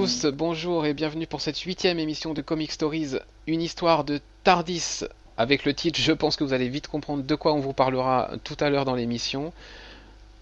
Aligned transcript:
tous, 0.00 0.24
bonjour 0.32 0.86
et 0.86 0.94
bienvenue 0.94 1.26
pour 1.26 1.42
cette 1.42 1.58
huitième 1.58 1.98
émission 1.98 2.32
de 2.32 2.40
Comic 2.40 2.72
Stories, 2.72 3.16
une 3.46 3.60
histoire 3.60 4.02
de 4.02 4.18
Tardis. 4.44 5.04
Avec 5.36 5.66
le 5.66 5.74
titre, 5.74 6.00
je 6.00 6.12
pense 6.12 6.36
que 6.36 6.44
vous 6.44 6.54
allez 6.54 6.70
vite 6.70 6.88
comprendre 6.88 7.22
de 7.22 7.34
quoi 7.34 7.52
on 7.52 7.60
vous 7.60 7.74
parlera 7.74 8.30
tout 8.42 8.56
à 8.60 8.70
l'heure 8.70 8.86
dans 8.86 8.94
l'émission. 8.94 9.52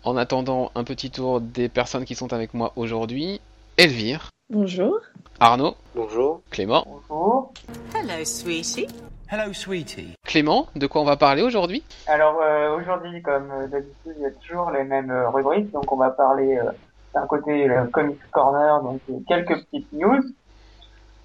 En 0.04 0.16
attendant, 0.16 0.70
un 0.76 0.84
petit 0.84 1.10
tour 1.10 1.40
des 1.40 1.68
personnes 1.68 2.04
qui 2.04 2.14
sont 2.14 2.32
avec 2.32 2.54
moi 2.54 2.72
aujourd'hui. 2.76 3.40
Elvire, 3.78 4.30
Bonjour. 4.48 5.00
Arnaud, 5.40 5.74
Bonjour. 5.96 6.40
Clément. 6.50 6.86
Bonjour. 7.08 7.52
Hello, 7.96 8.24
sweetie. 8.24 8.86
Hello, 9.28 9.52
sweetie. 9.52 10.14
Clément, 10.24 10.68
de 10.76 10.86
quoi 10.86 11.00
on 11.02 11.04
va 11.04 11.16
parler 11.16 11.42
aujourd'hui? 11.42 11.82
Alors 12.06 12.40
euh, 12.40 12.76
aujourd'hui, 12.76 13.20
comme 13.22 13.50
euh, 13.50 13.66
d'habitude, 13.66 14.14
il 14.16 14.22
y 14.22 14.26
a 14.26 14.30
toujours 14.30 14.70
les 14.70 14.84
mêmes 14.84 15.10
euh, 15.10 15.28
rubriques. 15.28 15.72
Donc 15.72 15.90
on 15.90 15.96
va 15.96 16.10
parler 16.10 16.58
euh, 16.58 16.70
d'un 17.14 17.26
côté 17.26 17.66
le 17.66 17.86
Comics 17.88 18.30
Corner, 18.30 18.82
donc 18.82 19.00
euh, 19.10 19.14
quelques 19.26 19.64
petites 19.64 19.92
news. 19.92 20.22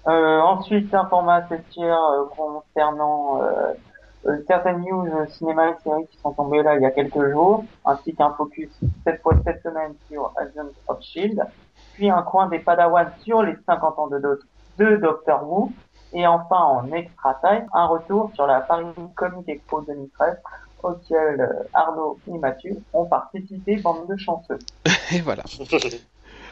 Euh, 0.06 0.40
ensuite, 0.40 0.92
un 0.94 1.06
format 1.06 1.42
tiers 1.70 1.98
euh, 1.98 2.24
concernant 2.36 3.40
euh, 3.42 3.72
euh, 4.26 4.36
certaines 4.46 4.80
news 4.82 5.06
euh, 5.06 5.26
cinéma 5.28 5.70
et 5.70 5.74
séries 5.82 6.06
qui 6.08 6.18
sont 6.18 6.32
tombées 6.32 6.62
là 6.62 6.76
il 6.76 6.82
y 6.82 6.86
a 6.86 6.90
quelques 6.90 7.30
jours, 7.30 7.64
ainsi 7.86 8.14
qu'un 8.14 8.30
focus 8.30 8.68
cette 9.04 9.22
fois 9.22 9.34
cette 9.44 9.62
semaine 9.62 9.94
sur 10.10 10.32
Agents 10.36 10.70
of 10.88 11.00
Shield, 11.00 11.42
puis 11.94 12.10
un 12.10 12.22
coin 12.22 12.48
des 12.48 12.58
Padawan 12.58 13.08
sur 13.22 13.42
les 13.42 13.54
50 13.66 13.98
ans 13.98 14.06
de, 14.08 14.18
Do- 14.18 14.38
de 14.78 14.96
Doctor 14.96 15.42
Who, 15.50 15.72
et 16.12 16.26
enfin 16.26 16.56
en 16.60 16.92
extra 16.92 17.38
time, 17.42 17.66
un 17.72 17.86
retour 17.86 18.30
sur 18.34 18.46
la 18.46 18.60
Paris 18.60 18.86
Comic 19.16 19.48
Expo 19.48 19.80
2013 19.82 20.36
euh, 20.86 21.46
Arnaud 21.72 22.18
et 22.28 22.38
Mathieu 22.38 22.76
ont 22.92 23.06
participé, 23.06 23.76
bande 23.76 24.08
de 24.08 24.16
chanceux. 24.16 24.58
Et 25.12 25.20
voilà. 25.20 25.44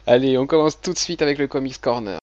Allez, 0.07 0.37
on 0.39 0.47
commence 0.47 0.81
tout 0.81 0.93
de 0.93 0.99
suite 0.99 1.23
avec 1.23 1.39
le 1.39 1.47
Comics 1.47 1.81
Corner. 1.81 2.19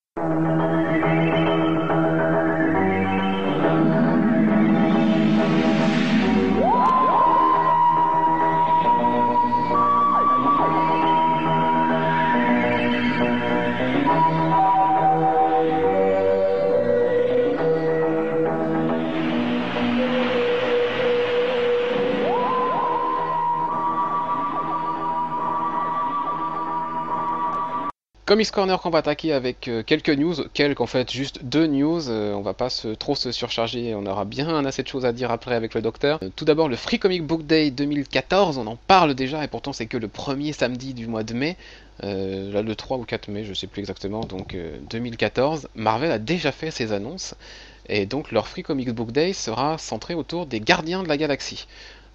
Comics 28.30 28.52
Corner 28.52 28.80
qu'on 28.80 28.92
va 28.92 29.00
attaquer 29.00 29.34
avec 29.34 29.68
euh, 29.68 29.82
quelques 29.82 30.12
news, 30.12 30.36
quelques 30.54 30.82
en 30.82 30.86
fait, 30.86 31.12
juste 31.12 31.44
deux 31.44 31.66
news, 31.66 32.12
euh, 32.12 32.32
on 32.36 32.42
va 32.42 32.54
pas 32.54 32.70
trop 33.00 33.16
se 33.16 33.32
surcharger, 33.32 33.96
on 33.96 34.06
aura 34.06 34.24
bien 34.24 34.64
assez 34.68 34.84
de 34.84 34.88
choses 34.88 35.04
à 35.04 35.14
dire 35.14 35.32
après 35.32 35.56
avec 35.56 35.74
le 35.74 35.82
docteur. 35.82 36.20
Euh, 36.22 36.30
tout 36.36 36.46
d'abord 36.46 36.70
le 36.70 36.76
Free 36.76 37.00
Comic 37.00 37.24
Book 37.24 37.48
Day 37.48 37.72
2014, 37.72 38.60
on 38.60 38.68
en 38.68 38.76
parle 38.76 39.16
déjà 39.16 39.44
et 39.44 39.48
pourtant 39.48 39.74
c'est 39.74 39.88
que 39.88 39.98
le 39.98 40.08
premier 40.08 40.54
samedi 40.54 40.94
du 40.94 41.08
mois 41.08 41.24
de 41.24 41.34
mai, 41.34 41.58
là 42.04 42.62
le 42.62 42.76
3 42.76 42.98
ou 42.98 43.04
4 43.04 43.30
mai, 43.30 43.46
je 43.46 43.54
sais 43.56 43.66
plus 43.66 43.80
exactement, 43.80 44.20
donc 44.20 44.54
euh, 44.54 44.78
2014, 44.92 45.68
Marvel 45.74 46.12
a 46.12 46.20
déjà 46.20 46.52
fait 46.52 46.70
ses 46.70 46.92
annonces 46.92 47.34
et 47.88 48.06
donc 48.06 48.32
leur 48.32 48.48
Free 48.48 48.62
Comic 48.62 48.92
Book 48.92 49.12
Day 49.12 49.34
sera 49.34 49.80
centré 49.80 50.14
autour 50.14 50.46
des 50.46 50.60
Gardiens 50.60 51.02
de 51.02 51.08
la 51.08 51.18
Galaxie. 51.18 51.66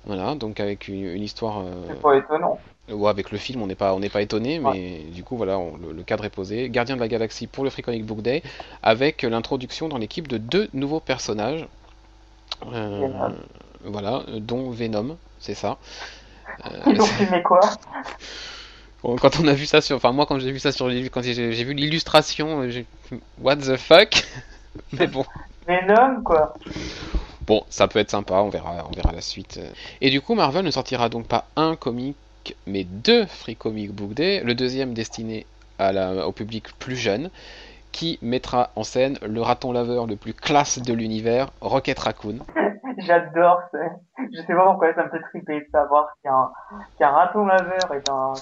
Voilà, 0.06 0.34
donc 0.34 0.60
avec 0.60 0.88
une, 0.88 1.04
une 1.04 1.22
histoire... 1.22 1.60
euh, 1.60 1.87
C'est 1.88 2.00
pas 2.00 2.16
étonnant. 2.16 2.59
Ouais, 2.91 3.09
avec 3.09 3.31
le 3.31 3.38
film, 3.38 3.62
on 3.62 3.66
n'est 3.66 3.75
pas, 3.75 3.94
on 3.94 4.00
n'est 4.00 4.10
pas 4.10 4.20
étonné, 4.20 4.59
mais 4.59 4.98
du 5.15 5.25
coup, 5.25 5.37
voilà, 5.38 5.59
on- 5.59 5.76
le, 5.78 5.92
le 5.92 6.03
cadre 6.03 6.25
est 6.26 6.31
posé. 6.31 6.69
Gardien 6.69 6.97
de 6.97 7.00
la 7.00 7.09
Galaxie 7.09 7.47
pour 7.47 7.65
le 7.65 7.70
Free 7.70 7.82
Comic 7.82 8.04
Book 8.04 8.20
Day, 8.20 8.43
avec 8.82 9.22
l'introduction 9.22 9.88
dans 9.88 9.97
l'équipe 9.97 10.28
de 10.28 10.37
deux 10.37 10.69
nouveaux 10.75 11.00
personnages. 11.00 11.66
Euh, 12.72 13.00
Venom. 13.00 13.34
voilà, 13.84 14.22
euh, 14.28 14.41
dont 14.41 14.70
Venom, 14.70 15.16
c'est 15.41 15.54
ça. 15.54 15.78
Ils 16.87 17.00
ont 17.00 17.06
filmé 17.09 17.43
quoi? 17.43 17.60
Quand 19.03 19.38
on 19.38 19.47
a 19.48 19.53
vu 19.53 19.66
ça 19.66 19.82
sur, 19.82 19.97
enfin 19.97 20.12
moi 20.12 20.25
quand 20.25 20.38
j'ai 20.38 20.50
vu 20.50 20.59
ça 20.59 20.72
sur, 20.72 20.87
quand 21.12 21.22
j'ai 21.22 21.64
vu 21.64 21.75
l'illustration, 21.75 22.62
euh, 22.62 22.70
j'ai, 22.70 22.87
what 23.43 23.56
the 23.56 23.76
fuck? 23.76 24.25
Mais 24.93 25.06
bon. 25.06 25.25
Venom, 25.66 26.22
quoi? 26.22 26.54
Bon, 27.47 27.62
ça 27.69 27.88
peut 27.88 27.99
être 27.99 28.10
sympa, 28.10 28.34
on 28.37 28.49
verra, 28.49 28.87
on 28.91 28.94
verra 28.94 29.12
la 29.12 29.21
suite. 29.21 29.60
Et 30.00 30.10
du 30.10 30.21
coup, 30.21 30.34
Marvel 30.34 30.65
ne 30.65 30.71
sortira 30.71 31.09
donc 31.09 31.27
pas 31.27 31.44
un 31.56 31.77
comic, 31.77 32.16
mais 32.66 32.84
deux 32.84 33.27
Free 33.27 33.56
Comic 33.56 33.93
Book 33.93 34.15
Day. 34.15 34.41
Le 34.44 34.55
deuxième 34.55 34.94
destiné 34.94 35.47
à 35.78 35.93
la- 35.93 36.27
au 36.27 36.32
public 36.32 36.77
plus 36.78 36.97
jeune, 36.97 37.31
qui 37.93 38.19
mettra 38.22 38.71
en 38.77 38.82
scène 38.82 39.19
le 39.22 39.41
raton 39.41 39.72
laveur 39.72 40.06
le 40.06 40.16
plus 40.16 40.34
classe 40.34 40.78
de 40.81 40.93
l'univers, 40.93 41.49
Rocket 41.60 41.99
Raccoon. 41.99 42.38
J'adore, 42.99 43.61
c'est- 43.72 44.26
je 44.32 44.41
sais 44.41 44.55
pas 44.55 44.65
pourquoi 44.66 44.94
ça 44.94 45.05
me 45.05 45.11
fait 45.11 45.21
triper 45.31 45.61
de 45.61 45.66
savoir 45.72 46.09
qu'un 46.22 46.50
qu'un 46.99 47.11
raton 47.11 47.44
laveur 47.44 47.93
est 47.93 48.09
un 48.09 48.34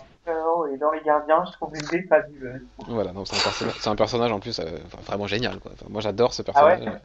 et 0.73 0.77
dans 0.79 0.93
les 0.93 1.01
gardiens, 1.03 1.43
je 1.47 1.53
trouve 1.53 1.75
l'idée 1.75 2.05
fabuleuse. 2.09 2.63
Voilà, 2.87 3.11
c'est 3.25 3.35
un, 3.37 3.41
personnage- 3.43 3.75
c'est 3.81 3.91
un 3.91 3.97
personnage 3.97 4.31
en 4.31 4.39
plus 4.39 4.61
euh, 4.61 4.65
vraiment 5.05 5.27
génial. 5.27 5.59
Quoi. 5.59 5.73
Enfin, 5.75 5.87
moi 5.91 6.01
j'adore 6.01 6.33
ce 6.33 6.43
Ah 6.55 6.65
ouais 6.65 6.77
personnage. 6.77 7.01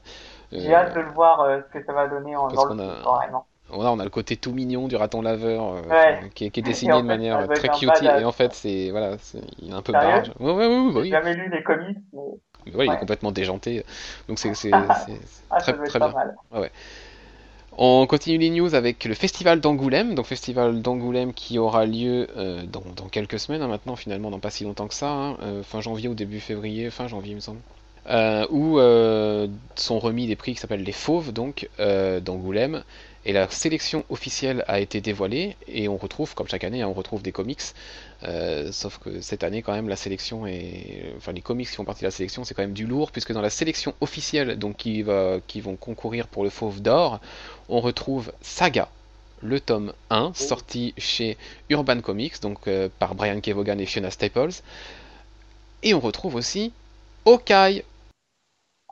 J'ai 0.55 0.73
Euh, 0.73 0.75
hâte 0.75 0.93
de 0.93 0.99
le 0.99 1.11
voir 1.11 1.39
euh, 1.41 1.61
ce 1.63 1.69
que 1.69 1.85
ça 1.85 1.93
va 1.93 2.07
donner 2.09 2.35
en 2.35 2.51
dans 2.53 2.65
le 2.65 2.73
a- 2.79 2.83
film, 2.83 2.97
carrément. 3.01 3.47
Voilà, 3.69 3.91
on 3.91 3.99
a 3.99 4.03
le 4.05 4.09
côté 4.09 4.37
tout 4.37 4.53
mignon 4.53 4.87
du 4.87 4.95
raton 4.95 5.21
laveur 5.21 5.73
euh, 5.75 5.81
Ouais. 5.89 6.29
qui, 6.35 6.45
est, 6.45 6.51
qui 6.51 6.61
est 6.61 6.63
Et 6.63 6.63
dessiné 6.63 7.01
de 7.01 7.07
fait, 7.07 7.07
manière 7.07 7.49
très 7.51 7.69
cutie 7.69 8.07
et 8.07 8.25
en 8.25 8.31
fait 8.31 8.53
c'est 8.53 8.91
voilà, 8.91 9.17
il 9.61 9.69
est 9.71 9.73
un 9.73 9.81
peu 9.81 9.93
barge. 9.93 10.31
Ouais, 10.39 10.53
ouais, 10.53 10.67
ouais, 10.67 10.79
ouais, 10.91 10.93
J'ai 10.95 11.01
oui. 11.01 11.17
jamais 11.17 11.33
lu 11.33 11.49
les 11.49 11.63
comics, 11.63 11.97
mais 12.11 12.21
Mais 12.65 12.75
ouais, 12.75 12.87
il 12.87 12.93
est 12.93 12.97
complètement 12.97 13.31
déjanté. 13.31 13.83
Donc 14.27 14.37
c'est 14.39 14.53
Ah, 14.71 15.07
très, 15.57 15.73
très 15.73 15.99
bien. 15.99 16.13
mal. 16.13 16.35
On 17.77 18.05
continue 18.07 18.37
les 18.37 18.49
news 18.49 18.75
avec 18.75 19.05
le 19.05 19.13
festival 19.13 19.61
d'Angoulême. 19.61 20.15
Donc 20.15 20.25
festival 20.25 20.81
d'Angoulême 20.81 21.33
qui 21.33 21.59
aura 21.59 21.85
lieu 21.85 22.27
euh, 22.35 22.63
dans, 22.65 22.83
dans 22.95 23.07
quelques 23.07 23.39
semaines 23.39 23.61
hein, 23.61 23.67
maintenant, 23.67 23.95
finalement, 23.95 24.31
dans 24.31 24.39
pas 24.39 24.49
si 24.49 24.63
longtemps 24.63 24.87
que 24.87 24.93
ça, 24.93 25.09
hein, 25.11 25.37
euh, 25.43 25.63
fin 25.63 25.79
janvier 25.81 26.09
ou 26.09 26.13
début 26.15 26.39
février, 26.39 26.89
fin 26.89 27.07
janvier 27.07 27.31
il 27.31 27.35
me 27.35 27.39
semble. 27.41 27.59
Euh, 28.09 28.47
où 28.49 28.79
euh, 28.79 29.47
sont 29.75 29.99
remis 29.99 30.27
des 30.27 30.37
prix 30.37 30.53
qui 30.53 30.61
s'appellent 30.61 30.83
les 30.83 30.93
Fauves 30.93 31.33
donc 31.33 31.69
euh, 31.79 32.19
d'Angoulême. 32.19 32.83
Et 33.25 33.33
la 33.33 33.49
sélection 33.49 34.05
officielle 34.09 34.63
a 34.69 34.79
été 34.79 35.01
dévoilée 35.01 35.57
et 35.67 35.89
on 35.89 35.97
retrouve 35.97 36.33
comme 36.33 36.47
chaque 36.47 36.63
année 36.63 36.81
hein, 36.81 36.87
on 36.87 36.93
retrouve 36.93 37.21
des 37.21 37.33
comics. 37.33 37.61
Euh, 38.23 38.71
sauf 38.71 38.99
que 38.99 39.19
cette 39.19 39.43
année 39.43 39.61
quand 39.61 39.73
même 39.73 39.89
la 39.89 39.97
sélection 39.97 40.47
est 40.47 41.13
enfin 41.17 41.33
les 41.33 41.41
comics 41.41 41.67
qui 41.67 41.75
font 41.75 41.83
partie 41.83 42.01
de 42.01 42.07
la 42.07 42.11
sélection 42.11 42.45
c'est 42.45 42.53
quand 42.53 42.63
même 42.63 42.73
du 42.73 42.87
lourd 42.87 43.11
puisque 43.11 43.33
dans 43.33 43.41
la 43.41 43.49
sélection 43.49 43.93
officielle 43.99 44.57
donc 44.57 44.77
qui 44.77 45.01
va 45.01 45.39
qui 45.45 45.59
vont 45.59 45.75
concourir 45.75 46.27
pour 46.27 46.43
le 46.43 46.49
Fauve 46.49 46.81
d'or 46.81 47.19
on 47.67 47.81
retrouve 47.81 48.31
Saga 48.41 48.87
le 49.41 49.59
tome 49.59 49.93
1 50.09 50.33
sorti 50.33 50.93
chez 50.97 51.37
Urban 51.69 52.01
Comics 52.01 52.41
donc 52.41 52.67
euh, 52.67 52.89
par 52.99 53.15
Brian 53.15 53.39
Kevogan 53.39 53.79
et 53.79 53.85
Fiona 53.85 54.11
Staples. 54.11 54.61
Et 55.83 55.93
on 55.93 55.99
retrouve 55.99 56.35
aussi 56.35 56.71
Hawkeye 57.25 57.83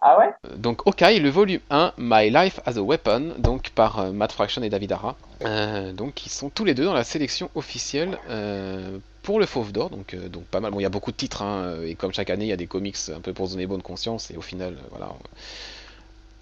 Ah 0.07 0.19
ouais 0.19 0.31
donc 0.57 0.81
Hawkeye, 0.85 1.19
le 1.19 1.29
volume 1.29 1.61
1, 1.71 1.93
My 1.97 2.29
Life 2.29 2.59
as 2.67 2.77
a 2.77 2.81
Weapon, 2.81 3.33
donc 3.39 3.71
par 3.71 3.99
euh, 3.99 4.11
Matt 4.11 4.31
Fraction 4.31 4.61
et 4.61 4.69
David 4.69 4.91
Ara. 4.91 5.15
Euh, 5.41 5.93
donc 5.93 6.27
ils 6.27 6.29
sont 6.29 6.51
tous 6.51 6.63
les 6.63 6.75
deux 6.75 6.85
dans 6.85 6.93
la 6.93 7.03
sélection 7.03 7.49
officielle 7.55 8.19
euh, 8.29 8.99
pour 9.23 9.39
le 9.39 9.47
Fauve 9.47 9.71
d'Or, 9.71 9.89
donc, 9.89 10.13
euh, 10.13 10.29
donc 10.29 10.43
pas 10.43 10.59
mal. 10.59 10.69
Bon, 10.69 10.79
il 10.79 10.83
y 10.83 10.85
a 10.85 10.89
beaucoup 10.89 11.11
de 11.11 11.17
titres, 11.17 11.41
hein, 11.41 11.77
et 11.83 11.95
comme 11.95 12.13
chaque 12.13 12.29
année, 12.29 12.45
il 12.45 12.49
y 12.49 12.53
a 12.53 12.57
des 12.57 12.67
comics 12.67 12.97
un 13.15 13.19
peu 13.19 13.33
pour 13.33 13.49
donner 13.49 13.65
bonne 13.65 13.81
conscience, 13.81 14.29
et 14.29 14.37
au 14.37 14.41
final, 14.41 14.77
voilà, 14.91 15.11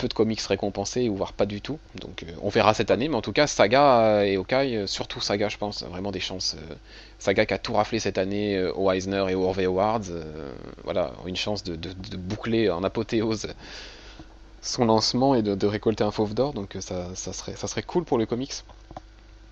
peu 0.03 0.09
de 0.09 0.13
comics 0.13 0.41
récompensés, 0.41 1.07
ou 1.07 1.15
voire 1.15 1.31
pas 1.31 1.45
du 1.45 1.61
tout. 1.61 1.79
Donc 1.95 2.23
euh, 2.23 2.31
on 2.41 2.49
verra 2.49 2.73
cette 2.73 2.91
année, 2.91 3.07
mais 3.07 3.15
en 3.15 3.21
tout 3.21 3.31
cas, 3.31 3.47
Saga 3.47 4.01
euh, 4.01 4.23
et 4.23 4.35
Hawkeye, 4.35 4.75
euh, 4.75 4.87
surtout 4.87 5.21
Saga, 5.21 5.47
je 5.47 5.57
pense, 5.57 5.81
vraiment 5.83 6.11
des 6.11 6.19
chances. 6.19 6.57
Saga 7.19 7.45
qui 7.45 7.53
a 7.53 7.57
tout 7.57 7.71
raflé 7.71 7.99
cette 7.99 8.17
année 8.17 8.61
aux 8.75 8.91
Eisner 8.91 9.25
et 9.29 9.35
aux 9.35 9.47
Harvey 9.47 9.63
Awards, 9.63 10.01
voilà, 10.83 11.13
une 11.25 11.37
chance 11.37 11.63
de, 11.63 11.77
boucler 12.17 12.69
en 12.69 12.83
apothéose 12.83 13.47
son 14.61 14.83
lancement 14.83 15.35
et 15.35 15.41
de, 15.41 15.67
récolter 15.67 16.03
un 16.03 16.11
fauve 16.11 16.33
d'or, 16.33 16.51
donc 16.51 16.75
ça, 16.81 17.15
serait, 17.15 17.55
ça 17.55 17.67
serait 17.67 17.83
cool 17.83 18.03
pour 18.03 18.17
le 18.17 18.25
comics. 18.25 18.51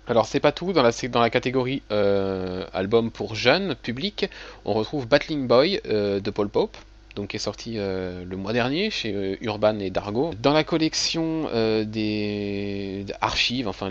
Alors 0.06 0.26
c'est 0.26 0.40
pas 0.40 0.52
tout, 0.52 0.74
dans 0.74 0.82
la, 0.82 0.90
dans 1.08 1.20
la 1.20 1.30
catégorie 1.30 1.82
album 1.88 3.10
pour 3.10 3.34
jeunes, 3.34 3.74
public, 3.74 4.28
on 4.66 4.74
retrouve 4.74 5.06
Battling 5.08 5.46
Boy 5.46 5.80
de 5.86 6.30
Paul 6.30 6.50
Pope, 6.50 6.76
donc 7.14 7.28
qui 7.28 7.36
est 7.36 7.40
sorti 7.40 7.74
euh, 7.76 8.24
le 8.24 8.36
mois 8.36 8.52
dernier 8.52 8.90
chez 8.90 9.12
euh, 9.14 9.36
Urban 9.40 9.78
et 9.78 9.90
Dargo. 9.90 10.32
Dans 10.40 10.52
la 10.52 10.64
collection 10.64 11.48
euh, 11.52 11.84
des 11.84 13.06
archives, 13.20 13.68
enfin 13.68 13.90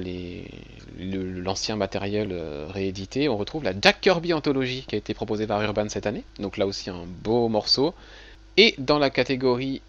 l'ancien 0.99 1.75
matériel 1.75 2.35
réédité, 2.69 3.29
on 3.29 3.37
retrouve 3.37 3.63
la 3.63 3.73
Jack 3.79 4.01
Kirby 4.01 4.33
Anthology 4.33 4.85
qui 4.87 4.95
a 4.95 4.97
été 4.97 5.13
proposée 5.13 5.47
par 5.47 5.61
Urban 5.61 5.89
cette 5.89 6.05
année, 6.05 6.23
donc 6.39 6.57
là 6.57 6.65
aussi 6.67 6.89
un 6.89 7.05
beau 7.23 7.47
morceau. 7.47 7.93
Et 8.57 8.75
dans 8.77 8.99
la 8.99 9.09
catégorie 9.09 9.81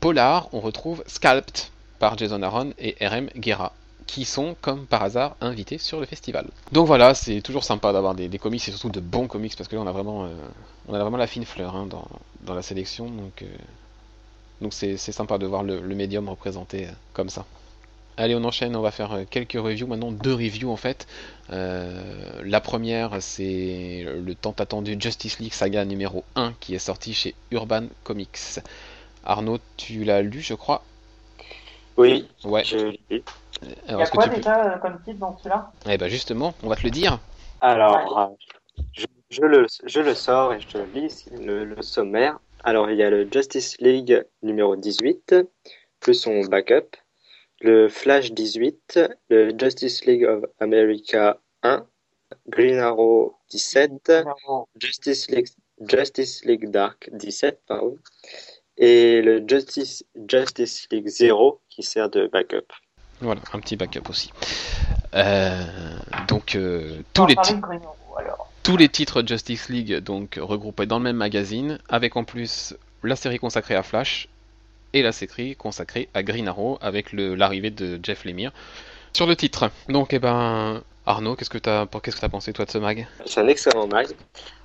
polar, 0.00 0.48
on 0.52 0.60
retrouve 0.60 1.02
Scalped 1.06 1.68
par 1.98 2.16
Jason 2.16 2.42
Aaron 2.42 2.72
et 2.78 2.94
RM 3.00 3.28
Guerra 3.36 3.72
qui 4.08 4.24
sont, 4.24 4.56
comme 4.60 4.86
par 4.86 5.04
hasard, 5.04 5.36
invités 5.40 5.78
sur 5.78 6.00
le 6.00 6.06
festival. 6.06 6.48
Donc 6.72 6.86
voilà, 6.86 7.14
c'est 7.14 7.42
toujours 7.42 7.62
sympa 7.62 7.92
d'avoir 7.92 8.14
des, 8.14 8.28
comics 8.38 8.66
et 8.66 8.70
surtout 8.72 8.88
de 8.88 9.00
bons 9.00 9.28
comics 9.28 9.54
parce 9.56 9.68
que 9.68 9.76
là 9.76 9.82
on 9.82 9.86
a 9.86 9.92
vraiment, 9.92 10.24
euh, 10.24 10.28
on 10.88 10.94
a 10.94 10.98
vraiment 10.98 11.18
la 11.18 11.28
fine 11.28 11.44
fleur 11.44 11.76
hein, 11.76 11.86
dans, 11.86 12.08
dans, 12.40 12.54
la 12.54 12.62
sélection. 12.62 13.06
Donc 13.06 13.42
euh, 13.42 13.46
donc 14.62 14.72
c'est 14.72 14.96
sympa 14.96 15.38
de 15.38 15.46
voir 15.46 15.62
le, 15.62 15.80
médium 15.94 16.28
représenté 16.28 16.86
euh, 16.86 16.90
comme 17.12 17.28
ça. 17.28 17.44
Allez, 18.16 18.34
on 18.34 18.42
enchaîne, 18.42 18.74
on 18.74 18.80
va 18.80 18.90
faire 18.90 19.16
quelques 19.30 19.52
reviews, 19.52 19.86
maintenant 19.86 20.10
deux 20.10 20.34
reviews 20.34 20.72
en 20.72 20.76
fait. 20.76 21.06
la 21.50 22.60
première, 22.60 23.22
c'est 23.22 24.04
le 24.04 24.34
tant 24.34 24.54
attendu 24.58 24.96
Justice 24.98 25.38
League 25.38 25.52
Saga 25.52 25.84
numéro 25.84 26.24
1 26.34 26.54
qui 26.58 26.74
est 26.74 26.80
sorti 26.80 27.14
chez 27.14 27.36
Urban 27.52 27.84
Comics. 28.02 28.58
Arnaud, 29.24 29.58
tu 29.76 30.02
l'as 30.02 30.22
lu, 30.22 30.40
je 30.40 30.54
crois? 30.54 30.82
Oui, 31.98 32.26
ouais. 32.44 32.64
je 32.64 32.96
Il 33.62 33.96
y 33.98 34.02
a 34.02 34.06
quoi 34.06 34.28
déjà 34.28 34.74
euh, 34.74 34.78
comme 34.78 35.00
titre 35.02 35.18
dans 35.18 35.36
celui-là? 35.36 35.70
Eh 35.88 35.98
ben 35.98 36.08
justement, 36.08 36.54
on 36.62 36.68
va 36.68 36.76
te 36.76 36.82
le 36.84 36.90
dire. 36.90 37.18
Alors, 37.60 38.18
euh, 38.18 38.26
je, 39.30 39.42
le, 39.42 39.66
je 39.84 40.00
le 40.00 40.14
sors 40.14 40.52
et 40.54 40.60
je 40.60 40.68
te 40.68 40.78
lis 40.78 41.26
le, 41.32 41.64
le 41.64 41.82
sommaire. 41.82 42.38
Alors, 42.64 42.90
il 42.90 42.98
y 42.98 43.02
a 43.02 43.10
le 43.10 43.28
Justice 43.30 43.80
League 43.80 44.24
numéro 44.42 44.76
18, 44.76 45.34
plus 46.00 46.14
son 46.14 46.40
backup, 46.42 46.96
le 47.60 47.88
Flash 47.88 48.32
18, 48.32 49.00
le 49.30 49.52
Justice 49.58 50.04
League 50.04 50.24
of 50.24 50.44
America 50.60 51.40
1, 51.62 51.86
Green 52.48 52.78
Arrow 52.78 53.36
17, 53.50 54.12
Justice 54.78 55.30
League, 55.30 55.48
Justice 55.80 56.44
League 56.44 56.70
Dark 56.70 57.08
17, 57.12 57.60
pardon, 57.66 57.96
et 58.76 59.22
le 59.22 59.44
Justice, 59.46 60.04
Justice 60.28 60.86
League 60.90 61.08
0 61.08 61.60
qui 61.68 61.82
sert 61.82 62.10
de 62.10 62.26
backup. 62.28 62.72
Voilà, 63.20 63.40
un 63.52 63.60
petit 63.60 63.76
backup 63.76 64.08
aussi. 64.08 64.32
Euh, 65.14 65.64
donc 66.28 66.54
euh, 66.54 66.98
tous 67.14 67.26
les 67.26 67.36
titres. 67.36 67.68
Tous 68.62 68.76
les 68.76 68.88
titres 68.88 69.24
Justice 69.26 69.68
League 69.70 69.96
donc 69.98 70.38
regroupés 70.40 70.86
dans 70.86 70.98
le 70.98 71.04
même 71.04 71.16
magazine, 71.16 71.78
avec 71.88 72.16
en 72.16 72.24
plus 72.24 72.76
la 73.02 73.16
série 73.16 73.38
consacrée 73.38 73.74
à 73.74 73.82
Flash 73.82 74.28
et 74.92 75.02
la 75.02 75.12
série 75.12 75.56
consacrée 75.56 76.08
à 76.14 76.22
Green 76.22 76.48
Arrow 76.48 76.78
avec 76.80 77.12
l'arrivée 77.12 77.70
de 77.70 77.98
Jeff 78.02 78.24
Lemire 78.24 78.52
sur 79.14 79.26
le 79.26 79.36
titre. 79.36 79.70
Donc 79.88 80.12
eh 80.12 80.18
ben 80.18 80.82
Arnaud, 81.06 81.34
qu'est-ce 81.36 81.50
que 81.50 81.58
tu 81.58 81.70
as 81.70 81.88
qu'est-ce 82.02 82.20
que 82.20 82.26
as 82.26 82.28
pensé 82.28 82.52
toi 82.52 82.66
de 82.66 82.70
ce 82.70 82.78
mag? 82.78 83.06
C'est 83.24 83.40
un 83.40 83.48
excellent 83.48 83.86
mag 83.86 84.08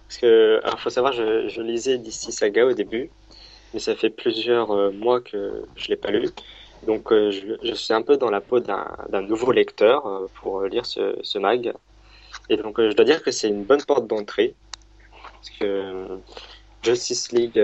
parce 0.08 0.18
que 0.18 0.60
alors 0.64 0.80
faut 0.80 0.90
savoir 0.90 1.14
je, 1.14 1.48
je 1.48 1.62
lisais 1.62 1.98
DC 1.98 2.32
Saga 2.32 2.66
au 2.66 2.74
début 2.74 3.10
mais 3.74 3.80
ça 3.80 3.96
fait 3.96 4.10
plusieurs 4.10 4.72
euh, 4.72 4.92
mois 4.92 5.22
que 5.22 5.66
je 5.76 5.88
l'ai 5.88 5.96
pas 5.96 6.12
lu. 6.12 6.30
Donc 6.86 7.12
euh, 7.12 7.32
je, 7.32 7.74
suis 7.74 7.94
un 7.94 8.02
peu 8.02 8.18
dans 8.18 8.30
la 8.30 8.42
peau 8.42 8.60
d'un 8.60 9.22
nouveau 9.22 9.52
lecteur 9.52 10.06
euh, 10.06 10.28
pour 10.36 10.64
lire 10.64 10.86
ce, 10.86 11.18
ce, 11.22 11.38
mag. 11.38 11.74
Et 12.50 12.58
donc 12.58 12.80
je 12.82 12.94
dois 12.94 13.06
dire 13.06 13.24
que 13.24 13.32
c'est 13.32 13.48
une 13.48 13.64
bonne 13.64 13.84
porte 13.84 14.08
d'entrée. 14.08 14.56
Parce 15.22 15.50
que 15.60 16.20
Justice 16.82 17.32
League 17.32 17.58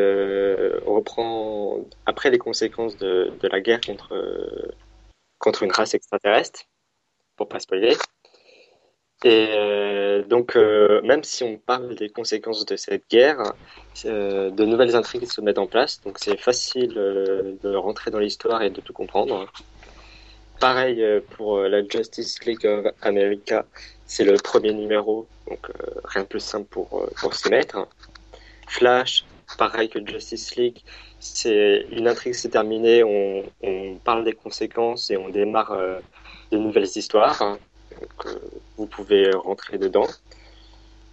reprend 0.85 1.79
après 2.05 2.29
les 2.29 2.37
conséquences 2.37 2.97
de, 2.97 3.31
de 3.39 3.47
la 3.47 3.61
guerre 3.61 3.81
contre, 3.81 4.13
contre 5.37 5.63
une 5.63 5.71
race 5.71 5.93
extraterrestre, 5.93 6.61
pour 7.35 7.47
pas 7.47 7.59
spoiler. 7.59 7.95
Et 9.25 9.49
euh, 9.51 10.23
donc, 10.23 10.55
euh, 10.55 11.01
même 11.01 11.23
si 11.25 11.43
on 11.43 11.57
parle 11.57 11.95
des 11.95 12.09
conséquences 12.09 12.65
de 12.65 12.77
cette 12.77 13.09
guerre, 13.09 13.53
euh, 14.05 14.49
de 14.49 14.63
nouvelles 14.65 14.95
intrigues 14.95 15.29
se 15.29 15.41
mettent 15.41 15.57
en 15.57 15.67
place. 15.67 15.99
Donc, 16.01 16.17
c'est 16.19 16.39
facile 16.39 16.93
de 16.93 17.75
rentrer 17.75 18.11
dans 18.11 18.19
l'histoire 18.19 18.61
et 18.61 18.69
de 18.69 18.79
tout 18.79 18.93
comprendre. 18.93 19.51
Pareil 20.61 21.03
pour 21.31 21.59
la 21.59 21.87
Justice 21.87 22.43
League 22.45 22.65
of 22.65 22.87
America, 23.01 23.65
c'est 24.05 24.25
le 24.25 24.35
premier 24.35 24.73
numéro, 24.73 25.25
donc 25.47 25.71
rien 26.03 26.23
de 26.23 26.27
plus 26.27 26.41
simple 26.41 26.67
pour, 26.69 27.09
pour 27.21 27.33
s'y 27.33 27.49
mettre. 27.49 27.87
Flash, 28.67 29.23
pareil 29.57 29.87
que 29.87 30.05
Justice 30.05 30.57
League, 30.57 30.79
c'est 31.21 31.85
une 31.91 32.09
intrigue 32.09 32.33
s'est 32.33 32.49
terminée, 32.49 33.05
on, 33.05 33.45
on, 33.63 33.95
parle 34.03 34.25
des 34.25 34.33
conséquences 34.33 35.09
et 35.11 35.15
on 35.15 35.29
démarre 35.29 35.77
de 36.51 36.57
nouvelles 36.57 36.89
histoires 36.93 37.57
donc 37.99 38.25
euh, 38.25 38.39
vous 38.77 38.87
pouvez 38.87 39.31
rentrer 39.31 39.77
dedans. 39.77 40.07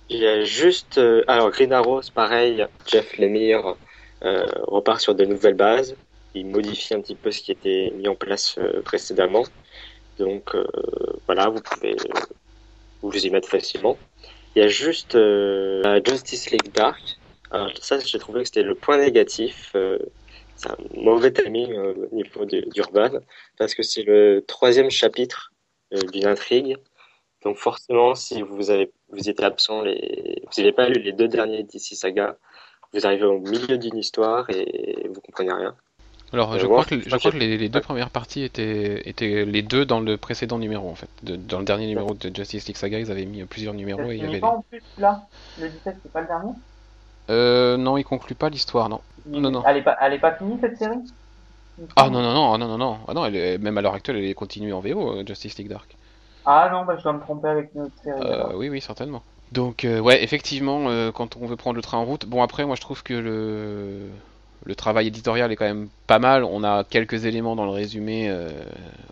Il 0.09 0.19
y 0.19 0.27
a 0.27 0.45
juste, 0.45 0.99
euh, 0.99 1.25
alors 1.27 1.51
Green 1.51 1.73
Arrows, 1.73 2.03
pareil, 2.15 2.67
Jeff 2.87 3.19
Lemire 3.19 3.75
euh, 4.23 4.47
repart 4.63 5.01
sur 5.01 5.15
de 5.15 5.25
nouvelles 5.25 5.55
bases. 5.55 5.97
Il 6.35 6.47
modifie 6.47 6.95
un 6.95 7.01
petit 7.01 7.15
peu 7.15 7.31
ce 7.33 7.41
qui 7.41 7.53
était 7.53 7.93
mis 7.97 8.09
en 8.09 8.15
place 8.15 8.59
précédemment. 8.85 9.45
Donc 10.19 10.55
voilà, 11.25 11.49
vous 11.49 11.61
pouvez 11.63 11.97
vous 13.01 13.27
y 13.27 13.31
mettre 13.31 13.49
facilement. 13.49 13.97
Il 14.55 14.61
y 14.61 14.63
a 14.63 14.69
juste 14.69 15.15
la 15.15 16.03
Justice 16.03 16.51
League 16.51 16.73
Dark. 16.75 17.01
Alors 17.51 17.71
ça, 17.81 17.99
j'ai 18.01 18.19
trouvé 18.19 18.41
que 18.43 18.49
c'était 18.49 18.63
le 18.63 18.75
point 18.75 18.99
négatif. 18.99 19.75
c'est 20.57 20.71
un 20.71 20.77
mauvais 20.95 21.33
timing 21.33 21.73
au 21.75 22.15
niveau 22.15 22.45
d'Urban 22.45 23.21
parce 23.57 23.75
que 23.75 23.83
c'est 23.83 24.03
le 24.03 24.45
troisième 24.47 24.91
chapitre 24.91 25.53
d'une 26.13 26.27
intrigue. 26.27 26.77
Donc 27.45 27.57
forcément, 27.57 28.15
si 28.15 28.43
vous 28.43 28.71
avez 28.71 28.91
vous 29.11 29.29
étiez 29.29 29.45
absent, 29.45 29.83
les, 29.83 30.43
vous 30.45 30.61
n'avez 30.61 30.73
pas 30.73 30.89
lu 30.89 31.01
les 31.01 31.13
deux 31.13 31.29
derniers 31.29 31.63
DC 31.63 31.95
Saga, 31.95 32.37
vous 32.93 33.07
arrivez 33.07 33.25
au 33.25 33.39
milieu 33.39 33.79
d'une 33.79 33.97
histoire 33.97 34.49
et 34.51 35.09
vous 35.09 35.21
comprenez 35.21 35.53
rien. 35.53 35.77
Alors, 36.33 36.53
euh, 36.53 36.59
je, 36.59 36.67
crois 36.67 36.85
que, 36.85 37.01
je 37.01 37.17
crois 37.17 37.31
que 37.31 37.37
les, 37.37 37.69
deux 37.69 37.81
premières 37.81 38.11
parties 38.11 38.43
étaient, 38.43 39.09
étaient 39.09 39.45
les 39.45 39.63
deux 39.63 39.85
dans 39.85 40.01
le 40.01 40.17
précédent 40.17 40.59
numéro, 40.59 40.89
en 40.89 40.95
fait. 40.97 41.09
dans 41.23 41.59
le 41.59 41.65
dernier 41.65 41.87
numéro 41.87 42.15
de 42.15 42.35
Justice 42.35 42.67
League 42.67 42.77
Saga, 42.77 42.99
ils 42.99 43.11
avaient 43.13 43.27
mis 43.27 43.45
plusieurs 43.45 43.75
numéros. 43.75 44.11
Et 44.11 44.17
il 44.17 44.25
y 44.25 44.27
avait 44.27 44.41
pas 44.41 44.49
en 44.49 44.65
plus, 44.69 44.83
là 44.99 45.23
Le 45.61 45.69
17, 45.69 45.97
c'est 46.03 46.13
pas 46.13 46.23
le 46.23 46.27
dernier? 46.27 46.53
Euh, 47.31 47.77
Non, 47.77 47.97
il 47.97 48.05
conclut 48.05 48.35
pas 48.35 48.49
l'histoire, 48.49 48.89
non. 48.89 49.01
non, 49.27 49.51
non. 49.51 49.63
Elle 49.67 49.79
est, 49.79 49.83
pas, 49.83 49.97
elle 50.01 50.15
est 50.15 50.19
pas 50.19 50.33
finie, 50.33 50.59
cette 50.61 50.79
série? 50.79 50.99
Ah 51.97 52.09
non, 52.11 52.23
non, 52.23 52.33
non, 52.33 52.59
non, 52.59 52.69
non, 52.69 52.79
non. 52.79 52.99
Ah, 53.07 53.15
non 53.15 53.25
elle 53.27 53.37
est, 53.37 53.59
même 53.59 53.77
à 53.79 53.83
l'heure 53.83 53.95
actuelle, 53.95 54.17
elle 54.17 54.25
est 54.25 54.35
continuée 54.35 54.73
en 54.73 54.81
VO, 54.81 55.19
euh, 55.19 55.25
Justice 55.27 55.59
League 55.59 55.69
Dark. 55.69 55.97
Ah 56.47 56.69
non, 56.73 56.85
bah, 56.85 56.95
je 56.97 57.03
dois 57.03 57.13
me 57.13 57.21
tromper 57.21 57.49
avec 57.49 57.71
une 57.75 57.83
autre 57.83 57.95
série. 58.03 58.21
Euh, 58.23 58.55
oui, 58.55 58.69
oui, 58.69 58.81
certainement. 58.81 59.23
Donc, 59.51 59.85
euh, 59.85 59.99
ouais, 59.99 60.23
effectivement, 60.23 60.89
euh, 60.89 61.11
quand 61.11 61.37
on 61.37 61.47
veut 61.47 61.57
prendre 61.57 61.77
le 61.77 61.83
train 61.83 61.99
en 61.99 62.05
route. 62.05 62.25
Bon, 62.27 62.41
après, 62.43 62.65
moi, 62.65 62.77
je 62.77 62.81
trouve 62.81 63.03
que 63.03 63.15
le, 63.15 64.09
le 64.65 64.75
travail 64.77 65.09
éditorial 65.09 65.51
est 65.51 65.57
quand 65.57 65.65
même 65.65 65.89
pas 66.07 66.21
mal. 66.21 66.45
On 66.45 66.63
a 66.63 66.85
quelques 66.85 67.25
éléments 67.25 67.57
dans 67.57 67.65
le 67.65 67.73
résumé 67.73 68.33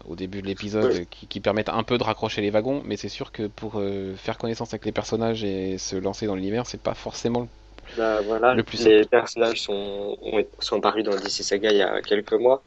au 0.09 0.14
début 0.14 0.42
de 0.42 0.47
l'épisode 0.47 1.06
qui, 1.11 1.26
qui, 1.26 1.40
permettent 1.40 1.68
un 1.68 1.83
peu 1.83 1.99
de 1.99 2.04
raccrocher 2.04 2.40
les 2.40 2.50
wagons, 2.50 2.83
mais 2.85 2.97
c'est 2.97 3.09
sûr 3.09 3.33
que 3.33 3.49
pour 3.49 3.83
faire 4.16 4.38
connaissance 4.38 4.73
avec 4.73 4.85
les 4.85 4.92
personnages 4.92 5.42
et 5.42 5.78
se 5.78 5.97
lancer 5.97 6.26
dans 6.26 6.37
l'univers, 6.37 6.66
c'est 6.66 6.80
pas 6.80 6.94
forcément 6.94 7.49
bah, 7.96 8.20
voilà, 8.22 8.54
les 8.54 9.04
personnages 9.04 9.62
sont, 9.62 10.16
sont 10.58 10.78
apparus 10.78 11.04
dans 11.04 11.12
DC 11.12 11.42
Saga 11.42 11.70
il 11.70 11.78
y 11.78 11.82
a 11.82 12.00
quelques 12.02 12.32
mois. 12.32 12.62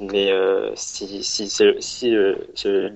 Mais 0.00 0.32
euh, 0.32 0.72
si, 0.74 1.22
si, 1.22 1.48
si 1.48 2.16
euh, 2.16 2.34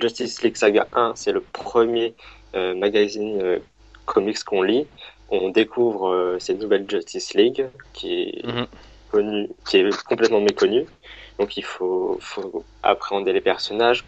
Justice 0.01 0.43
League 0.43 0.57
Saga 0.57 0.89
1, 0.95 1.13
c'est 1.15 1.33
le 1.33 1.41
premier 1.41 2.15
euh, 2.55 2.75
magazine 2.75 3.61
comics 4.07 4.43
qu'on 4.45 4.63
lit, 4.63 4.87
on 5.31 5.51
découvre 5.51 6.37
cette 6.39 6.61
nouvelle 6.61 6.89
Justice 6.89 7.35
League 7.35 7.67
qui 7.93 8.23
est, 8.23 8.47
mhm. 8.47 9.49
qui 9.69 9.77
est 9.79 10.05
complètement 10.05 10.41
méconnue. 10.41 10.87
Donc 11.39 11.57
il 11.57 11.65
faut, 11.65 12.19
faut 12.21 12.65
appréhender 12.83 13.33
les 13.33 13.41
personnages 13.41 14.05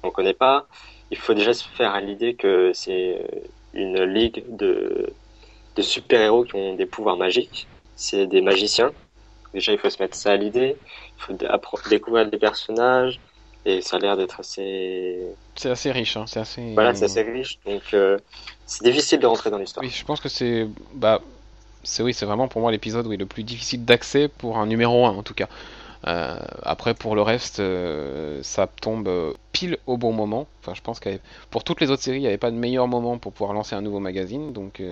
qu'on 0.00 0.08
ne 0.08 0.12
connaît 0.12 0.34
pas. 0.34 0.66
Il 1.10 1.18
faut 1.18 1.34
déjà 1.34 1.52
se 1.52 1.68
faire 1.68 1.92
à 1.92 2.00
l'idée 2.00 2.34
que 2.34 2.72
c'est 2.72 3.24
une 3.74 4.02
ligue 4.04 4.44
de 4.48 5.12
de 5.76 5.82
super-héros 5.82 6.44
qui 6.44 6.56
ont 6.56 6.74
des 6.74 6.86
pouvoirs 6.86 7.16
magiques. 7.16 7.66
C'est 7.96 8.26
des 8.26 8.40
magiciens. 8.40 8.92
Déjà, 9.54 9.72
il 9.72 9.78
faut 9.78 9.90
se 9.90 10.02
mettre 10.02 10.16
ça 10.16 10.32
à 10.32 10.36
l'idée. 10.36 10.76
Il 11.18 11.22
faut 11.22 11.88
découvrir 11.88 12.28
des 12.28 12.38
personnages. 12.38 13.20
Et 13.66 13.82
ça 13.82 13.96
a 13.96 13.98
l'air 13.98 14.16
d'être 14.16 14.40
assez. 14.40 15.18
C'est 15.54 15.68
assez 15.68 15.92
riche, 15.92 16.16
hein. 16.16 16.24
c'est 16.26 16.40
assez. 16.40 16.72
Voilà, 16.72 16.94
c'est 16.94 17.04
assez 17.04 17.22
riche. 17.22 17.58
Donc, 17.66 17.82
euh, 17.92 18.16
c'est 18.64 18.84
difficile 18.84 19.20
de 19.20 19.26
rentrer 19.26 19.50
dans 19.50 19.58
l'histoire. 19.58 19.84
Oui, 19.84 19.90
je 19.90 20.04
pense 20.04 20.20
que 20.20 20.30
c'est. 20.30 20.66
Bah, 20.94 21.20
c'est 21.82 22.02
oui, 22.02 22.14
c'est 22.14 22.24
vraiment 22.24 22.48
pour 22.48 22.60
moi 22.62 22.72
l'épisode 22.72 23.06
oui, 23.06 23.16
le 23.16 23.26
plus 23.26 23.42
difficile 23.42 23.84
d'accès 23.84 24.28
pour 24.28 24.58
un 24.58 24.66
numéro 24.66 25.04
1 25.06 25.10
en 25.10 25.22
tout 25.22 25.34
cas. 25.34 25.48
Euh, 26.06 26.38
après, 26.62 26.94
pour 26.94 27.14
le 27.14 27.20
reste, 27.20 27.60
euh, 27.60 28.40
ça 28.42 28.66
tombe 28.66 29.34
pile 29.52 29.76
au 29.86 29.98
bon 29.98 30.12
moment. 30.12 30.46
Enfin, 30.62 30.72
je 30.74 30.80
pense 30.80 30.98
que 30.98 31.10
pour 31.50 31.62
toutes 31.62 31.82
les 31.82 31.90
autres 31.90 32.02
séries, 32.02 32.18
il 32.18 32.22
n'y 32.22 32.26
avait 32.26 32.38
pas 32.38 32.50
de 32.50 32.56
meilleur 32.56 32.88
moment 32.88 33.18
pour 33.18 33.32
pouvoir 33.32 33.52
lancer 33.52 33.74
un 33.74 33.82
nouveau 33.82 34.00
magazine. 34.00 34.54
Donc, 34.54 34.82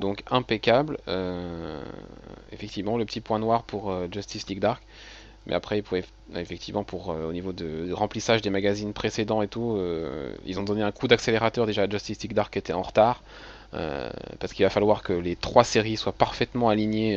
donc 0.00 0.22
impeccable. 0.30 0.98
Euh, 1.08 1.82
effectivement, 2.52 2.96
le 2.96 3.04
petit 3.04 3.20
point 3.20 3.38
noir 3.38 3.62
pour 3.62 3.90
euh, 3.90 4.08
Justice 4.10 4.48
League 4.48 4.60
Dark. 4.60 4.82
Mais 5.46 5.54
après, 5.54 5.80
effectivement, 6.34 6.82
pour 6.82 7.10
euh, 7.10 7.28
au 7.28 7.32
niveau 7.32 7.52
de, 7.52 7.92
remplissage 7.92 8.42
des 8.42 8.50
magazines 8.50 8.92
précédents 8.92 9.42
et 9.42 9.48
tout, 9.48 9.78
ils 10.44 10.58
ont 10.58 10.64
donné 10.64 10.82
un 10.82 10.90
coup 10.90 11.06
d'accélérateur 11.06 11.66
déjà 11.66 11.82
à 11.82 11.88
Justice 11.88 12.20
League 12.22 12.34
Dark 12.34 12.52
qui 12.52 12.58
était 12.58 12.72
en 12.72 12.82
retard. 12.82 13.22
parce 13.70 14.52
qu'il 14.52 14.64
va 14.64 14.70
falloir 14.70 15.02
que 15.02 15.12
les 15.12 15.36
trois 15.36 15.64
séries 15.64 15.96
soient 15.96 16.12
parfaitement 16.12 16.68
alignées 16.68 17.16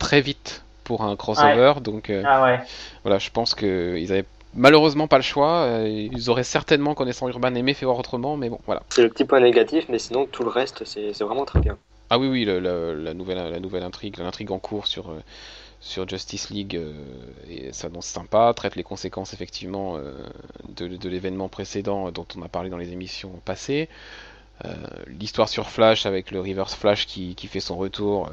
très 0.00 0.20
vite 0.20 0.64
pour 0.82 1.04
un 1.04 1.14
crossover. 1.14 1.74
Donc 1.80 2.10
ah 2.10 2.58
voilà, 3.04 3.18
je 3.18 3.30
pense 3.30 3.54
qu'ils 3.54 4.10
avaient 4.10 4.26
malheureusement 4.56 5.08
pas 5.08 5.16
le 5.16 5.22
choix. 5.22 5.62
euh, 5.62 5.88
ils 5.88 6.30
auraient 6.30 6.44
certainement, 6.44 6.94
connaissant 6.94 7.28
Urban, 7.28 7.54
aimé 7.54 7.74
faire 7.74 7.88
autrement, 7.96 8.36
mais 8.36 8.48
bon, 8.50 8.58
voilà. 8.66 8.82
C'est 8.90 9.02
le 9.02 9.08
petit 9.08 9.24
point 9.24 9.40
négatif, 9.40 9.86
mais 9.88 9.98
sinon 9.98 10.26
tout 10.26 10.42
le 10.42 10.50
reste, 10.50 10.84
c'est 10.84 11.12
vraiment 11.22 11.44
très 11.44 11.60
bien. 11.60 11.76
Ah 12.10 12.18
oui, 12.18 12.28
oui, 12.28 12.44
le- 12.44 12.60
le- 12.60 12.94
la, 13.02 13.14
nouvelle, 13.14 13.50
la 13.50 13.60
nouvelle 13.60 13.82
intrigue, 13.82 14.18
l'intrigue 14.18 14.50
en 14.52 14.58
cours 14.58 14.86
sur, 14.86 15.10
euh, 15.10 15.22
sur 15.80 16.08
Justice 16.08 16.50
League 16.50 16.76
euh, 16.76 16.92
et 17.48 17.72
s'annonce 17.72 18.06
sympa, 18.06 18.52
traite 18.54 18.76
les 18.76 18.82
conséquences 18.82 19.32
effectivement 19.32 19.96
euh, 19.96 20.12
de, 20.76 20.86
de 20.86 21.08
l'événement 21.08 21.48
précédent 21.48 22.10
dont 22.10 22.26
on 22.38 22.42
a 22.42 22.48
parlé 22.48 22.68
dans 22.70 22.76
les 22.78 22.92
émissions 22.92 23.32
passées. 23.44 23.88
Euh, 24.64 24.68
L'histoire 25.08 25.48
sur 25.48 25.68
Flash 25.68 26.06
avec 26.06 26.30
le 26.30 26.40
Reverse 26.40 26.74
Flash 26.76 27.06
qui, 27.06 27.34
qui 27.34 27.48
fait 27.48 27.58
son 27.58 27.76
retour 27.76 28.28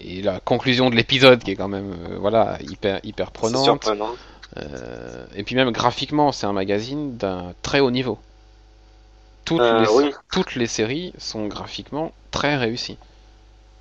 et, 0.00 0.18
et 0.18 0.22
la 0.22 0.40
conclusion 0.40 0.88
de 0.88 0.94
l'épisode 0.96 1.42
qui 1.42 1.50
est 1.50 1.56
quand 1.56 1.68
même 1.68 1.94
voilà 2.18 2.56
hyper 2.62 3.00
hyper 3.04 3.32
prenante. 3.32 3.84
Euh, 4.58 5.26
et 5.34 5.42
puis 5.44 5.54
même 5.54 5.70
graphiquement, 5.70 6.32
c'est 6.32 6.46
un 6.46 6.52
magazine 6.52 7.16
d'un 7.16 7.54
très 7.62 7.80
haut 7.80 7.90
niveau. 7.90 8.18
Toutes, 9.46 9.62
Euh, 9.62 9.80
les, 9.80 9.88
oui. 9.88 10.12
toutes 10.30 10.56
les 10.56 10.66
séries 10.66 11.14
sont 11.16 11.46
graphiquement 11.46 12.12
très 12.30 12.56
réussies. 12.56 12.98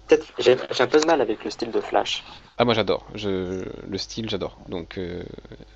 Peut-être 0.07 0.33
j'ai 0.39 0.57
j'ai 0.71 0.81
un 0.83 0.87
peu 0.87 0.99
de 0.99 1.05
mal 1.05 1.21
avec 1.21 1.43
le 1.43 1.51
style 1.51 1.69
de 1.71 1.79
Flash. 1.79 2.23
Ah 2.57 2.63
moi 2.63 2.73
j'adore, 2.73 3.05
je 3.15 3.65
le 3.89 3.97
style 3.97 4.29
j'adore. 4.29 4.57
Donc 4.69 4.97
euh, 4.97 5.23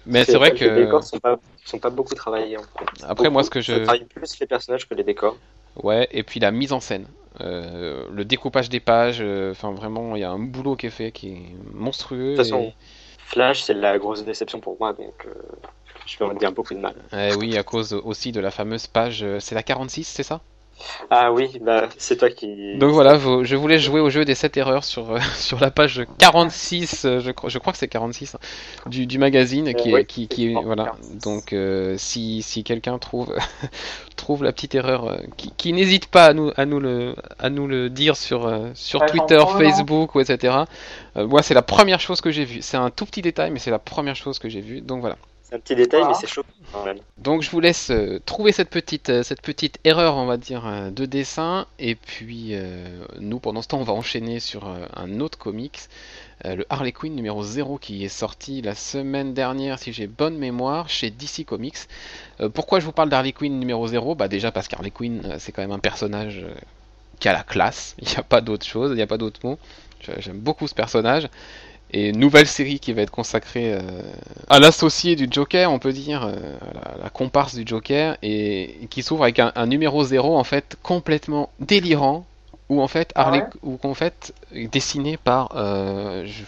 mais 0.06 0.24
c'est 0.24 0.38
vrai 0.38 0.51
Les 0.51 0.58
que 0.60 0.65
décors 0.72 1.03
sont 1.03 1.20
pas, 1.20 1.38
sont 1.65 1.79
pas 1.79 1.89
beaucoup 1.89 2.15
travaillés. 2.15 2.58
en 2.58 2.63
fait. 2.63 2.89
après 3.03 3.29
moi 3.29 3.44
ce 3.44 3.50
que 3.50 3.62
Ça 3.68 3.79
je 3.79 3.84
travaille 3.84 4.06
plus 4.06 4.39
les 4.39 4.48
personnages 4.48 4.88
que 4.88 4.94
les 4.96 5.03
décors. 5.03 5.38
ouais 5.84 6.08
et 6.12 6.24
puis 6.24 6.39
la 6.39 6.51
mise 6.51 6.74
en 6.74 6.79
scène, 6.79 7.06
le 7.39 8.24
découpage 8.24 8.70
des 8.70 8.79
pages, 8.79 9.22
enfin 9.51 9.72
vraiment 9.72 10.15
il 10.15 10.22
y 10.22 10.24
a 10.24 10.32
un 10.32 10.39
boulot 10.39 10.75
qui 10.75 10.88
est 10.88 10.89
fait 10.89 11.12
qui 11.12 11.29
est 11.29 11.56
monstrueux. 11.74 12.32
De 12.38 12.44
toute 12.44 12.46
façon, 12.48 12.68
et- 12.68 12.75
Flash, 13.30 13.62
c'est 13.62 13.76
la 13.76 14.00
grosse 14.00 14.26
déception 14.26 14.60
pour 14.60 14.76
moi, 14.80 14.94
donc 14.94 15.14
euh, 15.26 15.34
je 16.08 16.18
vais 16.18 16.26
en 16.26 16.34
dire 16.34 16.52
beaucoup 16.52 16.74
de 16.74 16.80
mal. 16.80 16.96
Eh 17.14 17.36
oui 17.36 17.56
à 17.58 17.64
cause 17.64 17.94
aussi 17.94 18.32
de 18.32 18.40
la 18.40 18.50
fameuse 18.50 18.88
page, 18.88 19.22
euh, 19.22 19.40
c'est 19.40 19.54
la 19.54 19.62
46 19.62 20.04
c'est 20.06 20.24
ça? 20.24 20.42
Ah 21.10 21.32
oui, 21.32 21.60
bah 21.62 21.90
c'est 21.98 22.18
toi 22.18 22.30
qui. 22.30 22.78
Donc 22.78 22.92
voilà, 22.92 23.18
vous- 23.18 23.44
je 23.44 23.56
voulais 23.56 23.80
jouer 23.80 24.00
au 24.00 24.10
jeu 24.10 24.26
des 24.26 24.36
7 24.36 24.58
erreurs 24.58 24.84
sur, 24.84 25.12
euh, 25.12 25.20
sur 25.36 25.60
la 25.60 25.72
page 25.72 26.04
46, 26.20 27.06
euh, 27.06 27.20
je, 27.20 27.32
crois- 27.32 27.50
je 27.50 27.58
crois 27.60 27.74
que 27.74 27.80
c'est 27.80 27.88
46, 27.88 28.36
hein, 28.36 28.40
du, 28.88 29.06
du 29.06 29.18
magazine 29.18 29.74
qui 29.74 29.90
est, 29.90 29.94
ouais, 29.94 30.06
qui, 30.06 30.28
qui 30.28 30.52
est- 30.52 30.64
voilà. 30.64 30.86
46. 30.86 31.18
Donc 31.24 31.54
euh, 31.54 31.96
si, 31.98 32.42
si 32.42 32.64
quelqu'un 32.64 32.98
trouve, 32.98 33.36
trouve 34.16 34.44
la 34.44 34.52
petite 34.52 34.76
erreur, 34.76 35.06
euh, 35.06 35.18
qui, 35.38 35.52
qui 35.58 35.74
n'hésite 35.74 36.08
pas 36.08 36.26
à 36.28 36.34
nous, 36.34 36.52
à 36.58 36.66
nous 36.66 36.80
le, 36.80 37.16
à 37.40 37.50
nous 37.50 37.68
le 37.68 37.90
dire 37.90 38.16
sur, 38.18 38.46
euh, 38.48 38.70
sur 38.74 39.02
Ouais, 39.02 39.08
Twitter. 39.08 39.40
Facebook 39.58 40.16
ou 40.16 40.20
etc. 40.20 40.56
Euh, 41.18 41.28
moi 41.28 41.42
c'est 41.44 41.54
la 41.54 41.62
première 41.62 42.00
chose 42.00 42.22
que 42.22 42.32
j'ai 42.32 42.46
vue. 42.46 42.60
C'est 42.62 42.78
un 42.78 42.90
tout 42.90 43.06
petit 43.06 43.22
détail, 43.22 43.52
mais 43.52 43.60
c'est 43.60 43.72
la 43.72 43.80
première 43.80 44.16
chose 44.16 44.40
que 44.40 44.50
j'ai 44.50 44.62
vue. 44.62 44.82
Donc 44.82 45.02
voilà. 45.02 45.18
C'est 45.50 45.56
un 45.56 45.60
petit 45.60 45.75
détail, 45.75 46.01
Voilà. 46.01 46.13
mais 46.15 46.20
c'est 46.22 46.32
chaud. 46.32 46.44
Donc 47.18 47.41
je 47.41 47.50
vous 47.50 47.60
laisse 47.60 47.89
euh, 47.89 48.20
trouver 48.25 48.51
cette 48.51 48.70
petite, 48.70 49.10
euh, 49.10 49.24
cette 49.24 49.41
petite 49.41 49.79
erreur, 49.84 50.15
on 50.15 50.25
va 50.27 50.38
dire, 50.38 50.68
euh, 50.68 50.91
de 50.91 51.06
dessin. 51.06 51.65
Et 51.79 51.96
puis 51.96 52.50
euh, 52.51 53.03
nous, 53.20 53.39
pendant 53.39 53.62
ce 53.63 53.68
temps, 53.68 53.79
on 53.79 53.84
va 53.84 53.94
enchaîner 53.94 54.39
sur 54.39 54.68
un 54.96 55.20
autre 55.20 55.39
comics, 55.39 55.79
euh, 56.46 56.56
le 56.56 56.65
Harley 56.70 56.91
Quinn 56.91 57.15
numéro 57.15 57.41
0 57.44 57.79
qui 57.79 58.06
est 58.06 58.10
sorti 58.10 58.62
la 58.62 58.75
semaine 58.75 59.34
dernière, 59.34 59.79
si 59.79 59.91
j'ai 59.91 60.06
bonne 60.06 60.38
mémoire, 60.38 60.88
chez 60.88 61.10
DC 61.10 61.46
Comics. 61.46 61.77
Euh, 62.41 62.50
pourquoi 62.50 62.79
je 62.79 62.86
vous 62.86 62.91
parle 62.91 63.10
d'Harley 63.10 63.32
Quinn 63.32 63.60
numéro 63.60 63.88
0 63.88 64.13
Bah 64.13 64.27
déjà 64.27 64.51
parce 64.51 64.68
qu'Harley 64.68 64.91
Quinn, 64.91 65.36
c'est 65.39 65.51
quand 65.51 65.63
même 65.63 65.72
un 65.72 65.79
personnage 65.79 66.46
qui 67.20 67.27
a 67.27 67.34
la 67.34 67.44
classe. 67.44 67.96
Il 68.01 68.08
n'y 68.08 68.15
a 68.18 68.24
pas 68.24 68.41
d'autre 68.41 68.65
chose, 68.68 68.91
il 68.91 68.96
n'y 68.96 69.01
a 69.01 69.08
pas 69.08 69.18
d'autre 69.18 69.39
mot. 69.44 69.58
J'aime 70.20 70.39
beaucoup 70.39 70.68
ce 70.68 70.74
personnage. 70.75 71.27
Et 71.91 72.12
nouvelle 72.12 72.48
série 72.48 72.79
qui 72.79 72.93
va 72.93 73.01
être 73.01 73.10
consacrée 73.12 73.74
euh, 73.74 73.79
à 74.48 74.60
l'associé 74.60 75.15
du 75.15 75.27
Joker, 75.29 75.72
on 75.72 75.79
peut 75.79 75.91
dire, 75.91 76.24
euh, 76.24 76.36
à 76.86 76.98
la, 76.98 77.03
la 77.05 77.10
comparse 77.10 77.55
du 77.55 77.63
Joker, 77.65 78.15
et, 78.22 78.84
et 78.84 78.88
qui 78.88 79.01
s'ouvre 79.01 79.24
avec 79.24 79.39
un, 79.39 79.51
un 79.55 79.65
numéro 79.65 80.03
0 80.03 80.38
en 80.38 80.43
fait 80.43 80.77
complètement 80.84 81.50
délirant, 81.60 82.25
où 82.69 82.81
en 82.81 82.88
fait 82.88 83.12
Ah 83.15 83.22
Harley, 83.24 83.43
ouais 83.43 83.50
où 83.63 83.77
qu'en 83.77 83.96
fait 83.96 84.34
dessiné 84.53 85.17
par 85.17 85.51
euh, 85.55 86.25
je- 86.27 86.43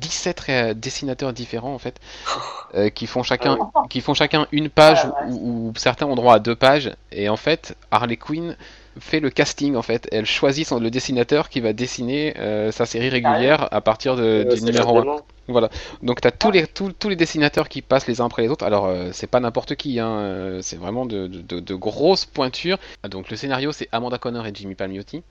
17 0.00 0.40
ré- 0.40 0.74
dessinateurs 0.74 1.32
différents 1.32 1.74
en 1.74 1.78
fait, 1.80 1.98
euh, 2.74 2.88
qui 2.90 3.06
font 3.06 3.22
chacun 3.24 3.58
qui 3.90 4.00
font 4.00 4.14
chacun 4.14 4.46
une 4.52 4.68
page 4.68 5.00
Ah 5.04 5.24
ouais. 5.26 5.32
ou, 5.32 5.68
ou 5.70 5.72
certains 5.76 6.06
ont 6.06 6.14
droit 6.14 6.34
à 6.34 6.38
deux 6.38 6.56
pages, 6.56 6.92
et 7.12 7.28
en 7.28 7.36
fait 7.36 7.76
Harley 7.90 8.16
Quinn 8.16 8.56
fait 8.98 9.20
le 9.20 9.30
casting 9.30 9.76
en 9.76 9.82
fait, 9.82 10.08
elle 10.12 10.26
choisit 10.26 10.66
son, 10.66 10.78
le 10.80 10.90
dessinateur 10.90 11.48
qui 11.48 11.60
va 11.60 11.72
dessiner 11.72 12.34
euh, 12.38 12.70
sa 12.72 12.86
série 12.86 13.08
régulière 13.08 13.68
à 13.72 13.80
partir 13.80 14.16
de, 14.16 14.22
Euh, 14.22 14.54
du 14.54 14.62
numéro 14.62 14.98
1. 14.98 15.00
vraiment- 15.48 15.68
Donc 16.02 16.20
tu 16.20 16.28
as 16.28 16.30
tous 16.30 16.50
les, 16.50 16.66
tous, 16.66 16.92
tous 16.92 17.08
les 17.08 17.16
dessinateurs 17.16 17.68
qui 17.68 17.82
passent 17.82 18.06
les 18.06 18.20
uns 18.20 18.26
après 18.26 18.42
les 18.42 18.48
autres. 18.48 18.64
Alors 18.64 18.86
euh, 18.86 19.10
c'est 19.12 19.26
pas 19.26 19.40
n'importe 19.40 19.74
qui, 19.74 20.00
hein, 20.00 20.58
c'est 20.62 20.76
vraiment 20.78 21.06
de, 21.06 21.26
de- 21.26 21.74
grosses 21.74 22.24
pointures. 22.24 22.78
Ah, 23.02 23.08
Donc 23.08 23.30
le 23.30 23.36
scénario 23.36 23.72
c'est 23.72 23.88
Amanda 23.92 24.18
Connor 24.18 24.46
et 24.46 24.52
Jimmy 24.54 24.74
Palmiotti. 24.74 25.22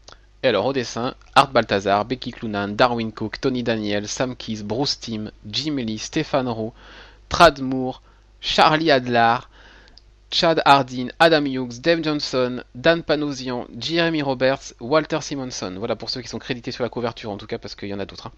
Et 0.43 0.47
alors 0.49 0.65
au 0.65 0.73
dessin, 0.73 1.15
Art 1.35 1.51
Balthazar, 1.51 2.03
Becky 2.03 2.31
Cloonan, 2.31 2.67
Darwin 2.69 3.11
Cook, 3.13 3.39
Tony 3.39 3.63
Daniel, 3.63 4.07
Sam 4.09 4.35
Keys, 4.35 4.61
Bruce 4.63 4.99
Timm, 4.99 5.31
Jim 5.49 5.77
Lee, 5.77 5.97
Stéphane 5.97 6.49
Rowe, 6.49 6.73
Trad 7.29 7.61
Moore, 7.61 8.01
Charlie 8.41 8.91
Adlar, 8.91 9.49
Chad 10.33 10.61
Hardin, 10.65 11.09
Adam 11.19 11.45
Hughes, 11.45 11.79
Dave 11.79 12.03
Johnson, 12.03 12.63
Dan 12.73 13.03
Panosian, 13.03 13.67
Jeremy 13.77 14.21
Roberts, 14.23 14.73
Walter 14.79 15.19
Simonson. 15.21 15.75
Voilà 15.77 15.95
pour 15.95 16.09
ceux 16.09 16.21
qui 16.21 16.27
sont 16.27 16.39
crédités 16.39 16.71
sur 16.71 16.83
la 16.83 16.89
couverture 16.89 17.29
en 17.29 17.37
tout 17.37 17.45
cas 17.45 17.59
parce 17.59 17.75
qu'il 17.75 17.89
y 17.89 17.93
en 17.93 17.99
a 17.99 18.05
d'autres. 18.05 18.27
hein. 18.27 18.31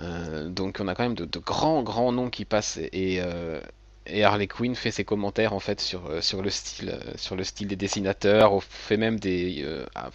Euh, 0.00 0.48
donc 0.48 0.78
on 0.80 0.88
a 0.88 0.94
quand 0.94 1.02
même 1.02 1.14
de, 1.14 1.38
grands 1.38 1.82
grands 1.82 2.12
noms 2.12 2.30
qui 2.30 2.46
passent 2.46 2.78
et, 2.78 3.20
euh, 3.20 3.60
et 4.06 4.24
Harley 4.24 4.46
Quinn 4.46 4.74
fait 4.74 4.90
ses 4.90 5.04
commentaires 5.04 5.52
en 5.52 5.60
fait 5.60 5.80
sur, 5.80 6.06
euh, 6.06 6.20
sur 6.20 6.42
le 6.42 6.50
style 6.50 6.90
euh, 6.90 7.36
le 7.36 7.44
style 7.44 7.68
des 7.68 7.76
dessinateurs, 7.76 8.62
fait 8.62 8.96
même 8.96 9.18
des 9.18 9.62
euh, 9.64 9.86
ah, 9.94 10.10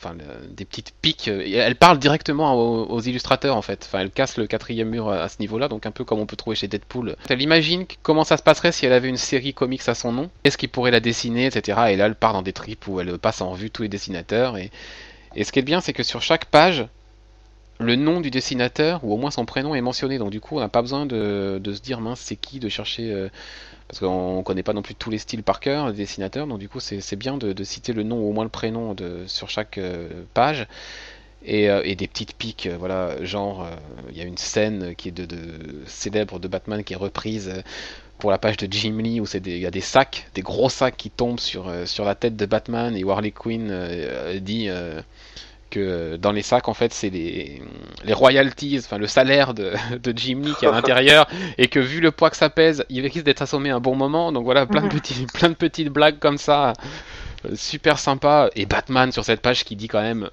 petites 0.55 0.93
piques. 1.01 1.27
elle 1.27 1.75
parle 1.75 1.97
directement 1.97 2.53
aux, 2.55 3.01
illustrateurs 3.01 3.55
en 3.55 3.61
fait. 3.61 3.89
Elle 3.93 4.11
casse 4.11 4.37
le 4.37 4.45
quatrième 4.45 4.89
mur 4.89 5.09
à, 5.09 5.29
ce 5.29 5.37
niveau-là, 5.39 5.67
donc 5.67 5.85
un 5.85 5.91
peu 5.91 6.03
comme 6.03 6.19
on 6.19 6.25
peut 6.25 6.35
trouver 6.35 6.55
chez 6.55 6.67
Deadpool. 6.67 7.15
Elle 7.29 7.41
imagine 7.41 7.85
comment 8.03 8.23
ça 8.23 8.37
se 8.37 8.43
passerait 8.43 8.71
si 8.71 8.85
elle 8.85 8.93
avait 8.93 9.09
une 9.09 9.17
série 9.17 9.53
comics 9.53 9.87
à 9.87 9.95
son 9.95 10.11
nom, 10.11 10.29
qu'est-ce 10.43 10.57
qui 10.57 10.67
pourrait 10.67 10.91
la 10.91 10.99
dessiner, 10.99 11.45
etc. 11.45 11.79
Et 11.89 11.95
là 11.95 12.05
elle 12.05 12.15
part 12.15 12.33
dans 12.33 12.41
des 12.41 12.53
tripes 12.53 12.87
où 12.87 12.99
elle 12.99 13.17
passe 13.17 13.41
en 13.41 13.51
revue 13.51 13.71
tous 13.71 13.83
les 13.83 13.89
dessinateurs 13.89 14.57
et 14.57 15.43
ce 15.43 15.51
qui 15.51 15.59
est 15.59 15.63
bien, 15.63 15.81
c'est 15.81 15.93
que 15.93 16.03
sur 16.03 16.21
chaque 16.21 16.45
page, 16.45 16.85
le 17.79 17.95
nom 17.95 18.21
du 18.21 18.31
dessinateur, 18.31 19.03
ou 19.03 19.13
au 19.13 19.17
moins 19.17 19.29
son 19.29 19.45
prénom, 19.45 19.75
est 19.75 19.81
mentionné. 19.81 20.17
Donc 20.17 20.31
du 20.31 20.39
coup, 20.39 20.57
on 20.57 20.59
n'a 20.59 20.69
pas 20.69 20.81
besoin 20.81 21.05
de, 21.05 21.61
se 21.63 21.81
dire, 21.81 22.01
mince, 22.01 22.19
c'est 22.19 22.35
qui, 22.35 22.59
de 22.59 22.69
chercher... 22.69 23.29
parce 23.87 23.99
qu'on 23.99 24.43
connaît 24.43 24.63
pas 24.63 24.73
non 24.73 24.81
plus 24.81 24.95
tous 24.95 25.09
les 25.09 25.17
styles 25.17 25.43
par 25.43 25.59
cœur, 25.59 25.87
les 25.87 25.93
dessinateurs. 25.93 26.47
Donc 26.47 26.59
du 26.59 26.67
coup, 26.67 26.79
c'est 26.79 27.15
bien 27.15 27.37
de, 27.37 27.63
citer 27.63 27.93
le 27.93 28.03
nom, 28.03 28.19
ou 28.19 28.29
au 28.29 28.33
moins 28.33 28.43
le 28.43 28.49
prénom, 28.49 28.93
de, 28.93 29.23
sur 29.27 29.49
chaque 29.49 29.77
euh, 29.77 30.09
page. 30.33 30.67
Et, 31.45 31.69
euh, 31.69 31.81
et 31.85 31.95
des 31.95 32.07
petites 32.07 32.35
piques, 32.35 32.65
euh, 32.65 32.75
voilà, 32.77 33.23
genre, 33.23 33.67
il 34.09 34.17
y 34.17 34.21
a 34.21 34.25
une 34.25 34.37
scène 34.37 34.95
qui 34.95 35.09
est 35.09 35.11
de, 35.11 35.37
célèbre 35.85 36.39
de 36.39 36.47
Batman 36.47 36.83
qui 36.83 36.93
est 36.93 36.97
reprise 36.97 37.63
pour 38.17 38.31
la 38.31 38.39
page 38.39 38.57
de 38.57 38.67
Jim 38.69 38.97
Lee 38.97 39.21
où 39.21 39.25
des- 39.25 39.55
il 39.55 39.59
y 39.59 39.65
a 39.67 39.71
des 39.71 39.79
sacs, 39.81 40.27
des 40.33 40.41
gros 40.41 40.69
sacs 40.69 40.97
qui 40.97 41.11
tombent 41.11 41.39
sur, 41.39 41.69
la 41.69 42.15
tête 42.15 42.35
de 42.35 42.45
Batman 42.45 42.97
et 42.97 43.03
Harley 43.07 43.31
Quinn 43.31 43.71
dit 44.41 44.67
que 45.69 46.15
dans 46.17 46.31
les 46.31 46.41
sacs 46.41 46.67
en 46.69 46.73
fait 46.73 46.93
c'est 46.93 47.09
les, 47.09 47.61
les 48.03 48.13
royalties, 48.13 48.79
enfin 48.83 48.97
le 48.97 49.07
salaire 49.07 49.53
de, 49.53 49.73
de 50.01 50.13
Jim 50.17 50.41
Lee 50.43 50.55
qui 50.55 50.65
est 50.65 50.67
à 50.69 50.71
l'intérieur 50.73 51.27
et 51.57 51.67
que 51.67 51.79
vu 51.79 51.99
le 52.01 52.11
poids 52.11 52.29
que 52.29 52.37
ça 52.37 52.49
pèse, 52.49 52.85
il 52.89 53.01
risque 53.05 53.23
d'être 53.25 53.41
assommé 53.41 53.69
un 53.69 53.79
bon 53.79 53.95
moment. 53.95 54.31
Donc 54.31 54.43
voilà, 54.45 54.65
plein 54.65 54.81
de, 54.81 54.87
petits, 54.89 55.25
plein 55.33 55.49
de 55.49 55.55
petites 55.55 55.89
blagues 55.89 56.19
comme 56.19 56.37
ça, 56.37 56.73
euh, 57.45 57.55
super 57.55 57.99
sympa. 57.99 58.49
Et 58.55 58.65
Batman 58.65 59.11
sur 59.11 59.25
cette 59.25 59.41
page 59.41 59.63
qui 59.65 59.75
dit 59.75 59.87
quand 59.87 60.01
même 60.01 60.29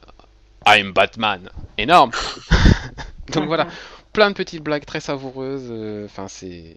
I'm 0.66 0.92
Batman, 0.92 1.50
énorme. 1.78 2.10
Donc 3.32 3.46
voilà, 3.46 3.66
plein 4.12 4.30
de 4.30 4.34
petites 4.34 4.62
blagues 4.62 4.84
très 4.84 5.00
savoureuses. 5.00 5.68
euh, 5.70 6.04
Enfin, 6.06 6.28
c'est 6.28 6.76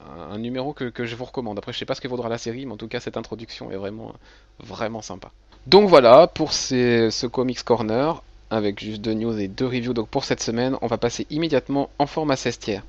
un, 0.00 0.34
un 0.34 0.38
numéro 0.38 0.72
que, 0.74 0.84
que 0.84 1.04
je 1.06 1.16
vous 1.16 1.24
recommande. 1.24 1.58
Après, 1.58 1.72
je 1.72 1.78
sais 1.78 1.84
pas 1.86 1.94
ce 1.94 2.00
que 2.00 2.08
vaudra 2.08 2.28
la 2.28 2.38
série, 2.38 2.66
mais 2.66 2.72
en 2.72 2.76
tout 2.76 2.88
cas, 2.88 3.00
cette 3.00 3.16
introduction 3.16 3.70
est 3.70 3.76
vraiment, 3.76 4.14
vraiment 4.58 5.02
sympa. 5.02 5.32
Donc 5.66 5.88
voilà 5.88 6.28
pour 6.28 6.52
ce 6.52 7.26
Comics 7.26 7.62
Corner 7.64 8.22
avec 8.50 8.78
juste 8.78 9.00
deux 9.00 9.14
news 9.14 9.36
et 9.36 9.48
deux 9.48 9.66
reviews. 9.66 9.94
Donc 9.94 10.08
pour 10.08 10.24
cette 10.24 10.40
semaine, 10.40 10.76
on 10.80 10.86
va 10.86 10.96
passer 10.96 11.26
immédiatement 11.28 11.90
en 11.98 12.06
format 12.06 12.36
cestière. 12.36 12.82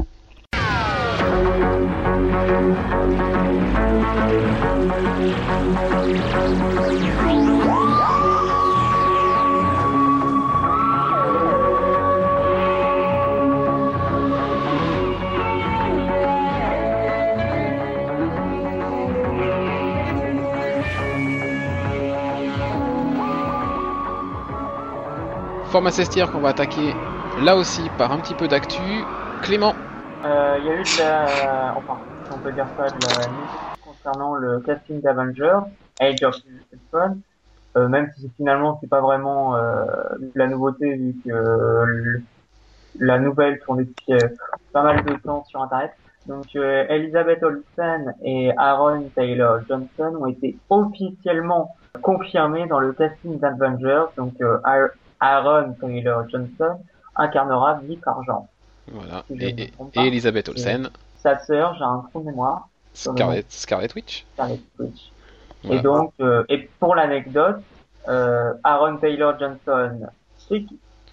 Format 25.77 25.91
cestière 25.91 26.31
qu'on 26.31 26.39
va 26.39 26.49
attaquer 26.49 26.95
là 27.43 27.55
aussi 27.55 27.87
par 27.99 28.11
un 28.11 28.17
petit 28.17 28.33
peu 28.33 28.47
d'actu. 28.47 28.81
Clément, 29.43 29.75
Euh, 30.25 30.57
Il 30.59 30.65
y 30.65 30.69
a 30.69 30.73
eu 30.73 30.81
de 30.81 30.99
la... 30.99 31.75
Enfin, 31.77 31.99
si 32.25 32.31
on 32.33 32.39
peut 32.39 32.51
dire 32.51 32.65
ça, 32.75 32.85
de 32.87 33.05
la 33.05 33.27
concernant 33.85 34.33
le 34.33 34.59
casting 34.61 34.99
d'Avengers, 35.01 35.59
Age 35.99 36.23
of 36.23 36.35
Ultron, 36.73 37.19
euh, 37.77 37.87
même 37.89 38.09
si 38.17 38.27
finalement 38.37 38.79
c'est 38.81 38.89
pas 38.89 39.01
vraiment 39.01 39.55
euh, 39.55 39.85
de 40.17 40.31
la 40.33 40.47
nouveauté 40.47 40.95
vu 40.95 41.15
que 41.23 41.29
euh, 41.29 42.23
la 42.99 43.19
nouvelle 43.19 43.59
tournait 43.59 43.83
depuis 43.83 44.13
euh, 44.13 44.29
pas 44.73 44.81
mal 44.81 45.05
de 45.05 45.13
temps 45.17 45.43
sur 45.47 45.61
internet. 45.61 45.91
Donc 46.25 46.47
euh, 46.55 46.85
Elizabeth 46.89 47.43
Olsen 47.43 48.15
et 48.23 48.51
Aaron 48.57 49.11
Taylor 49.15 49.59
Johnson 49.69 50.17
ont 50.19 50.25
été 50.25 50.57
officiellement 50.71 51.75
confirmés 52.01 52.65
dans 52.65 52.79
le 52.79 52.93
casting 52.93 53.37
d'Avengers. 53.39 54.05
Donc 54.17 54.33
euh, 54.41 54.57
Aaron 55.19 55.73
Taylor 55.79 56.27
Johnson 56.29 56.79
incarnera 57.15 57.79
Vic 57.83 57.99
Argent. 58.05 58.47
Voilà. 58.91 59.23
Si 59.27 59.33
Et, 59.43 59.63
et-. 59.95 60.07
Elisabeth 60.07 60.49
Olsen, 60.49 60.89
Sa 61.17 61.39
sœur, 61.39 61.75
j'ai 61.77 61.83
un 61.83 62.05
trou 62.09 62.21
de 62.21 62.25
mémoire, 62.27 62.69
Scarlet, 62.93 63.45
Scarlet 63.49 63.89
Witch. 63.95 64.25
Scarlet 64.33 64.59
Witch. 64.79 65.11
Voilà. 65.63 65.79
Et 65.79 65.83
donc, 65.83 66.13
euh, 66.19 66.43
et 66.49 66.69
pour 66.79 66.95
l'anecdote, 66.95 67.61
euh, 68.07 68.53
Aaron 68.63 68.97
Taylor 68.97 69.37
Johnson, 69.39 70.07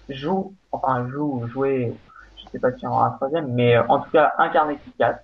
joue, 0.09 0.53
enfin 0.71 1.07
joue, 1.09 1.45
jouait, 1.47 1.93
je 2.37 2.49
sais 2.51 2.59
pas 2.59 2.71
si 2.71 2.85
on 2.85 2.91
aura 2.91 3.07
un 3.07 3.11
troisième, 3.11 3.53
mais 3.53 3.75
euh, 3.75 3.83
en 3.89 3.99
tout 3.99 4.11
cas 4.11 4.33
incarné 4.37 4.77
Kick-Ass. 4.77 5.17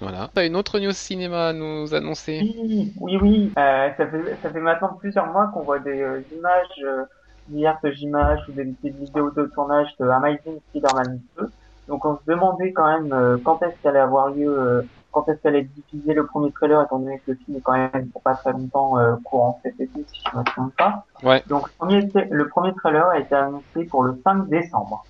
Voilà. 0.00 0.30
T'as 0.32 0.46
une 0.46 0.54
autre 0.54 0.78
news 0.78 0.92
cinéma 0.92 1.48
à 1.48 1.52
nous 1.52 1.92
annoncer? 1.92 2.40
Oui, 2.40 2.94
oui, 3.00 3.18
oui. 3.20 3.52
Ça 3.56 3.90
fait 3.96 4.36
ça 4.40 4.50
fait 4.50 4.60
maintenant 4.60 4.96
plusieurs 4.98 5.26
mois 5.26 5.50
qu'on 5.52 5.62
voit 5.62 5.80
des 5.80 6.24
images, 6.36 7.08
euh, 7.50 7.54
diverses 7.54 8.00
images 8.00 8.40
ou 8.48 8.52
des, 8.52 8.64
des 8.64 8.90
vidéos 8.90 9.30
de 9.30 9.46
tournage 9.54 9.88
de 9.98 10.06
Amazing 10.06 10.60
Spider-Man 10.70 11.20
2. 11.38 11.50
Donc 11.88 12.04
on 12.04 12.16
se 12.16 12.22
demandait 12.26 12.72
quand 12.72 12.86
même 12.86 13.12
euh, 13.12 13.38
quand 13.42 13.62
est-ce 13.62 13.74
qu'allait 13.82 13.98
avoir 13.98 14.28
lieu, 14.28 14.46
euh, 14.48 14.82
quand 15.10 15.26
est-ce 15.28 15.40
qu'allait 15.40 15.60
être 15.60 15.74
diffusé 15.74 16.12
le 16.12 16.26
premier 16.26 16.52
trailer, 16.52 16.82
étant 16.82 16.98
donné 16.98 17.18
que 17.18 17.32
le 17.32 17.38
film 17.38 17.56
est 17.56 17.60
quand 17.60 17.72
même 17.72 18.08
pour 18.12 18.22
pas 18.22 18.34
très 18.34 18.52
longtemps 18.52 18.98
euh, 18.98 19.16
courant 19.24 19.58
cet 19.62 19.80
été, 19.80 20.04
si 20.12 20.22
je 20.30 20.38
me 20.38 20.44
trompe 20.44 20.76
pas. 20.76 21.06
Ouais. 21.22 21.42
Donc 21.46 21.66
le 21.66 21.72
premier, 21.78 22.26
le 22.30 22.48
premier 22.48 22.74
trailer 22.74 23.06
a 23.06 23.18
été 23.18 23.34
annoncé 23.34 23.84
pour 23.84 24.02
le 24.02 24.20
5 24.22 24.48
décembre. 24.48 25.04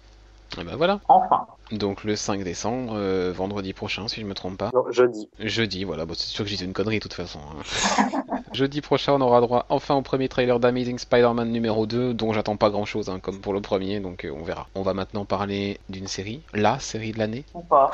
Et 0.58 0.64
bah 0.64 0.72
voilà. 0.76 1.00
Enfin. 1.08 1.46
Donc 1.70 2.04
le 2.04 2.16
5 2.16 2.44
décembre, 2.44 2.94
euh, 2.96 3.32
vendredi 3.34 3.72
prochain, 3.74 4.08
si 4.08 4.20
je 4.20 4.26
me 4.26 4.32
trompe 4.34 4.56
pas. 4.56 4.70
Non, 4.72 4.90
jeudi. 4.90 5.28
Jeudi, 5.38 5.84
voilà, 5.84 6.06
bon, 6.06 6.14
c'est 6.14 6.26
sûr 6.28 6.44
que 6.44 6.50
j'ai 6.50 6.56
dit 6.56 6.64
une 6.64 6.72
connerie 6.72 6.96
de 6.98 7.02
toute 7.02 7.12
façon. 7.14 7.40
hein. 7.40 8.08
Jeudi 8.52 8.80
prochain, 8.80 9.12
on 9.12 9.20
aura 9.20 9.40
droit 9.42 9.66
enfin 9.68 9.94
au 9.94 10.00
premier 10.02 10.28
trailer 10.28 10.58
d'Amazing 10.58 10.98
Spider-Man 10.98 11.50
numéro 11.50 11.86
2, 11.86 12.14
dont 12.14 12.32
j'attends 12.32 12.56
pas 12.56 12.70
grand 12.70 12.86
chose, 12.86 13.12
comme 13.22 13.40
pour 13.40 13.52
le 13.52 13.60
premier, 13.60 14.00
donc 14.00 14.24
euh, 14.24 14.30
on 14.34 14.42
verra. 14.42 14.66
On 14.74 14.80
va 14.82 14.94
maintenant 14.94 15.26
parler 15.26 15.78
d'une 15.90 16.06
série, 16.08 16.40
la 16.54 16.78
série 16.78 17.12
de 17.12 17.18
l'année, 17.18 17.44
Ou 17.54 17.60
pas. 17.60 17.90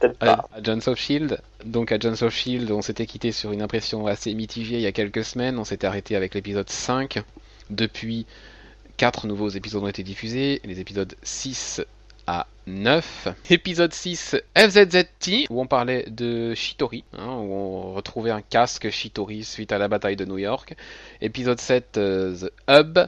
Peut-être 0.00 0.16
à, 0.20 0.36
pas. 0.36 0.48
Agents 0.54 0.86
of 0.90 0.98
Shield. 0.98 1.40
Donc 1.64 1.92
Agents 1.92 2.22
of 2.22 2.32
Shield, 2.32 2.70
on 2.70 2.80
s'était 2.82 3.06
quitté 3.06 3.32
sur 3.32 3.52
une 3.52 3.60
impression 3.62 4.06
assez 4.06 4.32
mitigée 4.34 4.76
il 4.76 4.80
y 4.82 4.86
a 4.86 4.92
quelques 4.92 5.24
semaines, 5.24 5.58
on 5.58 5.64
s'était 5.64 5.86
arrêté 5.86 6.16
avec 6.16 6.34
l'épisode 6.34 6.68
5. 6.70 7.22
Depuis, 7.70 8.24
4 8.96 9.26
nouveaux 9.26 9.48
épisodes 9.50 9.82
ont 9.82 9.88
été 9.88 10.02
diffusés, 10.02 10.60
les 10.64 10.80
épisodes 10.80 11.14
6 11.22 11.82
à 12.28 12.46
9. 12.66 13.28
Épisode 13.48 13.94
6, 13.94 14.36
FZZT, 14.54 15.46
où 15.48 15.62
on 15.62 15.66
parlait 15.66 16.04
de 16.10 16.52
Shitori, 16.52 17.02
hein, 17.14 17.26
où 17.26 17.54
on 17.54 17.94
retrouvait 17.94 18.30
un 18.30 18.42
casque 18.42 18.90
Shitori 18.90 19.44
suite 19.44 19.72
à 19.72 19.78
la 19.78 19.88
bataille 19.88 20.16
de 20.16 20.26
New 20.26 20.36
York. 20.36 20.76
Épisode 21.22 21.58
7, 21.58 21.96
euh, 21.96 22.36
The 22.36 22.52
Hub. 22.68 22.98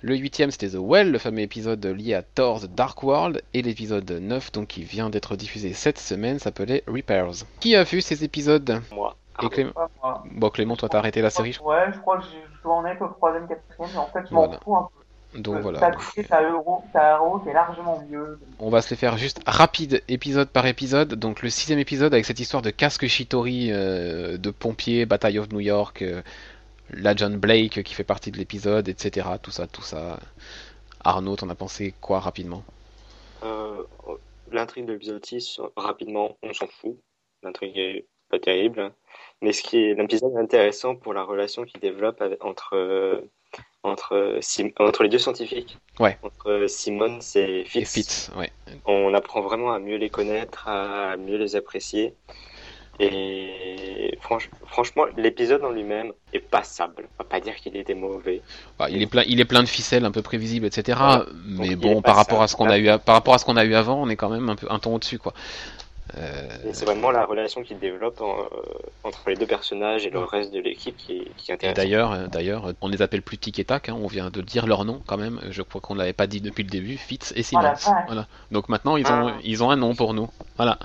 Le 0.00 0.16
huitième, 0.16 0.50
c'était 0.50 0.70
The 0.70 0.78
Well, 0.80 1.12
le 1.12 1.18
fameux 1.18 1.42
épisode 1.42 1.84
lié 1.84 2.14
à 2.14 2.22
Thor 2.22 2.62
The 2.62 2.74
Dark 2.74 3.02
World. 3.02 3.42
Et 3.52 3.60
l'épisode 3.60 4.10
9, 4.10 4.52
donc 4.52 4.68
qui 4.68 4.84
vient 4.84 5.10
d'être 5.10 5.36
diffusé 5.36 5.74
cette 5.74 5.98
semaine, 5.98 6.38
s'appelait 6.38 6.82
Repairs. 6.86 7.44
Qui 7.60 7.76
a 7.76 7.82
vu 7.82 8.00
ces 8.00 8.24
épisodes? 8.24 8.80
Moi. 8.90 9.16
Et 9.42 9.48
Clément 9.50 9.72
Pas 9.72 9.90
moi. 10.02 10.24
Bon, 10.30 10.48
Clément, 10.48 10.76
toi, 10.76 10.88
t'as 10.88 10.98
arrêté 10.98 11.20
la 11.20 11.28
série, 11.28 11.58
Ouais, 11.62 11.92
je 11.92 11.98
crois 11.98 12.16
que 12.16 12.24
je 12.24 12.30
je 12.62 12.68
en 12.68 12.86
être 12.86 13.02
au 13.02 13.08
troisième, 13.08 13.46
quatrième, 13.46 13.90
mais 13.92 13.98
en 13.98 14.06
fait, 14.06 14.26
je 14.28 14.34
m'en 14.34 14.50
fous 14.60 14.76
un 14.76 14.88
peu. 14.94 15.05
Donc 15.36 15.56
T'as 15.56 15.60
voilà. 15.60 15.90
touché 15.90 16.24
ta 16.24 16.42
euro, 16.42 16.82
ta 16.92 17.18
euro, 17.18 17.40
c'est 17.44 17.52
largement 17.52 18.02
mieux. 18.08 18.38
On 18.58 18.70
va 18.70 18.80
se 18.82 18.90
les 18.90 18.96
faire 18.96 19.16
juste 19.18 19.40
rapide, 19.46 20.02
épisode 20.08 20.48
par 20.48 20.66
épisode. 20.66 21.14
Donc 21.14 21.42
le 21.42 21.50
sixième 21.50 21.78
épisode 21.78 22.12
avec 22.14 22.24
cette 22.24 22.40
histoire 22.40 22.62
de 22.62 22.70
casque 22.70 23.06
Shitori, 23.06 23.68
euh, 23.72 24.36
de 24.38 24.50
pompier, 24.50 25.06
Bataille 25.06 25.38
of 25.38 25.50
New 25.52 25.60
York, 25.60 26.02
euh, 26.02 26.22
la 26.90 27.14
John 27.16 27.36
Blake 27.36 27.82
qui 27.82 27.94
fait 27.94 28.04
partie 28.04 28.30
de 28.30 28.38
l'épisode, 28.38 28.88
etc. 28.88 29.26
Tout 29.42 29.50
ça, 29.50 29.66
tout 29.66 29.82
ça. 29.82 30.18
Arnaud, 31.04 31.36
t'en 31.36 31.48
as 31.50 31.54
pensé 31.54 31.94
quoi 32.00 32.20
rapidement? 32.20 32.62
Euh, 33.44 33.82
L'intrigue 34.52 34.86
de 34.86 34.92
l'épisode 34.92 35.24
6, 35.26 35.60
rapidement, 35.76 36.36
on 36.44 36.52
s'en 36.52 36.68
fout. 36.68 36.96
L'intrigue 37.42 37.76
est 37.76 38.06
pas 38.30 38.38
terrible. 38.38 38.92
Mais 39.42 39.52
ce 39.52 39.60
qui 39.62 39.76
est 39.78 39.94
l'épisode 39.94 40.36
intéressant 40.36 40.94
pour 40.94 41.14
la 41.14 41.24
relation 41.24 41.64
qu'il 41.64 41.80
développe 41.80 42.20
avec- 42.22 42.42
entre, 42.44 42.74
euh, 42.76 43.20
entre, 43.86 44.38
Sim- 44.40 44.72
entre 44.78 45.02
les 45.02 45.08
deux 45.08 45.18
scientifiques. 45.18 45.78
Ouais. 45.98 46.18
Entre 46.22 46.66
Simmons 46.68 47.20
et 47.36 47.60
Et 47.74 47.84
Fitz. 47.84 48.30
Ouais. 48.36 48.50
On 48.86 49.14
apprend 49.14 49.40
vraiment 49.40 49.72
à 49.72 49.78
mieux 49.78 49.96
les 49.96 50.10
connaître, 50.10 50.68
à 50.68 51.16
mieux 51.16 51.36
les 51.38 51.56
apprécier. 51.56 52.14
Et 53.10 54.18
franch- 54.22 54.48
franchement, 54.66 55.04
l'épisode 55.16 55.62
en 55.64 55.70
lui-même 55.70 56.12
est 56.32 56.40
passable. 56.40 57.08
On 57.18 57.22
va 57.24 57.28
pas 57.28 57.40
dire 57.40 57.54
qu'il 57.56 57.76
était 57.76 57.94
mauvais. 57.94 58.40
Bah, 58.78 58.88
il 58.90 59.02
est 59.02 59.06
plein, 59.06 59.22
il 59.26 59.38
est 59.40 59.44
plein 59.44 59.62
de 59.62 59.68
ficelles, 59.68 60.04
un 60.06 60.10
peu 60.10 60.22
prévisibles, 60.22 60.66
etc. 60.66 60.98
Mais 61.44 61.76
bon, 61.76 62.00
par 62.00 62.16
rapport 62.16 62.42
à 62.42 62.48
ce 62.48 62.56
qu'on 62.56 62.68
a 62.70 62.78
eu, 62.78 62.86
par 63.04 63.14
rapport 63.14 63.34
à 63.34 63.38
ce 63.38 63.44
qu'on 63.44 63.56
a 63.56 63.64
eu 63.64 63.74
avant, 63.74 64.00
on 64.02 64.08
est 64.08 64.16
quand 64.16 64.30
même 64.30 64.48
un 64.48 64.56
peu 64.56 64.66
un 64.70 64.78
ton 64.78 64.94
au-dessus, 64.94 65.18
quoi. 65.18 65.34
Euh, 66.16 66.48
Et 66.64 66.72
c'est 66.72 66.84
vraiment 66.84 67.10
la 67.10 67.24
relation 67.24 67.62
qu'il 67.62 67.78
développe 67.80 68.20
en- 68.20 68.38
euh, 68.42 68.46
entre 69.02 69.28
les 69.28 69.34
deux 69.34 69.46
personnages 69.46 70.06
et 70.06 70.10
le 70.10 70.20
reste 70.20 70.52
de 70.52 70.60
l'équipe 70.60 70.96
qui, 70.96 71.18
est- 71.18 71.32
qui 71.36 71.52
intéressante. 71.52 71.76
d'ailleurs, 71.76 72.12
euh, 72.12 72.26
d'ailleurs, 72.28 72.72
on 72.80 72.88
les 72.88 73.02
appelle 73.02 73.22
plus 73.22 73.38
tic 73.38 73.58
et 73.58 73.64
tac. 73.64 73.88
hein, 73.88 73.96
on 74.00 74.06
vient 74.06 74.30
de 74.30 74.40
dire 74.40 74.66
leur 74.68 74.84
nom 74.84 75.02
quand 75.06 75.16
même. 75.16 75.40
Je 75.50 75.62
crois 75.62 75.80
qu'on 75.80 75.94
ne 75.94 75.98
l'avait 75.98 76.12
pas 76.12 76.28
dit 76.28 76.40
depuis 76.40 76.62
le 76.62 76.70
début. 76.70 76.96
Fitz 76.96 77.32
et 77.34 77.42
Simmons. 77.42 77.72
voilà. 78.06 78.28
Donc 78.52 78.68
maintenant, 78.68 78.96
ils 78.96 79.06
ont, 79.06 79.28
Ah. 79.28 79.36
ils 79.42 79.64
ont 79.64 79.70
un 79.70 79.76
nom 79.76 79.94
pour 79.96 80.14
nous. 80.14 80.28
Voilà. 80.56 80.78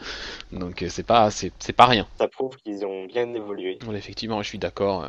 Donc 0.52 0.84
c'est 0.90 1.06
pas, 1.06 1.30
c'est, 1.30 1.52
c'est 1.60 1.74
pas 1.74 1.86
rien. 1.86 2.08
Ça 2.18 2.28
prouve 2.28 2.58
qu'ils 2.58 2.84
ont 2.86 3.06
bien 3.06 3.32
évolué. 3.34 3.78
Bon, 3.86 3.94
effectivement, 3.94 4.42
je 4.42 4.48
suis 4.48 4.58
d'accord. 4.60 5.06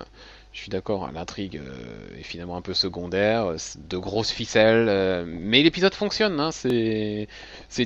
Je 0.52 0.60
suis 0.60 0.70
d'accord. 0.70 1.10
L'intrigue 1.12 1.56
euh, 1.56 2.18
est 2.18 2.22
finalement 2.22 2.56
un 2.56 2.60
peu 2.62 2.74
secondaire, 2.74 3.46
euh, 3.52 3.56
de 3.78 3.96
grosses 3.96 4.30
ficelles, 4.30 4.86
euh, 4.88 5.24
mais 5.26 5.62
l'épisode 5.62 5.94
fonctionne. 5.94 6.38
Hein, 6.40 6.50
c'est, 6.52 7.26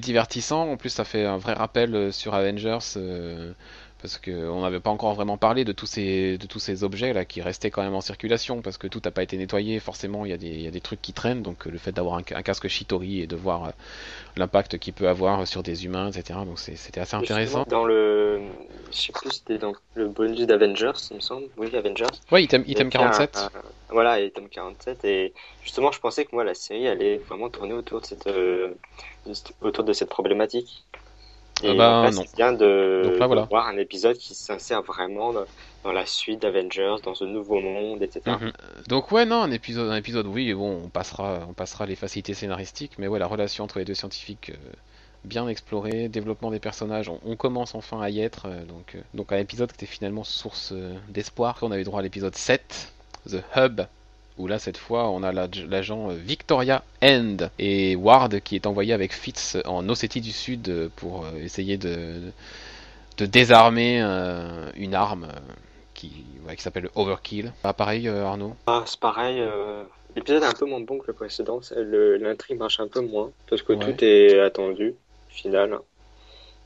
divertissant. 0.00 0.70
En 0.70 0.76
plus, 0.76 0.90
ça 0.90 1.04
fait 1.04 1.24
un 1.24 1.38
vrai 1.38 1.52
rappel 1.52 2.12
sur 2.12 2.34
Avengers. 2.34 2.78
Euh, 4.06 4.08
parce 4.08 4.18
qu'on 4.18 4.60
n'avait 4.62 4.80
pas 4.80 4.90
encore 4.90 5.14
vraiment 5.14 5.36
parlé 5.36 5.64
de 5.64 5.72
tous 5.72 5.86
ces, 5.86 6.38
de 6.38 6.46
tous 6.46 6.58
ces 6.60 6.84
objets 6.84 7.12
là 7.12 7.24
qui 7.24 7.42
restaient 7.42 7.70
quand 7.70 7.82
même 7.82 7.94
en 7.94 8.00
circulation 8.00 8.62
parce 8.62 8.78
que 8.78 8.86
tout 8.86 9.00
n'a 9.04 9.10
pas 9.10 9.22
été 9.22 9.36
nettoyé. 9.36 9.80
Forcément, 9.80 10.24
il 10.24 10.30
y, 10.30 10.34
a 10.34 10.36
des, 10.36 10.46
il 10.48 10.62
y 10.62 10.66
a 10.66 10.70
des 10.70 10.80
trucs 10.80 11.02
qui 11.02 11.12
traînent. 11.12 11.42
Donc, 11.42 11.66
euh, 11.66 11.70
le 11.70 11.78
fait 11.78 11.92
d'avoir 11.92 12.16
un, 12.18 12.22
un 12.34 12.42
casque 12.42 12.68
Shitori 12.68 13.20
et 13.20 13.26
de 13.26 13.36
voir 13.36 13.64
euh, 13.64 13.70
l'impact 14.36 14.78
qu'il 14.78 14.92
peut 14.92 15.08
avoir 15.08 15.46
sur 15.46 15.62
des 15.62 15.84
humains, 15.84 16.10
etc. 16.10 16.38
Donc, 16.46 16.58
c'était 16.58 17.00
assez 17.00 17.16
intéressant. 17.16 17.64
Dans 17.68 17.84
le, 17.84 18.40
je 18.92 18.96
sais 18.96 19.12
plus, 19.12 19.30
c'était 19.30 19.58
dans 19.58 19.72
le 19.94 20.08
bonus 20.08 20.46
d'Avengers, 20.46 20.92
il 21.10 21.16
me 21.16 21.20
semble. 21.20 21.46
Oui, 21.56 21.74
Avengers. 21.74 22.04
Ouais, 22.30 22.44
item, 22.44 22.64
item 22.66 22.88
a 22.88 22.90
fait 22.90 22.98
un- 22.98 23.00
47. 23.00 23.36
un- 23.36 23.50
voilà, 23.90 24.20
item 24.20 24.48
47. 24.48 25.04
Et 25.04 25.32
justement, 25.62 25.92
je 25.92 26.00
pensais 26.00 26.24
que 26.24 26.30
moi, 26.32 26.44
la 26.44 26.54
série 26.54 26.86
allait 26.88 27.18
vraiment 27.18 27.48
tourner 27.48 27.72
autour 27.74 28.00
de 28.00 28.06
cette, 28.06 28.26
euh, 28.26 28.74
de 29.26 29.32
cette- 29.34 29.54
autour 29.60 29.84
de 29.84 29.92
cette 29.92 30.08
problématique. 30.08 30.84
Et 31.62 31.70
Ah 31.70 31.74
bah, 31.74 32.02
là, 32.02 32.10
non. 32.10 32.22
c'est 32.26 32.36
bien 32.36 32.52
de, 32.52 33.02
Donc 33.04 33.18
là, 33.18 33.26
voilà. 33.26 33.42
de 33.42 33.48
voir 33.48 33.66
un 33.66 33.78
épisode 33.78 34.16
qui 34.18 34.34
s'insère 34.34 34.82
vraiment 34.82 35.32
dans, 35.32 35.44
dans 35.84 35.92
la 35.92 36.04
suite 36.04 36.42
d'Avengers, 36.42 36.96
dans 37.02 37.14
ce 37.14 37.24
nouveau 37.24 37.60
monde, 37.60 38.02
etc. 38.02 38.20
Mhm. 38.40 38.52
Donc 38.88 39.10
ouais 39.12 39.24
non 39.24 39.42
un 39.42 39.50
épisode 39.50 39.90
un 39.90 39.96
épisode 39.96 40.26
oui 40.26 40.52
bon 40.52 40.82
on 40.84 40.88
passera 40.88 41.46
on 41.48 41.54
passera 41.54 41.86
les 41.86 41.96
facilités 41.96 42.34
scénaristiques 42.34 42.92
mais 42.98 43.06
ouais 43.08 43.18
la 43.18 43.26
relation 43.26 43.64
entre 43.64 43.78
les 43.78 43.84
deux 43.86 43.94
scientifiques 43.94 44.50
euh, 44.50 44.72
bien 45.24 45.48
explorée 45.48 46.08
développement 46.08 46.50
des 46.50 46.60
personnages 46.60 47.08
on, 47.08 47.20
on 47.24 47.36
commence 47.36 47.74
enfin 47.74 48.00
à 48.00 48.10
y 48.10 48.20
être 48.20 48.46
euh, 48.46 48.64
donc 48.64 48.94
euh, 48.94 49.00
donc 49.14 49.32
un 49.32 49.38
épisode 49.38 49.70
qui 49.70 49.76
était 49.76 49.86
finalement 49.86 50.24
source 50.24 50.72
d'espoir 51.08 51.56
on 51.62 51.70
a 51.72 51.78
eu 51.78 51.84
droit 51.84 52.00
à 52.00 52.02
l'épisode 52.02 52.34
7 52.36 52.92
The 53.30 53.42
Hub 53.56 53.80
où 54.38 54.46
là 54.46 54.58
cette 54.58 54.76
fois 54.76 55.10
on 55.10 55.22
a 55.22 55.32
la- 55.32 55.48
l'agent 55.68 56.10
euh, 56.10 56.14
Victoria 56.14 56.84
End 57.02 57.36
et 57.58 57.96
Ward 57.96 58.40
qui 58.40 58.54
est 58.56 58.66
envoyé 58.66 58.92
avec 58.92 59.12
Fitz 59.12 59.56
en 59.64 59.88
Ossétie 59.88 60.20
du 60.20 60.32
Sud 60.32 60.68
euh, 60.68 60.88
pour 60.96 61.24
euh, 61.24 61.32
essayer 61.42 61.78
de 61.78 62.20
de 63.18 63.26
désarmer 63.26 64.00
une 64.76 64.94
arme 64.94 65.28
qui, 65.94 66.12
ouais, 66.46 66.54
qui 66.54 66.62
s'appelle 66.62 66.90
Overkill. 66.94 67.50
Ah, 67.64 67.72
pareil, 67.72 68.08
Arnaud? 68.08 68.54
Ah, 68.66 68.82
c'est 68.86 69.00
pareil, 69.00 69.40
euh, 69.40 69.84
l'épisode 70.14 70.42
est 70.42 70.46
un 70.46 70.52
peu 70.52 70.66
moins 70.66 70.80
bon 70.80 70.98
que 70.98 71.06
le 71.06 71.14
précédent, 71.14 71.60
l'intrigue 71.74 72.58
marche 72.58 72.78
un 72.80 72.88
peu 72.88 73.00
moins, 73.00 73.32
parce 73.48 73.62
que 73.62 73.72
Ouais. 73.72 73.78
tout 73.78 74.04
est 74.04 74.38
attendu, 74.40 74.90
au 74.90 75.32
final. 75.32 75.78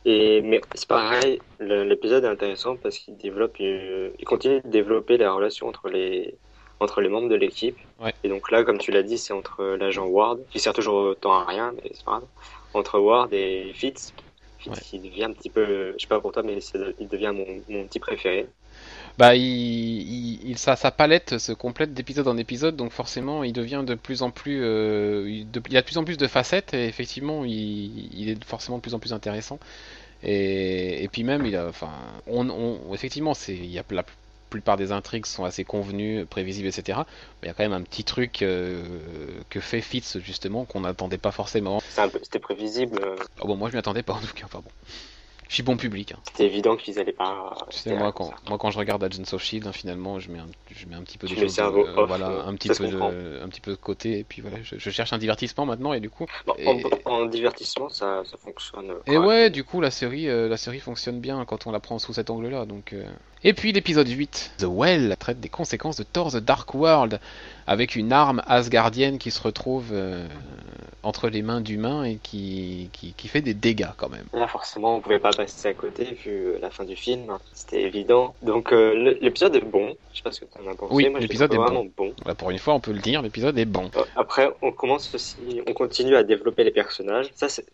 Et, 0.05 0.41
mais 0.43 0.61
c'est 0.75 0.89
pareil, 0.89 1.41
l'épisode 1.61 2.25
est 2.25 2.29
intéressant 2.29 2.77
parce 2.77 2.99
qu'il 2.99 3.17
développe, 3.17 3.57
il 3.61 4.25
continue 4.25 4.61
de 4.63 4.69
développer 4.69 5.19
la 5.19 5.33
relation 5.33 5.69
entre 5.69 5.89
les, 5.89 6.39
entre 6.81 7.01
les 7.01 7.09
membres 7.09 7.29
de 7.29 7.35
l'équipe. 7.37 7.77
Ouais. 8.01 8.15
Et 8.25 8.29
donc 8.29 8.51
là, 8.51 8.65
comme 8.65 8.79
tu 8.79 8.91
l'as 8.91 9.03
dit, 9.03 9.19
c'est 9.19 9.33
entre 9.33 9.63
l'agent 9.79 10.07
Ward, 10.07 10.41
qui 10.51 10.59
sert 10.59 10.73
toujours 10.73 10.97
autant 10.97 11.33
à 11.33 11.45
rien, 11.45 11.73
mais 11.77 11.91
c'est 11.95 12.05
pas 12.05 12.13
grave, 12.13 12.25
entre 12.75 12.99
Ward 12.99 13.33
et 13.33 13.73
Fitz. 13.75 14.13
Fitz, 14.59 14.93
il 14.93 15.03
devient 15.03 15.25
un 15.25 15.33
petit 15.33 15.51
peu, 15.51 15.93
je 15.97 15.99
sais 16.03 16.07
pas 16.09 16.21
pour 16.21 16.33
toi, 16.33 16.43
mais 16.43 16.59
il 16.99 17.09
devient 17.09 17.33
mon, 17.35 17.47
mon 17.69 17.87
petit 17.87 17.99
préféré. 17.99 18.47
Bah, 19.19 19.35
il, 19.35 19.43
il, 19.43 20.51
il- 20.51 20.59
sa, 20.59 20.77
sa 20.77 20.91
palette 20.91 21.39
se 21.39 21.53
complète 21.53 21.93
d'épisode 21.93 22.29
en 22.29 22.37
épisode, 22.37 22.77
donc 22.77 22.93
forcément, 22.93 23.43
il 23.45 23.53
devient 23.53 23.83
de 23.87 23.95
plus 23.95 24.23
en 24.23 24.31
plus, 24.31 24.61
euh, 24.63 25.25
il, 25.29 25.51
de- 25.51 25.63
il 25.69 25.77
a 25.77 25.81
de 25.83 25.87
plus 25.87 25.99
en 25.99 26.05
plus 26.05 26.17
de 26.17 26.27
facettes, 26.27 26.73
et 26.75 26.87
effectivement, 26.87 27.45
il, 27.45 28.19
il 28.19 28.29
est 28.31 28.45
forcément 28.45 28.79
de 28.79 28.83
plus 28.83 28.95
en 28.95 28.99
plus 28.99 29.13
intéressant. 29.13 29.59
Et, 30.23 31.03
et 31.03 31.09
puis 31.09 31.25
même, 31.25 31.47
il 31.47 31.57
a, 31.57 31.67
enfin, 31.67 31.91
on, 32.27 32.49
on- 32.51 32.95
effectivement, 32.95 33.35
c'est, 33.35 33.55
il 33.55 33.71
y 33.71 33.79
a 33.79 33.85
la 33.91 34.05
plupart 34.51 34.77
des 34.77 34.93
intrigues 34.93 35.27
sont 35.27 35.45
assez 35.45 35.65
convenues, 35.65 36.27
prévisibles, 36.27 36.69
etc. 36.69 36.99
Mais 37.43 37.47
il 37.47 37.49
y 37.49 37.51
a 37.51 37.55
quand 37.55 37.63
même 37.63 37.73
un 37.73 37.83
petit 37.83 38.05
truc 38.05 38.43
euh, 38.43 38.83
que 39.49 39.61
fait 39.61 39.81
Fitz 39.81 40.19
justement 40.19 40.65
qu'on 40.65 40.81
n'attendait 40.81 41.19
pas 41.19 41.31
forcément. 41.31 41.81
C'était 42.23 42.39
prévisible. 42.39 42.99
euh, 43.03 43.17
Ah 43.41 43.47
bon, 43.47 43.57
moi 43.57 43.69
je 43.71 43.75
m'y 43.75 43.79
attendais 43.79 44.03
pas 44.03 44.13
en 44.15 44.21
tout 44.21 44.35
cas. 44.35 44.45
Enfin 44.45 44.61
bon, 44.63 44.71
je 45.49 45.55
suis 45.55 45.63
bon 45.63 45.77
public. 45.77 46.13
hein. 46.13 46.19
C'était 46.27 46.45
évident 46.47 46.77
qu'ils 46.77 46.99
allaient 46.99 47.13
pas. 47.13 47.55
Tu 47.71 47.79
sais, 47.79 47.97
moi 47.97 48.13
quand, 48.13 48.33
moi 48.49 48.59
quand 48.59 48.71
je 48.71 48.79
regarde 48.79 49.03
Agents 49.05 49.33
of 49.33 49.43
Shield, 49.43 49.67
hein, 49.67 49.73
finalement, 49.73 50.19
je 50.21 50.31
mets 50.31 50.39
un, 50.39 50.47
je 50.75 50.87
mets 50.87 50.95
un 50.95 51.03
petit 51.03 51.19
peu 51.19 51.27
des 51.27 51.37
choses, 51.37 51.55
cerveau 51.55 51.87
euh, 51.87 52.05
voilà, 52.07 52.29
euh, 52.31 52.47
un 52.47 52.55
petit 52.55 52.69
peu 52.69 52.87
de, 52.87 53.41
un 53.43 53.49
petit 53.49 53.61
peu 53.61 53.73
de 53.73 53.77
côté, 53.77 54.19
et 54.19 54.25
puis 54.25 54.43
voilà, 54.43 54.59
je, 54.63 54.77
je 54.79 54.91
cherche 54.91 55.13
un 55.13 55.19
divertissement 55.19 55.67
maintenant, 55.67 55.93
et 55.93 56.01
du 56.01 56.11
coup, 56.11 56.27
Bon, 56.47 56.55
Et- 56.59 56.85
en, 57.05 57.13
en 57.13 57.27
divertissement, 57.27 57.89
ça, 57.89 58.23
ça 58.25 58.37
fonctionne. 58.37 58.95
et 59.07 59.19
ouais, 59.19 59.51
du 59.51 59.65
coup, 59.65 59.81
la 59.81 59.91
série, 59.91 60.29
euh, 60.29 60.49
la 60.49 60.57
série 60.57 60.81
fonctionne 60.81 61.21
bien 61.21 61.45
quand 61.45 61.67
on 61.67 61.73
la 61.73 61.81
prend 61.81 61.99
sous 61.99 62.13
cet 62.13 62.31
angle-là, 62.31 62.65
donc. 62.67 62.93
euh. 62.93 63.05
Et 63.43 63.55
puis 63.55 63.73
l'épisode 63.73 64.09
8, 64.09 64.53
The 64.59 64.67
Well, 64.69 65.17
traite 65.19 65.41
des 65.41 65.49
conséquences 65.49 65.97
de 65.97 66.03
Thor 66.03 66.31
The 66.31 66.37
Dark 66.37 66.75
World, 66.75 67.21
avec 67.67 67.97
une 67.97 68.13
arme 68.13 68.43
asgardienne 68.47 69.19
qui 69.19 69.31
se 69.31 69.43
retrouve 69.43 69.91
euh, 69.93 70.27
entre 71.03 71.31
les 71.31 71.41
mains 71.41 71.63
d'humains 71.63 72.05
et 72.05 72.17
qui, 72.17 72.91
qui, 72.93 73.15
qui 73.15 73.29
fait 73.29 73.41
des 73.41 73.55
dégâts 73.55 73.89
quand 73.97 74.11
même. 74.11 74.27
Là, 74.35 74.47
forcément, 74.47 74.97
on 74.97 75.01
pouvait 75.01 75.19
pas 75.19 75.31
passer 75.31 75.69
à 75.69 75.73
côté 75.73 76.05
vu 76.23 76.59
la 76.61 76.71
fin 76.71 76.85
du 76.85 76.97
film. 76.97 77.39
C'était 77.55 77.81
évident. 77.83 78.35
Donc, 78.43 78.75
euh, 78.75 79.17
l'épisode 79.23 79.57
est 79.57 79.61
bon. 79.61 79.95
Je 80.13 80.19
sais 80.19 80.23
pas 80.23 80.33
ce 80.33 80.41
que 80.41 80.45
t'en 80.45 80.71
as 80.71 80.75
pensé. 80.75 80.95
Oui, 80.95 81.09
Moi, 81.09 81.21
l'épisode 81.21 81.55
est 81.55 81.57
vraiment 81.57 81.87
bon. 81.97 82.13
Voilà, 82.23 82.35
pour 82.35 82.51
une 82.51 82.59
fois, 82.59 82.75
on 82.75 82.81
peut 82.81 82.93
le 82.93 82.99
dire, 83.01 83.23
l'épisode 83.23 83.59
est 83.59 83.65
bon. 83.65 83.91
Euh, 83.97 84.05
Après, 84.17 84.51
on 84.61 84.71
commence 84.71 85.15
aussi, 85.15 85.63
on 85.67 85.73
continue 85.73 86.15
à 86.15 86.25
développer 86.25 86.63
les 86.63 86.73
personnages. 86.73 87.31
Ça, 87.35 87.49
c'est, 87.49 87.65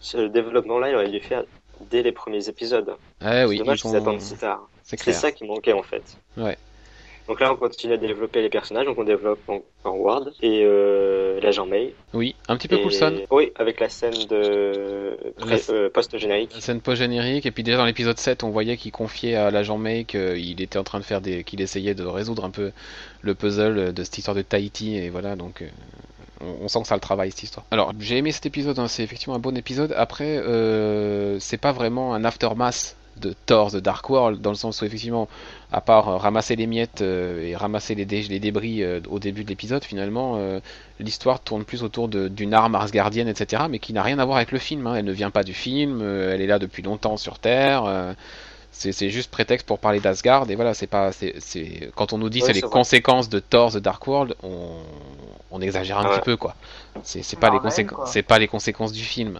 ce 0.00 0.18
développement-là, 0.18 0.90
il 0.90 0.94
aurait 0.96 1.10
dû 1.10 1.20
faire 1.20 1.44
dès 1.90 2.02
les 2.02 2.12
premiers 2.12 2.48
épisodes. 2.48 2.94
C'est 3.20 3.44
oui, 3.46 3.58
dommage 3.58 3.78
ils 3.80 3.82
qu'ils 3.88 3.96
attendent 3.96 4.20
si 4.20 4.36
tard. 4.36 4.68
c'est 4.82 5.12
ça 5.12 5.32
qui 5.32 5.44
manquait 5.44 5.72
en 5.72 5.82
fait. 5.82 6.02
Ouais. 6.36 6.56
Donc 7.28 7.38
là, 7.40 7.52
on 7.52 7.56
continue 7.56 7.92
à 7.92 7.96
développer 7.98 8.42
les 8.42 8.48
personnages. 8.48 8.84
Donc 8.84 8.98
on 8.98 9.04
développe 9.04 9.38
encore 9.48 10.00
Ward 10.00 10.32
et 10.42 10.62
euh, 10.64 11.40
l'agent 11.40 11.66
May. 11.66 11.94
Oui, 12.14 12.34
un 12.48 12.56
petit 12.56 12.66
peu 12.66 12.76
Et- 12.76 12.82
Coulson. 12.82 13.20
Oui, 13.30 13.52
avec 13.54 13.78
la 13.78 13.88
scène 13.88 14.12
de 14.28 15.16
La- 15.46 15.56
euh, 15.70 15.88
post-générique. 15.88 16.50
Scène 16.58 16.80
post-générique, 16.80 17.46
et 17.46 17.52
puis 17.52 17.62
déjà 17.62 17.76
dans 17.78 17.84
l'épisode 17.84 18.18
7, 18.18 18.42
on 18.42 18.50
voyait 18.50 18.76
qu'il 18.76 18.90
confiait 18.90 19.36
à 19.36 19.52
l'agent 19.52 19.78
May 19.78 20.02
qu'il 20.04 20.60
était 20.60 20.78
en 20.78 20.84
train 20.84 20.98
de 20.98 21.04
faire 21.04 21.20
des. 21.20 21.44
qu'il 21.44 21.60
essayait 21.60 21.94
de 21.94 22.04
résoudre 22.04 22.44
un 22.44 22.50
peu 22.50 22.72
le 23.20 23.34
puzzle 23.36 23.92
de 23.94 24.02
cette 24.02 24.18
histoire 24.18 24.34
de 24.34 24.42
Tahiti, 24.42 24.96
et 24.96 25.08
voilà, 25.08 25.36
donc. 25.36 25.62
On, 26.62 26.68
sent 26.68 26.82
que 26.82 26.88
ça 26.88 26.94
le 26.94 27.00
travaille 27.00 27.30
cette 27.30 27.42
histoire. 27.44 27.64
Alors, 27.70 27.92
j'ai 28.00 28.16
aimé 28.18 28.32
cet 28.32 28.46
épisode, 28.46 28.78
hein, 28.78 28.88
c'est 28.88 29.02
effectivement 29.02 29.34
un 29.34 29.38
bon 29.40 29.56
épisode. 29.56 29.94
Après, 29.96 30.38
euh, 30.38 31.38
c'est 31.40 31.56
pas 31.58 31.72
vraiment 31.72 32.14
un 32.14 32.24
aftermath 32.24 32.96
de 33.20 33.34
Thor 33.46 33.70
The 33.70 33.76
Dark 33.76 34.08
World, 34.08 34.40
dans 34.40 34.50
le 34.50 34.56
sens 34.56 34.80
où 34.80 34.84
effectivement, 34.84 35.28
à 35.70 35.80
part 35.80 36.08
euh, 36.08 36.16
ramasser 36.16 36.56
les 36.56 36.66
miettes 36.66 37.02
euh, 37.02 37.46
et 37.46 37.54
ramasser 37.54 37.94
les, 37.94 38.04
dé- 38.06 38.22
les 38.22 38.40
débris 38.40 38.82
au 39.08 39.18
début 39.18 39.44
de 39.44 39.48
l'épisode, 39.50 39.84
finalement, 39.84 40.38
l'histoire 40.98 41.40
tourne 41.40 41.64
plus 41.64 41.82
autour 41.82 42.08
d'une 42.08 42.54
arme 42.54 42.74
asgardienne, 42.74 43.28
etc., 43.28 43.64
mais 43.70 43.78
qui 43.78 43.92
n'a 43.92 44.02
rien 44.02 44.18
à 44.18 44.24
voir 44.24 44.38
avec 44.38 44.50
le 44.52 44.58
film. 44.58 44.86
hein. 44.86 44.94
Elle 44.96 45.04
ne 45.04 45.12
vient 45.12 45.30
pas 45.30 45.44
du 45.44 45.54
film, 45.54 46.02
elle 46.02 46.40
est 46.40 46.46
là 46.46 46.58
depuis 46.58 46.82
longtemps 46.82 47.16
sur 47.16 47.38
Terre. 47.38 48.14
C'est 48.74 49.10
juste 49.10 49.30
prétexte 49.30 49.66
pour 49.66 49.78
parler 49.78 50.00
d'Asgard 50.00 50.50
et 50.50 50.54
voilà 50.56 50.72
c'est 50.74 50.86
pas 50.86 51.12
c'est 51.12 51.90
quand 51.94 52.12
on 52.12 52.18
nous 52.18 52.30
dit 52.30 52.40
Ouais, 52.40 52.46
c'est 52.46 52.52
les 52.54 52.60
vrai. 52.62 52.70
conséquences 52.70 53.28
de 53.28 53.38
Thor 53.38 53.70
the 53.72 53.76
Dark 53.76 54.04
World 54.06 54.34
on, 54.42 54.78
on 55.50 55.60
exagère 55.60 55.98
un 55.98 56.08
Ouais. 56.08 56.16
petit 56.16 56.24
peu 56.24 56.36
quoi 56.36 56.56
c'est 57.02 57.38
pas 57.38 57.50
les 57.50 57.58
conséquences 57.60 58.10
c'est 58.10 58.22
pas 58.22 58.38
les 58.38 58.48
conséquences 58.48 58.92
du 58.92 59.04
film 59.04 59.38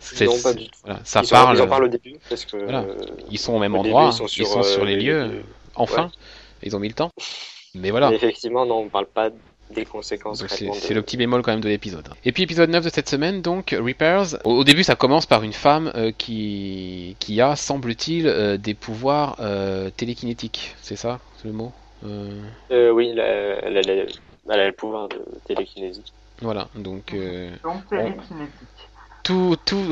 C'est- 0.00 0.24
non, 0.24 0.32
pas 0.32 0.38
c'est- 0.38 0.54
du 0.54 0.64
tout. 0.68 0.78
voilà 0.82 1.00
ça 1.04 1.20
ils, 1.22 1.26
en- 1.26 1.28
parle 1.28 1.56
ils 1.56 1.62
en 1.62 1.68
parlent 1.68 1.84
au 1.84 1.88
début 1.88 2.16
parce 2.28 2.44
que 2.46 2.56
Voilà. 2.56 2.80
euh, 2.80 2.96
ils 3.30 3.38
sont 3.38 3.52
au 3.52 3.58
même 3.58 3.74
au 3.74 3.82
début, 3.82 3.94
endroit 3.94 4.10
ils 4.10 4.16
sont 4.16 4.26
sur, 4.26 4.64
sur 4.64 4.82
euh, 4.82 4.86
les 4.86 4.96
les- 4.96 5.02
lieux 5.04 5.24
les- 5.26 5.44
enfin 5.74 6.04
ouais. 6.04 6.10
ils 6.62 6.74
ont 6.74 6.80
mis 6.80 6.88
le 6.88 6.94
temps 6.94 7.10
mais 7.74 7.90
voilà 7.90 8.08
mais 8.10 8.16
effectivement, 8.16 8.64
non, 8.64 8.78
on 8.78 8.88
parle 8.88 9.06
pas 9.06 9.30
des 9.70 9.84
conséquences 9.84 10.40
Donc 10.40 10.50
c'est 10.50 10.66
de- 10.90 10.94
le 10.94 11.02
petit 11.02 11.16
bémol 11.16 11.42
quand 11.42 11.50
même 11.52 11.60
de 11.60 11.68
l'épisode. 11.68 12.08
Et 12.24 12.32
puis 12.32 12.42
épisode 12.42 12.70
9 12.70 12.84
de 12.84 12.90
cette 12.90 13.08
semaine, 13.08 13.42
donc 13.42 13.74
Repairs. 13.78 14.36
Au, 14.44 14.52
au 14.58 14.64
début 14.64 14.84
ça 14.84 14.94
commence 14.94 15.26
par 15.26 15.42
une 15.42 15.52
femme 15.52 15.90
euh, 15.94 16.12
qui, 16.16 17.16
qui 17.18 17.40
a, 17.40 17.56
semble-t-il, 17.56 18.26
euh, 18.26 18.56
des 18.56 18.74
pouvoirs 18.74 19.36
euh, 19.40 19.90
télékinétiques. 19.90 20.74
C'est 20.82 20.96
ça 20.96 21.20
c'est 21.38 21.48
le 21.48 21.54
mot 21.54 21.72
Euh, 22.04 22.30
Euh, 22.70 22.90
oui, 22.90 23.10
elle 23.14 23.20
a, 23.20 24.66
le 24.66 24.72
pouvoir 24.72 25.08
de 25.08 25.20
télékinésie. 25.46 26.02
Voilà, 26.42 26.68
donc 26.74 27.14
euh, 27.14 27.50
Donc 27.62 27.82
c'est 27.88 27.96
On- 27.96 28.12
kinétique. 28.12 28.68
tout, 29.22 29.56
tout, 29.64 29.84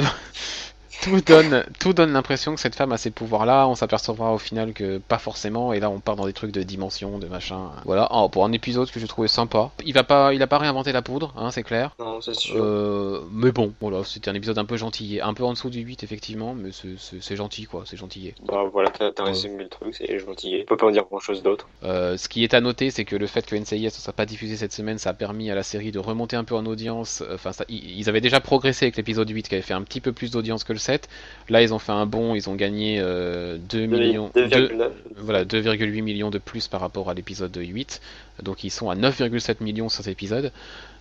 tout 1.03 1.21
donne, 1.21 1.65
tout 1.81 1.93
donne 1.93 2.13
l'impression 2.13 2.55
que 2.55 2.61
cette 2.61 2.75
femme 2.75 2.93
a 2.93 2.99
ces 2.99 3.11
pouvoirs-là. 3.11 3.67
On 3.67 3.75
s'apercevra 3.75 4.33
au 4.33 4.39
final 4.39 4.73
que 4.73 4.99
pas 4.99 5.19
forcément. 5.19 5.73
Et 5.73 5.81
là, 5.81 5.91
on 5.91 6.01
part 6.01 6.17
dans 6.17 6.27
des 6.27 6.33
trucs 6.33 6.53
de 6.53 6.63
dimension, 6.63 7.19
de 7.19 7.27
machin. 7.27 7.71
Voilà, 7.85 8.09
Oh, 8.13 8.29
pour 8.29 8.45
un 8.45 8.53
épisode 8.53 8.91
que 8.91 9.01
j'ai 9.01 9.09
trouvé 9.09 9.27
sympa. 9.29 9.71
Il 9.85 9.95
va 9.95 10.05
pas, 10.05 10.35
il 10.35 10.43
a 10.43 10.47
pas 10.47 10.59
réinventé 10.59 10.93
la 10.93 11.03
poudre, 11.03 11.33
hein, 11.37 11.51
c'est 11.51 11.63
clair. 11.63 11.95
Non, 11.99 12.21
c'est 12.21 12.35
sûr. 12.35 12.55
Euh, 12.59 13.21
mais 13.33 13.53
bon, 13.53 13.73
voilà, 13.81 14.05
c'était 14.05 14.29
un 14.31 14.35
épisode 14.35 14.59
un 14.59 14.65
peu 14.65 14.77
gentil, 14.77 15.21
un 15.23 15.35
peu 15.35 15.45
en 15.45 15.53
dessous 15.53 15.71
du 15.71 15.81
8 15.81 16.03
effectivement, 16.05 16.55
mais 16.55 16.71
c'est- 16.73 17.37
gentil 17.37 17.65
quoi, 17.65 17.85
c'est 17.87 17.97
gentillé. 17.97 18.35
Bah 18.47 18.65
voilà, 18.73 18.91
t'as 18.91 19.07
Ouais. 19.23 19.29
résumé 19.31 19.63
le 19.65 19.69
truc, 19.71 19.95
c'est 19.95 20.19
gentil. 20.19 20.59
On 20.63 20.67
peut 20.67 20.77
pas 20.77 20.87
en 20.87 20.91
dire 20.91 21.05
grand 21.05 21.21
chose 21.21 21.43
d'autre. 21.43 21.67
Euh, 21.85 22.17
ce 22.19 22.29
qui 22.29 22.45
est 22.45 22.53
à 22.55 22.61
noter, 22.61 22.91
c'est 22.91 23.05
que 23.07 23.17
le 23.17 23.27
fait 23.27 23.47
que 23.47 23.57
NCIS 23.57 23.85
ne 23.87 23.91
soit 23.91 24.13
pas 24.13 24.27
diffusé 24.27 24.57
cette 24.57 24.73
semaine, 24.73 24.99
ça 24.99 25.11
a 25.11 25.15
permis 25.15 25.51
à 25.51 25.55
la 25.55 25.63
série 25.63 25.93
de 25.93 25.99
remonter 25.99 26.37
un 26.37 26.45
peu 26.45 26.55
en 26.55 26.67
audience. 26.67 27.23
Enfin, 27.33 27.53
ça, 27.53 27.65
ils 27.71 28.09
avaient 28.09 28.21
déjà 28.21 28.41
progressé 28.41 28.85
avec 28.85 28.97
l'épisode 28.97 29.31
8 29.31 29.49
qui 29.49 29.55
avait 29.55 29.63
fait 29.63 29.73
un 29.75 29.83
petit 29.83 30.01
peu 30.01 30.13
plus 30.13 30.31
d'audience 30.31 30.65
que 30.65 30.73
le 30.75 30.79
7. 30.83 31.09
Là, 31.49 31.63
ils 31.63 31.73
ont 31.75 31.79
fait 31.79 31.93
un 31.93 32.07
bond, 32.07 32.35
ils 32.35 32.51
ont 32.51 32.55
gagné 32.55 32.99
euh, 33.01 33.57
2 33.59 33.87
millions, 33.87 34.31
2 34.35 34.47
2,9. 34.47 34.91
voilà, 35.17 35.45
2,8 35.45 36.03
millions 36.03 36.31
de 36.31 36.39
plus 36.39 36.69
par 36.69 36.81
rapport 36.81 37.09
à 37.11 37.15
l'épisode 37.15 37.57
8. 37.57 38.01
Donc 38.43 38.65
ils 38.65 38.71
sont 38.71 38.91
à 38.91 38.95
9,7 38.95 39.63
millions 39.63 39.89
sur 39.89 40.03
cet 40.05 40.13
épisode. 40.13 40.53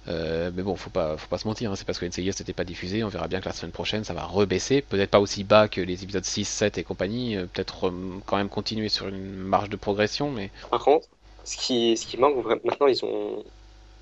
Euh, 0.07 0.49
mais 0.55 0.63
bon, 0.63 0.75
faut 0.75 0.89
pas, 0.89 1.15
faut 1.17 1.27
pas 1.27 1.37
se 1.37 1.47
mentir, 1.47 1.71
hein, 1.71 1.75
c'est 1.75 1.85
parce 1.85 1.99
que 1.99 2.05
NCIS 2.05 2.29
n'était 2.39 2.53
pas 2.53 2.63
diffusé. 2.63 3.03
On 3.03 3.07
verra 3.09 3.27
bien 3.27 3.39
que 3.39 3.45
la 3.45 3.53
semaine 3.53 3.71
prochaine 3.71 4.03
ça 4.03 4.13
va 4.13 4.23
rebaisser. 4.23 4.81
Peut-être 4.81 5.11
pas 5.11 5.19
aussi 5.19 5.43
bas 5.43 5.67
que 5.67 5.79
les 5.81 6.03
épisodes 6.03 6.25
6, 6.25 6.45
7 6.45 6.77
et 6.79 6.83
compagnie. 6.83 7.35
euh, 7.37 7.45
Peut-être 7.45 7.87
euh, 7.89 8.19
quand 8.25 8.37
même 8.37 8.49
continuer 8.49 8.89
sur 8.89 9.07
une 9.07 9.35
marge 9.35 9.69
de 9.69 9.75
progression, 9.75 10.31
mais 10.31 10.51
Par 10.71 10.83
contre, 10.83 11.07
ce 11.43 11.57
qui, 11.57 11.97
ce 11.97 12.05
qui 12.07 12.17
manque 12.17 12.35
maintenant, 12.65 12.87
ils 12.87 13.03
ont, 13.05 13.43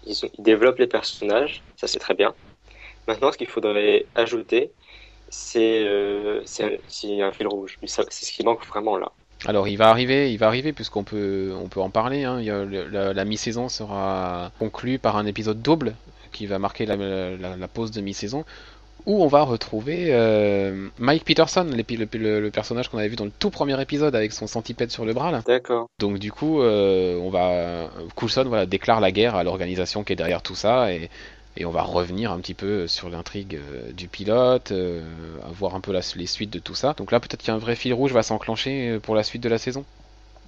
ils 0.05 0.25
ont, 0.25 0.29
ils 0.37 0.43
développent 0.43 0.79
les 0.79 0.87
personnages, 0.87 1.63
ça 1.75 1.87
c'est 1.87 1.99
très 1.99 2.13
bien. 2.15 2.33
Maintenant, 3.07 3.31
ce 3.31 3.37
qu'il 3.37 3.47
faudrait 3.47 4.05
ajouter, 4.15 4.71
c'est, 5.29 5.83
euh, 5.87 6.41
c'est 6.45 7.21
un 7.21 7.31
fil 7.31 7.47
rouge. 7.47 7.77
C'est 7.85 8.11
ce 8.11 8.31
qui 8.31 8.43
manque 8.43 8.65
vraiment 8.67 8.97
là. 8.97 9.11
Alors 9.45 9.67
il 9.69 9.77
va 9.77 9.89
arriver, 9.89 10.31
il 10.33 10.37
va 10.37 10.47
arriver 10.47 10.73
puisqu'on 10.73 11.03
peut, 11.03 11.53
on 11.63 11.69
peut 11.69 11.79
en 11.79 11.89
parler. 11.89 12.25
hein. 12.25 12.37
Il 12.39 12.45
y 12.45 12.49
a 12.51 12.65
le- 12.65 12.87
la, 12.87 13.13
la 13.13 13.25
mi-saison 13.25 13.69
sera 13.69 14.51
conclue 14.59 14.99
par 14.99 15.15
un 15.17 15.25
épisode 15.25 15.61
double 15.61 15.95
qui 16.31 16.45
va 16.45 16.59
marquer 16.59 16.85
la, 16.85 16.95
la- 16.97 17.55
la 17.55 17.67
pause 17.67 17.91
de 17.91 18.01
mi-saison 18.01 18.43
où 19.05 19.23
on 19.23 19.27
va 19.27 19.43
retrouver 19.43 20.07
euh, 20.09 20.89
Mike 20.99 21.23
Peterson, 21.23 21.65
le, 21.71 22.17
le- 22.17 22.41
le 22.41 22.51
personnage 22.51 22.89
qu'on 22.89 22.97
avait 22.97 23.07
vu 23.07 23.15
dans 23.15 23.25
le 23.25 23.31
tout 23.31 23.49
premier 23.49 23.81
épisode 23.81 24.13
avec 24.13 24.33
son 24.33 24.45
centipède 24.45 24.91
sur 24.91 25.05
le 25.05 25.13
bras. 25.13 25.31
Là. 25.31 25.41
D'accord. 25.47 25.87
Donc 25.99 26.19
du 26.19 26.33
coup, 26.33 26.61
euh, 26.61 27.17
on 27.17 27.29
va 27.29 27.89
Coulson 28.15 28.43
voilà 28.47 28.65
déclare 28.65 28.99
la 28.99 29.11
guerre 29.11 29.35
à 29.35 29.43
l'organisation 29.45 30.03
qui 30.03 30.13
est 30.13 30.17
derrière 30.17 30.41
tout 30.41 30.55
ça 30.55 30.91
et, 30.91 31.09
et 31.59 31.65
on 31.65 31.71
va 31.71 31.83
revenir 31.83 32.31
un 32.31 32.39
petit 32.39 32.53
peu 32.53 32.87
sur 32.87 33.09
l'intrigue 33.09 33.55
euh, 33.55 33.91
du 33.91 34.07
pilote, 34.07 34.71
euh, 34.71 35.03
voir 35.51 35.75
un 35.75 35.81
peu 35.81 35.91
les 36.15 36.25
suites 36.25 36.51
de 36.51 36.59
tout 36.59 36.73
ça. 36.75 36.93
Donc 36.97 37.11
là, 37.11 37.19
peut-être 37.19 37.43
qu'un 37.43 37.57
vrai 37.57 37.75
fil 37.75 37.93
rouge 37.93 38.13
va 38.13 38.23
s'enclencher 38.23 38.91
euh, 38.91 38.99
pour 39.01 39.13
la 39.13 39.23
suite 39.23 39.43
de 39.43 39.49
la 39.49 39.57
saison? 39.57 39.85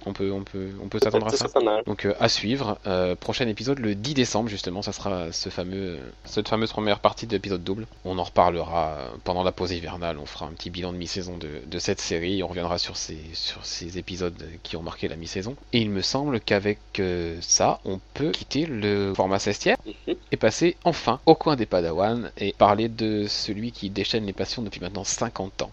On 0.06 0.12
peut, 0.12 0.32
on 0.32 0.42
peut, 0.42 0.70
on 0.82 0.88
peut 0.88 0.98
s'attendre 0.98 1.26
à 1.26 1.30
Ça. 1.30 1.46
Donc 1.86 2.04
euh, 2.04 2.14
à 2.20 2.28
suivre, 2.28 2.78
euh, 2.86 3.14
prochain 3.14 3.46
épisode 3.48 3.78
le 3.78 3.94
10 3.94 4.14
décembre 4.14 4.48
justement, 4.48 4.82
ça 4.82 4.92
sera 4.92 5.32
ce 5.32 5.48
fameux, 5.48 5.98
cette 6.24 6.48
fameuse 6.48 6.72
première 6.72 7.00
partie 7.00 7.26
de 7.26 7.32
l'épisode 7.32 7.62
double. 7.62 7.86
On 8.04 8.18
en 8.18 8.24
reparlera 8.24 8.96
euh, 8.98 9.08
pendant 9.24 9.42
la 9.42 9.52
pause 9.52 9.72
hivernale, 9.72 10.18
on 10.18 10.26
fera 10.26 10.46
un 10.46 10.52
petit 10.52 10.70
bilan 10.70 10.92
de 10.92 10.98
mi-saison 10.98 11.36
de, 11.38 11.48
de 11.66 11.78
cette 11.78 12.00
série, 12.00 12.42
on 12.42 12.48
reviendra 12.48 12.78
sur 12.78 12.96
ces, 12.96 13.18
sur 13.34 13.64
ces 13.64 13.98
épisodes 13.98 14.42
qui 14.62 14.76
ont 14.76 14.82
marqué 14.82 15.08
la 15.08 15.16
mi-saison. 15.16 15.56
Et 15.72 15.80
il 15.80 15.90
me 15.90 16.02
semble 16.02 16.40
qu'avec 16.40 16.78
euh, 16.98 17.36
ça, 17.40 17.80
on 17.84 18.00
peut 18.14 18.30
quitter 18.30 18.66
le 18.66 19.12
format 19.14 19.38
sestière 19.38 19.76
Mhm. 20.06 20.14
et 20.30 20.36
passer 20.36 20.76
enfin 20.84 21.20
au 21.26 21.34
coin 21.34 21.56
des 21.56 21.66
Padawan 21.66 22.30
et 22.38 22.52
parler 22.56 22.88
de 22.88 23.26
celui 23.28 23.72
qui 23.72 23.90
déchaîne 23.90 24.26
les 24.26 24.32
passions 24.32 24.62
depuis 24.62 24.80
maintenant 24.80 25.04
50 25.04 25.62
ans. 25.62 25.70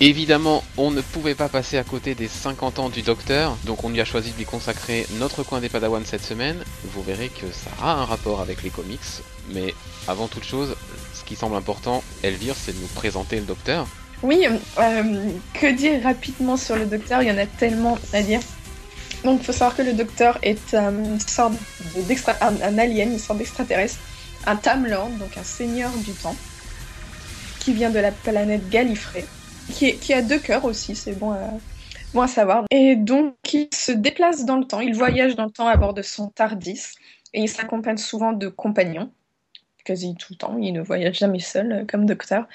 Évidemment, 0.00 0.62
on 0.76 0.90
ne 0.90 1.00
pouvait 1.00 1.34
pas 1.34 1.48
passer 1.48 1.78
à 1.78 1.82
côté 1.82 2.14
des 2.14 2.28
50 2.28 2.78
ans 2.80 2.88
du 2.90 3.00
Docteur, 3.00 3.56
donc 3.64 3.82
on 3.82 3.88
lui 3.88 4.02
a 4.02 4.04
choisi 4.04 4.30
de 4.30 4.36
lui 4.36 4.44
consacrer 4.44 5.06
notre 5.18 5.42
coin 5.42 5.60
des 5.60 5.70
Padawan 5.70 6.04
cette 6.04 6.22
semaine. 6.22 6.62
Vous 6.84 7.02
verrez 7.02 7.30
que 7.30 7.46
ça 7.50 7.70
a 7.80 7.92
un 7.92 8.04
rapport 8.04 8.42
avec 8.42 8.62
les 8.62 8.68
comics, 8.68 9.00
mais 9.54 9.72
avant 10.06 10.28
toute 10.28 10.44
chose, 10.44 10.76
ce 11.14 11.24
qui 11.24 11.34
semble 11.34 11.56
important, 11.56 12.04
Elvire, 12.22 12.54
c'est 12.56 12.76
de 12.76 12.80
nous 12.80 12.88
présenter 12.88 13.36
le 13.36 13.46
Docteur. 13.46 13.86
Oui, 14.22 14.46
euh, 14.78 15.30
que 15.54 15.74
dire 15.74 16.02
rapidement 16.02 16.58
sur 16.58 16.76
le 16.76 16.84
Docteur 16.84 17.22
Il 17.22 17.28
y 17.28 17.32
en 17.32 17.38
a 17.38 17.46
tellement 17.46 17.96
à 18.12 18.20
dire. 18.20 18.40
Donc, 19.24 19.40
il 19.40 19.46
faut 19.46 19.52
savoir 19.52 19.76
que 19.76 19.82
le 19.82 19.94
Docteur 19.94 20.38
est 20.42 20.74
une 20.74 21.18
sorte 21.20 21.54
d'extra, 22.06 22.34
un, 22.42 22.76
alien, 22.76 23.12
une 23.12 23.18
sorte 23.18 23.38
d'extraterrestre, 23.38 23.98
un 24.46 24.56
Tamlord, 24.56 25.08
donc 25.18 25.38
un 25.38 25.42
seigneur 25.42 25.90
du 26.04 26.12
temps, 26.12 26.36
qui 27.60 27.72
vient 27.72 27.88
de 27.88 27.98
la 27.98 28.12
planète 28.12 28.68
Gallifrey 28.68 29.24
qui, 29.72 30.12
a 30.12 30.22
deux 30.22 30.38
cœurs 30.38 30.64
aussi, 30.64 30.94
c'est 30.94 31.18
bon 31.18 31.32
à, 31.32 32.26
savoir. 32.28 32.64
Et 32.70 32.96
donc, 32.96 33.34
il 33.52 33.68
se 33.74 33.92
déplace 33.92 34.44
dans 34.44 34.56
le 34.56 34.64
temps, 34.64 34.80
il 34.80 34.94
voyage 34.94 35.36
dans 35.36 35.44
le 35.44 35.50
temps 35.50 35.66
à 35.66 35.76
bord 35.76 35.92
de 35.92 36.02
son 36.02 36.28
TARDIS, 36.28 36.94
et 37.34 37.42
il 37.42 37.48
s'accompagne 37.48 37.98
souvent 37.98 38.32
de 38.32 38.48
compagnons, 38.48 39.10
quasi 39.84 40.14
tout 40.14 40.32
le 40.32 40.36
temps, 40.36 40.56
il 40.58 40.72
ne 40.72 40.80
voyage 40.80 41.18
jamais 41.18 41.40
seul 41.40 41.72
euh, 41.72 41.84
comme 41.86 42.06
docteur. 42.06 42.46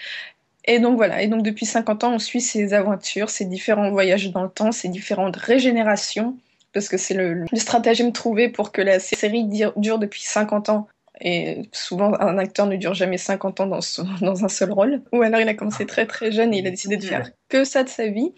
Et 0.66 0.80
donc 0.80 0.96
voilà, 0.98 1.22
et 1.22 1.28
donc 1.28 1.44
depuis 1.44 1.66
50 1.66 2.04
ans, 2.04 2.14
on 2.14 2.20
suit 2.20 2.42
ses 2.42 2.74
aventures, 2.74 3.30
ses 3.30 3.46
différents 3.46 3.90
voyages 3.92 4.32
dans 4.32 4.44
le 4.44 4.50
temps, 4.50 4.72
ses 4.72 4.90
différentes 4.90 5.36
régénérations, 5.36 6.38
parce 6.74 6.88
que 6.88 6.98
c'est 6.98 7.14
le, 7.14 7.46
stratagème 7.54 8.14
trouvé 8.14 8.50
pour 8.50 8.72
que 8.72 8.82
la 8.82 9.00
série 9.00 9.46
dure 9.46 10.00
depuis 10.00 10.22
50 10.22 10.70
ans 10.70 10.88
et 11.22 11.62
souvent, 11.72 12.14
un 12.20 12.38
acteur 12.40 12.66
ne 12.66 12.76
dure 12.76 12.96
jamais 12.96 13.18
50 13.18 13.60
ans 13.60 13.68
dans, 14.22 14.46
un 14.46 14.50
seul 14.50 14.72
rôle. 14.72 15.04
Ou 15.12 15.22
alors, 15.22 15.40
il 15.40 15.48
a 15.48 15.54
commencé 15.54 15.86
très 15.86 16.08
très 16.08 16.32
jeune 16.32 16.54
et 16.54 16.60
il 16.60 16.68
a 16.68 16.72
décidé 16.72 16.98
de 16.98 17.04
faire 17.04 17.30
que 17.48 17.64
ça 17.64 17.84
de 17.84 17.90
sa 17.90 18.08
vie. 18.08 18.34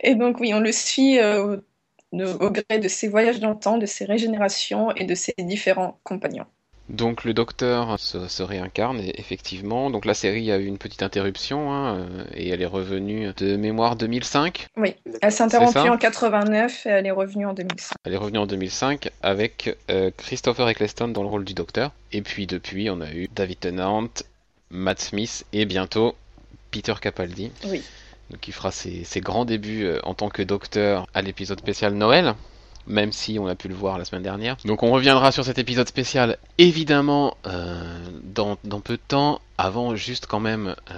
Et 0.00 0.14
donc, 0.14 0.38
oui, 0.40 0.54
on 0.54 0.60
le 0.60 0.72
suit 0.72 1.18
euh, 1.18 1.58
au 2.12 2.50
gré 2.50 2.78
de 2.78 2.88
ses 2.88 3.08
voyages 3.08 3.40
dans 3.40 3.50
le 3.50 3.58
temps, 3.58 3.78
de 3.78 3.86
ses 3.86 4.04
régénérations 4.04 4.94
et 4.94 5.04
de 5.04 5.14
ses 5.14 5.34
différents 5.38 5.98
compagnons. 6.04 6.46
Donc 6.92 7.24
le 7.24 7.32
docteur 7.32 7.98
se, 7.98 8.42
réincarne 8.42 9.00
effectivement. 9.14 9.88
Donc 9.88 10.04
la 10.04 10.12
série 10.12 10.52
a 10.52 10.58
eu 10.58 10.66
une 10.66 10.76
petite 10.76 11.02
interruption 11.02 11.72
hein, 11.72 11.96
euh, 11.96 12.24
et 12.34 12.50
elle 12.50 12.60
est 12.60 12.66
revenue 12.66 13.32
de 13.34 13.56
mémoire 13.56 13.96
2005. 13.96 14.66
Oui, 14.76 14.94
elle 15.22 15.32
s'est 15.32 15.42
interrompue 15.42 15.88
en 15.88 15.96
89 15.96 16.84
et 16.86 16.88
elle 16.90 17.06
est 17.06 17.10
revenue 17.10 17.46
en 17.46 17.54
2005. 17.54 17.94
Elle 18.04 18.12
est 18.12 18.18
revenue 18.18 18.38
en 18.38 18.46
2005 18.46 19.10
avec 19.22 19.74
euh, 19.90 20.10
Christopher 20.18 20.68
Eccleston 20.68 21.08
dans 21.08 21.22
le 21.22 21.28
rôle 21.28 21.44
du 21.44 21.54
docteur. 21.54 21.92
Et 22.12 22.20
puis 22.20 22.46
depuis, 22.46 22.90
on 22.90 23.00
a 23.00 23.10
eu 23.10 23.26
David 23.34 23.60
Tennant, 23.60 24.10
Matt 24.70 25.00
Smith 25.00 25.46
et 25.54 25.64
bientôt 25.64 26.14
Peter 26.70 26.94
Capaldi. 27.00 27.52
Oui. 27.64 27.82
qui 28.42 28.52
fera 28.52 28.70
ses, 28.70 29.04
ses 29.04 29.22
grands 29.22 29.46
débuts 29.46 29.84
euh, 29.84 29.98
en 30.02 30.12
tant 30.12 30.28
que 30.28 30.42
docteur 30.42 31.06
à 31.14 31.22
l'épisode 31.22 31.58
spécial 31.58 31.94
Noël 31.94 32.34
même 32.86 33.12
si 33.12 33.38
on 33.38 33.46
a 33.46 33.54
pu 33.54 33.68
le 33.68 33.74
voir 33.74 33.98
la 33.98 34.04
semaine 34.04 34.22
dernière. 34.22 34.56
Donc 34.64 34.82
on 34.82 34.90
reviendra 34.90 35.32
sur 35.32 35.44
cet 35.44 35.58
épisode 35.58 35.88
spécial 35.88 36.38
évidemment 36.58 37.36
euh, 37.46 37.82
dans, 38.22 38.56
peu 38.56 38.94
de 38.94 39.02
temps. 39.06 39.40
Avant, 39.58 39.94
juste 39.94 40.26
quand 40.26 40.40
même, 40.40 40.74
euh, 40.90 40.94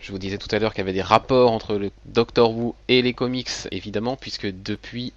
je 0.00 0.10
vous 0.10 0.18
disais 0.18 0.38
tout 0.38 0.48
à 0.50 0.58
l'heure 0.58 0.72
qu'il 0.72 0.80
y 0.80 0.82
avait 0.82 0.92
des 0.92 1.02
rapports 1.02 1.52
entre 1.52 1.74
le 1.74 1.90
Doctor 2.06 2.50
Who 2.50 2.74
et 2.88 3.00
les 3.00 3.14
comics, 3.14 3.50
évidemment, 3.70 4.16
puisque 4.16 4.46
depuis 4.46 5.12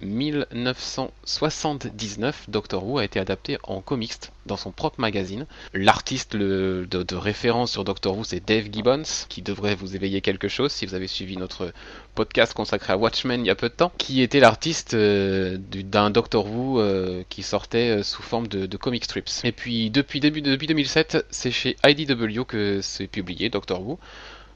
1979, 0.00 2.46
Doctor 2.48 2.86
Who 2.86 2.98
a 2.98 3.04
été 3.04 3.20
adapté 3.20 3.58
en 3.62 3.80
comics 3.80 4.14
dans 4.46 4.56
son 4.56 4.72
propre 4.72 5.00
magazine. 5.00 5.46
L'artiste 5.72 6.36
de, 6.36 7.14
référence 7.14 7.72
sur 7.72 7.84
Doctor 7.84 8.16
Who, 8.16 8.24
c'est 8.24 8.44
Dave 8.44 8.68
Gibbons, 8.70 9.26
qui 9.28 9.42
devrait 9.42 9.74
vous 9.74 9.96
éveiller 9.96 10.20
quelque 10.20 10.48
chose 10.48 10.72
si 10.72 10.86
vous 10.86 10.94
avez 10.94 11.06
suivi 11.06 11.36
notre 11.36 11.72
podcast 12.14 12.54
consacré 12.54 12.92
à 12.92 12.96
Watchmen 12.96 13.40
il 13.40 13.46
y 13.46 13.50
a 13.50 13.54
peu 13.54 13.68
de 13.68 13.74
temps, 13.74 13.92
qui 13.98 14.22
était 14.22 14.40
l'artiste 14.40 14.94
euh, 14.94 15.58
d'un 15.58 16.10
Doctor 16.10 16.46
Who 16.46 16.80
euh, 16.80 17.22
qui 17.28 17.42
sortait 17.42 17.98
euh, 17.98 18.02
sous 18.02 18.22
forme 18.22 18.48
de, 18.48 18.66
de, 18.66 18.76
comic 18.76 19.04
strips. 19.04 19.30
Et 19.44 19.52
puis 19.52 19.90
depuis 19.90 20.20
début 20.20 20.42
depuis 20.42 20.66
2007, 20.66 21.26
c'est 21.30 21.50
chez 21.50 21.76
IDW 21.84 22.44
que 22.44 22.80
c'est 22.82 23.06
publié 23.06 23.48
Doctor 23.48 23.80
Who. 23.80 23.98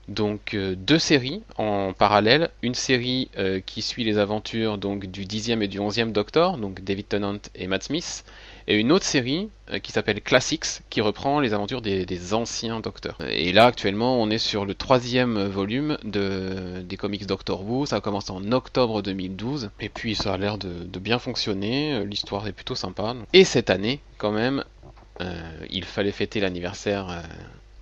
Donc 0.08 0.54
euh, 0.54 0.74
deux 0.74 0.98
séries 0.98 1.42
en 1.58 1.92
parallèle, 1.92 2.48
une 2.62 2.74
série 2.74 3.30
euh, 3.36 3.60
qui 3.60 3.82
suit 3.82 4.04
les 4.04 4.16
aventures 4.16 4.78
donc 4.78 5.06
du 5.06 5.26
10e 5.26 5.60
et 5.60 5.68
du 5.68 5.80
11e 5.80 6.12
Docteur, 6.12 6.56
donc 6.56 6.82
David 6.82 7.08
Tennant 7.08 7.38
et 7.54 7.66
Matt 7.66 7.84
Smith, 7.84 8.24
et 8.66 8.76
une 8.76 8.90
autre 8.90 9.04
série 9.04 9.50
euh, 9.70 9.78
qui 9.78 9.92
s'appelle 9.92 10.22
Classics, 10.22 10.80
qui 10.88 11.02
reprend 11.02 11.40
les 11.40 11.52
aventures 11.52 11.82
des, 11.82 12.34
anciens 12.34 12.80
Docteurs. 12.80 13.18
Et 13.28 13.52
là 13.52 13.66
actuellement 13.66 14.20
on 14.20 14.30
est 14.30 14.38
sur 14.38 14.64
le 14.64 14.74
troisième 14.74 15.44
volume 15.44 15.98
de, 16.04 16.80
des 16.82 16.96
comics 16.96 17.26
Doctor 17.26 17.62
Who, 17.62 17.84
ça 17.84 17.96
a 17.96 18.00
commencé 18.00 18.30
en 18.30 18.50
octobre 18.52 19.02
2012, 19.02 19.70
et 19.78 19.90
puis 19.90 20.14
ça 20.14 20.32
a 20.32 20.38
l'air 20.38 20.56
de 20.56 20.98
bien 20.98 21.18
fonctionner, 21.18 22.02
l'histoire 22.06 22.46
est 22.46 22.52
plutôt 22.52 22.74
sympa. 22.74 23.14
Et 23.34 23.44
cette 23.44 23.68
année 23.68 24.00
quand 24.16 24.32
même, 24.32 24.64
il 25.70 25.84
fallait 25.84 26.12
fêter 26.12 26.40
l'anniversaire 26.40 27.22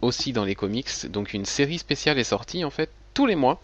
aussi 0.06 0.32
dans 0.32 0.44
les 0.44 0.54
comics. 0.54 1.06
Donc 1.10 1.34
une 1.34 1.44
série 1.44 1.78
spéciale 1.78 2.18
est 2.18 2.24
sortie 2.24 2.64
en 2.64 2.70
fait 2.70 2.90
tous 3.14 3.26
les 3.26 3.36
mois. 3.36 3.60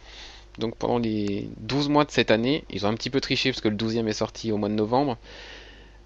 Donc 0.58 0.76
pendant 0.76 0.98
les 0.98 1.48
12 1.58 1.88
mois 1.88 2.04
de 2.04 2.10
cette 2.10 2.30
année, 2.30 2.64
ils 2.70 2.84
ont 2.84 2.90
un 2.90 2.94
petit 2.94 3.10
peu 3.10 3.20
triché 3.20 3.50
parce 3.50 3.62
que 3.62 3.68
le 3.68 3.76
12e 3.76 4.06
est 4.06 4.12
sorti 4.12 4.52
au 4.52 4.58
mois 4.58 4.68
de 4.68 4.74
novembre. 4.74 5.16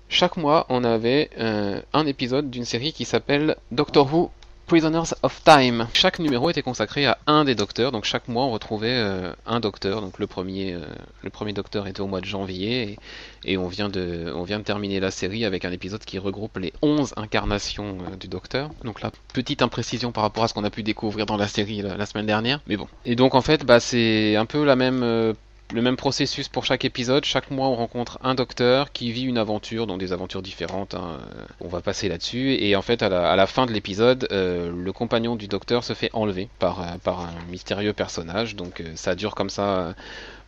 Chaque 0.08 0.36
mois, 0.36 0.66
on 0.68 0.84
avait 0.84 1.30
euh, 1.38 1.82
un 1.92 2.06
épisode 2.06 2.48
d'une 2.48 2.64
série 2.64 2.92
qui 2.92 3.04
s'appelle 3.04 3.56
Doctor 3.72 4.12
Who 4.12 4.30
Prisoners 4.66 5.14
of 5.22 5.42
Time. 5.44 5.86
Chaque 5.92 6.18
numéro 6.18 6.50
était 6.50 6.62
consacré 6.62 7.06
à 7.06 7.18
un 7.28 7.44
des 7.44 7.54
docteurs, 7.54 7.92
donc 7.92 8.04
chaque 8.04 8.26
mois 8.26 8.44
on 8.44 8.50
retrouvait 8.50 8.96
euh, 8.96 9.32
un 9.46 9.60
docteur. 9.60 10.00
Donc 10.00 10.18
le 10.18 10.26
premier, 10.26 10.74
euh, 10.74 10.80
le 11.22 11.30
premier 11.30 11.52
docteur 11.52 11.86
était 11.86 12.00
au 12.00 12.08
mois 12.08 12.20
de 12.20 12.26
janvier 12.26 12.98
et, 13.44 13.56
on, 13.56 13.68
vient 13.68 13.88
de, 13.88 14.32
on 14.34 14.42
vient 14.42 14.58
de 14.58 14.64
terminer 14.64 14.98
la 14.98 15.12
série 15.12 15.44
avec 15.44 15.64
un 15.64 15.70
épisode 15.70 16.04
qui 16.04 16.18
regroupe 16.18 16.58
les 16.58 16.72
11 16.82 17.14
incarnations 17.16 17.98
euh, 18.10 18.16
du 18.16 18.26
docteur. 18.26 18.70
Donc 18.82 19.02
là, 19.02 19.12
petite 19.32 19.62
imprécision 19.62 20.10
par 20.10 20.24
rapport 20.24 20.42
à 20.42 20.48
ce 20.48 20.54
qu'on 20.54 20.64
a 20.64 20.70
pu 20.70 20.82
découvrir 20.82 21.26
dans 21.26 21.36
la 21.36 21.46
série 21.46 21.82
la, 21.82 21.96
la, 21.96 22.06
semaine 22.06 22.26
dernière, 22.26 22.60
mais 22.66 22.76
bon. 22.76 22.88
Et 23.04 23.14
donc 23.14 23.36
en 23.36 23.42
fait, 23.42 23.64
bah, 23.64 23.78
c'est 23.78 24.34
un 24.34 24.46
peu 24.46 24.64
la 24.64 24.74
même 24.74 25.34
le 25.72 25.82
même 25.82 25.96
processus 25.96 26.48
pour 26.48 26.64
chaque 26.64 26.84
épisode. 26.84 27.24
Chaque 27.24 27.50
mois, 27.50 27.68
on 27.68 27.74
rencontre 27.74 28.18
un 28.22 28.34
docteur 28.34 28.92
qui 28.92 29.10
vit 29.10 29.24
une 29.24 29.38
aventure, 29.38 29.86
donc 29.86 29.98
des 29.98 30.12
aventures 30.12 30.42
différentes. 30.42 30.94
Hein. 30.94 31.18
On 31.60 31.68
va 31.68 31.80
passer 31.80 32.08
là-dessus. 32.08 32.54
Et 32.54 32.76
en 32.76 32.82
fait, 32.82 33.02
à 33.02 33.36
la, 33.36 33.46
fin 33.46 33.66
de 33.66 33.72
l'épisode, 33.72 34.28
euh, 34.30 34.72
le 34.72 34.92
compagnon 34.92 35.34
du 35.34 35.48
docteur 35.48 35.82
se 35.82 35.92
fait 35.92 36.10
enlever 36.12 36.48
par, 36.58 36.80
euh, 36.80 37.10
un 37.10 37.50
mystérieux 37.50 37.92
personnage. 37.92 38.54
Donc 38.54 38.80
euh, 38.80 38.92
ça 38.94 39.14
dure 39.14 39.34
comme 39.34 39.50
ça 39.50 39.94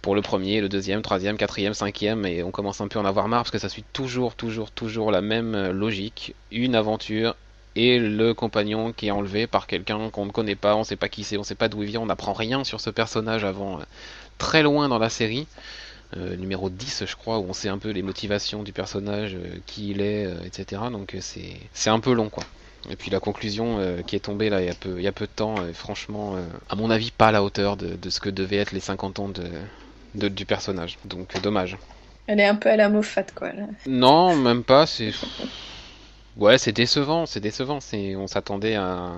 pour 0.03 0.15
le 0.15 0.23
premier, 0.23 0.61
le 0.61 0.69
deuxième, 0.69 1.03
troisième, 1.03 1.37
quatrième, 1.37 1.75
cinquième. 1.75 2.25
Et 2.25 2.45
on 2.45 2.53
commence 2.53 2.81
un 2.81 2.87
peu 2.87 3.01
à 3.01 3.03
en 3.03 3.05
avoir 3.05 3.27
marre 3.27 3.43
parce 3.43 3.51
que 3.51 3.59
ça 3.59 3.69
suit 3.69 3.85
toujours, 3.93 4.37
toujours, 4.37 4.71
toujours 4.71 5.11
la 5.11 5.21
même 5.21 5.71
logique. 5.71 6.35
Une 6.53 6.77
aventure, 6.77 7.35
et 7.77 7.99
le 7.99 8.35
compagnon 8.35 8.93
qui 8.93 9.07
est 9.07 9.11
enlevé 9.13 9.47
par 9.47 9.69
quelqu'un 9.69 10.11
qu'on 10.11 10.27
ne 10.27 10.33
connaît 10.33 10.57
pas, 10.57 10.75
on 10.75 10.81
ne 10.81 10.85
sait 10.85 10.97
pas 10.97 11.09
qui 11.09 11.23
c'est, 11.23 11.37
on 11.37 11.41
ne 11.41 11.45
sait 11.45 11.55
pas 11.55 11.69
d'où 11.69 11.83
il 11.83 11.89
vient, 11.91 12.01
on 12.01 12.07
n'apprend 12.07 12.33
rien 12.33 12.65
sur 12.65 12.81
ce 12.81 12.91
personnage 12.91 13.45
avant 13.45 13.79
très 14.39 14.63
loin 14.63 14.89
dans 14.89 14.99
la 14.99 15.11
série. 15.11 15.47
Euh, 16.17 16.37
numéro 16.37 16.71
10 16.71 17.05
je 17.07 17.17
crois 17.17 17.39
où 17.39 17.45
on 17.47 17.53
sait 17.53 17.69
un 17.69 17.77
peu 17.77 17.91
les 17.91 18.03
motivations 18.03 18.63
du 18.63 18.73
personnage, 18.73 19.35
euh, 19.35 19.59
qui 19.67 19.91
il 19.91 20.01
est, 20.01 20.25
euh, 20.25 20.41
etc. 20.43 20.81
Donc 20.91 21.15
c'est, 21.21 21.53
c'est 21.75 21.91
un 21.91 22.01
peu 22.01 22.15
long 22.15 22.31
quoi. 22.31 22.45
Et 22.89 22.97
puis 22.97 23.11
la 23.11 23.21
conclusion 23.21 23.79
qui 24.07 24.17
est 24.17 24.21
tombée 24.21 24.49
là 24.49 24.63
il 24.63 24.67
y 24.67 24.71
a 24.71 24.75
peu, 24.75 24.95
il 24.97 25.03
y 25.03 25.09
a 25.09 25.13
peu 25.13 25.27
de 25.27 25.33
temps, 25.35 25.57
franchement, 25.75 26.37
à 26.71 26.77
mon 26.77 26.91
avis 26.91 27.11
pas 27.11 27.27
à 27.27 27.33
la 27.33 27.43
hauteur 27.43 27.77
de, 27.77 27.97
de, 27.97 28.09
ce 28.09 28.21
que 28.21 28.31
devaient 28.31 28.59
être 28.59 28.71
les 28.71 28.81
50 28.81 29.19
ans 29.19 29.29
de, 29.29 29.45
de, 30.15 30.29
du 30.29 30.47
personnage. 30.47 30.97
Donc 31.05 31.39
dommage. 31.43 31.77
Elle 32.29 32.39
est 32.41 32.47
un 32.47 32.55
peu 32.55 32.71
à 32.71 32.77
la 32.77 32.89
Moffat 32.89 33.25
quoi. 33.35 33.51
Non, 33.87 34.37
même 34.37 34.63
pas, 34.63 34.87
c'est... 34.87 35.13
Ouais, 36.37 36.57
c'est 36.57 36.73
décevant, 36.73 37.27
c'est 37.27 37.41
décevant. 37.41 37.81
C'est... 37.81 38.15
On 38.15 38.29
s'attendait 38.29 38.77
à 38.77 39.13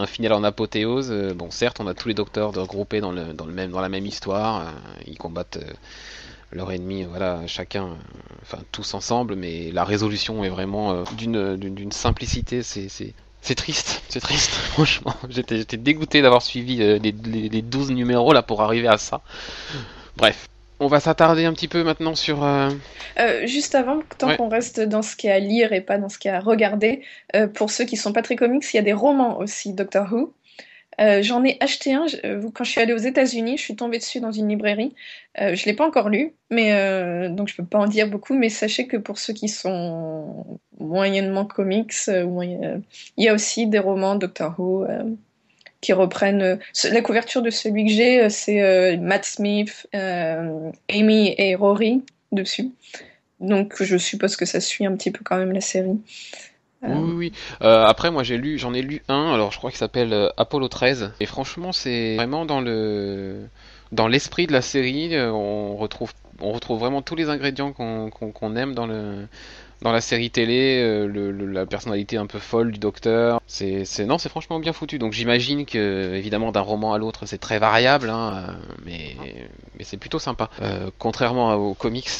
un 0.00 0.06
final 0.06 0.32
en 0.32 0.44
apothéose. 0.44 1.10
Euh, 1.10 1.34
bon, 1.34 1.50
certes, 1.50 1.78
on 1.80 1.86
a 1.86 1.94
tous 1.94 2.08
les 2.08 2.14
docteurs 2.14 2.52
regroupés 2.52 3.00
dans, 3.00 3.12
le, 3.12 3.32
dans, 3.32 3.46
le 3.46 3.68
dans 3.68 3.80
la 3.80 3.88
même 3.88 4.06
histoire. 4.06 4.62
Euh, 4.62 4.70
ils 5.06 5.18
combattent 5.18 5.58
euh, 5.58 5.72
leur 6.52 6.72
ennemi, 6.72 7.04
voilà, 7.04 7.46
chacun, 7.46 7.96
enfin 8.42 8.58
tous 8.72 8.94
ensemble, 8.94 9.36
mais 9.36 9.70
la 9.70 9.84
résolution 9.84 10.42
est 10.42 10.48
vraiment 10.48 11.04
d'une, 11.16 11.56
d'une, 11.56 11.92
simplicité. 11.92 12.64
C'est, 12.64 12.88
c'est, 12.88 13.54
triste, 13.54 14.02
c'est 14.08 14.20
triste, 14.20 14.50
franchement. 14.72 15.14
J'étais, 15.28 15.58
j'étais 15.58 15.76
dégoûté 15.76 16.22
d'avoir 16.22 16.42
suivi 16.42 16.76
les, 16.76 16.98
les, 16.98 17.12
les 17.12 17.62
12 17.62 17.92
numéros 17.92 18.32
là 18.32 18.42
pour 18.42 18.62
arriver 18.62 18.88
à 18.88 18.98
ça. 18.98 19.20
Bref, 20.16 20.48
on 20.80 20.86
va 20.86 20.98
s'attarder 20.98 21.44
un 21.44 21.52
petit 21.52 21.68
peu 21.68 21.84
maintenant 21.84 22.14
sur. 22.14 22.42
Euh, 22.42 22.70
euh, 23.18 23.46
juste 23.46 23.74
avant, 23.74 24.00
tant 24.18 24.34
qu'on 24.36 24.48
reste 24.48 24.80
dans 24.80 25.02
ce 25.02 25.14
qu'il 25.14 25.28
y 25.28 25.32
a 25.32 25.36
à 25.36 25.38
lire 25.38 25.72
et 25.72 25.82
pas 25.82 25.98
dans 25.98 26.08
ce 26.08 26.18
qu'il 26.18 26.30
y 26.30 26.34
a 26.34 26.38
à 26.38 26.40
regarder, 26.40 27.02
euh, 27.36 27.46
pour 27.46 27.70
ceux 27.70 27.84
qui 27.84 27.96
sont 27.96 28.12
pas 28.12 28.22
très 28.22 28.34
comics, 28.34 28.64
il 28.72 28.76
y 28.76 28.80
a 28.80 28.82
des 28.82 28.94
romans 28.94 29.38
aussi, 29.38 29.74
Doctor 29.74 30.12
Who. 30.12 30.32
J'en 31.22 31.42
ai 31.44 31.56
acheté 31.60 31.94
un 31.94 32.04
quand 32.52 32.62
je 32.62 32.72
suis 32.72 32.80
allée 32.80 32.92
aux 32.92 32.98
États-Unis. 32.98 33.56
Je 33.56 33.62
suis 33.62 33.76
tombée 33.76 33.96
dessus 33.96 34.20
dans 34.20 34.32
une 34.32 34.50
librairie. 34.50 34.94
je 35.38 35.64
l'ai 35.64 35.72
pas 35.72 35.86
encore 35.86 36.10
lu, 36.10 36.34
mais 36.50 37.30
donc 37.30 37.48
je 37.48 37.56
peux 37.56 37.64
pas 37.64 37.78
en 37.78 37.86
dire 37.86 38.06
beaucoup. 38.06 38.34
Mais 38.34 38.50
sachez 38.50 38.86
que 38.86 38.98
pour 38.98 39.16
ceux 39.18 39.32
qui 39.32 39.48
sont 39.48 40.44
moyennement 40.78 41.46
comics, 41.46 41.94
il 42.06 42.82
y 43.16 43.28
a 43.30 43.32
aussi 43.32 43.66
des 43.66 43.78
romans 43.78 44.14
Doctor 44.14 44.54
Who 44.58 44.86
qui 45.80 45.92
reprennent. 45.92 46.42
euh, 46.42 46.56
la 46.90 47.00
couverture 47.00 47.42
de 47.42 47.50
celui 47.50 47.86
que 47.86 47.92
j'ai, 47.92 48.22
euh, 48.22 48.28
c'est 48.28 48.62
euh, 48.62 48.96
Matt 48.98 49.24
Smith, 49.24 49.86
Amy 49.92 51.34
et 51.38 51.54
Rory 51.54 52.02
dessus. 52.32 52.70
Donc 53.40 53.82
je 53.82 53.96
suppose 53.96 54.36
que 54.36 54.44
ça 54.44 54.60
suit 54.60 54.86
un 54.86 54.94
petit 54.94 55.10
peu 55.10 55.20
quand 55.24 55.38
même 55.38 55.52
la 55.52 55.60
série. 55.60 55.98
Oui, 56.82 57.12
oui, 57.14 57.32
après, 57.60 58.10
moi, 58.10 58.22
j'ai 58.22 58.38
lu, 58.38 58.58
j'en 58.58 58.72
ai 58.72 58.80
lu 58.80 59.02
un. 59.08 59.34
Alors, 59.34 59.52
je 59.52 59.58
crois 59.58 59.70
qu'il 59.70 59.78
s'appelle 59.78 60.30
Apollo 60.38 60.68
13. 60.68 61.12
Et 61.20 61.26
franchement, 61.26 61.72
c'est 61.72 62.16
vraiment 62.16 62.46
dans 62.46 62.62
le, 62.62 63.48
dans 63.92 64.08
l'esprit 64.08 64.46
de 64.46 64.52
la 64.52 64.62
série. 64.62 65.14
on 65.20 65.76
retrouve, 65.76 66.14
on 66.40 66.52
retrouve 66.52 66.80
vraiment 66.80 67.02
tous 67.02 67.16
les 67.16 67.28
ingrédients 67.28 67.72
qu'on 67.72 68.56
aime 68.56 68.74
dans 68.74 68.86
le, 68.86 69.26
dans 69.82 69.92
la 69.92 70.00
série 70.00 70.30
télé. 70.30 70.82
euh, 70.82 71.52
la 71.52 71.66
personnalité 71.66 72.16
un 72.16 72.26
peu 72.26 72.38
folle 72.38 72.72
du 72.72 72.78
docteur. 72.78 73.40
C'est, 73.46 73.84
non, 74.06 74.18
c'est 74.18 74.28
franchement 74.28 74.58
bien 74.58 74.72
foutu. 74.72 74.98
Donc, 74.98 75.12
j'imagine 75.12 75.64
que, 75.64 76.14
évidemment, 76.14 76.52
d'un 76.52 76.60
roman 76.60 76.92
à 76.92 76.98
l'autre, 76.98 77.26
c'est 77.26 77.38
très 77.38 77.58
variable, 77.58 78.10
hein, 78.10 78.46
euh, 78.48 78.52
mais, 78.84 79.16
c'est 79.82 79.96
plutôt 79.96 80.18
sympa. 80.18 80.50
Euh, 80.60 80.90
contrairement 80.98 81.54
aux 81.54 81.74
comics, 81.74 82.10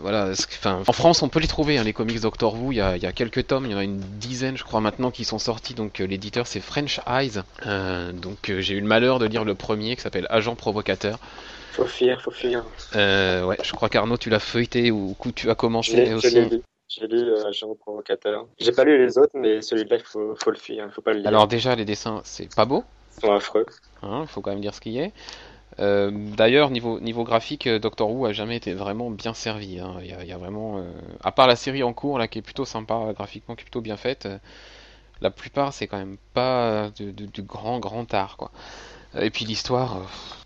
voilà, 0.00 0.32
en 0.64 0.92
France, 0.92 1.22
on 1.22 1.28
peut 1.28 1.40
les 1.40 1.46
trouver, 1.46 1.78
hein, 1.78 1.84
les 1.84 1.92
comics 1.92 2.20
Doctor 2.20 2.54
Who. 2.54 2.72
Il 2.72 2.76
y 2.76 2.80
a, 2.80 3.12
quelques 3.12 3.46
tomes, 3.46 3.66
il 3.66 3.72
y 3.72 3.74
en 3.74 3.78
a 3.78 3.84
une 3.84 3.98
dizaine, 3.98 4.56
je 4.56 4.64
crois, 4.64 4.80
maintenant, 4.80 5.10
qui 5.10 5.24
sont 5.24 5.38
sortis. 5.38 5.74
Donc, 5.74 5.98
l'éditeur, 5.98 6.46
c'est 6.46 6.60
French 6.60 7.00
Eyes. 7.06 7.42
Donc, 8.14 8.52
j'ai 8.58 8.74
eu 8.74 8.80
le 8.80 8.86
malheur 8.86 9.18
de 9.18 9.26
lire 9.26 9.44
le 9.44 9.54
premier, 9.54 9.96
qui 9.96 10.02
s'appelle 10.02 10.26
Agent 10.30 10.54
Provocateur. 10.54 11.18
Faut 11.74 11.86
fuir, 11.86 12.22
faut 12.22 12.30
fuir. 12.30 12.64
Euh, 12.94 13.44
ouais, 13.44 13.58
je 13.62 13.72
crois 13.72 13.88
qu'Arnaud, 13.88 14.16
tu 14.16 14.30
l'as 14.30 14.38
feuilleté 14.38 14.90
ou 14.90 15.16
ou 15.24 15.32
tu 15.32 15.50
as 15.50 15.54
commencé 15.56 16.06
je 16.06 16.14
aussi. 16.14 16.60
J'ai 16.88 17.08
lu 17.08 17.16
euh, 17.16 17.74
Provocateur. 17.80 18.46
J'ai 18.60 18.70
pas 18.70 18.84
lu 18.84 19.04
les 19.04 19.18
autres, 19.18 19.32
mais 19.34 19.60
celui-là, 19.60 19.96
il 19.96 20.02
faut, 20.04 20.36
faut 20.36 20.50
le 20.50 20.56
fuir, 20.56 20.88
faut 20.92 21.02
pas 21.02 21.12
le 21.12 21.18
lire. 21.20 21.28
Alors, 21.28 21.48
déjà, 21.48 21.74
les 21.74 21.84
dessins, 21.84 22.20
c'est 22.24 22.54
pas 22.54 22.64
beau. 22.64 22.84
Ils 23.16 23.26
sont 23.26 23.32
affreux. 23.32 23.66
Hein, 24.02 24.20
il 24.22 24.28
faut 24.28 24.40
quand 24.40 24.50
même 24.50 24.60
dire 24.60 24.74
ce 24.74 24.80
qu'il 24.80 24.92
y. 24.92 25.12
Euh, 25.80 26.10
D'ailleurs, 26.36 26.70
niveau, 26.70 27.00
niveau 27.00 27.24
graphique, 27.24 27.66
euh, 27.66 27.78
Doctor 27.80 28.10
Who 28.10 28.26
a 28.26 28.32
jamais 28.32 28.56
été 28.56 28.74
vraiment 28.74 29.10
bien 29.10 29.34
servi. 29.34 29.80
hein. 29.80 29.96
Il 30.02 30.06
y 30.06 30.12
a, 30.12 30.24
y 30.24 30.32
a 30.32 30.38
vraiment, 30.38 30.78
euh, 30.78 30.82
à 31.24 31.32
part 31.32 31.48
la 31.48 31.56
série 31.56 31.82
en 31.82 31.92
cours 31.92 32.18
là, 32.18 32.28
qui 32.28 32.38
est 32.38 32.42
plutôt 32.42 32.64
sympa 32.64 33.12
graphiquement, 33.14 33.56
qui 33.56 33.62
est 33.62 33.64
plutôt 33.64 33.80
bien 33.80 33.96
faite, 33.96 34.26
euh, 34.26 34.38
la 35.20 35.30
plupart 35.30 35.72
c'est 35.72 35.86
quand 35.86 35.98
même 35.98 36.18
pas 36.34 36.90
de- 36.98 37.10
du 37.10 37.42
grand 37.42 37.78
grand 37.80 38.12
art 38.14 38.36
quoi. 38.36 38.50
Et 39.20 39.30
puis 39.30 39.44
l'histoire, 39.44 39.98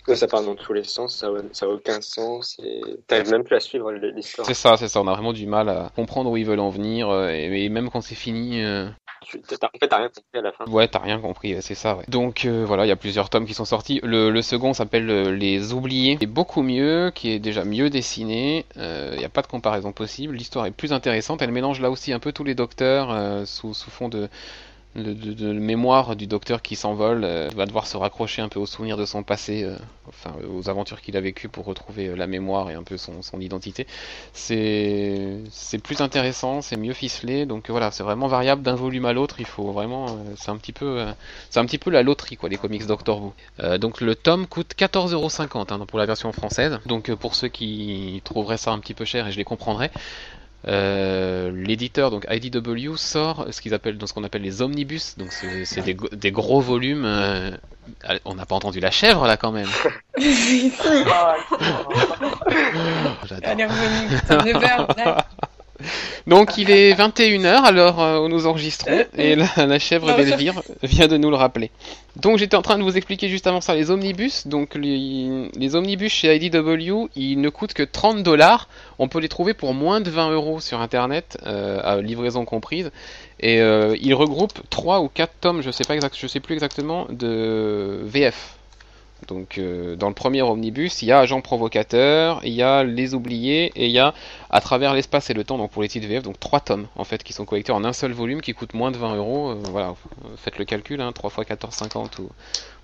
euh, 0.08 0.14
ça 0.14 0.26
part 0.26 0.42
dans 0.42 0.54
tous 0.54 0.72
les 0.72 0.84
sens, 0.84 1.16
ça, 1.16 1.28
a- 1.28 1.42
ça 1.52 1.66
a 1.66 1.68
aucun 1.68 2.00
sens, 2.00 2.56
et 2.62 2.80
t'arrives 3.06 3.30
même 3.30 3.44
plus 3.44 3.56
à 3.56 3.60
suivre 3.60 3.92
l'histoire. 3.92 4.46
c'est 4.46 4.54
ça, 4.54 4.76
c'est 4.76 4.88
ça. 4.88 5.00
On 5.00 5.06
a 5.08 5.12
vraiment 5.12 5.32
du 5.32 5.46
mal 5.46 5.68
à 5.68 5.90
comprendre 5.94 6.30
où 6.30 6.36
ils 6.36 6.46
veulent 6.46 6.60
en 6.60 6.70
venir. 6.70 7.08
euh, 7.10 7.28
et, 7.30 7.64
et 7.64 7.68
même 7.68 7.90
quand 7.90 8.00
c'est 8.00 8.14
fini, 8.14 8.62
euh, 8.62 8.88
En 9.20 9.26
fait, 9.26 9.88
t'as 9.88 9.96
rien 9.98 10.08
compris 10.08 10.38
à 10.38 10.40
la 10.40 10.52
fin. 10.52 10.64
Ouais, 10.66 10.88
t'as 10.88 11.00
rien 11.00 11.18
compris, 11.18 11.60
c'est 11.60 11.74
ça, 11.74 11.96
ouais. 11.96 12.04
Donc 12.08 12.44
euh, 12.44 12.64
voilà, 12.66 12.86
il 12.86 12.88
y 12.88 12.92
a 12.92 12.96
plusieurs 12.96 13.28
tomes 13.30 13.46
qui 13.46 13.54
sont 13.54 13.64
sortis. 13.64 14.00
Le, 14.02 14.30
le 14.30 14.42
second 14.42 14.72
s'appelle 14.72 15.10
euh, 15.10 15.30
Les 15.34 15.72
Oubliés, 15.72 16.16
est 16.20 16.26
beaucoup 16.26 16.62
mieux, 16.62 17.10
qui 17.14 17.30
est 17.30 17.38
déjà 17.38 17.64
mieux 17.64 17.90
dessiné. 17.90 18.64
Euh, 18.76 19.10
Il 19.14 19.18
n'y 19.18 19.24
a 19.24 19.28
pas 19.28 19.42
de 19.42 19.48
comparaison 19.48 19.92
possible. 19.92 20.34
L'histoire 20.36 20.66
est 20.66 20.70
plus 20.70 20.92
intéressante. 20.92 21.42
Elle 21.42 21.52
mélange 21.52 21.80
là 21.80 21.90
aussi 21.90 22.12
un 22.12 22.18
peu 22.20 22.32
tous 22.32 22.44
les 22.44 22.54
docteurs 22.54 23.46
sous, 23.46 23.74
sous 23.74 23.90
fond 23.90 24.08
de, 24.08 24.28
de, 25.02 25.52
mémoire 25.52 26.16
du 26.16 26.26
docteur 26.26 26.62
qui 26.62 26.76
s'envole. 26.76 27.24
euh, 27.24 27.48
va 27.54 27.66
devoir 27.66 27.86
se 27.86 27.96
raccrocher 27.96 28.42
un 28.42 28.48
peu 28.48 28.60
aux 28.60 28.66
souvenirs 28.66 28.96
de 28.96 29.04
son 29.04 29.22
passé, 29.22 29.64
euh, 29.64 29.76
enfin 30.08 30.32
aux 30.48 30.68
aventures 30.68 31.00
qu'il 31.00 31.16
a 31.16 31.20
vécues 31.20 31.48
pour 31.48 31.64
retrouver 31.64 32.08
euh, 32.08 32.16
la 32.16 32.26
mémoire 32.26 32.70
et 32.70 32.74
un 32.74 32.82
peu 32.82 32.96
son, 32.96 33.22
son 33.22 33.40
identité. 33.40 33.86
C'est 34.32 35.42
plus 35.82 36.00
intéressant, 36.00 36.62
c'est 36.62 36.76
mieux 36.76 36.92
ficelé. 36.92 37.46
Donc 37.46 37.68
euh, 37.68 37.72
voilà, 37.72 37.90
c'est 37.90 38.02
vraiment 38.02 38.28
variable 38.28 38.62
d'un 38.62 38.74
volume 38.74 39.04
à 39.04 39.12
l'autre. 39.12 39.36
Il 39.40 39.46
faut 39.46 39.72
vraiment, 39.72 40.18
c'est 40.36 40.50
un 40.50 40.56
petit 40.56 40.72
peu, 40.72 41.04
c'est 41.50 41.60
un 41.60 41.64
petit 41.64 41.78
peu 41.78 41.90
la 41.90 42.02
loterie 42.02 42.36
quoi, 42.36 42.48
les 42.48 42.56
comics 42.56 42.86
Doctor 42.86 43.22
Who. 43.22 43.78
Donc 43.78 44.00
le 44.00 44.14
tome 44.14 44.46
coûte 44.46 44.74
14,50€ 44.78 45.72
hein, 45.72 45.86
pour 45.86 45.98
la 45.98 46.06
version 46.06 46.32
française. 46.32 46.78
Donc 46.86 47.12
pour 47.14 47.34
ceux 47.34 47.48
qui 47.48 48.20
trouveraient 48.24 48.56
ça 48.58 48.72
un 48.72 48.78
petit 48.78 48.94
peu 48.94 49.04
cher, 49.04 49.26
et 49.26 49.32
je 49.32 49.36
les 49.36 49.44
comprendrais. 49.44 49.90
Euh, 50.68 51.50
L'éditeur 51.52 52.10
donc 52.10 52.26
IDW 52.30 52.96
sort 52.96 53.46
ce 53.50 53.60
qu'ils 53.60 53.74
appellent 53.74 53.98
dans 53.98 54.06
ce 54.06 54.12
qu'on 54.12 54.24
appelle 54.24 54.42
les 54.42 54.62
omnibus, 54.62 55.16
donc 55.18 55.32
c'est 55.32 55.82
des 56.12 56.30
gros 56.32 56.60
volumes. 56.60 57.04
euh, 57.04 57.50
on 58.26 58.34
n'a 58.34 58.44
pas 58.44 58.54
entendu 58.54 58.80
la 58.80 58.90
chèvre 58.90 59.26
là 59.26 59.36
quand 59.36 59.52
même. 59.52 59.68
Ah, 61.10 61.36
J'adore. 63.26 63.56
Donc 66.26 66.58
il 66.58 66.70
est 66.70 66.92
21h 66.94 67.62
alors 67.62 68.02
euh, 68.02 68.18
où 68.18 68.28
nous 68.28 68.46
enregistrons 68.46 69.04
et 69.16 69.36
la, 69.36 69.66
la 69.66 69.78
chèvre 69.78 70.14
d'Elvire 70.16 70.60
vient 70.82 71.08
de 71.08 71.16
nous 71.16 71.30
le 71.30 71.36
rappeler. 71.36 71.70
Donc 72.16 72.38
j'étais 72.38 72.56
en 72.56 72.62
train 72.62 72.78
de 72.78 72.82
vous 72.82 72.96
expliquer 72.96 73.28
juste 73.28 73.46
avant 73.46 73.60
ça 73.60 73.74
les 73.74 73.90
omnibus. 73.90 74.46
Donc 74.46 74.74
les, 74.74 75.48
les 75.54 75.74
omnibus 75.76 76.12
chez 76.12 76.34
IDW 76.34 77.08
ils 77.14 77.40
ne 77.40 77.48
coûtent 77.48 77.74
que 77.74 77.84
30 77.84 78.22
dollars. 78.22 78.68
On 78.98 79.08
peut 79.08 79.20
les 79.20 79.28
trouver 79.28 79.54
pour 79.54 79.72
moins 79.74 80.00
de 80.00 80.10
20 80.10 80.32
euros 80.32 80.60
sur 80.60 80.80
internet, 80.80 81.38
euh, 81.46 81.80
à 81.82 82.00
livraison 82.00 82.44
comprise. 82.44 82.90
Et 83.40 83.60
euh, 83.60 83.96
ils 84.00 84.14
regroupent 84.14 84.60
3 84.68 85.00
ou 85.00 85.08
4 85.08 85.32
tomes, 85.40 85.62
je 85.62 85.70
sais 85.70 85.84
pas 85.84 85.94
exact, 85.94 86.16
je 86.18 86.26
sais 86.26 86.40
plus 86.40 86.54
exactement, 86.54 87.06
de 87.10 88.00
VF. 88.04 88.57
Donc 89.26 89.58
euh, 89.58 89.96
dans 89.96 90.08
le 90.08 90.14
premier 90.14 90.42
omnibus, 90.42 91.02
il 91.02 91.06
y 91.06 91.12
a 91.12 91.18
Agent 91.18 91.40
Provocateur, 91.40 92.40
il 92.44 92.52
y 92.52 92.62
a 92.62 92.84
Les 92.84 93.14
Oubliés 93.14 93.72
et 93.74 93.86
il 93.86 93.90
y 93.90 93.98
a 93.98 94.14
À 94.50 94.60
travers 94.60 94.94
l'espace 94.94 95.28
et 95.28 95.34
le 95.34 95.44
temps, 95.44 95.58
donc 95.58 95.70
pour 95.70 95.82
les 95.82 95.88
titres 95.88 96.06
VF, 96.06 96.22
donc 96.22 96.38
trois 96.40 96.60
tomes 96.60 96.86
en 96.96 97.04
fait 97.04 97.22
qui 97.22 97.32
sont 97.32 97.44
collectés 97.44 97.72
en 97.72 97.84
un 97.84 97.92
seul 97.92 98.12
volume 98.12 98.40
qui 98.40 98.54
coûte 98.54 98.74
moins 98.74 98.90
de 98.90 98.96
20 98.96 99.16
euros. 99.16 99.50
Euh, 99.50 99.54
Voilà, 99.70 99.94
faites 100.36 100.58
le 100.58 100.64
calcul, 100.64 101.00
hein, 101.00 101.12
3 101.12 101.30
x 101.38 101.50
14,50 101.50 102.20
ou 102.20 102.30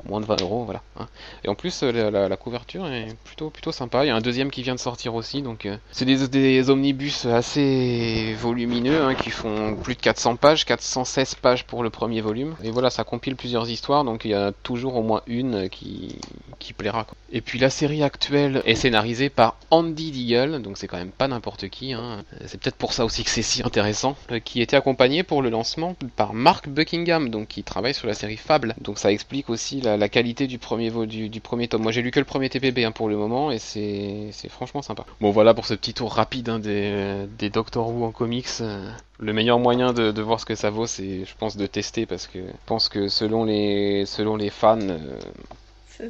moins 0.08 0.20
de 0.20 0.26
20 0.26 0.40
euros, 0.42 0.64
voilà. 0.64 0.82
hein. 0.98 1.06
Et 1.44 1.48
en 1.48 1.54
plus, 1.54 1.82
euh, 1.82 2.10
la, 2.10 2.36
couverture 2.36 2.86
est 2.86 3.14
plutôt 3.24 3.50
plutôt 3.50 3.72
sympa. 3.72 4.04
Il 4.04 4.08
y 4.08 4.10
a 4.10 4.16
un 4.16 4.20
deuxième 4.20 4.50
qui 4.50 4.62
vient 4.62 4.74
de 4.74 4.80
sortir 4.80 5.14
aussi, 5.14 5.42
donc 5.42 5.66
euh, 5.66 5.76
c'est 5.92 6.04
des, 6.04 6.28
des 6.28 6.70
omnibus 6.70 7.26
assez 7.26 8.34
volumineux 8.38 9.02
hein, 9.02 9.14
qui 9.14 9.30
font 9.30 9.76
plus 9.76 9.94
de 9.94 10.00
400 10.00 10.36
pages, 10.36 10.64
416 10.64 11.36
pages 11.36 11.64
pour 11.64 11.82
le 11.82 11.90
premier 11.90 12.20
volume. 12.20 12.54
Et 12.62 12.70
voilà, 12.70 12.90
ça 12.90 13.04
compile 13.04 13.36
plusieurs 13.36 13.68
histoires, 13.70 14.04
donc 14.04 14.24
il 14.24 14.30
y 14.32 14.34
a 14.34 14.52
toujours 14.62 14.96
au 14.96 15.02
moins 15.02 15.22
une 15.26 15.68
qui 15.68 16.16
qui 16.58 16.72
plaira. 16.72 17.04
quoi. 17.04 17.16
Et 17.32 17.40
puis 17.40 17.58
la 17.58 17.68
série 17.70 18.02
actuelle 18.02 18.62
est 18.64 18.74
scénarisée 18.74 19.28
par 19.28 19.56
Andy 19.70 20.10
Deagle, 20.12 20.62
donc 20.62 20.78
c'est 20.78 20.86
quand 20.86 20.96
même 20.96 21.10
pas 21.10 21.28
n'importe 21.28 21.68
qui. 21.68 21.92
Hein. 21.92 22.24
C'est 22.46 22.60
peut-être 22.60 22.76
pour 22.76 22.92
ça 22.92 23.04
aussi 23.04 23.24
que 23.24 23.30
c'est 23.30 23.42
si 23.42 23.62
intéressant. 23.62 24.16
euh, 24.30 24.38
qui 24.38 24.60
était 24.62 24.76
accompagné 24.76 25.22
pour 25.22 25.42
le 25.42 25.50
lancement 25.50 25.96
par 26.16 26.32
Mark 26.32 26.68
Buckingham, 26.68 27.28
donc 27.28 27.48
qui 27.48 27.62
travaille 27.62 27.94
sur 27.94 28.06
la 28.06 28.14
série 28.14 28.36
Fable. 28.36 28.74
Donc 28.80 28.98
ça 28.98 29.10
explique 29.12 29.50
aussi 29.50 29.80
la, 29.80 29.93
la 29.96 30.08
qualité 30.08 30.46
du 30.46 30.58
premier 30.58 30.90
vo- 30.90 31.06
du, 31.06 31.28
du 31.28 31.40
premier 31.40 31.68
tome. 31.68 31.82
Moi 31.82 31.92
j'ai 31.92 32.02
lu 32.02 32.10
que 32.10 32.18
le 32.20 32.24
premier 32.24 32.48
TPB 32.48 32.84
hein, 32.84 32.92
pour 32.92 33.08
le 33.08 33.16
moment 33.16 33.50
et 33.50 33.58
c'est 33.58 34.28
c'est 34.32 34.48
franchement 34.48 34.82
sympa. 34.82 35.04
Bon 35.20 35.30
voilà 35.30 35.54
pour 35.54 35.66
ce 35.66 35.74
petit 35.74 35.94
tour 35.94 36.12
rapide 36.12 36.48
hein, 36.48 36.58
des, 36.58 37.26
des 37.38 37.50
Doctor 37.50 37.88
Who 37.88 38.04
en 38.04 38.12
comics. 38.12 38.46
euh, 38.60 38.90
le 39.18 39.32
meilleur 39.32 39.58
moyen 39.58 39.92
de, 39.92 40.10
de 40.12 40.22
voir 40.22 40.40
ce 40.40 40.44
que 40.46 40.54
ça 40.56 40.70
vaut, 40.70 40.86
c'est, 40.86 41.24
je 41.24 41.34
pense, 41.38 41.56
de 41.56 41.66
tester 41.66 42.04
parce 42.06 42.26
que 42.26 42.38
je 42.40 42.52
pense 42.66 42.88
que 42.88 43.08
selon 43.08 43.44
les, 43.44 44.04
selon 44.06 44.36
les 44.36 44.50
fans, 44.50 44.78
euh, 44.80 44.98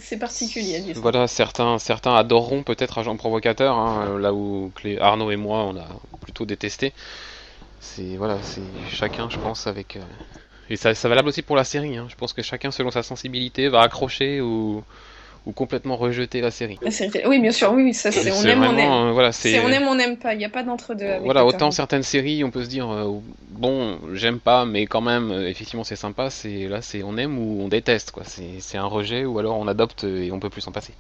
C'est- 0.01 0.17
particulier 0.19 0.93
voilà, 0.95 1.27
certains, 1.29 1.79
certains 1.79 2.15
adoreront 2.15 2.63
peut-être 2.63 2.99
Agent 2.99 3.17
Provocateur, 3.17 3.77
hein, 3.77 4.19
là 4.19 4.33
où 4.33 4.73
Clé- 4.75 4.99
Arnaud 4.99 5.31
et 5.31 5.37
moi, 5.37 5.59
on 5.65 5.77
a 5.77 5.87
plutôt 6.21 6.47
détesté. 6.47 6.93
C'est 7.81 8.17
voilà, 8.17 8.43
c'est 8.43 8.63
chacun, 8.89 9.29
je 9.31 9.39
pense, 9.39 9.67
avec. 9.67 9.97
euh, 9.97 10.01
Et 10.71 10.77
ça, 10.77 10.95
ça 10.95 11.09
valable 11.09 11.29
aussi 11.29 11.43
pour 11.43 11.57
la 11.57 11.65
série. 11.65 11.97
Hein. 11.97 12.07
Je 12.11 12.15
pense 12.15 12.33
que 12.33 12.43
chacun, 12.43 12.71
selon 12.71 12.91
sa 12.91 13.03
sensibilité, 13.03 13.69
va 13.69 13.83
accrocher 13.83 14.41
ou, 14.41 14.83
ou 15.47 15.53
complètement 15.53 15.97
rejeter 15.97 16.41
la 16.41 16.51
série. 16.51 16.79
La 16.83 16.91
série 16.91 17.11
télé- 17.11 17.27
Oui, 17.27 17.39
bien 17.39 17.53
sûr, 17.53 17.73
oui, 17.73 17.93
ça 17.93 18.11
c'est 18.11 18.31
on 18.33 18.43
aime, 18.43 18.59
on 18.61 18.63
aime. 18.65 18.75
vraiment, 18.75 19.09
euh, 19.09 19.13
voilà, 19.13 19.33
C'est 19.33 19.61
on 19.61 19.69
aime, 19.69 19.87
on 19.89 19.95
n'aime 19.95 20.17
pas. 20.17 20.35
Il 20.35 20.39
n'y 20.39 20.45
a 20.45 20.49
pas 20.49 20.63
d'entre-deux. 20.63 21.19
Voilà, 21.23 21.45
autant 21.45 21.71
certaines 21.71 22.03
séries, 22.03 22.45
on 22.45 22.51
peut 22.51 22.65
se 22.65 22.69
dire 22.69 22.91
euh, 22.91 23.21
bon, 23.51 23.99
j'aime 24.15 24.41
pas, 24.41 24.65
mais 24.65 24.87
quand 24.87 25.03
même, 25.03 25.31
euh, 25.31 25.49
effectivement, 25.49 25.85
c'est 25.85 25.97
sympa. 25.97 26.31
C'est 26.31 26.67
là, 26.69 26.81
c'est 26.81 27.03
on 27.03 27.17
aime 27.19 27.39
ou 27.39 27.63
on 27.63 27.69
déteste, 27.69 28.11
quoi. 28.11 28.25
C'est 28.25 28.61
c'est 28.61 28.79
un 28.79 28.87
rejet 28.87 29.25
ou 29.27 29.39
alors 29.39 29.59
on 29.59 29.69
adopte 29.69 30.05
et 30.05 30.33
on 30.33 30.41
peut 30.41 30.51
plus 30.51 30.63
s'en 30.63 30.73
passer. 30.73 30.95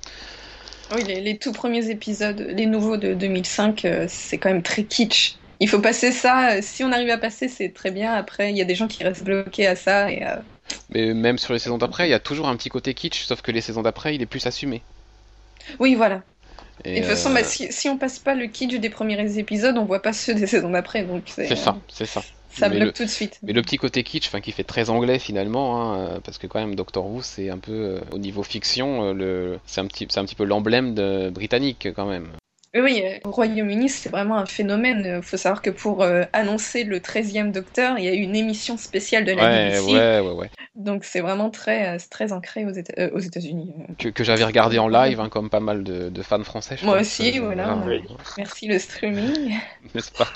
Oui, 0.94 1.02
les, 1.04 1.20
les 1.22 1.38
tout 1.38 1.52
premiers 1.52 1.88
épisodes, 1.90 2.46
les 2.54 2.66
nouveaux 2.66 2.98
de 2.98 3.14
2005, 3.14 3.84
euh, 3.86 4.04
c'est 4.08 4.36
quand 4.38 4.50
même 4.50 4.62
très 4.62 4.84
kitsch. 4.84 5.36
Il 5.60 5.68
faut 5.68 5.80
passer 5.80 6.12
ça. 6.12 6.52
euh, 6.56 6.62
Si 6.62 6.84
on 6.84 6.92
arrive 6.92 7.10
à 7.10 7.18
passer, 7.18 7.48
c'est 7.48 7.72
très 7.72 7.90
bien. 7.90 8.12
Après, 8.14 8.50
il 8.50 8.56
y 8.56 8.62
a 8.62 8.64
des 8.64 8.74
gens 8.76 8.88
qui 8.88 9.02
restent 9.04 9.24
bloqués 9.24 9.66
à 9.66 9.76
ça. 9.76 10.10
Et, 10.12 10.24
euh, 10.26 10.36
Mais 10.88 11.12
même 11.12 11.36
sur 11.36 11.52
les 11.52 11.58
saisons 11.58 11.76
d'après, 11.76 12.06
il 12.08 12.10
y 12.10 12.14
a 12.14 12.20
toujours 12.20 12.48
un 12.48 12.56
petit 12.56 12.70
côté 12.70 12.94
kitsch, 12.94 13.24
sauf 13.26 13.42
que 13.42 13.50
les 13.50 13.60
saisons 13.60 13.82
d'après, 13.82 14.14
il 14.14 14.22
est 14.22 14.26
plus 14.26 14.46
assumé. 14.46 14.82
Oui, 15.80 15.94
voilà. 15.94 16.22
Et, 16.84 16.90
Et 16.94 17.00
de 17.00 17.06
toute 17.06 17.10
façon, 17.16 17.30
euh, 17.30 17.34
bah, 17.34 17.44
si, 17.44 17.72
si 17.72 17.88
on 17.88 17.98
passe 17.98 18.18
pas 18.20 18.34
le 18.34 18.46
kitsch 18.48 18.74
des 18.80 18.90
premiers 18.90 19.38
épisodes, 19.38 19.78
on 19.78 19.86
voit 19.86 20.02
pas 20.02 20.12
ceux 20.12 20.34
des 20.34 20.46
saisons 20.46 20.70
d'après. 20.70 21.04
Donc 21.04 21.24
c'est 21.48 21.56
ça, 21.56 21.78
c'est 21.88 22.06
ça. 22.06 22.24
ça 22.48 22.68
Mais 22.68 22.78
bloque 22.78 22.88
le- 22.88 22.94
tout 22.94 23.04
de 23.04 23.10
suite. 23.10 23.40
Mais 23.46 23.52
le 23.52 23.62
petit 23.62 23.76
côté 23.76 24.02
kitsch, 24.04 24.26
enfin 24.28 24.40
qui 24.40 24.52
fait 24.52 24.64
très 24.64 24.88
anglais 24.90 25.18
finalement, 25.18 25.82
hein, 25.92 25.98
euh, 26.16 26.20
parce 26.20 26.38
que 26.38 26.46
quand 26.46 26.60
même 26.60 26.74
Doctor 26.74 27.06
Who 27.06 27.20
c'est 27.22 27.50
un 27.50 27.58
peu 27.58 27.72
euh, 27.72 28.00
au 28.12 28.18
niveau 28.18 28.42
fiction, 28.42 29.04
euh, 29.10 29.12
le, 29.12 29.60
c'est 29.66 29.80
un 29.82 29.86
petit, 29.86 30.06
c'est 30.10 30.18
un 30.20 30.24
petit 30.24 30.34
peu 30.34 30.44
l'emblème 30.44 30.94
de 30.94 31.30
britannique 31.30 31.88
quand 31.94 32.06
même. 32.06 32.28
Oui, 32.74 32.80
oui, 32.80 33.02
euh, 33.04 33.18
au 33.24 33.30
Royaume-Uni, 33.30 33.88
c'est 33.88 34.08
vraiment 34.08 34.36
un 34.36 34.46
phénomène. 34.46 35.18
Il 35.18 35.22
faut 35.22 35.36
savoir 35.36 35.62
que 35.62 35.70
pour 35.70 36.02
euh, 36.02 36.24
annoncer 36.32 36.82
le 36.84 36.98
13e 36.98 37.52
Docteur, 37.52 37.98
il 37.98 38.04
y 38.04 38.08
a 38.08 38.14
eu 38.14 38.18
une 38.18 38.34
émission 38.34 38.76
spéciale 38.76 39.24
de 39.24 39.32
la 39.32 39.44
Ouais, 39.44 39.70
BBC. 39.70 39.92
ouais, 39.92 40.20
ouais, 40.20 40.32
ouais. 40.34 40.50
Donc 40.74 41.04
c'est 41.04 41.20
vraiment 41.20 41.50
très, 41.50 41.94
euh, 41.94 41.98
très 42.10 42.32
ancré 42.32 42.66
aux 42.66 42.72
Éta- 42.72 42.98
euh, 42.98 43.10
aux 43.14 43.20
États-Unis. 43.20 43.72
Que, 43.98 44.08
que 44.08 44.24
j'avais 44.24 44.44
regardé 44.44 44.78
en 44.80 44.88
live, 44.88 45.20
hein, 45.20 45.28
comme 45.28 45.50
pas 45.50 45.60
mal 45.60 45.84
de, 45.84 46.08
de 46.08 46.22
fans 46.22 46.42
français. 46.42 46.76
je 46.76 46.84
Moi 46.84 46.98
pense. 46.98 47.06
aussi, 47.06 47.38
voilà. 47.38 47.76
Oui. 47.86 48.02
Merci 48.36 48.66
le 48.66 48.78
streaming. 48.80 49.54
N'est-ce 49.94 50.10
pas? 50.10 50.26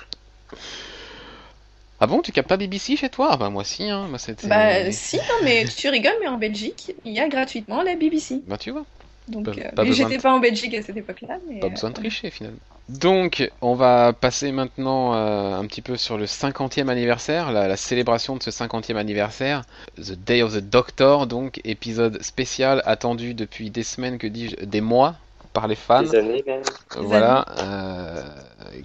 Ah 2.01 2.07
bon, 2.07 2.23
tu 2.23 2.31
captes 2.31 2.49
pas 2.49 2.57
BBC 2.57 2.97
chez 2.97 3.09
toi? 3.09 3.31
Ah 3.33 3.37
bah 3.37 3.51
moi 3.51 3.65
si, 3.65 3.83
hein. 3.91 4.07
Moi, 4.09 4.21
c'était... 4.21 4.47
Bah 4.47 4.93
si, 4.93 5.17
non, 5.17 5.23
mais 5.43 5.65
tu 5.65 5.89
rigoles, 5.89 6.13
mais 6.21 6.29
en 6.29 6.39
Belgique, 6.39 6.93
il 7.05 7.13
y 7.13 7.19
a 7.19 7.29
gratuitement 7.29 7.83
la 7.83 7.97
BBC. 7.97 8.43
Bah 8.47 8.57
tu 8.57 8.71
vois, 8.71 8.85
Donc, 9.29 9.45
Pas- 9.75 9.83
euh, 9.83 9.93
j'étais 9.93 10.19
pas 10.19 10.33
en 10.33 10.41
Belgique 10.41 10.75
à 10.75 10.83
cette 10.83 10.97
époque-là. 10.97 11.39
Mais, 11.49 11.61
pas 11.61 11.67
euh, 11.67 11.71
besoin 11.71 11.91
de 11.91 11.95
tricher 11.95 12.31
finalement. 12.31 12.59
Donc, 12.89 13.51
on 13.61 13.75
va 13.75 14.15
passer 14.15 14.51
maintenant 14.51 15.15
euh, 15.15 15.55
un 15.55 15.67
petit 15.67 15.83
peu 15.83 15.97
sur 15.97 16.17
le 16.17 16.25
50e 16.25 16.89
anniversaire, 16.89 17.53
la, 17.53 17.69
la 17.69 17.77
célébration 17.77 18.37
de 18.37 18.43
ce 18.43 18.51
50e 18.51 18.97
anniversaire, 18.97 19.63
The 19.97 20.13
Day 20.13 20.43
of 20.43 20.55
the 20.55 20.61
Doctor, 20.61 21.27
donc 21.27 21.61
épisode 21.65 22.23
spécial 22.23 22.83
attendu 22.87 23.35
depuis 23.35 23.71
des 23.71 23.83
semaines, 23.83 24.17
que 24.17 24.27
dis-je, 24.27 24.65
des 24.65 24.81
mois 24.81 25.17
par 25.53 25.69
les 25.69 25.75
fans. 25.75 26.03
Des 26.03 26.15
années 26.15 26.45
même. 26.47 26.63
Voilà, 26.97 27.45
euh, 27.59 28.23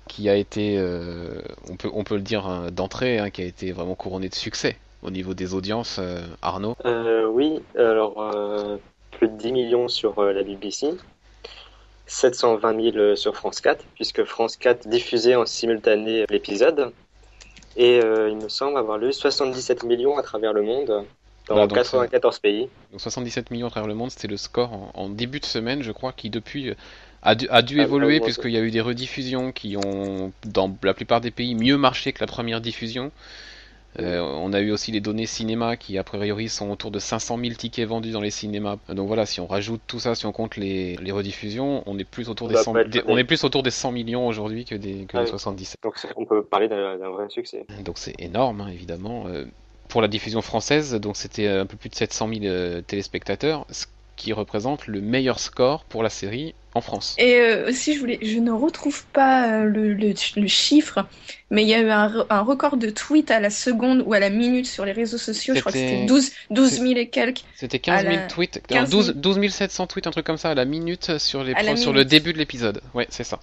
qui 0.07 0.29
a 0.29 0.35
été, 0.35 0.75
euh, 0.77 1.41
on 1.69 1.75
peut, 1.77 1.89
on 1.93 2.03
peut 2.03 2.15
le 2.15 2.21
dire 2.21 2.45
hein, 2.45 2.67
d'entrée, 2.71 3.19
hein, 3.19 3.29
qui 3.29 3.41
a 3.41 3.45
été 3.45 3.71
vraiment 3.71 3.95
couronné 3.95 4.27
de 4.27 4.35
succès 4.35 4.75
au 5.01 5.11
niveau 5.11 5.33
des 5.33 5.53
audiences, 5.53 5.97
euh, 5.99 6.21
Arnaud. 6.41 6.75
Euh, 6.85 7.27
oui, 7.27 7.59
alors 7.77 8.21
euh, 8.21 8.77
plus 9.17 9.27
de 9.27 9.37
10 9.37 9.51
millions 9.51 9.87
sur 9.87 10.19
euh, 10.19 10.33
la 10.33 10.43
BBC, 10.43 10.87
720 12.05 12.91
000 12.91 13.15
sur 13.15 13.35
France 13.35 13.61
4, 13.61 13.83
puisque 13.95 14.23
France 14.23 14.57
4 14.57 14.87
diffusait 14.87 15.35
en 15.35 15.45
simultané 15.45 16.25
l'épisode. 16.29 16.91
Et 17.75 18.01
euh, 18.03 18.29
il 18.29 18.37
me 18.37 18.49
semble 18.49 18.77
avoir 18.77 18.97
lu 18.97 19.11
77 19.11 19.83
millions 19.83 20.17
à 20.17 20.21
travers 20.23 20.53
le 20.53 20.61
monde, 20.61 21.05
dans 21.47 21.55
Voilà, 21.55 21.67
donc 21.67 21.77
94 21.77 22.39
pays. 22.39 22.69
Donc 22.91 23.01
77 23.01 23.51
millions 23.51 23.67
à 23.67 23.71
travers 23.71 23.87
le 23.87 23.95
monde, 23.95 24.11
c'était 24.11 24.27
le 24.27 24.37
score 24.37 24.73
en, 24.73 24.91
en 24.93 25.09
début 25.09 25.39
de 25.39 25.45
semaine, 25.45 25.81
je 25.81 25.91
crois, 25.91 26.13
qui 26.13 26.29
depuis 26.29 26.69
euh, 26.69 26.75
a 27.23 27.35
dû, 27.35 27.47
a 27.49 27.61
dû 27.61 27.79
Ah, 27.79 27.83
évoluer 27.83 28.19
puisqu'il 28.19 28.51
y 28.51 28.57
a 28.57 28.61
eu 28.61 28.71
des 28.71 28.81
rediffusions 28.81 29.51
qui 29.51 29.75
ont, 29.77 30.31
dans 30.45 30.75
la 30.83 30.93
plupart 30.93 31.21
des 31.21 31.31
pays, 31.31 31.55
mieux 31.55 31.77
marché 31.77 32.13
que 32.13 32.19
la 32.19 32.27
première 32.27 32.61
diffusion. 32.61 33.11
Euh, 33.99 34.21
on 34.21 34.53
a 34.53 34.59
eu 34.61 34.71
aussi 34.71 34.91
les 34.91 35.01
données 35.01 35.25
cinéma 35.25 35.77
qui, 35.77 35.97
a 35.97 36.03
priori, 36.03 36.49
sont 36.49 36.69
autour 36.71 36.89
de 36.91 36.99
500 36.99 37.37
000 37.37 37.53
tickets 37.55 37.87
vendus 37.87 38.11
dans 38.11 38.21
les 38.21 38.31
cinémas. 38.31 38.77
Donc 38.89 39.07
voilà, 39.07 39.25
si 39.25 39.39
on 39.39 39.47
rajoute 39.47 39.81
tout 39.87 39.99
ça, 39.99 40.15
si 40.15 40.25
on 40.25 40.31
compte 40.31 40.57
les, 40.57 40.95
les 40.97 41.11
rediffusions, 41.11 41.83
on 41.85 41.97
est 41.99 42.03
plus 42.03 42.29
autour 42.29 42.47
des 42.47 42.55
Bah, 42.55 42.63
100, 42.63 42.73
pas 42.73 42.81
être 42.81 42.89
des- 42.89 42.99
honnête. 42.99 43.09
on 43.09 43.17
est 43.17 43.23
plus 43.23 43.43
autour 43.43 43.61
des 43.63 43.71
100 43.71 43.91
millions 43.91 44.27
aujourd'hui 44.27 44.65
que 44.65 44.75
des, 44.75 45.05
que 45.05 45.17
Ah 45.17 45.21
des 45.21 45.25
oui. 45.25 45.29
77. 45.29 45.77
Donc 45.83 45.97
c'est- 45.97 46.09
on 46.15 46.25
peut 46.25 46.43
parler 46.43 46.67
d'un 46.67 46.97
d'un 46.97 47.09
vrai 47.09 47.29
succès. 47.29 47.65
Donc 47.85 47.97
c'est 47.97 48.15
énorme, 48.19 48.61
hein, 48.61 48.69
évidemment. 48.69 49.27
Euh, 49.27 49.45
pour 49.89 50.01
la 50.01 50.07
diffusion 50.07 50.41
française, 50.41 50.95
donc 50.95 51.15
c'était 51.17 51.47
un 51.47 51.65
peu 51.67 51.77
plus 51.77 51.89
de 51.89 51.95
700 51.95 52.27
000 52.27 52.45
euh, 52.45 52.81
téléspectateurs, 52.81 53.65
ce 53.69 53.85
qui 54.15 54.33
représente 54.33 54.87
le 54.87 55.01
meilleur 55.01 55.39
score 55.39 55.83
pour 55.85 56.03
la 56.03 56.09
série 56.09 56.53
en 56.75 56.81
France. 56.81 57.15
Et 57.19 57.35
euh, 57.35 57.69
aussi, 57.69 57.93
je 57.93 57.99
voulais, 57.99 58.19
je 58.21 58.39
ne 58.39 58.51
retrouve 58.51 59.05
pas 59.13 59.47
euh, 59.47 59.63
le, 59.65 59.93
le, 59.93 60.13
le 60.37 60.47
chiffre, 60.47 61.05
mais 61.51 61.61
il 61.63 61.67
y 61.67 61.73
a 61.75 61.79
eu 61.81 61.89
un, 61.89 62.25
un 62.29 62.41
record 62.41 62.77
de 62.77 62.89
tweets 62.89 63.29
à 63.31 63.39
la 63.39 63.49
seconde 63.51 64.03
ou 64.05 64.13
à 64.13 64.19
la 64.19 64.29
minute 64.31 64.65
sur 64.65 64.83
les 64.85 64.91
réseaux 64.91 65.17
sociaux. 65.19 65.53
Je 65.55 65.59
crois 65.59 65.71
que 65.71 65.77
C'était- 65.77 65.91
c'était 65.93 66.05
12, 66.07 66.31
12 66.49 66.71
000 66.79 66.93
et 66.95 67.09
quelques. 67.09 67.43
C'était 67.55 67.79
15 67.79 68.01
000 68.03 68.13
À 68.13 68.15
la- 68.17 68.27
tweets, 68.27 68.61
15 68.67 68.91
non, 68.91 69.01
000. 69.03 69.13
12, 69.13 69.37
12 69.37 69.49
700 69.53 69.87
tweets, 69.87 70.07
un 70.07 70.11
truc 70.11 70.25
comme 70.25 70.37
ça 70.37 70.49
à 70.51 70.55
la 70.55 70.65
minute 70.65 71.17
sur, 71.19 71.43
les 71.43 71.53
pro- 71.53 71.75
sur 71.75 71.91
le 71.91 71.99
minute. 71.99 72.09
début 72.09 72.33
de 72.33 72.37
l'épisode. 72.39 72.81
Ouais, 72.95 73.07
c'est 73.09 73.23
ça. 73.23 73.39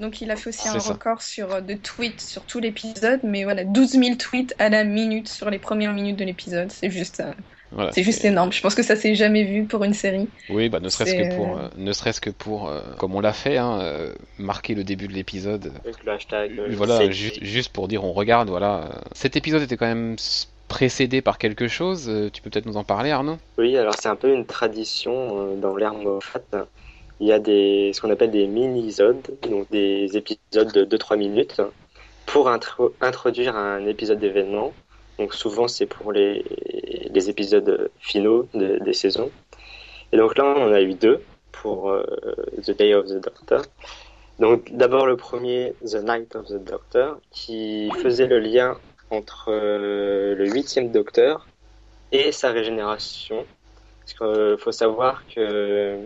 Donc 0.00 0.20
il 0.20 0.30
a 0.30 0.36
fait 0.36 0.48
aussi 0.50 0.68
un 0.68 0.78
ça. 0.80 0.92
record 0.92 1.22
sur, 1.22 1.54
euh, 1.54 1.60
de 1.60 1.74
tweets 1.74 2.20
sur 2.20 2.42
tout 2.42 2.58
l'épisode, 2.58 3.20
mais 3.22 3.44
voilà, 3.44 3.62
12 3.64 3.92
000 3.92 4.16
tweets 4.16 4.52
à 4.58 4.68
la 4.68 4.82
minute 4.84 5.28
sur 5.28 5.48
les 5.50 5.58
premières 5.60 5.92
minutes 5.92 6.16
de 6.16 6.24
l'épisode. 6.24 6.70
C'est 6.72 6.90
juste, 6.90 7.20
euh, 7.20 7.32
Voilà, 7.74 7.92
c'est 7.92 8.02
juste 8.02 8.24
énorme. 8.24 8.52
Je 8.52 8.60
pense 8.60 8.74
que 8.74 8.82
ça 8.82 8.96
s'est 8.96 9.14
jamais 9.14 9.44
vu 9.44 9.64
pour 9.64 9.82
une 9.84 9.94
série. 9.94 10.28
Oui, 10.48 10.68
bah 10.68 10.80
ne 10.80 10.88
serait-ce 10.88 11.14
que 11.14 11.34
pour, 11.34 11.56
euh, 11.56 11.62
euh, 11.62 11.68
ne 11.76 11.92
serait-ce 11.92 12.20
que 12.20 12.30
pour, 12.30 12.68
euh, 12.68 12.80
comme 12.98 13.14
on 13.14 13.20
l'a 13.20 13.32
fait, 13.32 13.56
hein, 13.58 13.80
euh, 13.80 14.14
marquer 14.38 14.74
le 14.74 14.84
début 14.84 15.08
de 15.08 15.12
l'épisode. 15.12 15.72
Avec 15.84 16.04
le 16.04 16.12
hashtag. 16.12 16.52
euh, 16.58 16.68
Voilà, 16.76 17.10
ju- 17.10 17.32
juste 17.42 17.72
pour 17.72 17.88
dire 17.88 18.04
on 18.04 18.12
regarde, 18.12 18.48
voilà. 18.48 19.00
Cet 19.12 19.36
épisode 19.36 19.62
était 19.62 19.76
quand 19.76 19.86
même 19.86 20.16
précédé 20.68 21.20
par 21.22 21.38
quelque 21.38 21.68
chose. 21.68 22.08
euh, 22.08 22.30
Tu 22.30 22.42
peux 22.42 22.50
peut-être 22.50 22.66
nous 22.66 22.76
en 22.76 22.84
parler, 22.84 23.10
Arnaud? 23.10 23.38
Oui, 23.58 23.76
alors 23.76 23.94
c'est 23.98 24.08
un 24.08 24.16
peu 24.16 24.32
une 24.32 24.46
tradition 24.46 25.12
euh, 25.52 25.56
dans 25.56 25.76
l'ère 25.76 25.94
Moffat. 25.94 26.40
Il 27.20 27.28
y 27.28 27.32
a 27.32 27.38
des, 27.38 27.92
ce 27.94 28.00
qu'on 28.00 28.10
appelle 28.10 28.30
des 28.30 28.46
mini-isodes, 28.46 29.38
donc 29.48 29.70
des 29.70 30.16
épisodes 30.16 30.72
de 30.72 30.84
2-3 30.84 31.16
minutes, 31.16 31.60
pour 32.26 32.48
intro- 32.48 32.94
introduire 33.00 33.56
un 33.56 33.86
épisode 33.86 34.18
d'événement. 34.18 34.72
Donc 35.18 35.32
souvent 35.34 35.68
c'est 35.68 35.86
pour 35.86 36.12
les, 36.12 36.44
les 37.14 37.30
épisodes 37.30 37.90
finaux 38.00 38.48
de- 38.54 38.78
des 38.78 38.92
saisons. 38.92 39.30
Et 40.12 40.16
donc 40.16 40.36
là 40.36 40.44
on 40.44 40.68
en 40.68 40.72
a 40.72 40.80
eu 40.82 40.94
deux 40.94 41.20
pour 41.52 41.90
euh, 41.90 42.04
The 42.64 42.72
Day 42.72 42.94
of 42.94 43.06
the 43.06 43.20
Doctor. 43.20 43.62
Donc 44.38 44.72
d'abord 44.72 45.06
le 45.06 45.16
premier, 45.16 45.74
The 45.84 46.02
Night 46.04 46.34
of 46.36 46.48
the 46.48 46.62
Doctor, 46.62 47.18
qui 47.30 47.90
faisait 48.02 48.26
le 48.26 48.40
lien 48.40 48.76
entre 49.10 49.50
euh, 49.50 50.34
le 50.34 50.48
huitième 50.48 50.90
Docteur 50.90 51.46
et 52.12 52.32
sa 52.32 52.50
régénération. 52.50 53.44
Parce 54.00 54.14
qu'il 54.14 54.58
faut 54.58 54.72
savoir 54.72 55.24
que 55.34 56.00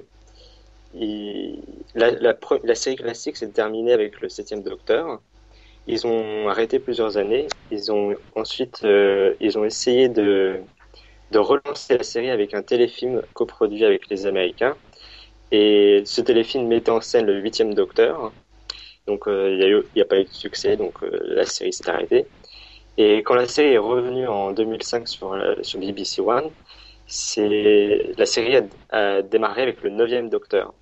la, 0.95 2.11
la, 2.13 2.75
série 2.75 2.97
classique 2.97 3.37
s'est 3.37 3.49
terminée 3.49 3.93
avec 3.93 4.21
le 4.21 4.29
septième 4.29 4.63
Docteur. 4.63 5.21
Ils 5.87 6.07
ont 6.07 6.49
arrêté 6.49 6.79
plusieurs 6.79 7.17
années. 7.17 7.49
Ils 7.71 7.91
ont 7.91 8.15
ensuite 8.37 8.83
euh, 8.85 9.35
ils 9.41 9.59
ont 9.59 9.65
essayé 9.65 10.09
de, 10.09 10.61
de 11.33 11.39
relancer 11.39 11.99
la 11.99 12.05
série 12.05 12.31
avec 12.31 12.55
un 12.55 12.63
téléfilm 12.63 13.23
coproduit 13.35 13.85
avec 13.85 14.09
les 14.11 14.27
Américains. 14.27 14.77
Et 15.53 16.03
ce 16.07 16.21
téléfilm 16.21 16.67
mettait 16.69 16.91
en 16.91 17.01
scène 17.01 17.27
le 17.27 17.41
huitième 17.41 17.75
Docteur. 17.75 18.33
Donc 19.07 19.29
euh, 19.29 19.57
il 19.61 19.85
n'y 19.97 20.03
a, 20.03 20.05
pas 20.05 20.21
eu 20.21 20.25
de 20.25 20.31
succès, 20.31 20.77
donc 20.77 21.03
euh, 21.03 21.11
la 21.23 21.47
série 21.47 21.73
s'est 21.73 21.89
arrêtée. 21.91 22.27
Et 22.99 23.19
quand 23.25 23.35
la 23.35 23.47
série 23.49 23.75
est 23.75 23.79
revenue 23.79 24.29
en 24.29 24.53
2005 24.53 25.09
sur, 25.09 25.35
la- 25.37 25.63
sur 25.65 25.81
BBC 25.81 26.21
One, 26.23 26.51
la 28.19 28.27
série 28.27 28.57
a, 28.57 28.63
a 28.91 29.23
démarré 29.23 29.63
avec 29.63 29.83
le 29.83 29.91
neuvième 29.91 30.29
Docteur. 30.29 30.75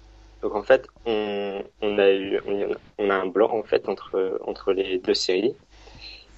Donc 0.43 0.55
en 0.55 0.63
fait, 0.63 0.87
on, 1.07 1.63
on 1.83 1.99
a 1.99 2.11
eu, 2.11 2.41
on, 2.47 2.77
on 2.99 3.11
a 3.11 3.15
un 3.15 3.27
blanc 3.27 3.51
en 3.53 3.63
fait 3.63 3.89
entre 3.89 4.39
entre 4.47 4.73
les 4.73 4.99
deux 4.99 5.15
séries. 5.15 5.55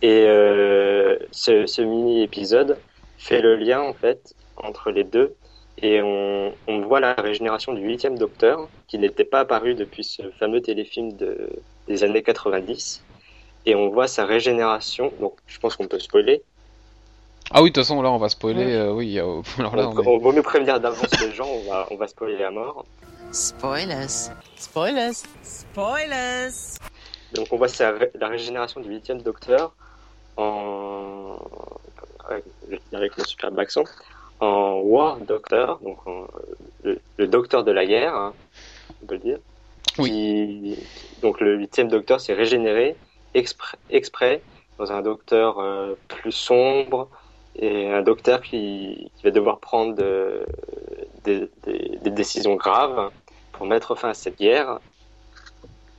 Et 0.02 0.24
euh, 0.28 1.18
ce, 1.32 1.66
ce 1.66 1.82
mini 1.82 2.22
épisode 2.22 2.78
fait 3.18 3.40
le 3.42 3.56
lien 3.56 3.80
en 3.82 3.92
fait 3.92 4.34
entre 4.56 4.90
les 4.90 5.04
deux. 5.04 5.34
Et 5.80 6.02
on, 6.02 6.52
on 6.66 6.80
voit 6.80 6.98
la 6.98 7.12
régénération 7.14 7.72
du 7.72 7.82
huitième 7.82 8.18
Docteur, 8.18 8.68
qui 8.88 8.98
n'était 8.98 9.24
pas 9.24 9.40
apparu 9.40 9.74
depuis 9.74 10.02
ce 10.02 10.22
fameux 10.38 10.60
téléfilm 10.60 11.16
de, 11.16 11.50
des 11.86 12.02
années 12.02 12.22
90. 12.24 13.04
Et 13.66 13.74
on 13.76 13.88
voit 13.90 14.08
sa 14.08 14.24
régénération. 14.24 15.12
Donc 15.20 15.34
je 15.46 15.58
pense 15.60 15.76
qu'on 15.76 15.86
peut 15.86 16.00
spoiler. 16.00 16.42
Ah 17.52 17.62
oui, 17.62 17.70
de 17.70 17.74
toute 17.74 17.84
façon, 17.84 18.02
là, 18.02 18.10
on 18.10 18.18
va 18.18 18.28
spoiler. 18.28 18.72
euh, 18.74 18.92
oui, 18.92 19.06
il 19.06 19.12
y 19.12 19.20
a- 19.20 19.24
alors 19.58 19.76
là, 19.76 19.84
Donc, 19.84 19.98
on 19.98 20.02
est- 20.02 20.06
on 20.08 20.18
vaut 20.18 20.32
mieux 20.32 20.42
prévenir 20.42 20.80
d'avance 20.80 21.18
les 21.20 21.30
gens, 21.32 21.46
on 21.48 21.70
va, 21.70 21.86
on 21.90 21.96
va 21.96 22.06
spoiler 22.08 22.42
à 22.44 22.50
mort. 22.50 22.84
Spoilers. 23.30 24.30
Spoilers. 24.56 25.12
Spoilers. 25.42 26.50
Donc 27.34 27.46
on 27.52 27.56
voit 27.56 27.68
sa 27.68 27.92
la 28.14 28.28
régénération 28.28 28.80
du 28.80 28.88
huitième 28.88 29.20
docteur 29.22 29.74
en 30.36 31.36
je 32.70 32.96
avec 32.96 33.16
mon 33.16 33.24
superbe 33.24 33.58
accent 33.58 33.84
en 34.40 34.80
War 34.80 35.18
Doctor, 35.18 35.78
donc 35.80 36.06
en- 36.06 36.26
le, 36.82 37.00
le 37.16 37.26
docteur 37.26 37.64
de 37.64 37.72
la 37.72 37.86
guerre, 37.86 38.14
hein, 38.14 38.34
on 39.02 39.06
peut 39.06 39.14
le 39.14 39.20
dire. 39.20 39.38
Oui. 39.98 40.10
Qui- 40.10 41.20
donc 41.22 41.40
le 41.40 41.56
huitième 41.56 41.88
docteur 41.88 42.20
s'est 42.20 42.34
régénéré 42.34 42.96
exprès, 43.34 43.78
exprès 43.90 44.42
dans 44.78 44.92
un 44.92 45.02
docteur 45.02 45.58
euh, 45.58 45.94
plus 46.08 46.32
sombre 46.32 47.08
et 47.56 47.90
un 47.90 48.02
docteur 48.02 48.40
qui, 48.40 49.10
qui 49.16 49.24
va 49.24 49.30
devoir 49.30 49.58
prendre 49.58 49.94
de- 49.96 50.44
des- 51.24 51.50
décisions 52.10 52.54
graves 52.54 53.10
pour 53.52 53.66
mettre 53.66 53.94
fin 53.96 54.10
à 54.10 54.14
cette 54.14 54.38
guerre. 54.38 54.78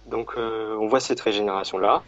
Donc 0.06 0.32
euh, 0.38 0.76
on 0.80 0.88
voit 0.88 1.00
cette 1.00 1.20
régénération-là. 1.20 2.04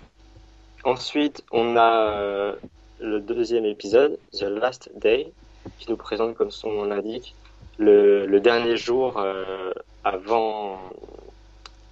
Ensuite, 0.84 1.44
on 1.52 1.76
a 1.76 2.12
euh, 2.12 2.56
le 3.02 3.20
deuxième 3.20 3.66
épisode, 3.66 4.18
The 4.32 4.44
Last 4.44 4.92
Day, 4.96 5.32
qui 5.80 5.90
nous 5.90 5.98
présente, 5.98 6.36
comme 6.36 6.52
son 6.52 6.72
nom 6.72 6.86
l'indique, 6.86 7.36
le, 7.78 8.40
dernier 8.40 8.78
jour 8.78 9.18
euh, 9.18 9.72
avant 10.04 10.80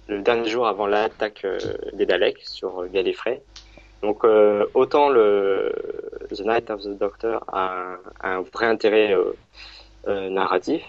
le 0.08 0.22
dernier 0.22 0.48
jour 0.48 0.66
avant 0.66 0.86
l'attaque 0.86 1.44
euh, 1.44 1.58
des 1.92 2.06
Daleks 2.06 2.40
sur 2.42 2.86
Gallifrey. 2.88 3.42
Donc 4.02 4.24
euh, 4.24 4.66
autant 4.74 5.08
le 5.08 5.72
The 6.30 6.40
Night 6.40 6.70
of 6.70 6.82
the 6.82 6.96
Doctor 6.96 7.44
a 7.48 7.96
un, 8.22 8.42
vrai 8.42 8.66
intérêt 8.66 9.14
narratif, 10.06 10.82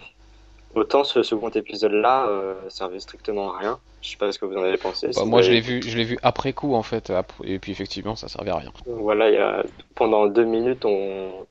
Autant 0.73 1.03
ce 1.03 1.21
second 1.21 1.49
épisode-là 1.49 2.27
euh, 2.27 2.55
servait 2.69 2.99
strictement 2.99 3.53
à 3.53 3.57
rien. 3.57 3.79
Je 4.01 4.11
sais 4.11 4.17
pas 4.17 4.31
ce 4.31 4.39
que 4.39 4.45
vous 4.45 4.55
en 4.55 4.63
avez 4.63 4.77
pensé. 4.77 5.09
Bah, 5.15 5.25
moi, 5.25 5.41
je 5.41 5.51
l'ai 5.51 5.61
vu, 5.61 5.81
je 5.81 5.97
l'ai 5.97 6.03
vu 6.05 6.17
après 6.23 6.53
coup 6.53 6.73
en 6.73 6.83
fait, 6.83 7.11
et 7.43 7.59
puis 7.59 7.71
effectivement, 7.71 8.15
ça 8.15 8.27
servait 8.27 8.51
à 8.51 8.57
rien. 8.57 8.71
Voilà, 8.85 9.29
il 9.29 9.35
y 9.35 9.37
a, 9.37 9.63
pendant 9.95 10.27
deux 10.27 10.45
minutes, 10.45 10.85
on, 10.85 11.45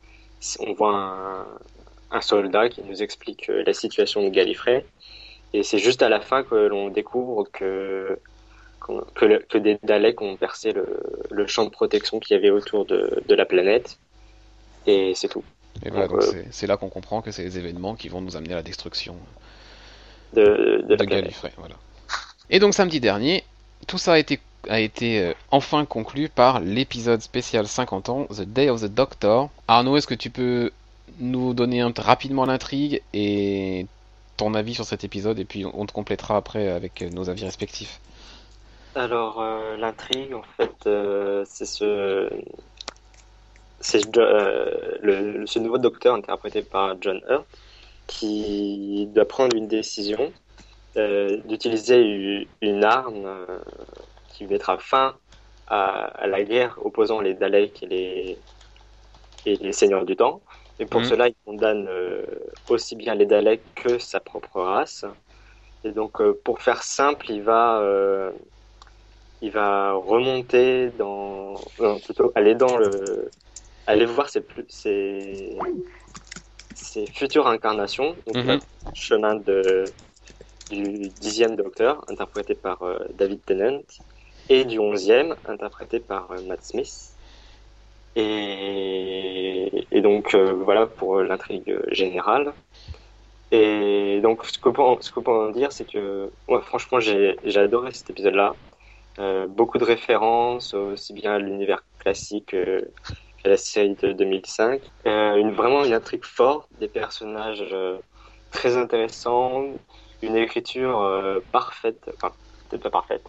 on 0.61 0.73
voit 0.73 0.95
un, 0.95 1.47
un 2.11 2.21
soldat 2.21 2.69
qui 2.69 2.83
nous 2.83 3.03
explique 3.03 3.49
euh, 3.51 3.63
la 3.65 3.73
situation 3.75 4.23
de 4.25 4.31
Gallifrey. 4.31 4.85
Et 5.53 5.63
c'est 5.63 5.79
juste 5.79 6.03
à 6.03 6.09
la 6.09 6.21
fin 6.21 6.43
que 6.43 6.55
l'on 6.55 6.89
découvre 6.89 7.45
que, 7.53 8.19
que, 9.15 9.25
le- 9.25 9.41
que 9.41 9.59
des 9.59 9.79
Daleks 9.83 10.21
ont 10.23 10.37
percé 10.37 10.73
le, 10.73 10.87
le 11.31 11.47
champ 11.47 11.65
de 11.65 11.71
protection 11.71 12.21
qu'il 12.21 12.37
y 12.37 12.39
avait 12.39 12.51
autour 12.51 12.85
de, 12.87 13.23
de 13.29 13.35
la 13.35 13.45
planète. 13.45 13.99
Et 14.87 15.13
c'est 15.15 15.29
tout. 15.29 15.45
Et 15.85 15.91
voilà, 15.91 16.09
Donc, 16.09 16.23
euh, 16.23 16.43
c'est- 16.51 16.67
là 16.67 16.77
qu'on 16.77 16.89
comprend 16.91 17.23
que 17.23 17.31
c'est 17.31 17.43
les 17.43 17.59
événements 17.59 17.95
qui 17.97 18.09
vont 18.09 18.21
nous 18.21 18.37
amener 18.37 18.53
à 18.53 18.57
la 18.57 18.63
destruction 18.63 19.17
De, 20.35 20.85
de. 20.89 20.97
Gallifrey. 21.05 21.53
Voilà. 21.57 21.75
Et 22.51 22.59
donc 22.59 22.75
samedi 22.75 23.01
dernier, 23.01 23.45
tout 23.87 23.99
ça 23.99 24.15
a 24.15 24.19
été, 24.19 24.41
a 24.69 24.81
été 24.81 25.21
euh, 25.21 25.33
enfin 25.51 25.85
conclu 25.85 26.29
par 26.29 26.61
l'épisode 26.61 27.21
spécial 27.21 27.67
50 27.67 28.09
ans, 28.09 28.27
The 28.27 28.43
Day 28.43 28.69
of 28.71 28.81
the 28.83 28.87
Doctor. 28.93 29.51
Arnaud, 29.69 29.97
est-ce 29.97 30.07
que 30.07 30.15
tu 30.15 30.31
peux 30.31 30.71
nous 31.19 31.55
donner 31.55 31.81
un- 31.81 31.93
rapidement 31.97 32.45
l'intrigue 32.47 33.03
et 33.13 33.87
ton 34.37 34.55
avis 34.55 34.75
sur 34.75 34.85
cet 34.85 35.05
épisode, 35.05 35.39
et 35.39 35.45
puis 35.45 35.65
on 35.67 35.87
te 35.87 35.93
complétera 35.93 36.37
après 36.37 36.69
avec 36.69 37.03
euh, 37.03 37.11
nos 37.11 37.29
avis 37.31 37.45
respectifs? 37.45 38.01
Alors, 38.95 39.41
euh, 39.41 39.77
l'intrigue, 39.77 40.35
en 40.35 40.43
fait, 40.43 40.87
euh, 40.87 41.45
c'est 41.47 41.67
ce, 41.67 42.29
euh, 44.19 44.99
le, 45.03 45.47
ce 45.47 45.59
nouveau 45.59 45.79
docteur 45.79 46.15
interprété 46.15 46.63
par 46.63 47.01
John 47.01 47.21
Hurt 47.29 47.47
qui 48.07 49.07
doit 49.09 49.27
prendre 49.27 49.55
une 49.55 49.69
décision 49.69 50.35
euh, 50.99 51.41
d'utiliser 51.45 52.51
une 52.63 52.85
arme 52.85 53.27
euh, 53.27 53.61
qui 54.29 54.47
mettra 54.47 54.79
fin 54.79 55.19
à, 55.67 56.05
à 56.07 56.27
la 56.29 56.45
guerre 56.45 56.79
opposant 56.85 57.21
les 57.21 57.35
Daleks 57.35 57.83
et 57.85 57.87
les, 57.87 58.45
et 59.45 59.57
les 59.59 59.73
Seigneurs 59.73 60.05
du 60.05 60.17
Temps. 60.17 60.43
Et 60.79 60.87
pour 60.87 61.05
Mhm. 61.05 61.07
cela, 61.07 61.29
il 61.29 61.35
condamne 61.45 61.89
euh, 61.89 62.25
aussi 62.69 62.97
bien 62.97 63.15
les 63.15 63.27
Daleks 63.27 63.67
que 63.75 63.99
sa 63.99 64.21
propre 64.21 64.61
race. 64.61 65.05
Et 65.85 65.93
donc, 65.93 66.23
pour 66.45 66.61
faire 66.63 66.83
simple, 66.83 67.31
il 67.31 67.43
va, 67.43 67.83
il 69.41 69.51
va 69.53 69.93
remonter 69.95 70.91
dans, 70.93 71.73
non, 71.79 72.01
plutôt 72.01 72.33
aller 72.35 72.55
dans 72.55 72.77
le, 72.77 73.33
aller 73.87 74.07
voir 74.07 74.29
ses, 74.29 74.41
plus- 74.41 74.65
ses, 74.69 75.59
ses 76.75 77.09
futures 77.09 77.47
incarnations. 77.47 78.17
Donc, 78.27 78.37
Mhm. 78.37 78.47
le 78.47 78.61
chemin 78.95 79.35
de, 79.37 79.93
du 80.71 81.11
dixième 81.11 81.57
Docteur, 81.57 82.05
interprété 82.09 82.55
par 82.55 82.83
euh, 82.83 82.99
David 83.15 83.45
Tennant, 83.45 83.83
et 84.49 84.65
du 84.65 84.79
onzième, 84.79 85.37
interprété 85.45 86.01
par 86.01 86.31
euh, 86.33 86.41
Matt 86.43 86.63
Smith. 86.63 87.17
Et, 88.17 89.87
et 89.93 90.01
donc 90.03 90.35
euh, 90.35 90.53
voilà 90.53 90.87
pour 90.87 91.21
l'intrigue 91.21 91.79
générale. 91.93 92.53
Et 93.53 94.21
donc 94.23 94.45
ce 94.45 94.59
qu'on 94.59 94.73
peut, 94.73 94.83
en 95.33 95.51
dire, 95.51 95.73
c'est 95.73 95.85
que 95.85 96.31
ouais, 96.49 96.61
franchement 96.63 97.01
j'ai 97.01 97.37
adoré 97.57 97.93
cet 97.93 98.11
épisode-là. 98.11 98.55
Beaucoup 99.49 99.79
de 99.79 99.85
références, 99.85 100.73
aussi 100.75 101.13
bien 101.13 101.35
à 101.35 101.39
l'univers 101.39 101.83
classique 101.99 102.55
la 103.45 103.57
série 103.57 103.95
de 103.95 104.13
2005. 104.13 104.81
Euh, 105.07 105.37
une, 105.37 105.53
vraiment 105.53 105.85
une 105.85 105.93
intrigue 105.93 106.25
forte, 106.25 106.69
des 106.79 106.89
personnages 106.89 107.65
euh, 107.73 107.97
très 108.51 108.77
intéressants, 108.77 109.65
une 110.23 110.37
écriture 110.37 111.01
euh, 111.01 111.41
parfaite, 111.53 112.11
enfin 112.15 112.33
peut-être 112.69 112.83
pas 112.83 112.91
parfaite, 112.91 113.23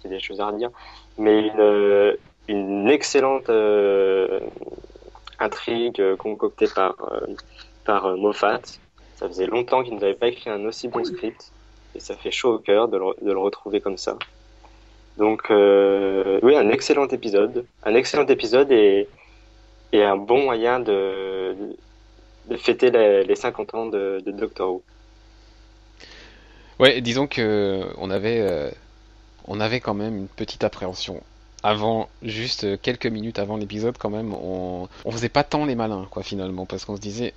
c'est 0.00 0.08
des 0.08 0.20
choses 0.20 0.40
à 0.40 0.46
redire, 0.46 0.70
mais 1.18 1.48
une, 1.48 1.60
euh, 1.60 2.16
une 2.48 2.88
excellente 2.88 3.48
euh, 3.50 4.40
intrigue 5.38 6.16
concoctée 6.16 6.66
par, 6.74 6.94
par 7.84 8.16
Moffat. 8.16 8.60
Ça 9.16 9.28
faisait 9.28 9.46
longtemps 9.46 9.82
qu'il 9.82 9.94
ne 9.94 9.98
nous 9.98 10.04
avait 10.04 10.14
pas 10.14 10.28
écrit 10.28 10.50
un 10.50 10.64
aussi 10.64 10.88
bon 10.88 11.04
script 11.04 11.52
et 11.94 12.00
ça 12.00 12.16
fait 12.16 12.32
chaud 12.32 12.54
au 12.54 12.58
cœur 12.58 12.88
de 12.88 12.96
le, 12.96 13.04
de 13.22 13.30
le 13.32 13.38
retrouver 13.38 13.80
comme 13.80 13.98
ça. 13.98 14.16
Donc 15.18 15.44
oui, 15.50 16.56
un 16.56 16.70
excellent 16.70 17.06
épisode, 17.08 17.66
un 17.84 17.94
excellent 17.94 18.26
épisode 18.26 18.72
et, 18.72 19.08
et 19.92 20.02
un 20.02 20.16
bon 20.16 20.44
moyen 20.44 20.80
de, 20.80 21.54
fêter 22.56 22.90
les, 22.90 23.24
les 23.24 23.36
50 23.36 23.74
ans 23.74 23.86
de, 23.86 24.22
Doctor 24.26 24.72
Who. 24.72 24.82
Ouais, 26.78 27.00
disons 27.00 27.26
que 27.26 27.86
on 27.98 28.10
avait, 28.10 28.40
euh, 28.40 28.70
on 29.46 29.60
avait 29.60 29.80
quand 29.80 29.94
même 29.94 30.16
une 30.16 30.28
petite 30.28 30.64
appréhension. 30.64 31.22
Avant, 31.62 32.08
juste 32.22 32.64
euh, 32.64 32.76
quelques 32.80 33.06
minutes 33.06 33.38
avant 33.38 33.56
l'épisode, 33.56 33.96
quand 33.96 34.10
même, 34.10 34.34
on, 34.34 34.88
on 35.04 35.10
faisait 35.12 35.28
pas 35.28 35.44
tant 35.44 35.64
les 35.64 35.76
malins, 35.76 36.08
quoi, 36.10 36.24
finalement, 36.24 36.66
parce 36.66 36.84
qu'on 36.84 36.96
se 36.96 37.00
disait, 37.00 37.34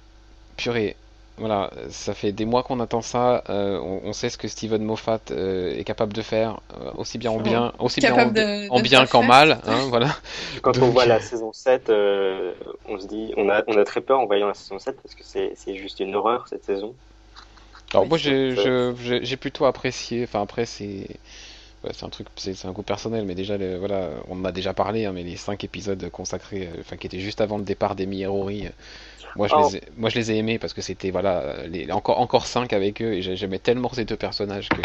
purée, 0.57 0.95
voilà, 1.37 1.69
ça 1.89 2.13
fait 2.13 2.31
des 2.31 2.45
mois 2.45 2.63
qu'on 2.63 2.79
attend 2.79 3.01
ça, 3.01 3.43
euh, 3.49 3.77
on, 3.79 4.01
on 4.05 4.13
sait 4.13 4.29
ce 4.29 4.37
que 4.37 4.47
Steven 4.47 4.83
Moffat 4.83 5.19
euh, 5.31 5.75
est 5.75 5.83
capable 5.83 6.13
de 6.13 6.21
faire, 6.21 6.61
euh, 6.79 6.91
aussi 6.95 7.17
bien 7.17 7.31
en 7.31 7.39
bien, 7.39 7.73
aussi 7.79 8.01
bien 8.01 8.15
en, 8.15 8.17
Capable 8.17 8.31
bi- 8.31 8.41
de- 8.41 8.69
en 8.69 8.79
de 8.79 8.81
bien 8.81 9.05
qu'en 9.05 9.23
mal, 9.23 9.59
hein, 9.65 9.85
voilà. 9.89 10.15
Quand 10.61 10.81
on 10.81 10.91
voit 10.91 11.05
la 11.05 11.19
saison 11.19 11.53
7, 11.53 11.89
euh, 11.89 12.53
on 12.85 12.99
se 12.99 13.07
dit, 13.07 13.33
on 13.37 13.49
a, 13.49 13.63
on 13.67 13.77
a 13.77 13.83
très 13.85 14.01
peur 14.01 14.19
en 14.19 14.25
voyant 14.25 14.47
la 14.47 14.53
saison 14.53 14.79
7 14.79 15.01
parce 15.01 15.15
que 15.15 15.23
c'est 15.23 15.53
c'est 15.55 15.75
juste 15.75 15.99
une 15.99 16.15
horreur 16.15 16.47
cette 16.47 16.63
saison. 16.65 16.95
Alors 17.93 18.05
Oui, 18.05 18.09
moi 18.09 18.17
j'ai 18.17 19.37
plutôt 19.37 19.65
apprécié, 19.65 20.23
enfin 20.23 20.41
après 20.41 20.65
c'est 20.65 21.07
ouais, 21.85 21.91
c'est 21.93 22.05
un 22.05 22.09
truc, 22.09 22.27
c'est 22.37 22.65
un 22.65 22.71
goût 22.73 22.83
personnel, 22.83 23.25
mais 23.25 23.35
déjà 23.35 23.57
le- 23.57 23.77
voilà, 23.77 24.09
on 24.27 24.39
en 24.41 24.45
a 24.45 24.51
déjà 24.51 24.73
parlé, 24.73 25.05
hein, 25.05 25.13
mais 25.13 25.23
les 25.23 25.37
cinq 25.37 25.63
épisodes 25.63 26.09
consacrés, 26.11 26.67
euh, 26.67 26.81
enfin 26.81 26.97
qui 26.97 27.07
étaient 27.07 27.19
juste 27.19 27.41
avant 27.41 27.57
le 27.57 27.63
départ 27.63 27.95
d'Emi 27.95 28.21
et 28.23 28.27
Rory, 28.27 28.67
euh, 28.67 28.69
moi 29.35 29.47
je 29.49 29.55
Oh. 29.55 29.57
les 29.57 29.77
ai, 29.77 29.81
moi 29.97 30.09
je 30.09 30.17
les 30.19 30.31
ai 30.31 30.37
aimés 30.37 30.59
parce 30.59 30.73
que 30.73 30.81
c'était 30.81 31.11
voilà 31.11 31.67
les, 31.67 31.91
encore 31.91 32.19
encore 32.21 32.47
cinq 32.47 32.73
avec 32.73 33.01
eux 33.01 33.13
et 33.13 33.21
j'ai- 33.23 33.37
j'aimais 33.37 33.59
tellement 33.59 33.89
ces 33.93 34.05
deux 34.05 34.17
personnages 34.17 34.69
que 34.69 34.81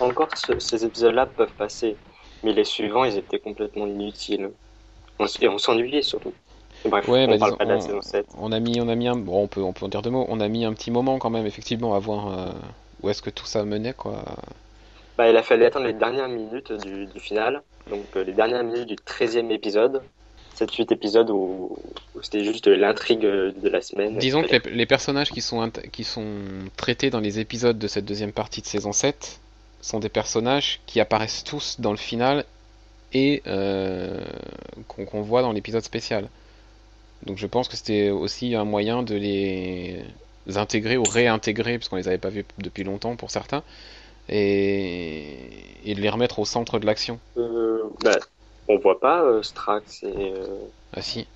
Encore 0.00 0.36
ce- 0.36 0.58
ces 0.58 0.84
épisodes-là 0.84 1.26
peuvent 1.26 1.54
passer, 1.54 2.00
mais 2.42 2.52
les 2.52 2.64
suivants, 2.64 3.04
ils 3.04 3.16
étaient 3.16 3.38
complètement 3.38 3.86
inutiles. 3.86 4.52
On 5.18 5.26
et 5.40 5.48
on 5.48 5.58
s'ennuyait 5.58 6.02
surtout. 6.02 6.36
Bref, 6.84 7.08
Ouais, 7.08 7.26
on 7.26 7.32
bah, 7.32 7.38
parle 7.38 7.54
disons, 7.54 7.56
pas 7.56 7.66
de 7.66 7.72
la 7.72 7.80
on- 7.80 7.80
saison 7.80 8.02
7. 8.02 8.36
on 8.36 8.52
a 8.52 8.60
mis 8.60 8.80
on 8.80 8.88
a 8.88 8.94
mis 8.94 9.08
un 9.08 9.16
bon 9.16 9.42
on 9.44 9.48
peut 9.48 9.62
on 9.62 9.72
peut 9.72 9.86
en 9.86 9.88
dire 9.88 10.02
deux 10.02 10.10
mots, 10.10 10.26
on 10.28 10.40
a 10.40 10.48
mis 10.48 10.64
un 10.64 10.72
petit 10.74 10.90
moment 10.90 11.18
quand 11.18 11.30
même 11.30 11.46
effectivement 11.46 11.94
à 11.94 11.98
voir 11.98 12.28
euh, 12.28 12.52
où 13.02 13.08
est-ce 13.08 13.22
que 13.22 13.30
tout 13.30 13.46
ça 13.46 13.64
menait 13.64 13.94
quoi. 13.94 14.24
Bah, 15.18 15.28
il 15.28 15.36
a 15.36 15.42
fallu 15.42 15.64
attendre 15.64 15.86
les 15.86 15.94
dernières 15.94 16.28
minutes 16.28 16.72
du, 16.72 17.06
du 17.06 17.18
final, 17.18 17.60
donc 17.90 18.04
euh, 18.14 18.22
les 18.22 18.32
dernières 18.32 18.62
minutes 18.62 18.86
du 18.86 18.94
13e 18.94 19.50
épisode. 19.50 20.00
7-8 20.56 20.92
épisodes 20.92 21.30
où, 21.30 21.76
où 22.14 22.22
c'était 22.22 22.44
juste 22.44 22.66
l'intrigue 22.66 23.24
euh, 23.24 23.52
de 23.52 23.68
la 23.68 23.80
semaine. 23.80 24.18
Disons 24.18 24.42
que 24.42 24.50
les, 24.50 24.74
les 24.74 24.86
personnages 24.86 25.30
qui 25.30 25.40
sont, 25.40 25.70
qui 25.92 26.04
sont 26.04 26.34
traités 26.76 27.10
dans 27.10 27.20
les 27.20 27.38
épisodes 27.40 27.78
de 27.78 27.86
cette 27.88 28.04
deuxième 28.04 28.32
partie 28.32 28.60
de 28.60 28.66
saison 28.66 28.92
7 28.92 29.40
sont 29.80 29.98
des 29.98 30.08
personnages 30.08 30.80
qui 30.86 31.00
apparaissent 31.00 31.44
tous 31.44 31.80
dans 31.80 31.92
le 31.92 31.96
final 31.96 32.44
et 33.12 33.42
euh, 33.46 34.20
qu'on 34.86 35.04
qu'on 35.04 35.22
voit 35.22 35.42
dans 35.42 35.52
l'épisode 35.52 35.82
spécial. 35.82 36.28
Donc 37.24 37.38
je 37.38 37.46
pense 37.46 37.66
que 37.68 37.76
c'était 37.76 38.10
aussi 38.10 38.54
un 38.54 38.64
moyen 38.64 39.02
de 39.02 39.16
les 39.16 40.04
intégrer 40.56 40.96
ou 40.96 41.02
réintégrer, 41.02 41.78
parce 41.78 41.88
qu'on 41.88 41.96
les 41.96 42.08
avait 42.08 42.18
pas 42.18 42.30
vus 42.30 42.44
depuis 42.58 42.84
longtemps 42.84 43.16
pour 43.16 43.30
certains, 43.30 43.62
et, 44.28 45.38
et 45.84 45.94
de 45.94 46.00
les 46.00 46.08
remettre 46.08 46.38
au 46.38 46.44
centre 46.44 46.78
de 46.78 46.86
l'action. 46.86 47.18
Euh, 47.36 47.82
bah, 48.02 48.18
on 48.68 48.78
voit 48.78 49.00
pas 49.00 49.22
euh, 49.22 49.42
Strax 49.42 50.02
et, 50.02 50.06
euh, 50.06 50.44
Ah 50.94 51.02
si. 51.02 51.26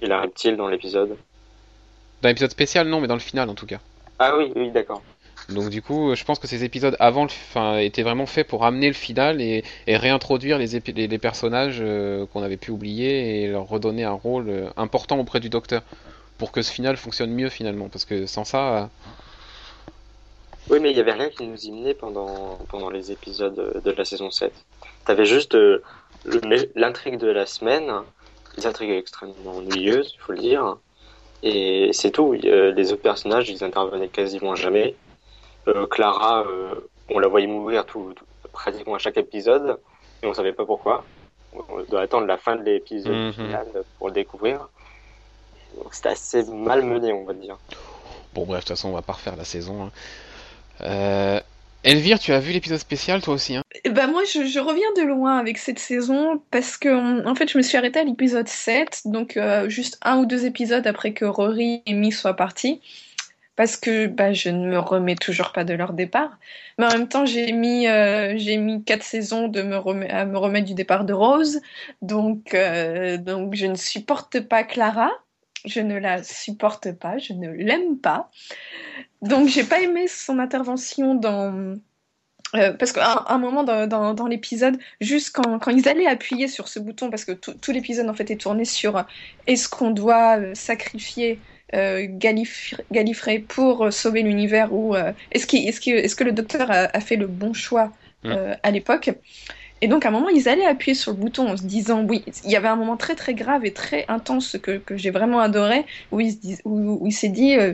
et 0.00 0.06
la 0.06 0.20
reptile 0.20 0.56
dans 0.56 0.68
l'épisode. 0.68 1.16
Dans 2.22 2.28
l'épisode 2.28 2.50
spécial, 2.50 2.88
non, 2.88 3.00
mais 3.00 3.06
dans 3.06 3.14
le 3.14 3.20
final 3.20 3.48
en 3.48 3.54
tout 3.54 3.66
cas. 3.66 3.78
Ah 4.18 4.36
oui, 4.36 4.52
oui, 4.56 4.70
d'accord. 4.70 5.02
Donc 5.48 5.70
du 5.70 5.80
coup, 5.80 6.14
je 6.14 6.24
pense 6.24 6.38
que 6.38 6.46
ces 6.46 6.64
épisodes 6.64 6.96
avant, 7.00 7.24
le, 7.24 7.80
étaient 7.80 8.02
vraiment 8.02 8.26
faits 8.26 8.46
pour 8.46 8.64
amener 8.66 8.88
le 8.88 8.94
final 8.94 9.40
et, 9.40 9.64
et 9.86 9.96
réintroduire 9.96 10.58
les, 10.58 10.76
épi- 10.76 10.94
les, 10.94 11.06
les 11.06 11.18
personnages 11.18 11.78
euh, 11.80 12.26
qu'on 12.26 12.42
avait 12.42 12.58
pu 12.58 12.70
oublier 12.70 13.44
et 13.44 13.48
leur 13.48 13.66
redonner 13.66 14.04
un 14.04 14.12
rôle 14.12 14.50
euh, 14.50 14.68
important 14.76 15.18
auprès 15.18 15.40
du 15.40 15.48
Docteur 15.48 15.82
pour 16.36 16.52
que 16.52 16.60
ce 16.60 16.70
final 16.70 16.96
fonctionne 16.98 17.30
mieux 17.32 17.48
finalement. 17.48 17.88
Parce 17.88 18.04
que 18.04 18.26
sans 18.26 18.44
ça, 18.44 18.90
Oui, 20.70 20.80
mais 20.80 20.90
il 20.90 20.96
y 20.96 21.00
avait 21.00 21.12
rien 21.12 21.30
qui 21.30 21.46
nous 21.46 21.56
y 21.64 21.72
menait 21.72 21.94
pendant, 21.94 22.58
pendant 22.68 22.90
les 22.90 23.10
épisodes 23.10 23.80
de 23.82 23.90
la 23.90 24.04
saison 24.04 24.30
7. 24.30 24.66
T'avais 25.04 25.24
juste 25.24 25.54
euh, 25.54 25.82
l'intrigue 26.74 27.16
de 27.18 27.28
la 27.28 27.46
semaine, 27.46 27.90
des 28.56 28.66
intrigues 28.66 28.90
extrêmement 28.90 29.56
ennuyeuses, 29.56 30.12
il 30.14 30.20
faut 30.20 30.32
le 30.32 30.38
dire. 30.38 30.76
Et 31.42 31.90
c'est 31.92 32.10
tout. 32.10 32.32
Les 32.32 32.92
autres 32.92 33.02
personnages, 33.02 33.48
ils 33.48 33.64
intervenaient 33.64 34.10
quasiment 34.10 34.54
jamais. 34.54 34.98
Euh, 35.68 35.86
Clara, 35.86 36.46
euh, 36.46 36.74
on 37.10 37.18
la 37.18 37.28
voyait 37.28 37.46
mourir 37.46 37.86
tout, 37.86 38.12
tout- 38.14 38.26
pratiquement 38.52 38.94
à 38.94 38.98
chaque 38.98 39.16
épisode, 39.16 39.80
et 40.22 40.26
on 40.26 40.34
savait 40.34 40.52
pas 40.52 40.66
pourquoi. 40.66 41.06
On 41.52 41.82
doit 41.84 42.02
attendre 42.02 42.26
la 42.26 42.36
fin 42.38 42.56
de 42.56 42.62
l'épisode 42.62 43.14
Mhm. 43.14 43.32
final 43.32 43.84
pour 43.96 44.08
le 44.08 44.12
découvrir. 44.14 44.68
Donc 45.76 45.94
c'était 45.94 46.10
assez 46.10 46.44
malmené, 46.44 47.12
on 47.12 47.24
va 47.24 47.32
dire. 47.34 47.58
bon 48.34 48.44
bref, 48.46 48.60
de 48.60 48.68
toute 48.68 48.68
façon, 48.76 48.90
on 48.90 48.92
va 48.92 49.02
pas 49.02 49.14
refaire 49.14 49.36
la 49.36 49.44
saison. 49.44 49.84
hein. 49.84 49.92
Euh, 50.82 51.40
Elvire, 51.84 52.18
tu 52.18 52.32
as 52.32 52.40
vu 52.40 52.52
l'épisode 52.52 52.78
spécial 52.78 53.22
toi 53.22 53.34
aussi 53.34 53.56
Bah 53.90 54.06
moi 54.06 54.22
je, 54.24 54.58
reviens 54.58 54.92
de 54.96 55.02
loin 55.08 55.38
avec 55.38 55.58
cette 55.58 55.78
saison 55.78 56.42
parce 56.50 56.76
que 56.76 57.24
en 57.26 57.34
fait 57.34 57.50
je 57.50 57.56
me 57.56 57.62
suis 57.62 57.76
arrêtée 57.76 58.00
à 58.00 58.04
l'épisode 58.04 58.48
7, 58.48 59.02
donc 59.04 59.36
euh, 59.36 59.68
juste 59.68 59.98
un 60.02 60.18
ou 60.18 60.26
deux 60.26 60.44
épisodes 60.44 60.86
après 60.86 61.12
que 61.12 61.24
Rory 61.24 61.82
et 61.86 61.94
Mi 61.94 62.12
soient 62.12 62.34
partis. 62.34 62.80
Parce 63.54 63.76
que 63.76 64.06
bah, 64.06 64.32
je 64.32 64.50
ne 64.50 64.68
me 64.68 64.78
remets 64.78 65.16
toujours 65.16 65.50
pas 65.50 65.64
de 65.64 65.74
leur 65.74 65.92
départ. 65.92 66.38
Mais 66.78 66.86
en 66.86 66.90
même 66.90 67.08
temps, 67.08 67.26
j'ai 67.26 67.50
mis, 67.50 67.88
euh, 67.88 68.34
mis 68.34 68.84
quatre 68.84 69.02
saisons 69.02 69.50
à 69.52 70.24
me 70.26 70.38
remettre 70.38 70.64
du 70.64 70.74
départ 70.74 71.04
de 71.04 71.12
Rose. 71.12 71.60
Donc, 72.00 72.56
donc 73.18 73.56
je 73.56 73.66
ne 73.66 73.74
supporte 73.74 74.38
pas 74.38 74.62
Clara. 74.62 75.10
Je 75.64 75.80
ne 75.80 75.98
la 75.98 76.22
supporte 76.22 76.92
pas. 76.92 77.18
Je 77.18 77.32
ne 77.32 77.50
l'aime 77.50 77.98
pas. 77.98 78.30
Donc, 79.22 79.48
j'ai 79.48 79.64
pas 79.64 79.80
aimé 79.80 80.06
son 80.08 80.38
intervention 80.38 81.14
dans. 81.14 81.76
Euh, 82.54 82.72
parce 82.72 82.92
qu'à 82.92 83.26
un 83.28 83.38
moment 83.38 83.62
dans, 83.62 83.86
dans, 83.86 84.14
dans 84.14 84.26
l'épisode, 84.26 84.78
juste 85.02 85.34
quand, 85.34 85.58
quand, 85.58 85.70
ils 85.70 85.86
allaient 85.86 86.06
appuyer 86.06 86.48
sur 86.48 86.68
ce 86.68 86.78
bouton, 86.78 87.10
parce 87.10 87.26
que 87.26 87.32
tout, 87.32 87.72
l'épisode 87.72 88.08
en 88.08 88.14
fait 88.14 88.30
est 88.30 88.40
tourné 88.40 88.64
sur 88.64 89.04
est-ce 89.46 89.68
qu'on 89.68 89.90
doit 89.90 90.38
euh, 90.38 90.54
sacrifier 90.54 91.40
euh, 91.74 92.06
Gallifrey 92.08 93.40
pour 93.40 93.84
euh, 93.84 93.90
sauver 93.90 94.22
l'univers 94.22 94.72
ou 94.72 94.94
euh, 94.94 95.12
est-ce 95.32 95.46
qu 95.46 95.56
est 95.56 95.78
qu 95.78 95.90
est 95.90 96.16
que 96.16 96.24
le 96.24 96.32
docteur 96.32 96.70
a, 96.70 96.88
a, 96.90 97.00
fait 97.00 97.16
le 97.16 97.26
bon 97.26 97.52
choix 97.52 97.92
Mm. 98.24 98.30
euh, 98.30 98.54
à 98.62 98.70
l'époque? 98.70 99.10
Et 99.80 99.88
donc 99.88 100.04
à 100.04 100.08
un 100.08 100.12
moment 100.12 100.28
ils 100.28 100.48
allaient 100.48 100.66
appuyer 100.66 100.94
sur 100.94 101.12
le 101.12 101.18
bouton 101.18 101.48
en 101.48 101.56
se 101.56 101.64
disant 101.64 102.04
oui 102.04 102.24
il 102.44 102.50
y 102.50 102.56
avait 102.56 102.68
un 102.68 102.76
moment 102.76 102.96
très 102.96 103.14
très 103.14 103.34
grave 103.34 103.64
et 103.64 103.72
très 103.72 104.04
intense 104.08 104.56
que, 104.60 104.78
que 104.78 104.96
j'ai 104.96 105.10
vraiment 105.10 105.40
adoré 105.40 105.84
où 106.12 106.20
il, 106.20 106.32
se 106.32 106.36
dis, 106.38 106.58
où, 106.64 106.98
où 107.00 107.06
il 107.06 107.12
s'est 107.12 107.28
dit 107.28 107.56
euh, 107.56 107.72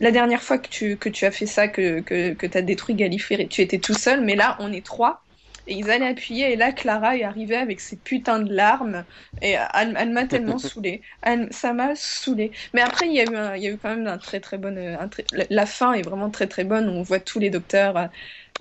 la 0.00 0.10
dernière 0.10 0.42
fois 0.42 0.58
que 0.58 0.68
tu, 0.68 0.96
que 0.96 1.08
tu 1.08 1.24
as 1.24 1.30
fait 1.30 1.46
ça 1.46 1.68
que, 1.68 2.00
que, 2.00 2.34
que 2.34 2.46
tu 2.46 2.58
as 2.58 2.62
détruit 2.62 2.94
Gallifrey 2.94 3.46
tu 3.48 3.62
étais 3.62 3.78
tout 3.78 3.94
seul 3.94 4.20
mais 4.22 4.36
là 4.36 4.56
on 4.60 4.72
est 4.72 4.84
trois. 4.84 5.22
Et 5.70 5.74
ils 5.74 5.90
allaient 5.90 6.08
appuyer 6.08 6.50
et 6.50 6.56
là 6.56 6.72
Clara 6.72 7.18
est 7.18 7.24
arrivée 7.24 7.56
avec 7.56 7.80
ses 7.80 7.96
putains 7.96 8.40
de 8.40 8.50
larmes 8.54 9.04
et 9.42 9.56
elle, 9.74 9.94
elle 9.98 10.10
m'a 10.10 10.24
tellement 10.24 10.56
saoulée. 10.58 11.02
Elle, 11.20 11.52
ça 11.52 11.74
m'a 11.74 11.94
saoulée. 11.94 12.52
Mais 12.72 12.80
après 12.80 13.06
il 13.06 13.12
y 13.12 13.20
a 13.20 13.24
eu 13.24 13.36
un, 13.36 13.54
il 13.54 13.62
y 13.62 13.66
a 13.66 13.70
eu 13.72 13.76
quand 13.76 13.90
même 13.94 14.06
un 14.06 14.16
très 14.16 14.40
très 14.40 14.56
bonne 14.56 14.78
un 14.78 15.08
très, 15.08 15.26
la 15.50 15.66
fin 15.66 15.92
est 15.92 16.00
vraiment 16.00 16.30
très 16.30 16.46
très 16.46 16.64
bonne. 16.64 16.88
On 16.88 17.02
voit 17.02 17.20
tous 17.20 17.38
les 17.38 17.50
docteurs 17.50 18.08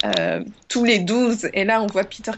euh, 0.06 0.44
tous 0.68 0.84
les 0.84 1.00
12 1.00 1.50
et 1.54 1.66
là 1.66 1.82
on 1.82 1.88
voit 1.88 2.04
Peter 2.04 2.32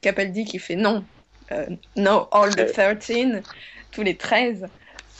Capaldi, 0.00 0.44
qui 0.44 0.58
fait 0.58 0.76
non 0.76 1.04
euh, 1.52 1.66
no 1.96 2.28
all 2.32 2.54
the 2.54 2.70
13 2.72 3.42
tous 3.90 4.02
les 4.02 4.16
13 4.16 4.66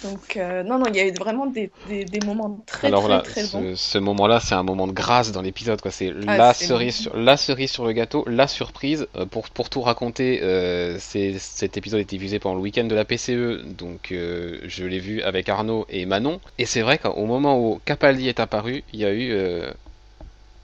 donc 0.03 0.37
euh, 0.37 0.62
non 0.62 0.78
non 0.78 0.87
il 0.89 0.97
y 0.97 1.01
a 1.01 1.07
eu 1.07 1.12
vraiment 1.12 1.47
des, 1.47 1.70
des, 1.89 2.05
des 2.05 2.20
moments 2.20 2.59
très 2.66 2.89
Alors 2.89 3.05
très 3.05 3.12
là, 3.12 3.20
très 3.20 3.43
ce, 3.43 3.57
bons 3.57 3.76
ce 3.76 3.99
moment-là, 3.99 4.41
c'est 4.41 4.55
un 4.55 4.62
moment 4.62 4.87
de 4.87 4.93
grâce 4.93 5.31
dans 5.31 5.43
l'épisode, 5.43 5.81
quoi. 5.83 5.91
C'est 5.91 6.12
Ah, 6.26 6.39
la 6.39 6.55
cerise 6.55 6.97
sur 6.97 7.16
la 7.16 7.37
cerise 7.37 7.70
sur 7.70 7.85
le 7.85 7.93
gâteau, 7.93 8.24
la 8.26 8.49
surprise. 8.49 9.07
Euh, 9.16 9.26
pour 9.26 9.51
pour 9.51 9.68
tout 9.68 9.83
raconter, 9.83 10.41
euh, 10.43 10.97
cet 10.99 11.76
épisode 11.76 12.01
était 12.01 12.16
diffusé 12.16 12.39
pendant 12.39 12.55
le 12.55 12.62
week-end 12.62 12.85
de 12.85 12.95
la 12.95 13.05
PCE, 13.05 13.62
donc 13.76 14.09
je 14.11 14.85
l'ai 14.85 15.01
vu 15.01 15.20
avec 15.22 15.49
Arnaud 15.49 15.85
et 15.91 16.07
Manon. 16.07 16.41
Et 16.59 16.64
c'est 16.64 16.81
vrai 16.81 16.97
qu'au 16.99 17.26
moment 17.26 17.59
où 17.61 17.81
Capaldi 17.85 18.28
est 18.28 18.41
apparu, 18.41 18.85
il 18.93 19.01
y 19.01 19.05
a 19.05 19.12
eu 19.12 19.35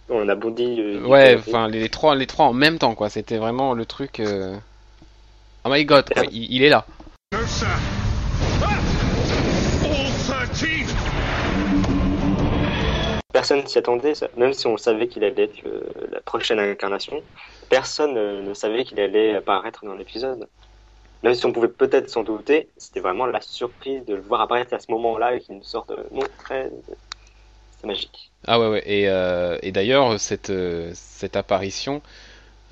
On 0.09 0.29
a 0.29 0.35
bondi. 0.35 0.77
euh, 0.81 1.05
ouais, 1.05 1.37
enfin 1.37 1.67
les, 1.69 1.81
les 1.81 1.89
trois 1.89 2.15
les 2.15 2.27
trois 2.27 2.47
en 2.47 2.53
même 2.53 2.79
temps, 2.79 2.95
quoi. 2.95 3.09
C'était 3.09 3.39
vraiment 3.39 3.75
le 3.75 3.85
truc. 3.87 4.21
euh, 4.21 4.57
Oh 5.65 5.69
my 5.71 5.85
god, 5.85 6.09
quoi. 6.13 6.23
Il, 6.31 6.53
il 6.53 6.63
est 6.63 6.69
là. 6.69 6.87
No, 7.33 7.41
sir. 7.47 7.67
All 10.33 10.49
13! 10.55 10.95
Personne 13.33 13.67
s'y 13.67 13.79
attendait, 13.79 14.15
ça. 14.15 14.29
même 14.37 14.53
si 14.53 14.67
on 14.67 14.77
savait 14.77 15.09
qu'il 15.09 15.23
allait 15.25 15.45
être 15.45 15.63
le- 15.63 15.87
la 16.11 16.21
prochaine 16.21 16.59
incarnation. 16.59 17.21
Personne 17.69 18.17
euh, 18.17 18.43
ne 18.43 18.55
savait 18.55 18.85
qu'il 18.85 18.99
allait 19.01 19.35
apparaître 19.35 19.85
dans 19.85 19.95
l'épisode. 19.95 20.49
Même 21.23 21.35
si 21.35 21.45
on 21.47 21.53
pouvait 21.53 21.69
peut-être 21.69 22.09
s'en 22.09 22.23
douter, 22.23 22.69
c'était 22.77 23.01
vraiment 23.01 23.27
la 23.27 23.41
surprise 23.41 24.05
de 24.07 24.15
le 24.15 24.21
voir 24.23 24.41
apparaître 24.43 24.73
à 24.73 24.79
ce 24.79 24.91
moment-là 24.93 25.35
et 25.35 25.41
qu'il 25.41 25.57
nous 25.57 25.63
sorte 25.65 25.91
de 25.91 25.97
non, 26.13 26.23
très... 26.39 26.71
magique. 27.87 28.32
Ah 28.47 28.61
ouais 28.61 28.68
ouais. 28.68 28.82
Et, 28.87 29.09
euh, 29.09 29.59
et 29.62 29.72
d'ailleurs 29.72 30.20
cette 30.20 30.51
euh, 30.51 30.91
cette 30.95 31.37
apparition, 31.37 32.03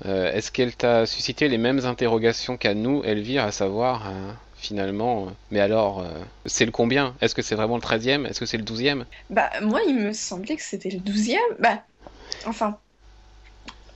euh, 0.05 0.31
est-ce 0.33 0.51
qu'elle 0.51 0.75
t'a 0.75 1.05
suscité 1.05 1.47
les 1.47 1.57
mêmes 1.57 1.85
interrogations 1.85 2.57
qu'à 2.57 2.73
nous, 2.73 3.03
Elvire, 3.03 3.43
à 3.43 3.51
savoir 3.51 4.07
euh, 4.07 4.31
finalement, 4.57 5.27
euh, 5.27 5.29
mais 5.51 5.59
alors 5.59 6.01
euh, 6.01 6.09
c'est 6.45 6.65
le 6.65 6.71
combien? 6.71 7.15
Est-ce 7.21 7.35
que 7.35 7.41
c'est 7.41 7.55
vraiment 7.55 7.75
le 7.75 7.81
13e? 7.81 8.25
Est-ce 8.27 8.39
que 8.39 8.45
c'est 8.45 8.57
le 8.57 8.63
12e? 8.63 9.05
Bah, 9.29 9.49
moi, 9.61 9.81
il 9.87 9.95
me 9.95 10.13
semblait 10.13 10.55
que 10.55 10.63
c'était 10.63 10.89
le 10.89 10.99
12e. 10.99 11.37
Bah, 11.59 11.83
enfin, 12.45 12.79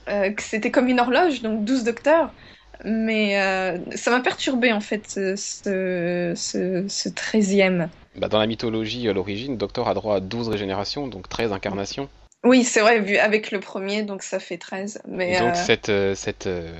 euh, 0.08 0.30
que 0.32 0.42
c'était 0.42 0.70
comme 0.70 0.88
une 0.88 1.00
horloge, 1.00 1.42
donc 1.42 1.64
12 1.64 1.84
docteurs. 1.84 2.32
Mais 2.84 3.40
euh, 3.40 3.78
ça 3.94 4.10
m'a 4.10 4.20
perturbé, 4.20 4.72
en 4.72 4.80
fait, 4.80 5.08
ce, 5.08 5.36
ce, 5.36 6.32
ce, 6.34 6.88
ce 6.88 7.08
13e. 7.10 7.88
Bah, 8.16 8.28
dans 8.28 8.38
la 8.38 8.46
mythologie 8.46 9.08
à 9.08 9.12
l'origine, 9.12 9.56
Docteur 9.56 9.88
a 9.88 9.94
droit 9.94 10.16
à 10.16 10.20
12 10.20 10.48
régénérations, 10.48 11.06
donc 11.06 11.28
13 11.28 11.52
incarnations. 11.52 12.08
Oui, 12.42 12.64
c'est 12.64 12.80
vrai, 12.80 13.00
vu 13.00 13.18
avec 13.18 13.50
le 13.50 13.60
premier, 13.60 14.02
donc 14.02 14.22
ça 14.22 14.40
fait 14.40 14.56
13. 14.56 15.02
Mais 15.06 15.34
Et 15.34 15.38
donc 15.38 15.50
euh, 15.50 15.54
cette, 15.54 15.88
euh, 15.90 16.14
cette, 16.14 16.46
euh, 16.46 16.70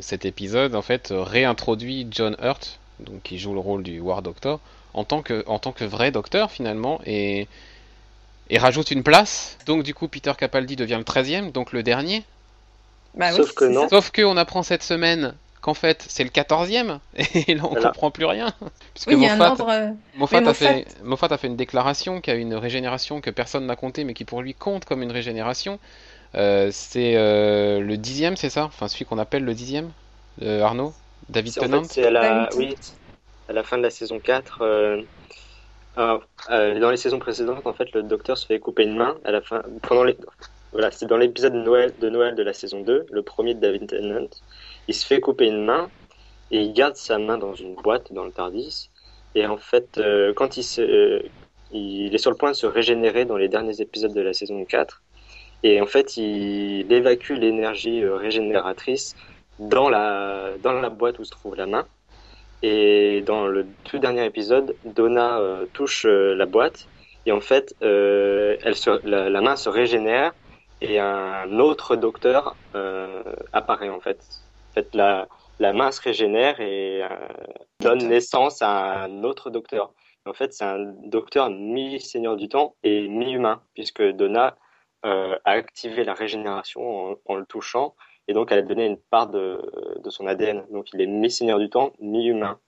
cet 0.00 0.24
épisode 0.24 0.74
en 0.74 0.82
fait 0.82 1.08
réintroduit 1.12 2.08
John 2.10 2.36
Hurt, 2.42 2.80
donc 2.98 3.22
qui 3.22 3.38
joue 3.38 3.54
le 3.54 3.60
rôle 3.60 3.84
du 3.84 4.00
War 4.00 4.22
Doctor, 4.22 4.58
en 4.92 5.04
tant 5.04 5.22
que, 5.22 5.44
en 5.46 5.58
tant 5.58 5.72
que 5.72 5.84
vrai 5.84 6.10
docteur 6.10 6.50
finalement, 6.50 7.00
et, 7.06 7.46
et 8.50 8.58
rajoute 8.58 8.90
une 8.90 9.04
place. 9.04 9.56
Donc 9.66 9.84
du 9.84 9.94
coup 9.94 10.08
Peter 10.08 10.32
Capaldi 10.36 10.74
devient 10.74 10.98
le 10.98 11.04
13e, 11.04 11.52
donc 11.52 11.72
le 11.72 11.84
dernier. 11.84 12.24
bah 13.14 13.28
oui, 13.30 13.36
Sauf 13.36 13.54
que 13.54 13.68
c'est 13.68 13.72
non. 13.72 13.88
Sauf 13.88 14.10
que 14.10 14.22
on 14.22 14.36
apprend 14.36 14.64
cette 14.64 14.82
semaine 14.82 15.34
qu'en 15.62 15.74
fait 15.74 16.04
c'est 16.08 16.24
le 16.24 16.30
14e, 16.30 17.00
et 17.16 17.54
là 17.56 17.64
on 17.64 17.74
Voilà. 17.74 17.92
comprend 17.92 18.10
plus 18.12 18.26
rien. 18.26 18.54
Oui, 19.06 19.14
il 19.16 19.20
y 19.20 19.26
a 19.26 19.32
un 19.32 19.40
Moffat, 19.40 19.52
ordre. 19.52 19.68
euh, 19.68 19.92
Moffat, 20.14 20.42
a 20.46 20.54
fait, 20.54 20.86
Moffat- 21.04 21.32
a 21.32 21.38
fait 21.38 21.46
une 21.48 21.56
déclaration 21.56 22.20
qui 22.20 22.30
a 22.30 22.34
une 22.34 22.54
régénération 22.54 23.20
que 23.22 23.30
personne 23.30 23.66
n'a 23.66 23.76
compté, 23.76 24.04
mais 24.04 24.14
qui 24.14 24.24
pour 24.24 24.42
lui 24.42 24.54
compte 24.54 24.84
comme 24.86 25.02
une 25.02 25.12
régénération. 25.12 25.80
Euh, 26.36 26.70
c'est 26.72 27.16
euh, 27.16 27.80
le 27.80 27.98
dixième, 27.98 28.36
c'est 28.36 28.50
ça? 28.50 28.64
Enfin, 28.66 28.88
celui 28.88 29.06
qu'on 29.06 29.18
appelle 29.18 29.44
le 29.44 29.54
dixième? 29.54 29.92
Euh, 30.42 30.62
Arnaud? 30.62 30.94
David 31.30 31.54
C'est- 31.54 31.60
en 31.60 31.66
Tennant? 31.66 31.66
fait, 31.66 31.88
c'est 31.88 32.04
à 32.06 32.10
la, 32.10 32.50
David 32.50 32.54
oui, 32.54 32.76
à 33.48 33.52
la 33.52 33.64
fin 33.64 33.78
de 33.78 33.82
la 33.82 33.90
saison 33.90 34.20
4. 34.20 34.62
euh, 34.62 35.02
alors, 35.94 36.24
euh, 36.50 36.78
dans 36.80 36.90
les 36.90 36.96
saisons 36.98 37.18
précédentes, 37.20 37.66
en 37.66 37.74
fait, 37.74 37.92
le 37.94 38.02
docteur 38.04 38.38
se 38.38 38.46
fait 38.46 38.60
couper 38.60 38.84
une 38.84 38.96
main 38.96 39.20
à 39.24 39.32
la 39.32 39.42
fin. 39.42 39.62
Pendant 39.82 40.04
les, 40.04 40.18
voilà, 40.72 40.90
c'est 40.92 41.06
dans 41.06 41.18
l'épisode 41.18 41.54
de 41.54 41.60
Noël, 41.60 41.94
de 41.98 42.10
Noël 42.10 42.34
de 42.36 42.42
la 42.42 42.52
saison 42.54 42.82
2, 42.82 43.06
le 43.10 43.22
premier 43.24 43.54
de 43.54 43.60
David 43.60 43.88
Tennant. 43.88 44.28
Il 44.88 44.94
se 44.94 45.06
fait 45.06 45.20
couper 45.20 45.46
une 45.46 45.64
main 45.64 45.90
et 46.50 46.60
il 46.60 46.72
garde 46.72 46.96
sa 46.96 47.18
main 47.18 47.38
dans 47.38 47.54
une 47.54 47.74
boîte 47.74 48.12
dans 48.12 48.24
le 48.24 48.32
Tardis. 48.32 48.90
Et 49.34 49.46
en 49.46 49.56
fait, 49.56 49.98
euh, 49.98 50.32
quand 50.34 50.56
il, 50.56 50.64
euh, 50.80 51.22
il 51.72 52.14
est 52.14 52.18
sur 52.18 52.30
le 52.30 52.36
point 52.36 52.50
de 52.50 52.56
se 52.56 52.66
régénérer 52.66 53.24
dans 53.24 53.36
les 53.36 53.48
derniers 53.48 53.80
épisodes 53.80 54.12
de 54.12 54.20
la 54.20 54.32
saison 54.32 54.64
4, 54.64 55.02
et 55.64 55.80
en 55.80 55.86
fait, 55.86 56.16
il 56.16 56.92
évacue 56.92 57.32
l'énergie 57.32 58.02
euh, 58.02 58.16
régénératrice 58.16 59.16
dans 59.58 59.88
la, 59.88 60.50
dans 60.62 60.72
la 60.72 60.90
boîte 60.90 61.18
où 61.18 61.24
se 61.24 61.30
trouve 61.30 61.54
la 61.56 61.66
main. 61.66 61.86
Et 62.62 63.22
dans 63.22 63.46
le 63.46 63.66
tout 63.84 63.98
dernier 63.98 64.24
épisode, 64.24 64.76
Donna 64.84 65.40
touche 65.72 66.04
la 66.06 66.46
boîte 66.46 66.86
et 67.26 67.32
en 67.32 67.40
fait, 67.40 67.74
elle 67.80 68.74
la, 69.02 69.28
la 69.28 69.40
main 69.40 69.56
se 69.56 69.68
régénère 69.68 70.32
et 70.80 71.00
un 71.00 71.58
autre 71.58 71.96
docteur 71.96 72.54
apparaît 73.52 73.88
en 73.88 73.98
fait. 73.98 74.20
En 74.72 74.74
fait, 74.74 74.94
la, 74.94 75.28
la 75.58 75.72
main 75.72 75.92
se 75.92 76.00
régénère 76.00 76.60
et 76.60 77.02
euh, 77.02 77.08
donne 77.80 78.08
naissance 78.08 78.62
à 78.62 79.02
un 79.04 79.22
autre 79.22 79.50
docteur. 79.50 79.92
En 80.26 80.32
fait, 80.32 80.52
c'est 80.52 80.64
un 80.64 80.78
docteur 81.04 81.50
mi-seigneur 81.50 82.36
du 82.36 82.48
temps 82.48 82.74
et 82.82 83.08
mi-humain, 83.08 83.60
puisque 83.74 84.02
Donna 84.02 84.56
euh, 85.04 85.36
a 85.44 85.50
activé 85.50 86.04
la 86.04 86.14
régénération 86.14 87.12
en, 87.12 87.16
en 87.26 87.34
le 87.34 87.44
touchant 87.44 87.94
et 88.28 88.34
donc 88.34 88.52
elle 88.52 88.60
a 88.60 88.62
donné 88.62 88.86
une 88.86 88.96
part 88.96 89.28
de, 89.28 89.60
de 90.02 90.10
son 90.10 90.26
ADN. 90.26 90.64
Donc 90.70 90.92
il 90.92 91.00
est 91.00 91.06
mi-seigneur 91.06 91.58
du 91.58 91.68
temps, 91.68 91.92
mi-humain. 92.00 92.58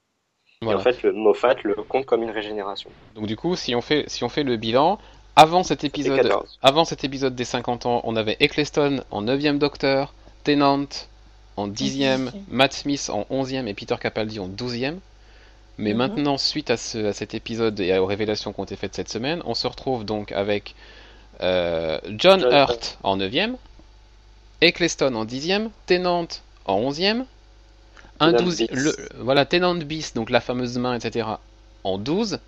Et 0.61 0.73
en 0.73 0.79
fait, 0.79 1.03
le 1.03 1.11
Moffat 1.11 1.55
le 1.63 1.75
compte 1.75 2.05
comme 2.05 2.23
une 2.23 2.31
régénération. 2.31 2.89
Donc 3.13 3.27
du 3.27 3.35
coup, 3.35 3.55
si 3.55 3.75
on 3.75 3.81
fait, 3.81 4.09
si 4.09 4.23
on 4.23 4.29
fait 4.29 4.43
le 4.43 4.57
bilan, 4.57 4.97
avant 5.35 5.63
cet 5.63 5.83
épisode, 5.83 6.21
14. 6.21 6.59
avant 6.61 6.85
cet 6.85 7.03
épisode 7.03 7.35
des 7.35 7.43
50 7.43 7.85
ans, 7.85 8.01
on 8.03 8.15
avait 8.15 8.37
Eccleston 8.39 9.03
en 9.11 9.23
9e 9.23 9.57
Docteur, 9.57 10.13
Tennant 10.43 10.85
en 11.57 11.67
10e, 11.67 11.73
dixième. 11.73 12.31
Matt 12.49 12.73
Smith 12.73 13.09
en 13.11 13.25
11e 13.29 13.67
et 13.67 13.73
Peter 13.73 13.95
Capaldi 13.99 14.39
en 14.39 14.47
12e. 14.47 14.99
Mais 15.77 15.91
Mhm. 15.91 15.97
maintenant, 15.97 16.37
suite 16.37 16.69
à, 16.71 16.77
ce- 16.77 17.05
à 17.07 17.13
cet 17.13 17.33
épisode 17.33 17.79
et 17.81 17.97
aux 17.97 18.05
révélations 18.05 18.53
qui 18.53 18.59
ont 18.61 18.63
été 18.63 18.75
faites 18.77 18.95
cette 18.95 19.09
semaine, 19.09 19.41
on 19.45 19.53
se 19.53 19.67
retrouve 19.67 20.05
donc 20.05 20.31
avec 20.31 20.73
euh, 21.41 21.99
John 22.17 22.39
John 22.41 22.53
Hurt 22.53 22.97
en 23.03 23.17
9e, 23.17 23.57
Eccleston 24.61 25.15
en 25.15 25.25
10e, 25.25 25.69
Tennant 25.85 26.27
en 26.65 26.79
11e, 26.79 27.25
un 28.21 28.31
Tennant 28.31 28.43
12, 28.45 28.57
Beast. 28.57 28.71
le, 28.71 28.95
voilà, 29.19 29.45
Tennant 29.45 29.75
Beast, 29.75 30.15
donc 30.15 30.29
la 30.29 30.39
fameuse 30.39 30.77
main, 30.77 30.95
etc., 30.97 31.27
en 31.83 31.97
12, 31.97 32.39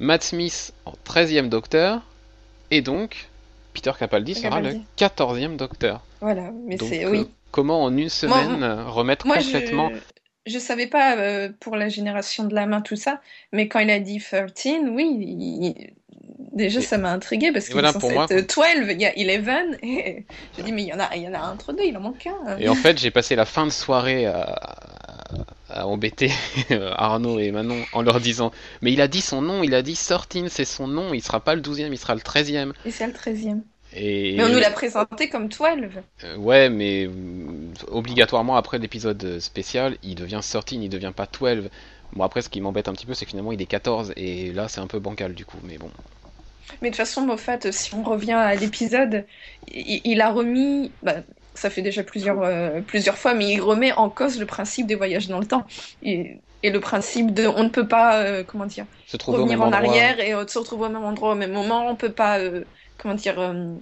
Matt 0.00 0.24
Smith 0.24 0.72
en 0.84 0.94
13e 1.04 1.48
Docteur, 1.48 2.00
et 2.72 2.82
donc 2.82 3.28
Peter 3.72 3.92
Capaldi 3.96 4.34
sera 4.34 4.60
le 4.60 4.72
Capaldi. 4.72 4.84
14e 4.96 5.56
docteur. 5.56 6.00
Voilà, 6.20 6.50
mais 6.66 6.76
c'est 6.78 7.04
euh, 7.04 7.10
oui. 7.10 7.28
Comment 7.50 7.82
en 7.84 7.96
une 7.96 8.08
semaine 8.08 8.62
euh, 8.62 8.84
remettre 8.88 9.26
Moi, 9.26 9.38
complètement 9.38 9.90
je 9.90 10.00
je 10.54 10.58
savais 10.60 10.86
pas 10.86 11.16
euh, 11.16 11.50
pour 11.58 11.74
la 11.74 11.88
génération 11.88 12.44
de 12.44 12.54
la 12.54 12.66
main 12.66 12.80
tout 12.80 12.94
ça, 12.94 13.20
mais 13.52 13.66
quand 13.66 13.80
il 13.80 13.90
a 13.90 13.98
dit 13.98 14.20
13, 14.20 14.52
oui, 14.92 15.08
il- 15.20 15.90
déjà 16.52 16.78
Et- 16.78 16.82
ça 16.82 16.98
m'a 16.98 17.10
intrigué 17.10 17.50
parce 17.50 17.64
qu'il 17.64 17.72
voilà, 17.72 17.88
est 17.88 17.92
censé 17.94 18.06
pour 18.06 18.12
moi- 18.12 18.26
être 18.30 18.54
12, 18.54 18.94
il 18.94 19.00
y 19.00 19.06
a 19.06 19.12
11 19.16 19.76
et 19.82 20.24
je 20.56 20.62
dis 20.62 20.70
mais 20.72 20.82
il 20.84 20.88
y 20.88 20.92
en 20.92 21.00
a 21.00 21.16
il 21.16 21.22
y 21.22 21.28
en 21.28 21.34
a 21.34 21.50
entre 21.52 21.72
deux, 21.72 21.82
il 21.84 21.96
en 21.96 22.00
manque 22.00 22.28
un. 22.28 22.58
Et 22.58 22.68
en 22.68 22.76
fait, 22.76 22.96
j'ai 22.98 23.10
passé 23.10 23.34
la 23.34 23.44
fin 23.44 23.66
de 23.66 23.72
soirée 23.72 24.26
à, 24.26 24.56
à 25.68 25.86
embêter 25.88 26.30
Arnaud 26.96 27.40
et 27.40 27.50
Manon 27.50 27.84
en 27.92 28.02
leur 28.02 28.20
disant 28.20 28.52
Mais 28.82 28.92
il 28.92 29.00
a 29.00 29.08
dit 29.08 29.20
son 29.22 29.42
nom, 29.42 29.64
il 29.64 29.74
a 29.74 29.82
dit 29.82 29.96
Sortin, 29.96 30.46
c'est 30.48 30.64
son 30.64 30.86
nom, 30.86 31.12
il 31.12 31.22
sera 31.22 31.40
pas 31.40 31.56
le 31.56 31.60
12e, 31.60 31.90
il 31.92 31.98
sera 31.98 32.14
le 32.14 32.20
13e. 32.20 32.72
Et 32.84 32.92
c'est 32.92 33.06
le 33.06 33.12
13e. 33.12 33.62
Et 33.94 34.36
Mais 34.36 34.44
on 34.44 34.48
nous 34.48 34.58
l'a 34.58 34.70
présenté 34.70 35.28
comme 35.28 35.48
12. 35.48 35.60
Euh, 36.24 36.36
ouais, 36.36 36.68
mais 36.68 37.06
euh, 37.06 37.10
obligatoirement 37.88 38.56
après 38.56 38.78
l'épisode 38.78 39.38
spécial, 39.40 39.96
il 40.02 40.14
devient 40.14 40.40
Sortin, 40.42 40.80
il 40.82 40.88
devient 40.88 41.12
pas 41.14 41.26
12. 41.26 41.68
Bon, 42.12 42.24
après, 42.24 42.42
ce 42.42 42.48
qui 42.48 42.60
m'embête 42.60 42.88
un 42.88 42.92
petit 42.92 43.06
peu, 43.06 43.14
c'est 43.14 43.24
que 43.24 43.30
finalement 43.30 43.52
il 43.52 43.60
est 43.60 43.66
14, 43.66 44.12
et 44.16 44.52
là 44.52 44.68
c'est 44.68 44.80
un 44.80 44.86
peu 44.86 44.98
bancal 44.98 45.34
du 45.34 45.44
coup, 45.44 45.58
mais 45.64 45.78
bon. 45.78 45.90
Mais 46.82 46.90
de 46.90 46.94
toute 46.94 46.96
façon, 46.96 47.22
Moffat, 47.22 47.72
si 47.72 47.94
on 47.94 48.02
revient 48.02 48.32
à 48.32 48.54
l'épisode, 48.54 49.24
il, 49.68 50.00
il 50.04 50.20
a 50.20 50.30
remis, 50.30 50.92
bah, 51.02 51.16
ça 51.54 51.70
fait 51.70 51.82
déjà 51.82 52.02
plusieurs, 52.02 52.42
euh, 52.42 52.80
plusieurs 52.80 53.16
fois, 53.16 53.34
mais 53.34 53.52
il 53.52 53.60
remet 53.60 53.92
en 53.92 54.10
cause 54.10 54.38
le 54.38 54.46
principe 54.46 54.86
des 54.86 54.94
voyages 54.94 55.28
dans 55.28 55.38
le 55.38 55.46
temps. 55.46 55.66
Et, 56.02 56.40
et 56.62 56.70
le 56.70 56.80
principe 56.80 57.32
de, 57.32 57.46
on 57.46 57.64
ne 57.64 57.68
peut 57.68 57.86
pas, 57.86 58.22
euh, 58.22 58.42
comment 58.44 58.66
dire, 58.66 58.86
Se 59.06 59.16
revenir 59.24 59.62
en 59.62 59.72
endroit. 59.72 59.78
arrière 59.78 60.20
et 60.20 60.34
euh, 60.34 60.46
se 60.46 60.58
retrouver 60.58 60.86
au 60.86 60.88
même 60.88 61.04
endroit 61.04 61.32
au 61.32 61.34
même 61.34 61.52
moment. 61.52 61.88
On 61.88 61.96
peut 61.96 62.12
pas, 62.12 62.38
euh, 62.40 62.64
comment 62.98 63.14
dire, 63.14 63.38
euh, 63.38 63.74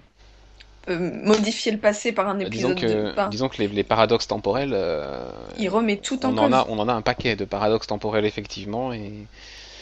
euh, 0.89 1.11
modifier 1.25 1.73
le 1.73 1.79
passé 1.79 2.13
par 2.13 2.29
un 2.29 2.41
Euh, 2.41 2.49
Disons 2.49 2.75
épisode. 2.75 2.77
de... 2.77 2.87
que, 2.87 3.11
enfin, 3.13 3.29
disons 3.29 3.49
que 3.49 3.59
les, 3.59 3.69
les 3.69 3.85
paradoxes 3.85 4.27
temporels, 4.29 4.73
euh, 4.75 5.31
il 5.59 5.69
remet 5.69 5.97
tout 5.97 6.25
en 6.27 6.31
on 6.31 6.35
cause. 6.37 6.41
en, 6.41 6.53
a, 6.53 6.67
on 6.69 6.79
en 6.79 6.89
a 6.89 6.93
un 6.93 7.03
paquet 7.03 7.37
de 7.37 7.45
paradoxes 7.45 7.87
temporels 7.87 8.25
effectivement, 8.27 8.93
et 8.93 9.29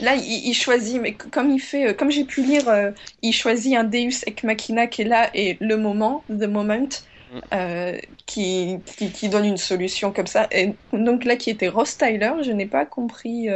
Là, 0.00 0.14
il, 0.16 0.48
il 0.48 0.54
choisit, 0.54 1.00
mais 1.00 1.14
comme 1.14 1.50
il 1.50 1.60
fait, 1.60 1.94
comme 1.96 2.10
j'ai 2.10 2.24
pu 2.24 2.42
lire, 2.42 2.68
euh, 2.68 2.90
il 3.22 3.32
choisit 3.32 3.76
un 3.76 3.84
Deus 3.84 4.22
ex 4.26 4.42
machina 4.42 4.86
qui 4.86 5.02
est 5.02 5.04
là 5.06 5.30
et 5.34 5.56
le 5.60 5.76
moment, 5.76 6.24
the 6.28 6.44
moment, 6.48 6.88
Mm. 7.32 7.40
euh, 7.54 7.98
qui, 8.26 8.78
qui, 8.98 9.10
qui 9.10 9.28
donne 9.30 9.46
une 9.46 9.56
solution 9.56 10.12
comme 10.12 10.26
ça. 10.26 10.48
Et 10.52 10.74
donc 10.92 11.24
là, 11.24 11.36
qui 11.36 11.48
était 11.50 11.68
Ross 11.68 11.96
Tyler, 11.96 12.32
je 12.42 12.50
n'ai 12.52 12.66
pas 12.66 12.84
compris 12.84 13.48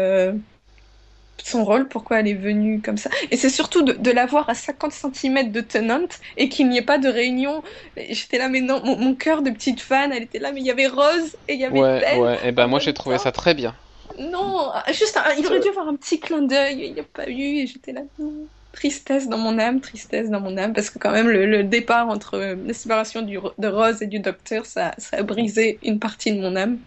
son 1.44 1.64
rôle, 1.64 1.88
pourquoi 1.88 2.20
elle 2.20 2.28
est 2.28 2.34
venue 2.34 2.80
comme 2.82 2.96
ça. 2.96 3.10
Et 3.30 3.36
c'est 3.36 3.50
surtout 3.50 3.82
de, 3.82 3.92
de 3.92 4.10
la 4.10 4.26
voir 4.26 4.48
à 4.48 4.54
50 4.54 4.92
cm 4.92 5.52
de 5.52 5.60
Tennant 5.60 6.06
et 6.36 6.48
qu'il 6.48 6.68
n'y 6.68 6.78
ait 6.78 6.82
pas 6.82 6.98
de 6.98 7.08
réunion. 7.08 7.62
J'étais 7.96 8.38
là, 8.38 8.48
mais 8.48 8.60
non, 8.60 8.82
mon, 8.84 8.96
mon 8.98 9.14
cœur 9.16 9.42
de 9.42 9.50
petite 9.50 9.80
fan, 9.80 10.12
elle 10.12 10.22
était 10.24 10.38
là, 10.38 10.52
mais 10.52 10.60
il 10.60 10.66
y 10.66 10.70
avait 10.70 10.86
Rose 10.88 11.36
et 11.48 11.54
il 11.54 11.60
y 11.60 11.64
avait 11.64 11.82
ouais, 11.82 12.02
Ben. 12.02 12.08
ouais, 12.10 12.48
et 12.48 12.52
ben 12.52 12.66
en 12.66 12.68
moi 12.68 12.78
j'ai 12.80 12.92
trouvé 12.94 13.18
ça 13.18 13.30
très 13.32 13.54
bien. 13.54 13.78
Non, 14.18 14.72
juste 14.92 15.16
un- 15.16 15.34
il 15.34 15.46
aurait 15.46 15.60
dû 15.60 15.68
avoir 15.68 15.88
un 15.88 15.96
petit 15.96 16.20
clin 16.20 16.42
d'œil, 16.42 16.86
il 16.86 16.94
n'y 16.94 17.00
a 17.00 17.04
pas 17.04 17.28
eu, 17.28 17.34
et 17.58 17.66
j'étais 17.66 17.92
là, 17.92 18.02
non. 18.18 18.48
Tristesse 18.72 19.28
dans 19.28 19.38
mon 19.38 19.58
âme, 19.58 19.80
tristesse 19.80 20.30
dans 20.30 20.40
mon 20.40 20.56
âme, 20.58 20.72
parce 20.74 20.90
que 20.90 20.98
quand 20.98 21.10
même 21.12 21.28
le, 21.28 21.46
le 21.46 21.64
départ 21.64 22.08
entre 22.08 22.34
euh, 22.34 22.56
la 22.56 22.72
séparation 22.74 23.22
du, 23.22 23.38
de 23.58 23.68
Rose 23.68 24.02
et 24.02 24.06
du 24.06 24.20
docteur, 24.20 24.66
ça, 24.66 24.94
ça 24.98 25.18
a 25.18 25.22
brisé 25.22 25.78
une 25.82 25.98
partie 25.98 26.32
de 26.34 26.40
mon 26.40 26.56
âme. 26.56 26.82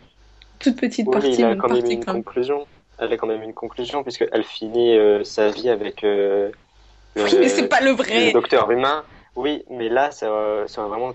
Toute 0.59 0.79
petite 0.79 1.11
Oui, 1.11 1.11
partie, 1.11 1.43
il 1.43 1.45
a 1.45 1.49
mais 1.49 1.55
une 1.55 1.57
quand 1.57 1.67
même 1.67 1.85
une 1.91 2.05
quand 2.05 2.15
même. 2.15 2.23
conclusion. 2.23 2.65
Elle 2.99 3.13
a 3.13 3.17
quand 3.17 3.27
même 3.27 3.43
une 3.43 3.53
conclusion, 3.53 4.03
puisqu'elle 4.03 4.43
finit 4.43 4.97
euh, 4.97 5.23
sa 5.23 5.49
vie 5.51 5.69
avec 5.69 6.03
euh, 6.03 6.51
le, 7.15 7.25
Oui, 7.25 7.37
mais 7.39 7.49
c'est 7.49 7.67
pas 7.67 7.81
le 7.81 7.91
le 8.15 8.31
vrai. 8.31 8.31
docteur 8.31 8.71
humain. 8.71 9.05
Oui, 9.35 9.63
mais 9.69 9.89
là, 9.89 10.11
ça, 10.11 10.29
va- 10.31 10.67
ça 10.67 10.83
va 10.83 10.89
vraiment. 10.89 11.13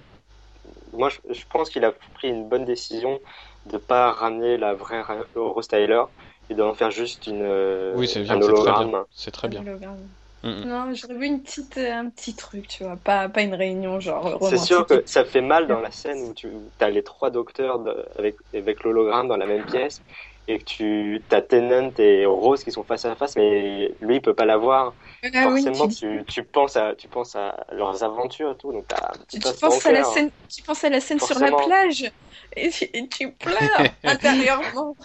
Moi, 0.93 1.09
je, 1.11 1.19
je 1.33 1.45
pense 1.51 1.71
qu'il 1.71 1.85
a 1.85 1.93
pris 2.15 2.29
une 2.29 2.49
bonne 2.49 2.65
décision 2.65 3.21
de 3.67 3.79
pas 3.79 4.13
ramener 4.13 4.57
la 4.59 4.75
vraie 4.75 5.03
Ra- 5.03 5.25
Rose 5.35 5.69
Tyler 5.69 6.05
et 6.49 6.55
d'en 6.55 6.75
faire 6.75 6.91
juste 6.91 7.27
une, 7.27 7.43
euh, 7.43 7.99
Oui, 7.99 8.07
c'est 8.09 8.23
bien, 8.23 8.39
un 8.39 8.43
hologramme. 8.43 8.91
bien. 8.91 9.07
C'est 9.11 9.31
très 9.31 9.49
bien. 9.49 9.65
Hologramme. 9.65 10.15
Mm, 10.43 10.49
mm. 10.51 10.67
Non, 10.67 10.95
j'aurais 10.95 11.19
vu 11.19 11.27
une 11.27 11.43
petite, 11.43 11.79
un 11.79 12.11
petit 12.11 12.37
truc, 12.37 12.69
tu 12.69 12.85
vois, 12.85 12.97
pas, 12.97 13.29
pas 13.29 13.43
une 13.43 13.55
réunion 13.55 14.01
genre 14.01 14.41
C'est 14.41 14.59
sûr 14.59 14.87
que 14.87 15.03
ça 15.07 15.25
fait 15.25 15.41
mal 15.41 15.67
dans 15.69 15.81
la 15.81 15.91
scène 15.91 16.23
où 16.23 16.35
tu 16.35 16.49
as 16.81 16.91
les 16.91 17.03
trois 17.03 17.31
docteurs 17.31 17.79
de- 17.81 18.07
avec, 18.17 18.37
avec 18.53 18.83
l'hologramme 18.85 19.29
dans 19.29 19.37
la 19.37 19.47
même 19.47 19.65
pièce 19.65 20.03
et 20.47 20.59
que 20.59 20.65
tu 20.65 21.25
as 21.31 21.43
Tennant 21.43 21.91
et 21.99 22.27
Rose 22.27 22.63
qui 22.65 22.71
sont 22.71 22.85
face 22.85 23.05
à 23.05 23.15
face, 23.15 23.37
mais 23.37 23.95
lui 24.01 24.17
il 24.17 24.21
peut 24.21 24.35
pas 24.35 24.45
la 24.45 24.57
voir. 24.57 24.95
Ah 25.23 25.49
oui, 25.49 25.63
Forcément, 25.63 25.89
tu, 25.89 25.95
tu, 25.95 26.25
tu 26.27 26.43
penses 26.45 26.77
à 26.77 26.95
tu 26.95 27.09
penses 27.09 27.35
à 27.35 27.65
leurs 27.73 28.03
aventures 28.05 28.53
et 28.53 28.57
tout, 28.57 28.73
donc 28.73 28.87
t'as 28.89 29.09
un 29.09 29.25
petit 29.25 29.39
tu 29.39 29.61
penses 29.61 29.87
à 29.87 29.93
la 29.93 30.05
scène, 30.05 30.31
tu 30.49 30.63
penses 30.63 30.85
à 30.85 30.91
la 30.91 31.01
scène 31.01 31.21
sur 31.21 31.39
la 31.39 31.53
plage 31.53 32.11
et 32.57 32.69
tu, 32.71 32.85
et 32.85 33.09
tu 33.09 33.33
pleures 33.33 33.59
intérieurement. 34.05 34.97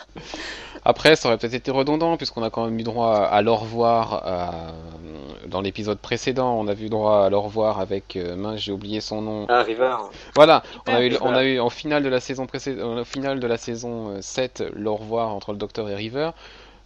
Après, 0.86 1.16
ça 1.16 1.28
aurait 1.28 1.38
peut-être 1.38 1.54
été 1.54 1.72
redondant, 1.72 2.18
puisqu'on 2.18 2.44
a 2.44 2.50
quand 2.50 2.66
même 2.66 2.80
eu 2.80 2.84
droit 2.84 3.18
à 3.18 3.42
l'au 3.42 3.56
revoir 3.56 4.24
euh, 4.26 5.48
dans 5.48 5.62
l'épisode 5.62 6.00
précédent. 6.00 6.58
On 6.58 6.68
a 6.68 6.74
vu 6.74 6.90
droit 6.90 7.26
à 7.26 7.30
l'au 7.30 7.42
revoir 7.42 7.80
avec, 7.80 8.16
euh, 8.16 8.36
mince, 8.36 8.62
j'ai 8.62 8.72
oublié 8.72 9.02
son 9.02 9.22
nom. 9.22 9.46
Ah, 9.50 9.64
River. 9.64 9.96
Voilà, 10.36 10.64
on 10.88 10.94
a, 10.94 11.02
eu, 11.02 11.10
River. 11.10 11.18
on 11.22 11.34
a 11.34 11.44
eu 11.44 11.60
en 11.60 11.70
finale 11.70 12.04
de 12.04 12.10
la 12.10 12.20
saison 12.20 12.46
précédente, 12.46 13.00
au 13.00 13.06
final 13.06 13.40
de 13.40 13.48
la 13.48 13.58
saison 13.58 14.16
euh, 14.16 14.22
7, 14.22 14.64
l'au 14.74 14.96
revoir 14.96 15.29
entre 15.30 15.52
le 15.52 15.58
Docteur 15.58 15.90
et 15.90 15.96
River. 15.96 16.32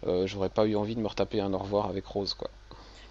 Euh, 0.08 0.28
J'aurais 0.28 0.50
pas 0.50 0.66
eu 0.66 0.76
envie 0.76 0.96
de 0.96 1.00
me 1.02 1.08
retaper 1.08 1.40
un 1.42 1.54
au 1.54 1.58
revoir 1.58 1.88
avec 1.88 2.06
Rose, 2.06 2.34
quoi. 2.34 2.50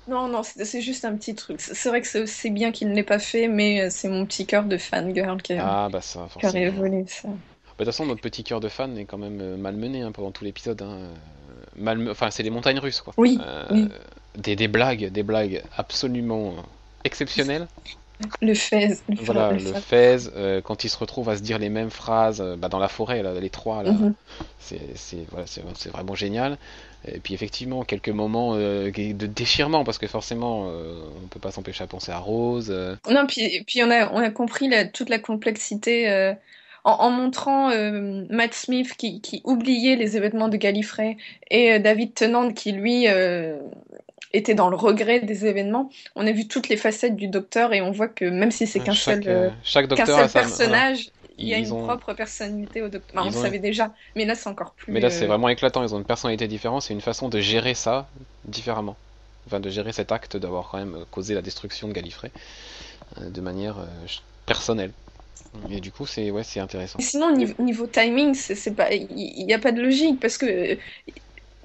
Non, 0.09 0.27
non, 0.29 0.43
c'est 0.43 0.81
juste 0.81 1.05
un 1.05 1.15
petit 1.17 1.35
truc. 1.37 1.61
C'est 1.61 1.89
vrai 1.89 2.01
que 2.03 2.27
c'est 2.27 2.51
bien 2.51 2.73
qu'il 2.73 2.89
ne 2.89 2.95
l'ait 2.95 3.05
pas 3.05 3.21
fait, 3.21 3.47
mais 3.47 3.83
euh, 3.83 3.89
c'est 3.91 4.09
mon 4.09 4.27
petit 4.27 4.47
cœur 4.47 4.65
de 4.65 4.77
fangirl 4.77 5.41
qui 5.41 5.53
a, 5.55 5.85
Ah, 5.85 5.89
bah 5.89 6.01
ça, 6.01 6.29
qui 6.41 6.45
a 6.47 6.51
révélé 6.51 7.05
ça. 7.07 7.29
Bah, 7.29 7.35
De 7.35 7.77
toute 7.77 7.87
façon, 7.87 8.07
notre 8.07 8.21
petit 8.21 8.43
cœur 8.43 8.59
de 8.61 8.69
fan 8.69 8.99
est 8.99 9.05
quand 9.05 9.17
même 9.19 9.41
euh, 9.41 9.57
malmené 9.57 10.03
hein, 10.03 10.11
pendant 10.13 10.33
tout 10.33 10.43
l'épisode. 10.45 10.83
Hein. 10.83 11.09
Enfin, 12.11 12.31
c'est 12.31 12.43
les 12.43 12.51
montagnes 12.51 12.79
russes, 12.81 13.01
quoi. 13.01 13.15
Oui, 13.17 13.39
Euh, 13.47 13.65
oui. 13.71 13.89
Des, 14.37 14.57
des 14.57 14.69
blagues, 14.69 15.07
des 15.11 15.23
blagues 15.23 15.63
absolument 15.77 16.55
exceptionnelles. 17.05 17.69
Le 18.41 18.55
fez. 18.55 18.89
Le 19.09 19.17
Voilà, 19.17 19.53
le 19.53 19.59
fez. 19.59 20.17
Euh, 20.37 20.61
quand 20.63 20.85
ils 20.85 20.89
se 20.89 20.97
retrouvent 20.99 21.29
à 21.29 21.37
se 21.37 21.43
dire 21.43 21.59
les 21.59 21.69
mêmes 21.69 21.91
phrases 21.91 22.41
euh, 22.41 22.57
bah, 22.57 22.69
dans 22.69 22.79
la 22.79 22.89
forêt, 22.89 23.23
là, 23.23 23.33
les 23.35 23.51
trois, 23.51 23.83
là, 23.83 23.93
Mhm. 23.93 24.15
c'est 24.59 24.79
voilà, 25.31 25.47
vraiment 25.93 26.15
génial. 26.15 26.57
Et 27.07 27.19
puis 27.19 27.35
effectivement, 27.35 27.83
quelques 27.83 28.09
moments 28.09 28.55
euh, 28.55 28.91
de 28.91 29.27
déchirement, 29.27 29.85
parce 29.85 29.99
que 29.99 30.07
forcément, 30.07 30.69
euh, 30.69 30.95
on 31.25 31.27
peut 31.29 31.41
pas 31.41 31.51
s'empêcher 31.51 31.85
à 31.85 31.87
penser 31.87 32.13
à 32.13 32.19
Rose. 32.19 32.71
euh. 32.71 32.95
Non, 33.11 33.27
puis, 33.27 33.65
puis 33.67 33.83
on 33.83 33.91
a, 33.91 34.11
on 34.13 34.19
a 34.19 34.31
compris 34.31 34.69
la- 34.69 34.85
toute 34.85 35.09
la 35.09 35.19
complexité 35.19 36.35
en, 36.85 36.93
en 36.93 37.11
montrant 37.11 37.71
Matt 38.31 38.55
Smith 38.55 38.95
qui, 38.97 39.21
qui 39.21 39.41
oubliait 39.45 39.97
les 39.97 40.17
événements 40.17 40.49
de 40.49 40.57
Gallifrey 40.57 41.17
et 41.51 41.79
David 41.79 42.15
Tennant 42.15 42.53
qui, 42.53 42.73
lui, 42.73 43.07
était 44.33 44.55
dans 44.55 44.69
le 44.71 44.77
regret 44.77 45.21
des 45.21 45.47
événements. 45.47 45.91
On 46.17 46.27
a 46.27 46.33
vu 46.33 46.49
toutes 46.49 46.69
les 46.69 46.77
facettes 46.77 47.17
du 47.17 47.29
Docteur 47.29 47.73
et 47.73 47.81
on 47.83 47.91
voit 47.93 48.09
que 48.09 48.25
même 48.25 48.51
si 48.51 48.67
c'est 48.67 48.83
qu'un 48.83 48.95
seul, 48.95 49.23
euh, 49.29 49.49
euh, 49.49 49.51
chaque 49.65 49.89
qu'un 49.95 50.07
docteur 50.07 50.17
seul 50.17 50.25
a 50.25 50.29
sa... 50.29 50.41
voilà. 50.43 50.49
personnage, 50.49 51.11
il 51.39 51.49
y 51.49 51.55
a 51.55 51.59
une 51.59 51.73
ont- 51.73 51.87
propre 51.87 52.15
personnalité 52.15 52.83
au 52.83 52.89
Docteur. 52.89 53.15
Bah, 53.15 53.23
on 53.23 53.31
le 53.31 53.33
savait 53.33 53.59
déjà, 53.59 53.95
mais 54.17 54.25
là 54.25 54.35
c'est 54.35 54.49
encore 54.49 54.75
plus. 54.75 54.95
Mais 54.95 55.01
là, 55.01 55.11
c'est 55.11 55.25
euh, 55.25 55.29
vraiment 55.29 55.49
éclatant. 55.49 55.83
Ils 55.83 55.95
ont 55.95 55.99
une 55.99 56.05
personnalité 56.05 56.49
différente. 56.49 56.83
C'est 56.83 56.95
une 56.95 57.01
façon 57.01 57.29
de 57.29 57.41
gérer 57.41 57.75
ça 57.75 58.09
différemment. 58.45 58.97
Enfin, 59.47 59.61
de 59.61 59.71
gérer 59.71 59.93
cet 59.93 60.13
acte 60.13 60.37
d'avoir 60.37 60.69
quand 60.71 60.79
même 60.79 61.05
causé 61.11 61.35
la 61.35 61.43
destruction 61.43 61.89
de 61.89 61.93
Gallifrey 61.93 62.31
de 63.21 63.41
manière 63.41 63.77
personnelle. 64.47 64.93
Et 65.71 65.81
du 65.81 65.91
coup, 65.93 66.07
c'est 66.07 66.31
ouais, 66.31 66.45
c'est 66.45 66.61
intéressant. 66.61 66.99
Mais 66.99 67.05
sinon, 67.05 67.35
niveau, 67.35 67.63
niveau 67.63 67.87
timing, 67.87 68.35
c'est 68.35 68.55
c'est 68.55 68.75
pas, 68.75 68.93
il 68.93 69.47
n'y 69.47 69.55
a 69.55 69.59
pas 69.59 69.73
de 69.73 69.81
logique 69.83 70.21
parce 70.21 70.39
que 70.39 70.79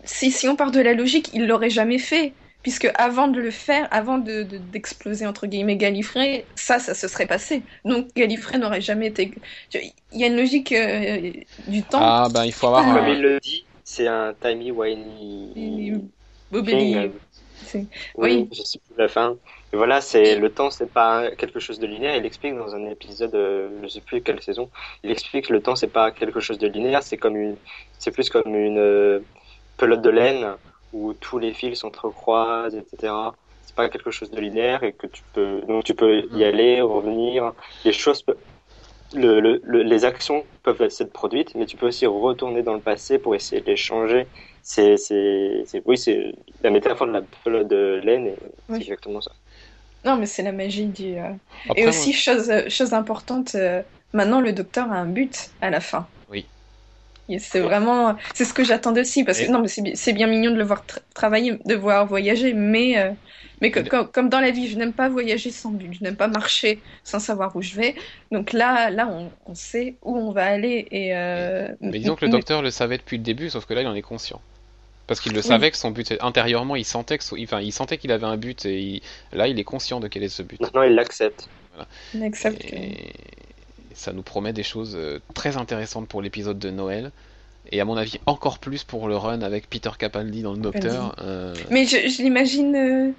si, 0.04 0.32
si 0.32 0.48
on 0.48 0.56
part 0.56 0.72
de 0.72 0.80
la 0.80 0.94
logique, 0.94 1.30
il 1.34 1.48
l'aurait 1.48 1.70
jamais 1.70 2.00
fait. 2.00 2.36
Puisque 2.68 2.92
avant 2.96 3.30
de 3.30 3.40
le 3.40 3.50
faire, 3.50 3.88
avant 3.92 4.18
de, 4.18 4.44
de- 4.44 4.58
d'exploser 4.58 5.26
entre 5.26 5.48
guillemets 5.48 5.78
Gallifrey, 5.78 6.46
ça, 6.56 6.80
ça 6.80 6.94
se 6.94 7.08
serait 7.08 7.26
passé. 7.26 7.64
Donc 7.86 8.10
Gallifrey 8.14 8.58
n'aurait 8.58 8.82
jamais 8.82 9.08
été. 9.08 9.32
Il 9.74 10.20
y 10.20 10.26
a 10.26 10.28
une 10.28 10.36
logique 10.36 10.74
euh, 10.74 11.32
du 11.70 11.82
temps. 11.84 12.00
Ah, 12.02 12.28
ben 12.30 12.44
il 12.44 12.52
faut 12.52 12.68
avoir. 12.68 12.84
Comme 12.84 13.06
un... 13.06 13.08
il 13.08 13.22
le 13.22 13.40
dit, 13.40 13.66
c'est 13.86 14.08
un 14.08 14.34
timey-wimey. 14.34 16.02
Bobelli. 16.52 16.92
thing. 16.92 17.12
c'est- 17.66 17.88
Oui, 18.18 18.44
Oui. 18.44 18.50
je 18.52 18.62
sais 18.64 18.80
plus 18.80 18.96
la 18.98 19.08
fin. 19.08 19.38
Et 19.72 19.78
voilà, 19.78 20.02
c'est 20.02 20.36
le 20.38 20.54
temps, 20.54 20.70
c'est 20.70 20.92
pas 20.92 21.32
quelque 21.38 21.62
chose 21.62 21.80
de 21.80 21.88
linéaire. 21.88 22.18
Il 22.18 22.26
explique 22.26 22.54
dans 22.56 22.76
un 22.76 22.86
épisode, 22.90 23.34
euh, 23.36 23.70
je 23.84 23.88
sais 23.88 24.02
plus 24.02 24.22
quelle 24.22 24.42
saison, 24.42 24.70
il 25.04 25.12
explique 25.12 25.48
que 25.48 25.54
le 25.54 25.62
temps 25.62 25.76
c'est 25.78 25.88
pas 25.88 26.12
quelque 26.12 26.42
chose 26.42 26.58
de 26.60 26.68
linéaire, 26.68 27.02
c'est 27.04 27.18
comme 27.18 27.38
une, 27.38 27.56
c'est 27.98 28.12
plus 28.12 28.30
comme 28.30 28.54
une 28.56 28.78
euh, 28.78 29.20
pelote 29.78 30.02
de 30.02 30.10
laine 30.10 30.48
où 30.92 31.14
tous 31.14 31.38
les 31.40 31.54
fils 31.54 31.80
s'entrecroisent, 31.80 32.76
etc. 32.76 33.36
C'est 33.62 33.76
pas 33.76 33.90
quelque 33.90 34.12
chose 34.12 34.32
de 34.32 34.40
linéaire 34.40 34.84
et 34.84 34.94
que 34.94 35.08
tu 35.08 35.24
peux, 35.34 35.62
donc 35.64 35.84
tu 35.84 35.96
peux 35.96 36.22
y 36.32 36.44
aller, 36.44 36.82
revenir. 36.82 37.54
Les 37.84 37.92
choses, 37.94 38.24
peuvent- 38.24 38.40
le, 39.14 39.40
le, 39.40 39.60
le- 39.64 39.84
les 39.84 40.06
actions 40.06 40.48
peuvent 40.64 40.82
être 40.82 41.14
produites, 41.14 41.56
mais 41.56 41.66
tu 41.66 41.78
peux 41.78 41.88
aussi 41.88 42.06
retourner 42.08 42.64
dans 42.64 42.74
le 42.74 42.82
passé 42.82 43.20
pour 43.20 43.36
essayer 43.36 43.62
de 43.62 43.68
les 43.72 43.76
changer. 43.78 44.30
C'est, 44.62 44.98
c'est, 44.98 45.64
c'est, 45.66 45.82
oui, 45.86 45.98
c'est 45.98 46.34
la 46.62 46.70
métaphore 46.72 47.08
de 47.08 47.14
la 47.14 47.22
pelote 47.44 47.68
de 47.70 48.02
laine, 48.04 48.28
et 48.28 48.40
Oui. 48.70 48.80
c'est 48.80 48.84
exactement 48.84 49.22
ça. 49.22 49.32
Non, 50.04 50.18
mais 50.18 50.26
c'est 50.26 50.44
la 50.44 50.52
magie 50.52 50.88
du. 50.88 51.18
euh, 51.18 51.34
Après, 51.70 51.76
Et 51.76 51.86
aussi, 51.88 52.14
chose, 52.14 52.52
chose 52.70 52.94
importante, 52.94 53.56
euh, 53.56 53.84
maintenant 54.14 54.42
le 54.42 54.54
docteur 54.54 54.92
a 54.92 54.96
un 54.98 55.06
but 55.08 55.52
à 55.62 55.70
la 55.70 55.82
fin. 55.82 56.12
C'est 57.40 57.60
vraiment. 57.60 58.16
C'est 58.34 58.46
ce 58.46 58.54
que 58.54 58.64
j'attendais 58.64 59.02
aussi, 59.02 59.24
parce 59.24 59.40
que 59.40 59.46
Et- 59.46 59.50
non, 59.50 59.60
mais 59.60 59.68
c'est 59.68 59.82
bi- 59.82 59.96
c'est 59.96 60.14
bien 60.14 60.28
mignon 60.28 60.52
de 60.52 60.58
le 60.58 60.64
voir 60.64 60.86
tra- 60.88 61.00
travailler, 61.14 61.60
de 61.66 61.76
voir 61.76 62.06
voyager, 62.06 62.54
mais, 62.54 62.98
euh, 62.98 63.12
mais 63.62 63.70
que- 63.70 63.82
Il- 63.82 63.90
comme, 63.90 64.08
comme 64.08 64.30
dans 64.30 64.40
la 64.40 64.52
vie, 64.52 64.70
je 64.70 64.78
n'aime 64.78 64.94
pas 64.94 65.10
voyager 65.10 65.52
sans 65.52 65.72
but, 65.72 65.94
je 65.94 66.04
n'aime 66.04 66.16
pas 66.16 66.28
marcher 66.30 66.80
sans 67.04 67.20
savoir 67.20 67.54
où 67.56 67.62
je 67.62 67.76
vais. 67.76 67.96
Donc 68.32 68.54
là, 68.54 68.90
là 68.92 69.10
on, 69.12 69.30
on 69.46 69.56
sait 69.56 69.96
où 70.04 70.16
on 70.18 70.32
va 70.32 70.46
aller. 70.46 70.88
Et, 70.92 71.16
euh, 71.16 71.68
Mais 71.82 72.00
disons 72.00 72.16
que 72.16 72.22
le 72.24 72.28
mais- 72.32 72.38
docteur 72.38 72.62
le 72.62 72.72
savait 72.72 72.98
depuis 72.98 73.18
le 73.18 73.24
début, 73.24 73.50
sauf 73.50 73.66
que 73.66 73.74
là, 73.74 73.82
il 73.82 73.88
en 73.88 73.96
est 73.96 74.02
conscient. 74.02 74.40
Parce 75.06 75.20
qu'il 75.22 75.32
le 75.34 75.40
Oui. 75.40 75.44
savait 75.48 75.72
que 75.72 75.78
son 75.78 75.92
but, 75.92 76.14
intérieurement, 76.22 76.76
il 76.76 76.84
sentait 76.86 77.18
que, 77.18 77.24
enfin, 77.44 77.62
il 77.62 77.72
sentait 77.72 77.98
qu'il 77.98 78.12
avait 78.12 78.26
un 78.26 78.36
but 78.38 78.66
et 78.66 78.80
il- 78.80 79.02
là, 79.34 79.48
il 79.48 79.58
est 79.60 79.64
conscient 79.64 80.00
de 80.00 80.08
quel 80.08 80.24
est 80.24 80.30
ce 80.30 80.44
but. 80.44 80.60
Maintenant, 80.62 80.84
il 80.84 80.96
l'accepte. 80.96 81.50
on 82.16 82.22
accepte 82.26 82.62
que- 82.62 82.76
ça 83.98 84.14
nous 84.14 84.22
promet 84.22 84.54
des 84.54 84.64
choses 84.64 84.96
euh, 84.96 85.20
très 85.34 85.58
intéressantes 85.58 86.08
pour 86.08 86.22
l'épisode 86.22 86.60
de 86.60 86.70
Noël. 86.70 87.12
Et 87.72 87.82
à 87.82 87.86
mon 87.86 87.98
avis, 87.98 88.20
encore 88.26 88.60
plus 88.60 88.84
pour 88.86 89.08
le 89.10 89.18
run 89.18 89.42
avec 89.42 89.70
Peter 89.70 89.90
Capaldi 90.00 90.42
dans 90.42 90.54
le 90.54 90.60
Docteur. 90.60 91.16
Euh, 91.20 91.54
Mais 91.70 91.86
je, 91.86 91.98
je 92.08 92.22
l'imagine. 92.22 92.76
euh, 92.76 93.12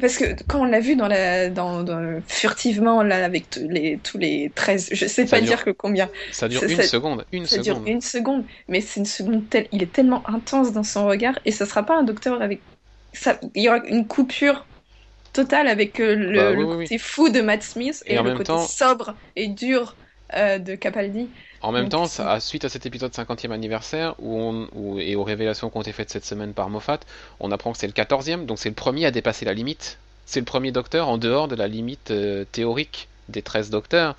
Parce 0.00 0.16
que 0.16 0.24
quand 0.48 0.60
on 0.62 0.64
l'a 0.64 0.80
vu 0.80 0.96
dans 0.96 1.06
la, 1.08 1.50
dans, 1.50 1.82
dans- 1.82 2.20
furtivement, 2.26 3.02
là, 3.02 3.24
avec 3.24 3.50
tous 3.50 3.68
les, 3.68 3.98
tous 4.02 4.16
les 4.16 4.50
13, 4.54 4.88
je 4.92 5.06
sais 5.06 5.26
Ça 5.26 5.36
pas 5.36 5.40
dure- 5.40 5.48
dire 5.50 5.64
que 5.64 5.70
combien, 5.70 6.08
ça 6.32 6.48
dure 6.48 6.60
ça- 6.60 6.66
une 6.66 6.76
ça- 6.76 6.82
seconde. 6.84 7.26
Une 7.32 7.44
ça 7.46 7.58
dure 7.58 7.74
seconde. 7.74 7.88
une 7.88 8.00
seconde, 8.00 8.44
mais 8.68 8.80
c'est 8.80 9.00
une 9.00 9.06
seconde 9.06 9.48
telle, 9.50 9.68
il 9.70 9.82
est 9.82 9.92
tellement 9.92 10.22
intense 10.30 10.72
dans 10.72 10.82
son 10.82 11.06
regard, 11.06 11.38
et 11.44 11.50
ça 11.52 11.66
sera 11.66 11.82
pas 11.82 11.96
un 11.96 12.04
docteur 12.04 12.40
avec. 12.40 12.60
Ça, 13.12 13.38
il 13.54 13.62
y 13.62 13.68
aura 13.68 13.84
une 13.86 14.06
coupure 14.06 14.64
totale 15.32 15.68
avec 15.68 15.98
le, 15.98 16.14
Bah, 16.36 16.50
oui, 16.52 16.56
le 16.56 16.64
oui, 16.64 16.74
oui. 16.78 16.84
côté 16.84 16.98
fou 16.98 17.28
de 17.28 17.40
Matt 17.42 17.62
Smith 17.62 18.02
et, 18.06 18.16
le 18.16 18.32
côté 18.32 18.44
temps- 18.44 18.66
sobre 18.66 19.14
et 19.36 19.48
dur 19.48 19.94
euh, 20.34 20.58
de 20.58 20.74
Capaldi. 20.74 21.32
En 21.60 21.72
même 21.72 21.88
Donc, 21.88 21.88
temps, 21.88 22.06
ça- 22.06 22.38
suite 22.40 22.64
à 22.64 22.68
cet 22.68 22.84
épisode 22.86 23.14
50e 23.14 23.50
anniversaire, 23.52 24.14
où 24.18 24.38
on, 24.38 24.68
où- 24.72 24.98
et 25.00 25.16
aux 25.16 25.24
révélations 25.24 25.70
qui 25.70 25.76
ont 25.78 25.82
été 25.82 25.92
faites 25.92 26.10
cette 26.10 26.24
semaine 26.26 26.52
par 26.54 26.68
Moffat, 26.70 27.00
on 27.40 27.50
apprend 27.52 27.72
que 27.72 27.78
c'est 27.78 27.86
le 27.86 27.92
14e, 27.92 28.44
donc 28.46 28.58
c'est 28.58 28.68
le 28.68 28.74
premier 28.74 29.06
à 29.06 29.10
dépasser 29.10 29.44
la 29.44 29.54
limite. 29.54 29.98
C'est 30.26 30.40
le 30.40 30.44
premier 30.46 30.72
docteur 30.72 31.08
en 31.08 31.18
dehors 31.18 31.48
de 31.48 31.54
la 31.56 31.66
limite 31.68 32.10
euh, 32.10 32.44
théorique 32.52 33.08
des 33.28 33.42
13 33.42 33.70
docteurs. 33.70 34.16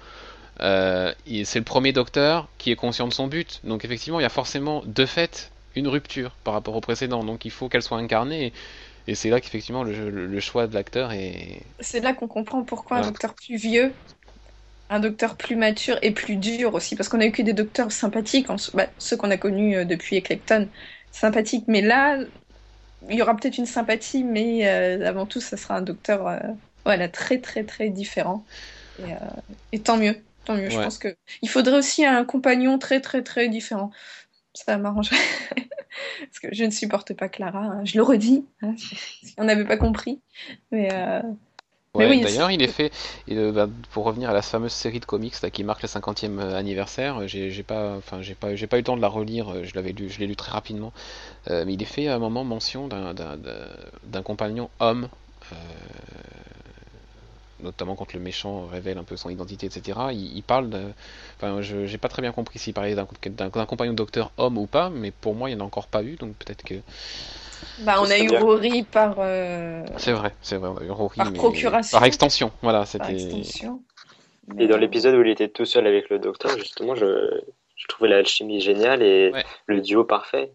Euh, 0.61 1.13
et 1.27 1.45
c'est 1.45 1.59
le 1.59 1.65
premier 1.65 1.93
docteur 1.93 2.49
qui 2.59 2.71
est 2.71 2.75
conscient 2.77 3.07
de 3.07 3.13
son 3.13 3.27
but. 3.27 3.61
Donc 3.65 3.85
effectivement, 3.85 4.19
il 4.19 4.23
y 4.23 4.27
a 4.27 4.29
forcément, 4.29 4.83
de 4.85 5.05
fait, 5.05 5.51
une 5.75 5.87
rupture 5.87 6.37
par 6.43 6.53
rapport 6.55 6.75
au 6.75 6.81
précédent. 6.81 7.23
Donc 7.23 7.45
il 7.45 7.51
faut 7.51 7.69
qu'elle 7.69 7.83
soit 7.83 7.97
incarnée. 7.99 8.47
Et, 9.07 9.11
et 9.11 9.15
c'est 9.15 9.29
là 9.31 9.41
qu'effectivement 9.41 9.83
le, 9.83 10.09
le- 10.11 10.27
le 10.27 10.39
choix 10.41 10.67
de 10.67 10.73
l'acteur 10.75 11.11
est... 11.13 11.61
C'est 11.79 11.99
là 11.99 12.13
qu'on 12.13 12.27
comprend 12.27 12.63
pourquoi 12.65 12.97
un 12.97 13.01
docteur 13.03 13.35
plus 13.35 13.57
vieux, 13.57 13.97
un 14.89 14.99
docteur 14.99 15.35
plus 15.35 15.55
mature 15.55 15.97
et 16.01 16.11
plus 16.11 16.35
dur 16.35 16.73
aussi, 16.73 16.95
parce 16.95 17.09
qu'on 17.09 17.19
a 17.19 17.25
eu 17.25 17.31
que 17.31 17.41
des 17.41 17.53
docteurs 17.53 17.91
sympathiques, 17.91 18.49
en... 18.49 18.55
bah, 18.73 18.87
ceux 18.97 19.17
qu'on 19.17 19.31
a 19.31 19.37
connus 19.37 19.77
euh, 19.77 19.85
depuis 19.85 20.17
Eccleston, 20.17 20.67
sympathiques, 21.11 21.65
mais 21.67 21.81
là, 21.81 22.19
il 23.09 23.15
y 23.15 23.21
aura 23.21 23.35
peut-être 23.35 23.57
une 23.57 23.65
sympathie, 23.65 24.23
mais 24.23 24.67
euh, 24.67 25.07
avant 25.07 25.25
tout, 25.25 25.41
ça 25.41 25.57
sera 25.57 25.75
un 25.75 25.81
docteur 25.81 26.27
euh, 26.27 26.39
voilà, 26.83 27.07
très 27.09 27.39
très 27.39 27.63
très 27.63 27.89
différent. 27.89 28.45
Et, 28.99 29.13
euh, 29.13 29.17
et 29.71 29.79
tant 29.79 29.97
mieux, 29.97 30.17
tant 30.45 30.55
mieux. 30.55 30.69
Je 30.69 30.77
pense 30.77 30.97
que 30.97 31.15
il 31.41 31.49
faudrait 31.49 31.77
aussi 31.77 32.05
un 32.05 32.23
compagnon 32.25 32.79
très 32.79 33.01
très 33.01 33.21
très 33.23 33.49
différent. 33.49 33.91
Ça 34.53 34.77
m'arrangerait. 34.77 35.17
Parce 36.19 36.39
que 36.41 36.47
je 36.51 36.63
ne 36.65 36.71
supporte 36.71 37.13
pas 37.13 37.29
Clara, 37.29 37.59
hein. 37.59 37.85
je 37.85 37.95
le 37.95 38.03
redis, 38.03 38.45
hein, 38.61 38.73
si 38.77 39.33
on 39.37 39.45
n'avait 39.45 39.65
pas 39.65 39.77
compris. 39.77 40.21
Mais 40.71 40.89
Ouais, 41.95 42.07
oui, 42.07 42.19
d'ailleurs, 42.19 42.51
il 42.51 42.61
est 42.61 42.67
fait. 42.67 42.91
euh, 43.31 43.51
bah, 43.51 43.67
pour 43.91 44.03
revenir 44.05 44.29
à 44.29 44.33
la 44.33 44.41
fameuse 44.41 44.73
série 44.73 44.99
de 44.99 45.05
comics 45.05 45.41
là, 45.41 45.49
qui 45.49 45.63
marque 45.63 45.81
le 45.81 45.87
50e 45.87 46.39
anniversaire, 46.39 47.21
euh, 47.21 47.27
j'ai 47.27 47.63
pas, 47.63 47.95
enfin, 47.97 48.21
j'ai 48.21 48.35
pas, 48.35 48.55
j'ai 48.55 48.67
pas 48.67 48.77
eu 48.77 48.81
le 48.81 48.83
temps 48.85 48.97
de 48.97 49.01
la 49.01 49.07
relire. 49.07 49.49
euh, 49.53 49.63
Je 49.63 49.73
l'avais 49.75 49.93
lu, 49.93 50.09
je 50.09 50.19
l'ai 50.19 50.27
lu 50.27 50.35
très 50.35 50.51
rapidement. 50.51 50.91
Euh, 51.51 51.65
mais 51.65 51.73
il 51.75 51.81
est 51.81 51.85
fait 51.85 52.07
à 52.07 52.15
un 52.15 52.19
moment 52.19 52.43
mention 52.45 52.87
d'un, 52.87 53.13
compagnon 54.23 54.69
homme, 54.79 55.09
euh, 55.53 55.55
notamment 57.61 57.95
quand 57.95 58.11
le 58.13 58.19
méchant 58.19 58.65
révèle 58.67 58.97
un 58.97 59.03
peu 59.03 59.15
son 59.15 59.29
identité, 59.29 59.67
etc. 59.67 60.11
Il, 60.11 60.35
il 60.37 60.43
parle 60.43 60.69
de, 60.69 60.81
enfin, 61.37 61.61
je, 61.61 61.85
j'ai 61.85 61.97
pas 61.97 62.09
très 62.09 62.21
bien 62.21 62.31
compris 62.33 62.59
s'il 62.59 62.73
parlait 62.73 62.95
d'un 62.95 63.05
compagnon 63.65 63.93
docteur 63.93 64.31
homme 64.37 64.57
ou 64.57 64.65
pas, 64.67 64.89
mais 64.89 65.11
pour 65.11 65.35
moi, 65.35 65.49
il 65.49 65.55
n'y 65.55 65.61
en 65.61 65.63
a 65.63 65.67
encore 65.67 65.87
pas 65.87 66.03
eu, 66.03 66.15
donc 66.15 66.35
peut-être 66.35 66.63
que. 66.63 66.75
Bah, 67.79 67.95
on 67.99 68.05
Ça 68.05 68.13
a 68.13 68.17
eu 68.19 68.27
bien. 68.27 68.39
Rory 68.39 68.83
par, 68.83 69.15
euh, 69.19 69.83
C'est 69.97 70.13
vrai, 70.13 70.33
c'est 70.41 70.57
vrai. 70.57 70.69
on 70.69 70.77
a 70.77 70.83
eu 70.83 70.91
Rory, 70.91 71.17
Par 71.17 71.31
mais- 71.31 71.37
procuration. 71.37 71.97
Par 71.97 72.05
extension, 72.05 72.51
voilà. 72.61 72.85
C'était. 72.85 73.13
extension. 73.13 73.81
Et 74.59 74.67
dans 74.67 74.77
l'épisode 74.77 75.15
où 75.15 75.21
il 75.21 75.29
était 75.29 75.47
tout 75.49 75.65
seul 75.65 75.87
avec 75.87 76.09
le 76.09 76.19
docteur, 76.19 76.51
justement, 76.57 76.93
je, 76.95 77.41
je 77.75 77.87
trouvais 77.87 78.09
l'alchimie 78.09 78.61
géniale 78.61 79.01
et 79.01 79.31
Ouais. 79.33 79.43
le 79.65 79.81
duo 79.81 80.03
parfait. 80.03 80.53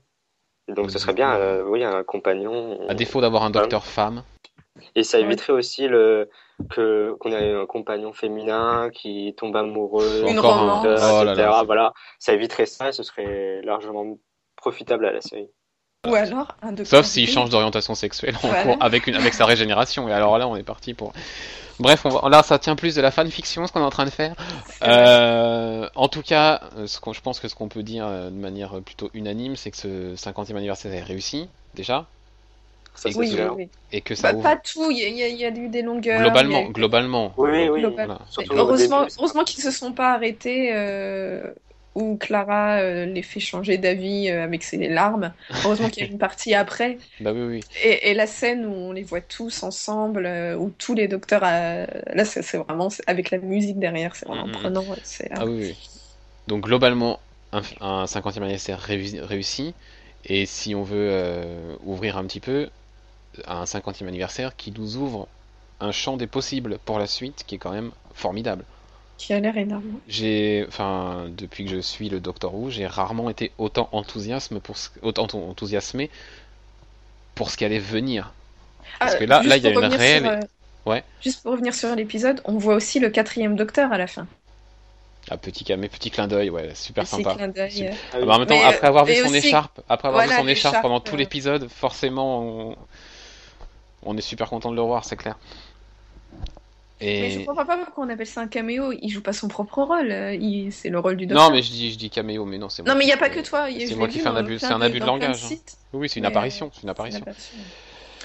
Et 0.69 0.73
donc, 0.73 0.91
ce 0.91 0.99
serait 1.01 1.13
bien, 1.15 1.35
euh, 1.35 1.65
oui, 1.67 1.83
un 1.83 2.05
compagnon. 2.05 2.79
À 2.89 2.95
défaut 2.95 3.21
d'avoir 3.21 3.43
un 3.43 3.51
docteur 3.51 3.85
femme. 3.85 4.23
Et 4.95 5.03
ça 5.03 5.19
Ouais. 5.19 5.25
éviterait 5.25 5.53
aussi 5.53 5.89
le 5.89 6.31
que 6.71 7.15
qu'on 7.21 7.33
ait 7.33 7.55
un 7.55 7.67
compagnon 7.67 8.13
féminin 8.13 8.91
qui 8.93 9.35
tombe 9.37 9.57
amoureux, 9.57 10.25
Une 10.29 10.39
Encore 10.39 10.55
un- 10.55 10.59
romance. 10.83 10.87
Oh 11.03 11.25
là 11.25 11.33
etc. 11.33 11.49
là. 11.49 11.63
Voilà, 11.65 11.93
ça 12.19 12.33
éviterait 12.35 12.67
ça 12.67 12.91
et 12.91 12.93
ce 12.93 13.03
serait 13.03 13.61
largement 13.63 14.19
profitable 14.57 15.07
à 15.07 15.13
la 15.13 15.21
série. 15.21 15.49
Ou 16.09 16.15
alors 16.15 16.57
un 16.63 16.73
docteur. 16.73 17.05
Sauf 17.05 17.07
s'il 17.07 17.29
change 17.29 17.51
d'orientation 17.51 17.95
sexuelle 17.95 18.35
en 18.43 18.47
Voilà. 18.49 18.63
cours 18.63 18.77
avec, 18.81 19.07
une, 19.07 19.17
avec 19.17 19.35
sa 19.35 19.45
régénération. 19.45 20.09
Et 20.09 20.13
alors 20.15 20.39
là, 20.39 20.49
on 20.49 20.57
est 20.57 20.63
parti 20.63 20.95
pour. 20.95 21.13
Bref, 21.79 22.07
on 22.07 22.09
va- 22.09 22.29
là, 22.31 22.43
ça 22.43 22.59
tient 22.59 22.75
plus 22.75 22.95
de 22.95 23.03
la 23.03 23.11
fanfiction, 23.11 23.67
ce 23.67 23.73
qu'on 23.73 23.81
est 23.81 23.85
en 23.85 23.91
train 23.91 24.07
de 24.07 24.11
faire. 24.11 24.35
Euh, 24.83 25.87
en 25.95 26.09
tout 26.09 26.23
cas, 26.23 26.63
ce 26.87 27.01
qu'on- 27.01 27.13
je 27.13 27.21
pense 27.21 27.39
que 27.39 27.49
ce 27.49 27.55
qu'on 27.55 27.69
peut 27.69 27.83
dire 27.83 28.07
euh, 28.07 28.31
de 28.31 28.35
manière 28.35 28.81
plutôt 28.81 29.11
unanime, 29.13 29.57
c'est 29.57 29.71
que 29.71 29.77
ce 29.77 30.17
50e 30.17 30.57
anniversaire 30.57 30.93
est 30.95 31.03
réussi, 31.03 31.49
déjà. 31.75 32.07
Ça, 32.95 33.11
Et 33.11 33.13
c'est 33.13 33.19
Oui, 33.19 33.37
oui. 33.57 33.69
Et 33.93 34.01
que 34.01 34.15
ça 34.15 34.33
Bah, 34.33 34.39
ouvre. 34.39 34.43
pas 34.43 34.57
tout, 34.57 34.91
il 34.91 34.99
y, 34.99 35.05
a- 35.23 35.29
y 35.29 35.35
y 35.35 35.45
eu 35.61 35.69
des 35.69 35.83
longueurs. 35.83 36.21
Globalement, 36.23 36.63
eu- 36.63 36.73
globalement. 36.73 37.33
Oui, 37.37 37.69
oui. 37.69 37.85
Voilà. 37.95 38.19
Heureusement, 38.51 39.07
heureusement 39.19 39.45
qu'ils 39.45 39.63
se 39.63 39.71
sont 39.71 39.93
pas 39.93 40.15
arrêtés 40.15 40.71
euh, 40.75 41.43
où 41.95 42.17
Clara 42.19 42.81
euh, 42.81 43.07
les 43.07 43.23
fait 43.23 43.41
changer 43.41 43.79
d'avis 43.79 44.31
euh, 44.31 44.45
avec 44.45 44.63
ses 44.63 44.89
larmes. 44.89 45.35
Heureusement 45.65 45.91
qu'il 45.91 46.05
y 46.05 46.07
a 46.09 46.11
une 46.13 46.19
partie 46.19 46.55
après. 46.55 47.01
Bah 47.21 47.33
oui, 47.33 47.43
oui. 47.43 47.67
Et, 47.83 48.11
et 48.11 48.15
la 48.15 48.27
scène 48.27 48.67
où 48.67 48.71
on 48.73 48.93
les 48.93 49.05
voit 49.05 49.21
tous 49.23 49.63
ensemble, 49.63 50.27
euh, 50.27 50.57
où 50.57 50.71
tous 50.71 50.95
les 50.95 51.09
docteurs. 51.09 51.43
Là, 51.43 52.25
c'est 52.25 52.57
vraiment 52.59 52.89
avec 53.07 53.31
la 53.31 53.39
musique 53.39 53.79
derrière, 53.79 54.17
c'est 54.17 54.27
vraiment 54.27 54.49
Mhm. 54.49 54.51
prenant. 54.51 54.83
ouais, 54.85 54.99
c'est- 55.03 55.31
Ah 55.37 55.47
oui, 55.47 55.55
oui. 55.55 55.77
Donc 56.49 56.65
globalement, 56.65 57.23
un, 57.53 57.63
un 57.81 58.07
50e 58.09 58.43
anniversaire 58.45 58.81
réussi. 58.81 59.77
Et 60.25 60.47
si 60.47 60.75
on 60.75 60.83
veut 60.85 61.79
ouvrir 61.83 62.17
un 62.19 62.27
petit 62.27 62.41
peu, 62.41 62.71
un 63.47 63.67
50e 63.67 64.09
anniversaire 64.09 64.57
qui 64.57 64.73
nous 64.73 64.97
ouvre 64.97 65.31
un 65.81 65.93
champ 65.93 66.17
des 66.17 66.29
possibles 66.29 66.79
pour 66.81 66.99
la 66.99 67.07
suite 67.09 67.45
qui 67.47 67.57
est 67.57 67.59
quand 67.59 67.73
même 67.73 67.93
formidable. 68.15 68.67
Qui 69.21 69.35
a 69.35 69.41
l'air 69.41 69.55
énorme. 69.59 69.99
J'ai, 70.09 70.65
enfin, 70.67 71.27
depuis 71.37 71.65
que 71.67 71.71
je 71.71 71.79
suis 71.81 72.09
le 72.09 72.21
Docteur 72.21 72.55
Who, 72.55 72.71
j'ai 72.71 72.87
rarement 72.87 73.29
été 73.29 73.53
autant 73.59 73.91
enthousiasme 73.93 74.61
pour 74.61 74.79
ce- 74.79 74.89
autant 75.03 75.25
enthousiasmé 75.25 76.09
pour 77.35 77.51
ce 77.51 77.59
qui 77.59 77.67
allait 77.67 77.79
venir. 77.79 78.33
Parce 78.99 79.15
Ah, 79.15 79.19
que 79.19 79.25
là- 79.25 79.39
juste 79.43 79.49
là, 79.51 79.57
il 79.59 79.63
y 79.63 79.67
a 79.67 79.71
une 79.73 79.79
réelle- 79.95 80.23
sur, 80.23 80.31
euh, 80.33 80.41
Ouais. 80.87 81.05
Juste 81.23 81.43
pour 81.43 81.53
revenir 81.53 81.75
sur 81.75 81.95
l'épisode, 81.95 82.41
on 82.47 82.57
voit 82.57 82.75
aussi 82.75 82.99
le 82.99 83.11
quatrième 83.11 83.55
docteur 83.57 83.93
à 83.93 83.99
la 83.99 84.07
fin. 84.07 84.27
Ah, 85.31 85.37
petit, 85.37 85.65
ca- 85.67 85.77
mais 85.77 85.91
petit 85.91 86.11
clin 86.11 86.27
d'œil, 86.27 86.49
ouais, 86.49 86.75
super 86.75 87.05
Petit 87.05 87.17
sympa. 87.17 87.35
clin 87.35 87.49
d'œil, 87.49 87.71
Super. 87.71 87.93
euh, 87.93 87.95
Ah 87.95 88.09
Ah 88.15 88.19
oui. 88.21 88.27
bah, 88.27 88.35
en 88.35 88.39
même 88.39 88.49
temps, 88.49 88.55
Mais, 88.59 88.65
après 88.65 88.87
avoir 88.87 89.05
vu 89.05 89.15
son 89.17 89.27
aussi- 89.29 89.37
écharpe, 89.37 89.81
après 89.91 90.09
avoir 90.09 90.25
voilà, 90.25 90.37
vu 90.41 90.43
son 90.43 90.49
écharpe 90.49 90.81
pendant 90.81 91.01
tout 91.01 91.15
euh. 91.15 91.19
l'épisode, 91.19 91.69
forcément, 91.69 92.41
on... 92.43 92.77
on 94.05 94.17
est 94.17 94.23
super 94.23 94.49
content 94.49 94.71
de 94.71 94.77
le 94.77 94.81
revoir, 94.81 95.05
c'est 95.05 95.17
clair. 95.17 95.37
Mais 97.01 97.31
je 97.31 97.39
comprends 97.47 97.65
pas 97.65 97.79
pourquoi 97.79 98.05
on 98.05 98.09
appelle 98.11 98.27
ça 98.27 98.41
un 98.43 98.49
caméo. 98.49 98.93
Il 98.93 99.09
joue 99.09 99.23
pas 99.23 99.33
son 99.33 99.49
propre 99.49 99.83
rôle. 99.83 100.11
euh, 100.11 100.35
il- 100.35 100.73
C'est 100.73 100.89
le 100.91 100.99
rôle 100.99 101.17
du 101.17 101.27
docteur. 101.27 101.49
non, 101.49 101.55
mais 101.55 101.63
je 101.63 101.71
dis, 101.71 101.93
je 101.93 101.99
dis 101.99 102.11
caméo, 102.11 102.45
mais 102.45 102.59
non, 102.59 102.69
c'est 102.69 102.83
moi 102.83 102.93
Non, 102.93 102.99
mais 102.99 103.05
il 103.05 103.09
n'y 103.09 103.13
a 103.13 103.17
pas 103.17 103.31
que 103.31 103.41
toi. 103.41 103.69
c'est 103.71 103.95
moi 103.95 104.09
qui 104.09 104.19
fais 104.19 104.29
un 104.29 104.37
abus- 104.37 104.59
c'est 104.59 104.67
un 104.67 104.81
abus 104.81 105.01
de 105.01 105.07
langage, 105.07 105.45
hein. 105.45 105.49
Oui, 105.93 106.09
c'est 106.09 106.21
une 106.21 106.27
apparition, 106.27 106.67
euh, 106.67 106.71
c'est 106.75 106.83
une 106.83 106.89
apparition. 106.91 107.21
C'est 107.25 107.27
une 107.27 107.31
apparition. 107.31 107.59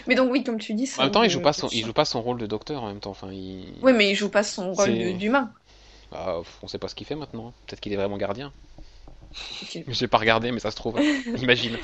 Mais 0.07 0.15
donc 0.15 0.31
oui, 0.31 0.43
comme 0.43 0.59
tu 0.59 0.73
dis, 0.73 0.91
En 0.97 1.03
même 1.03 1.11
temps, 1.11 1.23
il 1.23 1.29
joue 1.29 1.41
pas 1.41 1.53
son, 1.53 1.67
il 1.69 1.83
joue 1.85 1.93
pas 1.93 2.05
son 2.05 2.21
rôle 2.21 2.37
de 2.37 2.45
docteur 2.45 2.83
en 2.83 2.87
même 2.87 2.99
temps. 2.99 3.11
Enfin, 3.11 3.31
il... 3.31 3.65
Oui, 3.81 3.93
mais 3.93 4.11
il 4.11 4.15
joue 4.15 4.29
pas 4.29 4.43
son 4.43 4.73
rôle 4.73 5.17
d'humain. 5.17 5.51
Bah, 6.11 6.41
on 6.61 6.67
sait 6.67 6.77
pas 6.77 6.87
ce 6.87 6.95
qu'il 6.95 7.07
fait 7.07 7.15
maintenant. 7.15 7.47
hein. 7.47 7.53
Peut-être 7.65 7.79
qu'il 7.79 7.91
est 7.93 7.95
vraiment 7.95 8.17
gardien. 8.17 8.51
Ok. 9.63 9.79
J'ai 9.87 10.07
pas 10.07 10.17
regardé, 10.17 10.51
mais 10.51 10.59
ça 10.59 10.69
se 10.69 10.75
trouve. 10.75 10.99
Imagine. 11.41 11.77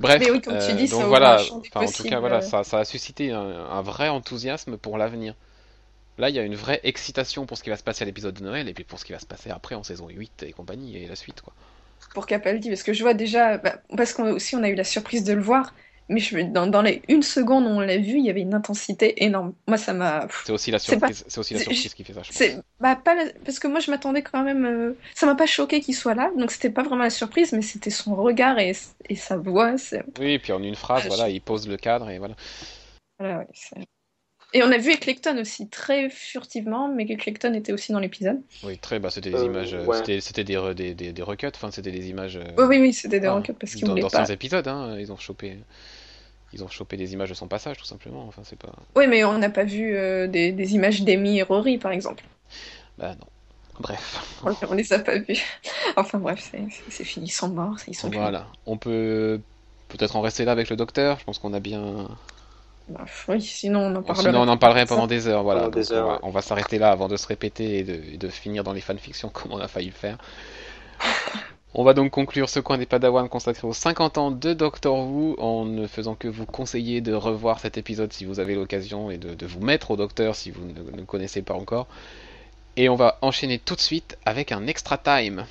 Bref, 0.00 0.20
Mais 0.20 0.30
oui, 0.30 0.40
comme 0.40 0.58
tu 0.58 0.72
euh, 0.72 0.74
dis, 0.74 0.88
donc 0.88 1.04
voilà, 1.04 1.40
en 1.74 1.86
tout 1.86 2.04
cas, 2.04 2.20
voilà, 2.20 2.40
ça, 2.40 2.64
ça 2.64 2.78
a 2.78 2.84
suscité 2.84 3.32
un, 3.32 3.40
un 3.40 3.82
vrai 3.82 4.08
enthousiasme 4.08 4.76
pour 4.76 4.98
l'avenir. 4.98 5.34
Là, 6.18 6.30
il 6.30 6.36
y 6.36 6.38
a 6.38 6.42
une 6.42 6.54
vraie 6.54 6.80
excitation 6.84 7.44
pour 7.46 7.58
ce 7.58 7.62
qui 7.62 7.70
va 7.70 7.76
se 7.76 7.82
passer 7.82 8.02
à 8.02 8.06
l'épisode 8.06 8.34
de 8.34 8.44
Noël 8.44 8.68
et 8.68 8.74
puis 8.74 8.84
pour 8.84 8.98
ce 8.98 9.04
qui 9.04 9.12
va 9.12 9.18
se 9.18 9.26
passer 9.26 9.50
après 9.50 9.74
en 9.74 9.82
saison 9.82 10.08
8 10.08 10.44
et 10.44 10.52
compagnie 10.52 10.96
et 10.96 11.08
la 11.08 11.16
suite, 11.16 11.40
quoi. 11.40 11.52
Pour 12.12 12.26
Capaldi, 12.26 12.68
parce 12.68 12.82
que 12.82 12.92
je 12.92 13.02
vois 13.02 13.14
déjà, 13.14 13.58
bah, 13.58 13.76
parce 13.96 14.12
qu'on 14.12 14.30
aussi 14.30 14.54
on 14.54 14.62
a 14.62 14.68
eu 14.68 14.74
la 14.74 14.84
surprise 14.84 15.24
de 15.24 15.32
le 15.32 15.40
voir, 15.40 15.74
mais 16.08 16.20
je, 16.20 16.38
dans, 16.52 16.66
dans 16.66 16.82
les 16.82 17.02
une 17.08 17.22
seconde 17.22 17.64
où 17.64 17.68
on 17.68 17.80
l'a 17.80 17.96
vu, 17.98 18.18
il 18.18 18.24
y 18.24 18.30
avait 18.30 18.40
une 18.42 18.54
intensité 18.54 19.24
énorme. 19.24 19.54
Moi, 19.66 19.78
ça 19.78 19.92
m'a. 19.92 20.26
C'est 20.44 20.52
aussi 20.52 20.70
la 20.70 20.78
surprise, 20.78 21.24
c'est 21.26 21.38
aussi 21.38 21.54
la 21.54 21.60
surprise 21.60 21.94
qui 21.94 22.04
fait 22.04 22.12
ça. 22.12 22.22
je 22.22 22.28
pense. 22.28 22.36
C'est 22.36 22.56
bah 22.80 22.96
pas 22.96 23.14
la- 23.14 23.30
parce 23.44 23.58
que 23.58 23.68
moi 23.68 23.80
je 23.80 23.90
m'attendais 23.90 24.22
quand 24.22 24.42
même. 24.42 24.64
euh, 24.64 24.94
Ça 25.14 25.26
m'a 25.26 25.34
pas 25.34 25.46
choqué 25.46 25.80
qu'il 25.80 25.94
soit 25.94 26.14
là, 26.14 26.30
donc 26.36 26.50
c'était 26.50 26.70
pas 26.70 26.82
vraiment 26.82 27.02
la 27.04 27.10
surprise, 27.10 27.52
mais 27.52 27.62
c'était 27.62 27.90
son 27.90 28.14
regard 28.16 28.58
et, 28.58 28.72
et 29.08 29.16
sa 29.16 29.36
voix. 29.36 29.74
Oui, 30.18 30.32
et 30.32 30.38
puis 30.38 30.52
en 30.52 30.62
une 30.62 30.74
phrase, 30.74 31.02
Ah, 31.04 31.08
voilà, 31.08 31.28
je- 31.28 31.34
il 31.34 31.40
pose 31.40 31.68
le 31.68 31.76
cadre 31.76 32.10
et 32.10 32.18
voilà. 32.18 32.34
Voilà, 33.18 33.38
ouais, 33.38 33.46
et 34.54 34.62
on 34.62 34.70
a 34.72 34.78
vu 34.78 34.90
Eccleston 34.92 35.38
aussi 35.38 35.68
très 35.68 36.10
furtivement, 36.10 36.88
mais 36.88 37.04
Eccleston 37.04 37.54
était 37.54 37.72
aussi 37.72 37.92
dans 37.92 38.00
l'épisode. 38.00 38.42
Oui, 38.62 38.78
très, 38.78 38.98
bah, 38.98 39.10
c'était 39.10 39.30
des 39.30 39.36
Euh, 39.38 39.44
images, 39.44 39.76
ouais. 39.86 39.96
c'était, 39.96 40.20
c'était 40.20 40.42
des, 40.44 40.74
des, 40.74 40.94
des, 40.94 41.12
des 41.12 41.22
recuts, 41.22 41.46
enfin, 41.54 41.70
c'était 41.70 41.92
des 41.92 42.08
images. 42.08 42.36
euh, 42.36 42.44
Oui, 42.58 42.64
oui, 42.68 42.78
oui, 42.80 42.92
c'était 42.92 43.20
des 43.20 43.26
ah, 43.26 43.34
recuts 43.34 43.54
parce 43.54 43.74
qu'ils 43.76 43.86
dans, 43.86 43.94
dans 43.98 44.08
pas. 44.08 44.08
certains 44.08 44.32
épisodes, 44.32 44.66
hein, 44.68 44.96
ils 44.98 45.12
ont 45.12 45.16
chopé, 45.18 45.58
ils 46.52 46.64
ont 46.64 46.68
chopé 46.68 46.96
des 46.98 47.12
images 47.14 47.30
de 47.30 47.34
son 47.34 47.48
passage, 47.48 47.78
tout 47.78 47.84
simplement. 47.86 48.26
Enfin, 48.28 48.42
c'est 48.44 48.58
pas, 48.58 48.72
Oui, 48.96 49.06
mais 49.08 49.22
on 49.24 49.38
n'a 49.38 49.50
pas 49.50 49.62
vu 49.64 49.94
euh, 49.96 50.26
des, 50.26 50.50
des 50.52 50.74
images 50.74 51.02
d'Amy 51.02 51.38
et 51.38 51.42
Rory, 51.42 51.78
par 51.78 51.92
exemple. 51.92 52.24
bah 52.98 53.14
non. 53.14 53.26
Bref, 53.80 54.20
On, 54.42 54.56
on 54.70 54.74
les 54.74 54.92
a 54.92 55.00
pas 55.00 55.18
vus. 55.18 55.42
Enfin 55.96 56.18
bref, 56.18 56.52
c'est 56.88 57.04
fini, 57.04 57.26
ils 57.26 57.30
sont 57.30 57.48
morts, 57.48 57.78
ils 57.88 57.94
sont 57.96 58.10
plus 58.10 58.20
voilà. 58.20 58.52
On 58.66 58.76
peut 58.78 59.40
peut-être 59.88 60.16
en 60.16 60.20
rester 60.20 60.44
là 60.44 60.52
avec 60.52 60.70
le 60.70 60.76
docteur. 60.76 61.18
Je 61.18 61.24
pense 61.24 61.38
qu'on 61.38 61.54
a 61.54 61.60
bien. 61.60 62.08
Bah, 62.88 63.04
oui, 63.28 63.40
sinon 63.40 63.80
on 63.80 63.96
en 63.96 64.02
parlerait. 64.02 64.30
Sinon, 64.30 64.42
on 64.42 64.48
en 64.48 64.58
parlerait 64.58 64.86
pendant 64.86 65.06
des 65.06 65.26
heures. 65.26 65.42
Voilà. 65.42 65.70
Des 65.70 65.92
heures, 65.92 66.04
on 66.04 66.08
va, 66.08 66.14
ouais. 66.14 66.20
on 66.24 66.30
va 66.30 66.42
s'arrêter 66.42 66.78
là 66.78 66.90
avant 66.90 67.08
de 67.08 67.16
se 67.16 67.26
répéter 67.26 67.78
et 67.78 67.82
de, 67.82 67.94
et 68.12 68.18
de 68.18 68.28
finir 68.28 68.62
dans 68.64 68.72
les 68.72 68.80
fanfictions 68.80 69.28
comme 69.32 69.52
on 69.52 69.58
a 69.58 69.68
failli 69.68 69.86
le 69.86 69.92
faire. 69.92 70.18
On 71.76 71.82
va 71.82 71.92
donc 71.92 72.12
conclure 72.12 72.48
ce 72.48 72.60
coin 72.60 72.78
des 72.78 72.86
Padawan 72.86 73.28
consacré 73.28 73.66
aux 73.66 73.72
50 73.72 74.16
ans 74.16 74.30
de 74.30 74.52
Doctor 74.52 74.96
Who 74.96 75.34
en 75.40 75.64
ne 75.64 75.88
faisant 75.88 76.14
que 76.14 76.28
vous 76.28 76.46
conseiller 76.46 77.00
de 77.00 77.12
revoir 77.12 77.58
cet 77.58 77.76
épisode 77.76 78.12
si 78.12 78.24
vous 78.24 78.38
avez 78.38 78.54
l'occasion 78.54 79.10
et 79.10 79.18
de, 79.18 79.34
de 79.34 79.46
vous 79.46 79.58
mettre 79.58 79.90
au 79.90 79.96
Docteur 79.96 80.36
si 80.36 80.52
vous 80.52 80.64
ne, 80.64 80.96
ne 80.96 81.04
connaissez 81.04 81.42
pas 81.42 81.54
encore. 81.54 81.88
Et 82.76 82.88
on 82.88 82.94
va 82.94 83.18
enchaîner 83.22 83.58
tout 83.58 83.74
de 83.74 83.80
suite 83.80 84.16
avec 84.24 84.52
un 84.52 84.68
extra 84.68 84.98
time. 84.98 85.46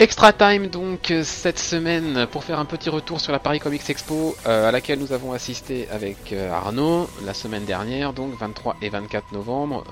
Extra 0.00 0.32
time 0.32 0.68
donc 0.68 1.10
euh, 1.10 1.24
cette 1.24 1.58
semaine 1.58 2.28
pour 2.30 2.44
faire 2.44 2.60
un 2.60 2.64
petit 2.64 2.88
retour 2.88 3.20
sur 3.20 3.32
la 3.32 3.40
Paris 3.40 3.58
Comics 3.58 3.90
Expo 3.90 4.36
euh, 4.46 4.68
à 4.68 4.70
laquelle 4.70 5.00
nous 5.00 5.12
avons 5.12 5.32
assisté 5.32 5.88
avec 5.90 6.32
euh, 6.32 6.52
Arnaud 6.52 7.10
la 7.26 7.34
semaine 7.34 7.64
dernière 7.64 8.12
donc 8.12 8.38
23 8.38 8.76
et 8.80 8.90
24 8.90 9.32
novembre. 9.32 9.82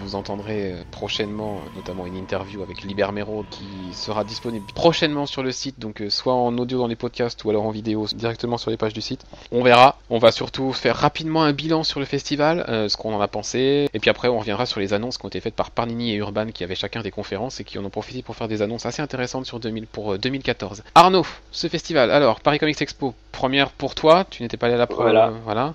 Vous 0.00 0.14
entendrez 0.14 0.74
prochainement 0.92 1.60
notamment 1.74 2.06
une 2.06 2.16
interview 2.16 2.62
avec 2.62 2.82
Liber 2.82 3.08
Mero 3.12 3.44
qui 3.50 3.66
sera 3.92 4.22
disponible 4.22 4.64
prochainement 4.76 5.26
sur 5.26 5.42
le 5.42 5.50
site 5.50 5.80
donc 5.80 6.04
soit 6.08 6.34
en 6.34 6.56
audio 6.56 6.78
dans 6.78 6.86
les 6.86 6.94
podcasts 6.94 7.42
ou 7.42 7.50
alors 7.50 7.64
en 7.64 7.72
vidéo 7.72 8.06
directement 8.14 8.58
sur 8.58 8.70
les 8.70 8.76
pages 8.76 8.94
du 8.94 9.00
site. 9.00 9.24
On 9.50 9.64
verra. 9.64 9.98
On 10.08 10.18
va 10.18 10.30
surtout 10.30 10.72
faire 10.72 10.94
rapidement 10.94 11.42
un 11.42 11.52
bilan 11.52 11.82
sur 11.82 11.98
le 11.98 12.06
festival, 12.06 12.64
ce 12.68 12.96
qu'on 12.96 13.12
en 13.12 13.20
a 13.20 13.26
pensé 13.26 13.88
et 13.92 13.98
puis 13.98 14.08
après 14.08 14.28
on 14.28 14.38
reviendra 14.38 14.66
sur 14.66 14.78
les 14.78 14.92
annonces 14.92 15.18
qui 15.18 15.24
ont 15.24 15.30
été 15.30 15.40
faites 15.40 15.56
par 15.56 15.72
Parnini 15.72 16.12
et 16.12 16.16
Urban 16.16 16.46
qui 16.54 16.62
avaient 16.62 16.76
chacun 16.76 17.02
des 17.02 17.10
conférences 17.10 17.58
et 17.58 17.64
qui 17.64 17.76
en 17.80 17.84
ont 17.84 17.90
profité 17.90 18.22
pour 18.22 18.36
faire 18.36 18.46
des 18.46 18.62
annonces 18.62 18.86
assez 18.86 19.02
intéressantes 19.02 19.31
sur 19.44 19.60
2000 19.60 19.86
pour 19.86 20.12
euh, 20.12 20.18
2014. 20.18 20.82
Arnaud, 20.94 21.26
ce 21.50 21.68
festival. 21.68 22.10
Alors, 22.10 22.40
Paris 22.40 22.58
Comics 22.58 22.80
Expo, 22.80 23.14
première 23.32 23.70
pour 23.70 23.94
toi, 23.94 24.24
tu 24.28 24.42
n'étais 24.42 24.56
pas 24.56 24.66
allé 24.66 24.74
à 24.76 24.78
la 24.78 24.86
première. 24.86 25.12
Voilà. 25.12 25.32
voilà. 25.44 25.72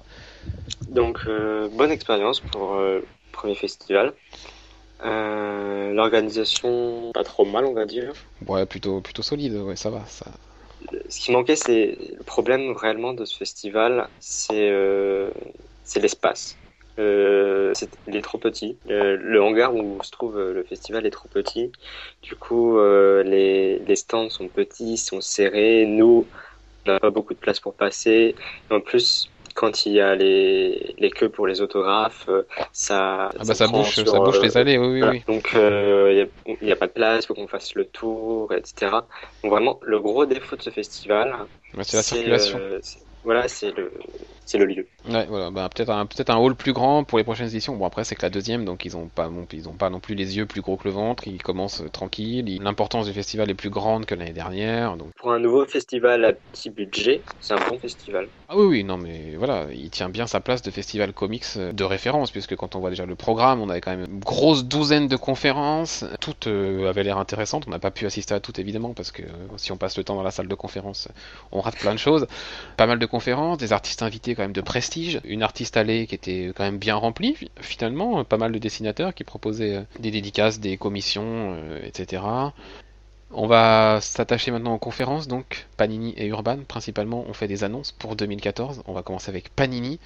Donc, 0.90 1.20
euh, 1.28 1.68
bonne 1.74 1.92
expérience 1.92 2.40
pour 2.40 2.76
euh, 2.76 3.00
le 3.00 3.08
premier 3.32 3.56
festival. 3.56 4.14
Euh, 5.04 5.94
L'organisation, 5.94 7.12
pas 7.14 7.24
trop 7.24 7.46
mal, 7.46 7.66
on 7.66 7.74
va 7.74 7.86
dire. 7.86 8.14
Ouais, 8.48 8.66
plutôt, 8.66 9.02
plutôt 9.02 9.22
solide, 9.22 9.56
ouais, 9.56 9.76
ça 9.76 9.90
va. 9.90 10.04
Ça... 10.08 10.26
Ce 11.10 11.20
qui 11.20 11.32
manquait, 11.32 11.56
c'est 11.56 11.98
le 12.18 12.24
problème 12.24 12.72
réellement 12.72 13.14
de 13.14 13.26
ce 13.26 13.38
festival, 13.38 14.08
c'est 14.20 14.70
euh, 14.70 15.30
c'est 15.84 16.00
l'espace. 16.00 16.56
Euh, 17.00 17.74
c'est- 17.76 18.00
il 18.08 18.16
est 18.16 18.22
trop 18.22 18.38
petit. 18.40 18.80
Euh, 18.90 19.18
le 19.20 19.42
hangar 19.42 19.76
où 19.76 20.02
se 20.04 20.12
trouve 20.12 20.38
euh, 20.38 20.54
le 20.54 20.64
festival 20.64 21.06
est 21.06 21.12
trop 21.12 21.30
petit. 21.30 21.72
Du 22.24 22.36
coup, 22.36 22.78
euh, 22.80 23.24
les, 23.24 23.80
les 23.80 23.96
stands 23.96 24.30
sont 24.30 24.50
petits, 24.50 24.98
sont 24.98 25.22
serrés. 25.22 25.86
Nous, 25.86 26.30
on 26.88 26.92
n'a 26.94 27.00
pas 27.00 27.10
beaucoup 27.12 27.34
de 27.34 27.40
place 27.40 27.60
pour 27.60 27.76
passer. 27.76 28.36
Et 28.72 28.74
en 28.74 28.82
plus, 28.82 29.34
quand 29.56 29.86
il 29.86 29.94
y 29.94 30.02
a 30.02 30.16
les, 30.16 30.96
les 30.98 31.10
queues 31.12 31.30
pour 31.30 31.48
les 31.48 31.62
autographes, 31.62 32.26
euh, 32.30 32.44
ça, 32.74 33.30
Ah 33.38 33.44
bah 33.46 33.54
ça 33.56 33.68
bouche, 33.68 33.96
sur, 33.96 34.08
ça 34.08 34.20
bouche 34.20 34.38
euh, 34.38 34.44
les 34.44 34.58
allées, 34.58 34.78
oui, 34.78 34.88
oui, 34.88 35.00
voilà. 35.00 35.14
oui. 35.14 35.24
Donc 35.28 35.56
euh, 35.56 36.28
il 36.46 36.58
n'y 36.62 36.72
a, 36.72 36.76
pas 36.76 36.88
de 36.88 36.94
place, 36.94 37.24
il 37.24 37.28
faut 37.28 37.34
qu'on 37.34 37.48
fasse 37.48 37.76
le 37.76 37.86
tour, 37.86 38.54
etc. 38.54 39.08
Donc 39.44 39.52
vraiment, 39.52 39.80
le 39.84 40.00
gros 40.00 40.26
défaut 40.26 40.56
de 40.56 40.62
ce 40.62 40.70
festival, 40.70 41.36
Ouais, 41.76 41.84
c'est 41.84 41.98
la 41.98 42.04
circulation. 42.04 42.58
euh, 42.60 42.80
voilà, 43.24 43.48
c'est 43.48 43.72
le, 43.76 43.92
c'est 44.48 44.58
le 44.58 44.66
lieu. 44.66 44.88
Ouais, 45.06 45.26
voilà, 45.28 45.52
bah, 45.52 45.70
peut-être 45.74 45.90
un, 45.90 46.06
peut-être 46.06 46.30
un 46.32 46.38
hall 46.38 46.56
plus 46.56 46.74
grand 46.74 47.04
pour 47.06 47.18
les 47.18 47.24
prochaines 47.24 47.48
éditions. 47.48 47.76
Bon, 47.78 47.86
après, 47.86 48.04
c'est 48.04 48.16
que 48.16 48.24
la 48.24 48.30
deuxième, 48.30 48.66
donc 48.66 48.84
ils 48.84 48.98
ont 48.98 49.08
pas, 49.08 49.30
non- 49.30 49.48
ils 49.54 49.70
ont 49.70 49.78
pas 49.78 49.90
non 49.90 50.00
plus 50.02 50.16
les 50.16 50.36
yeux 50.38 50.46
plus 50.46 50.62
gros 50.62 50.76
que 50.76 50.86
le 50.88 50.94
ventre. 50.94 51.28
Ils 51.28 51.42
commencent 51.42 51.82
euh, 51.82 51.90
tranquilles. 51.90 52.50
Ils- 52.50 52.62
L'importance 52.62 53.06
du 53.06 53.14
festival 53.14 53.50
est 53.50 53.54
plus 53.56 53.70
grande 53.70 54.06
que 54.06 54.16
l'année 54.16 54.34
dernière. 54.34 54.98
Donc, 54.98 55.12
Pour 55.16 55.32
un 55.32 55.40
nouveau 55.40 55.66
festival 55.66 56.26
à 56.26 56.34
petit 56.34 56.70
budget, 56.70 57.24
c'est 57.40 57.54
un 57.54 57.70
bon 57.70 57.80
festival. 57.80 58.30
ah 58.50 58.58
oui, 58.58 58.66
oui, 58.66 58.84
non, 58.84 58.98
mais 58.98 59.36
voilà, 59.38 59.68
il 59.74 59.90
tient 59.92 60.10
bien 60.10 60.26
sa 60.28 60.40
place 60.42 60.62
de 60.62 60.72
festival 60.72 61.14
comics 61.14 61.44
euh, 61.58 61.72
de 61.74 61.84
référence, 61.84 62.32
puisque 62.32 62.56
quand 62.56 62.76
on 62.76 62.80
voit 62.80 62.90
déjà 62.90 63.06
le 63.06 63.16
programme, 63.16 63.62
on 63.62 63.70
avait 63.70 63.82
quand 63.82 63.92
même 63.96 64.06
une 64.10 64.20
grosse 64.20 64.66
douzaine 64.66 65.08
de 65.08 65.16
conférences. 65.18 66.04
Toutes 66.22 66.48
euh, 66.48 66.90
avaient 66.90 67.04
l'air 67.04 67.18
intéressantes. 67.18 67.66
On 67.68 67.72
n'a 67.72 67.80
pas 67.80 67.92
pu 67.92 68.06
assister 68.06 68.34
à 68.34 68.40
toutes, 68.40 68.60
évidemment, 68.60 68.94
parce 68.94 69.12
que 69.12 69.22
euh, 69.24 69.28
si 69.58 69.72
on 69.72 69.78
passe 69.78 69.98
le 69.98 70.04
temps 70.04 70.16
dans 70.16 70.24
la 70.24 70.32
salle 70.32 70.48
de 70.48 70.56
conférence, 70.56 71.08
on 71.52 71.62
rate 71.62 71.78
plein 71.78 71.94
de 71.94 72.00
choses. 72.00 72.26
Pas 72.78 72.88
mal 72.88 73.00
de 73.00 73.06
conférences, 73.06 73.58
des 73.58 73.74
artistes 73.74 74.02
invités 74.02 74.36
quand 74.38 74.44
même 74.44 74.54
de 74.54 74.62
prestige, 74.62 75.20
une 75.26 75.44
artiste 75.44 75.78
allée 75.78 76.08
qui 76.08 76.16
était 76.16 76.54
quand 76.56 76.64
même 76.64 76.78
bien 76.80 76.96
remplie 76.96 77.36
fi- 77.36 77.52
finalement, 77.62 78.24
pas 78.26 78.38
mal 78.38 78.54
de 78.54 78.60
dessinateurs 78.60 79.14
qui 79.16 79.26
proposaient 79.26 79.76
euh, 79.78 79.84
des 80.00 80.12
dédicaces, 80.12 80.60
des 80.62 80.78
commissions, 80.78 81.56
euh, 81.58 81.82
etc. 81.86 82.24
On 83.32 83.48
va 83.48 84.00
s'attacher 84.02 84.52
maintenant 84.52 84.74
aux 84.76 84.80
conférences, 84.80 85.28
donc 85.28 85.68
Panini 85.76 86.14
et 86.18 86.28
Urban 86.28 86.60
principalement 86.68 87.26
ont 87.28 87.34
fait 87.34 87.48
des 87.50 87.64
annonces 87.66 87.92
pour 87.92 88.16
2014. 88.16 88.84
On 88.88 88.94
va 88.94 89.04
commencer 89.04 89.30
avec 89.30 89.50
Panini 89.54 90.00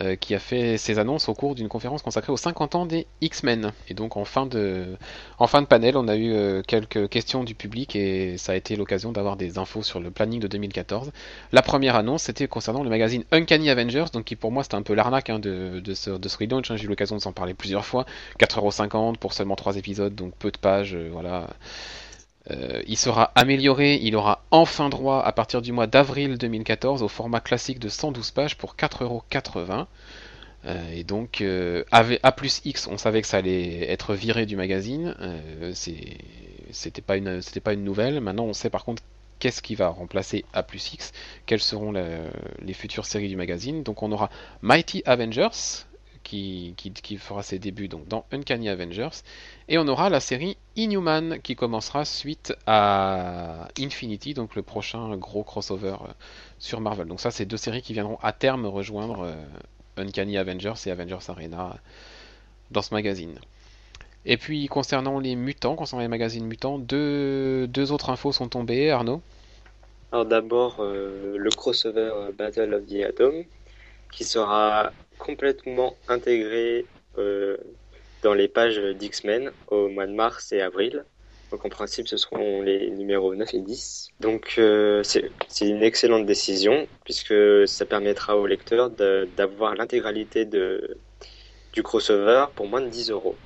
euh, 0.00 0.16
qui 0.16 0.34
a 0.34 0.38
fait 0.38 0.76
ses 0.76 0.98
annonces 0.98 1.28
au 1.28 1.34
cours 1.34 1.54
d'une 1.54 1.68
conférence 1.68 2.02
consacrée 2.02 2.32
aux 2.32 2.36
50 2.36 2.74
ans 2.74 2.86
des 2.86 3.06
X-Men. 3.20 3.72
Et 3.88 3.94
donc 3.94 4.16
en 4.16 4.24
fin 4.24 4.46
de, 4.46 4.96
en 5.38 5.46
fin 5.46 5.62
de 5.62 5.66
panel, 5.66 5.96
on 5.96 6.08
a 6.08 6.16
eu 6.16 6.32
euh, 6.32 6.62
quelques 6.66 7.08
questions 7.08 7.44
du 7.44 7.54
public 7.54 7.94
et 7.94 8.36
ça 8.36 8.52
a 8.52 8.54
été 8.56 8.76
l'occasion 8.76 9.12
d'avoir 9.12 9.36
des 9.36 9.58
infos 9.58 9.82
sur 9.82 10.00
le 10.00 10.10
planning 10.10 10.40
de 10.40 10.48
2014. 10.48 11.12
La 11.52 11.62
première 11.62 11.96
annonce, 11.96 12.24
c'était 12.24 12.48
concernant 12.48 12.82
le 12.82 12.90
magazine 12.90 13.24
Uncanny 13.30 13.70
Avengers, 13.70 14.06
donc 14.12 14.24
qui 14.24 14.36
pour 14.36 14.50
moi 14.50 14.62
c'était 14.64 14.74
un 14.74 14.82
peu 14.82 14.94
l'arnaque 14.94 15.30
hein, 15.30 15.38
de, 15.38 15.80
de 15.80 15.94
ce, 15.94 16.10
de 16.10 16.28
ce 16.28 16.38
relaunch, 16.38 16.70
hein. 16.70 16.76
j'ai 16.76 16.84
eu 16.84 16.88
l'occasion 16.88 17.16
de 17.16 17.20
s'en 17.22 17.32
parler 17.32 17.54
plusieurs 17.54 17.84
fois. 17.84 18.04
4,50€ 18.40 19.16
pour 19.18 19.32
seulement 19.32 19.56
3 19.56 19.76
épisodes, 19.76 20.14
donc 20.14 20.34
peu 20.36 20.50
de 20.50 20.58
pages, 20.58 20.94
euh, 20.94 21.08
voilà. 21.12 21.48
Euh, 22.50 22.82
il 22.86 22.98
sera 22.98 23.32
amélioré, 23.34 23.98
il 24.02 24.16
aura 24.16 24.44
enfin 24.50 24.90
droit 24.90 25.22
à 25.22 25.32
partir 25.32 25.62
du 25.62 25.72
mois 25.72 25.86
d'avril 25.86 26.36
2014 26.36 27.02
au 27.02 27.08
format 27.08 27.40
classique 27.40 27.78
de 27.78 27.88
112 27.88 28.30
pages 28.32 28.56
pour 28.56 28.76
4,80€. 28.76 29.86
Euh, 30.66 30.92
et 30.92 31.04
donc, 31.04 31.40
euh, 31.40 31.84
A 31.90 32.32
plus 32.32 32.60
X, 32.64 32.86
on 32.86 32.98
savait 32.98 33.22
que 33.22 33.28
ça 33.28 33.38
allait 33.38 33.90
être 33.90 34.14
viré 34.14 34.46
du 34.46 34.56
magazine. 34.56 35.14
C'était 35.72 37.02
pas 37.02 37.16
une, 37.16 37.84
nouvelle. 37.84 38.20
Maintenant, 38.20 38.44
on 38.44 38.52
sait 38.52 38.70
par 38.70 38.84
contre 38.84 39.02
qu'est-ce 39.38 39.62
qui 39.62 39.74
va 39.74 39.88
remplacer 39.88 40.44
A 40.52 40.62
plus 40.62 40.92
X, 40.92 41.12
quelles 41.46 41.60
seront 41.60 41.92
les 41.92 42.74
futures 42.74 43.06
séries 43.06 43.28
du 43.28 43.36
magazine. 43.36 43.82
Donc, 43.82 44.02
on 44.02 44.12
aura 44.12 44.30
Mighty 44.62 45.02
Avengers 45.06 45.84
qui, 46.24 47.18
fera 47.18 47.42
ses 47.42 47.58
débuts 47.58 47.88
donc 47.88 48.08
dans 48.08 48.24
Uncanny 48.32 48.68
Avengers, 48.68 49.22
et 49.68 49.78
on 49.78 49.86
aura 49.86 50.10
la 50.10 50.20
série 50.20 50.56
Inhuman 50.76 51.38
qui 51.42 51.54
commencera 51.54 52.04
suite 52.04 52.54
à 52.66 53.68
Infinity, 53.78 54.34
donc 54.34 54.56
le 54.56 54.62
prochain 54.62 55.16
gros 55.16 55.44
crossover 55.44 55.96
euh, 56.02 56.12
sur 56.58 56.80
Marvel. 56.80 57.06
Donc 57.06 57.20
ça, 57.20 57.30
c'est 57.30 57.44
deux 57.44 57.56
séries 57.56 57.82
qui 57.82 57.92
viendront 57.92 58.18
à 58.22 58.32
terme 58.32 58.66
rejoindre 58.66 59.20
euh, 59.24 59.34
Uncanny 59.96 60.36
Avengers 60.36 60.74
et 60.86 60.90
Avengers 60.90 61.28
Arena 61.28 61.76
dans 62.70 62.82
ce 62.82 62.92
magazine. 62.92 63.38
Et 64.26 64.38
puis 64.38 64.66
concernant 64.66 65.20
les 65.20 65.36
mutants, 65.36 65.76
concernant 65.76 66.02
les 66.02 66.08
magazines 66.08 66.46
mutants, 66.46 66.78
deux, 66.78 67.66
deux 67.68 67.92
autres 67.92 68.10
infos 68.10 68.32
sont 68.32 68.48
tombées, 68.48 68.90
Arnaud. 68.90 69.20
Alors 70.12 70.24
d'abord, 70.24 70.76
euh, 70.80 71.36
le 71.36 71.50
crossover 71.50 72.10
Battle 72.36 72.72
of 72.74 72.86
the 72.86 73.02
Atom, 73.04 73.44
qui 74.10 74.24
sera 74.24 74.92
complètement 75.18 75.96
intégré 76.08 76.86
euh, 77.18 77.56
dans 78.22 78.34
les 78.34 78.48
pages 78.48 78.78
d'X-Men 78.78 79.52
au 79.68 79.88
mois 79.88 80.06
de 80.06 80.12
mars 80.12 80.52
et 80.52 80.60
avril. 80.60 81.04
Donc 81.50 81.64
en 81.64 81.68
principe, 81.68 82.08
ce 82.08 82.16
seront 82.16 82.62
les 82.62 82.90
numéros 82.90 83.34
9 83.34 83.54
et 83.54 83.60
10. 83.60 84.08
Donc 84.20 84.54
euh, 84.58 85.02
c'est 85.04 85.30
une 85.60 85.82
excellente 85.82 86.26
décision 86.26 86.88
puisque 87.04 87.34
ça 87.66 87.86
permettra 87.86 88.36
au 88.36 88.46
lecteur 88.46 88.90
d'avoir 88.90 89.74
l'intégralité 89.74 90.44
du 90.46 91.82
crossover 91.82 92.46
pour 92.56 92.66
moins 92.66 92.80
de 92.80 92.88
10 92.88 93.10
euros. 93.10 93.36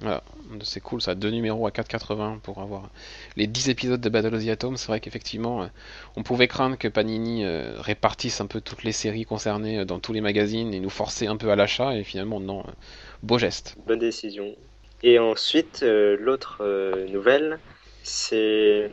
Voilà, 0.00 0.22
c'est 0.62 0.80
cool 0.80 1.00
ça, 1.00 1.14
deux 1.14 1.30
numéros 1.30 1.66
à 1.66 1.70
4,80 1.70 2.40
pour 2.40 2.60
avoir 2.60 2.90
les 3.36 3.46
10 3.46 3.70
épisodes 3.70 4.00
de 4.00 4.08
Battle 4.10 4.34
of 4.34 4.44
the 4.44 4.48
Atom. 4.48 4.76
C'est 4.76 4.88
vrai 4.88 5.00
qu'effectivement, 5.00 5.62
euh, 5.62 5.66
on 6.16 6.22
pouvait 6.22 6.48
craindre 6.48 6.76
que 6.76 6.88
Panini 6.88 7.44
euh, 7.44 7.74
répartisse 7.78 8.42
un 8.42 8.46
peu 8.46 8.60
toutes 8.60 8.84
les 8.84 8.92
séries 8.92 9.24
concernées 9.24 9.80
euh, 9.80 9.84
dans 9.86 9.98
tous 9.98 10.12
les 10.12 10.20
magazines 10.20 10.74
et 10.74 10.80
nous 10.80 10.90
forcer 10.90 11.26
un 11.26 11.38
peu 11.38 11.50
à 11.50 11.56
l'achat, 11.56 11.96
et 11.96 12.04
finalement, 12.04 12.40
non, 12.40 12.64
beau 13.22 13.38
geste. 13.38 13.74
Bonne 13.86 13.98
décision. 13.98 14.54
Et 15.02 15.18
ensuite, 15.18 15.82
l'autre 15.82 16.64
nouvelle, 17.10 17.58
c'est 18.02 18.90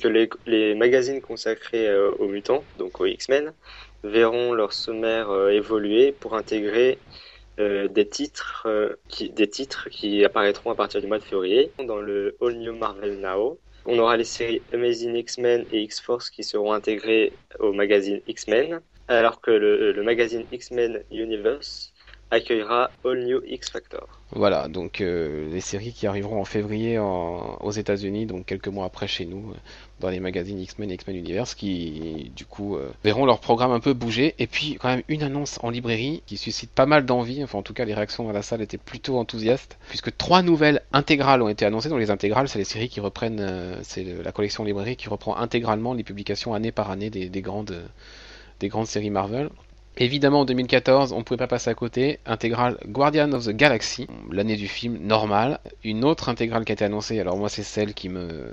que 0.00 0.28
les, 0.46 0.74
magazines 0.74 1.20
consacrés 1.20 1.92
aux 2.18 2.28
mutants, 2.28 2.62
donc 2.78 3.00
aux 3.00 3.06
X-Men, 3.06 3.52
verront 4.04 4.52
leur 4.52 4.72
sommaire 4.72 5.48
évoluer 5.50 6.12
pour 6.12 6.36
intégrer 6.36 6.98
euh, 7.58 7.88
des 7.88 8.08
titres 8.08 8.64
euh, 8.66 8.94
qui 9.08 9.30
des 9.30 9.48
titres 9.48 9.88
qui 9.90 10.24
apparaîtront 10.24 10.70
à 10.70 10.74
partir 10.74 11.00
du 11.00 11.06
mois 11.06 11.18
de 11.18 11.24
février 11.24 11.70
dans 11.84 11.98
le 11.98 12.36
All 12.40 12.54
New 12.54 12.74
Marvel 12.74 13.20
Now. 13.20 13.58
On 13.84 13.98
aura 13.98 14.16
les 14.16 14.24
séries 14.24 14.62
Amazing 14.72 15.16
X-Men 15.16 15.66
et 15.72 15.82
X-Force 15.82 16.30
qui 16.30 16.44
seront 16.44 16.72
intégrées 16.72 17.32
au 17.58 17.72
magazine 17.72 18.20
X-Men, 18.28 18.80
alors 19.08 19.40
que 19.40 19.50
le, 19.50 19.92
le 19.92 20.02
magazine 20.02 20.44
X-Men 20.52 21.02
Universe 21.10 21.91
accueillera 22.32 22.90
All 23.04 23.24
New 23.24 23.40
X-Factor. 23.46 24.08
Voilà, 24.34 24.66
donc 24.68 25.02
euh, 25.02 25.48
les 25.52 25.60
séries 25.60 25.92
qui 25.92 26.06
arriveront 26.06 26.40
en 26.40 26.46
février 26.46 26.98
en- 26.98 27.58
aux 27.60 27.70
États-Unis, 27.70 28.24
donc 28.24 28.46
quelques 28.46 28.68
mois 28.68 28.86
après 28.86 29.06
chez 29.06 29.26
nous, 29.26 29.50
euh, 29.50 29.56
dans 30.00 30.08
les 30.08 30.18
magazines 30.20 30.58
X-Men 30.58 30.90
et 30.90 30.94
X-Men 30.94 31.16
Universe, 31.16 31.54
qui 31.54 32.32
du 32.34 32.46
coup 32.46 32.76
euh, 32.76 32.90
verront 33.04 33.26
leur 33.26 33.40
programme 33.40 33.70
un 33.72 33.80
peu 33.80 33.92
bouger. 33.92 34.34
Et 34.38 34.46
puis 34.46 34.78
quand 34.80 34.88
même 34.88 35.02
une 35.08 35.22
annonce 35.22 35.58
en 35.62 35.68
librairie 35.68 36.22
qui 36.26 36.38
suscite 36.38 36.70
pas 36.70 36.86
mal 36.86 37.04
d'envie, 37.04 37.44
enfin 37.44 37.58
en 37.58 37.62
tout 37.62 37.74
cas 37.74 37.84
les 37.84 37.92
réactions 37.92 38.28
à 38.30 38.32
la 38.32 38.40
salle 38.42 38.62
étaient 38.62 38.78
plutôt 38.78 39.18
enthousiastes, 39.18 39.76
puisque 39.90 40.16
trois 40.16 40.40
nouvelles 40.42 40.80
intégrales 40.94 41.42
ont 41.42 41.48
été 41.50 41.66
annoncées. 41.66 41.90
Donc 41.90 42.00
les 42.00 42.10
intégrales, 42.10 42.48
c'est 42.48 42.58
les 42.58 42.64
séries 42.64 42.88
qui 42.88 43.00
reprennent, 43.00 43.76
c'est 43.82 44.04
la 44.04 44.32
collection 44.32 44.64
librairie 44.64 44.96
qui 44.96 45.10
reprend 45.10 45.36
intégralement 45.36 45.92
les 45.92 46.02
publications 46.02 46.54
année 46.54 46.72
par 46.72 46.90
année 46.90 47.10
des 47.10 47.42
grandes, 47.42 47.82
des 48.60 48.68
grandes 48.68 48.86
séries 48.86 49.10
Marvel. 49.10 49.50
Évidemment, 49.98 50.40
en 50.40 50.44
2014, 50.46 51.12
on 51.12 51.18
ne 51.18 51.22
pouvait 51.22 51.38
pas 51.38 51.46
passer 51.46 51.68
à 51.68 51.74
côté. 51.74 52.18
Intégrale 52.24 52.78
Guardian 52.86 53.32
of 53.32 53.44
the 53.44 53.50
Galaxy, 53.50 54.06
l'année 54.30 54.56
du 54.56 54.66
film 54.66 54.96
normal. 54.98 55.60
Une 55.84 56.04
autre 56.04 56.28
intégrale 56.30 56.64
qui 56.64 56.72
a 56.72 56.74
été 56.74 56.84
annoncée, 56.84 57.20
alors 57.20 57.36
moi 57.36 57.50
c'est 57.50 57.62
celle 57.62 57.92
qui 57.92 58.08
euh, 58.08 58.50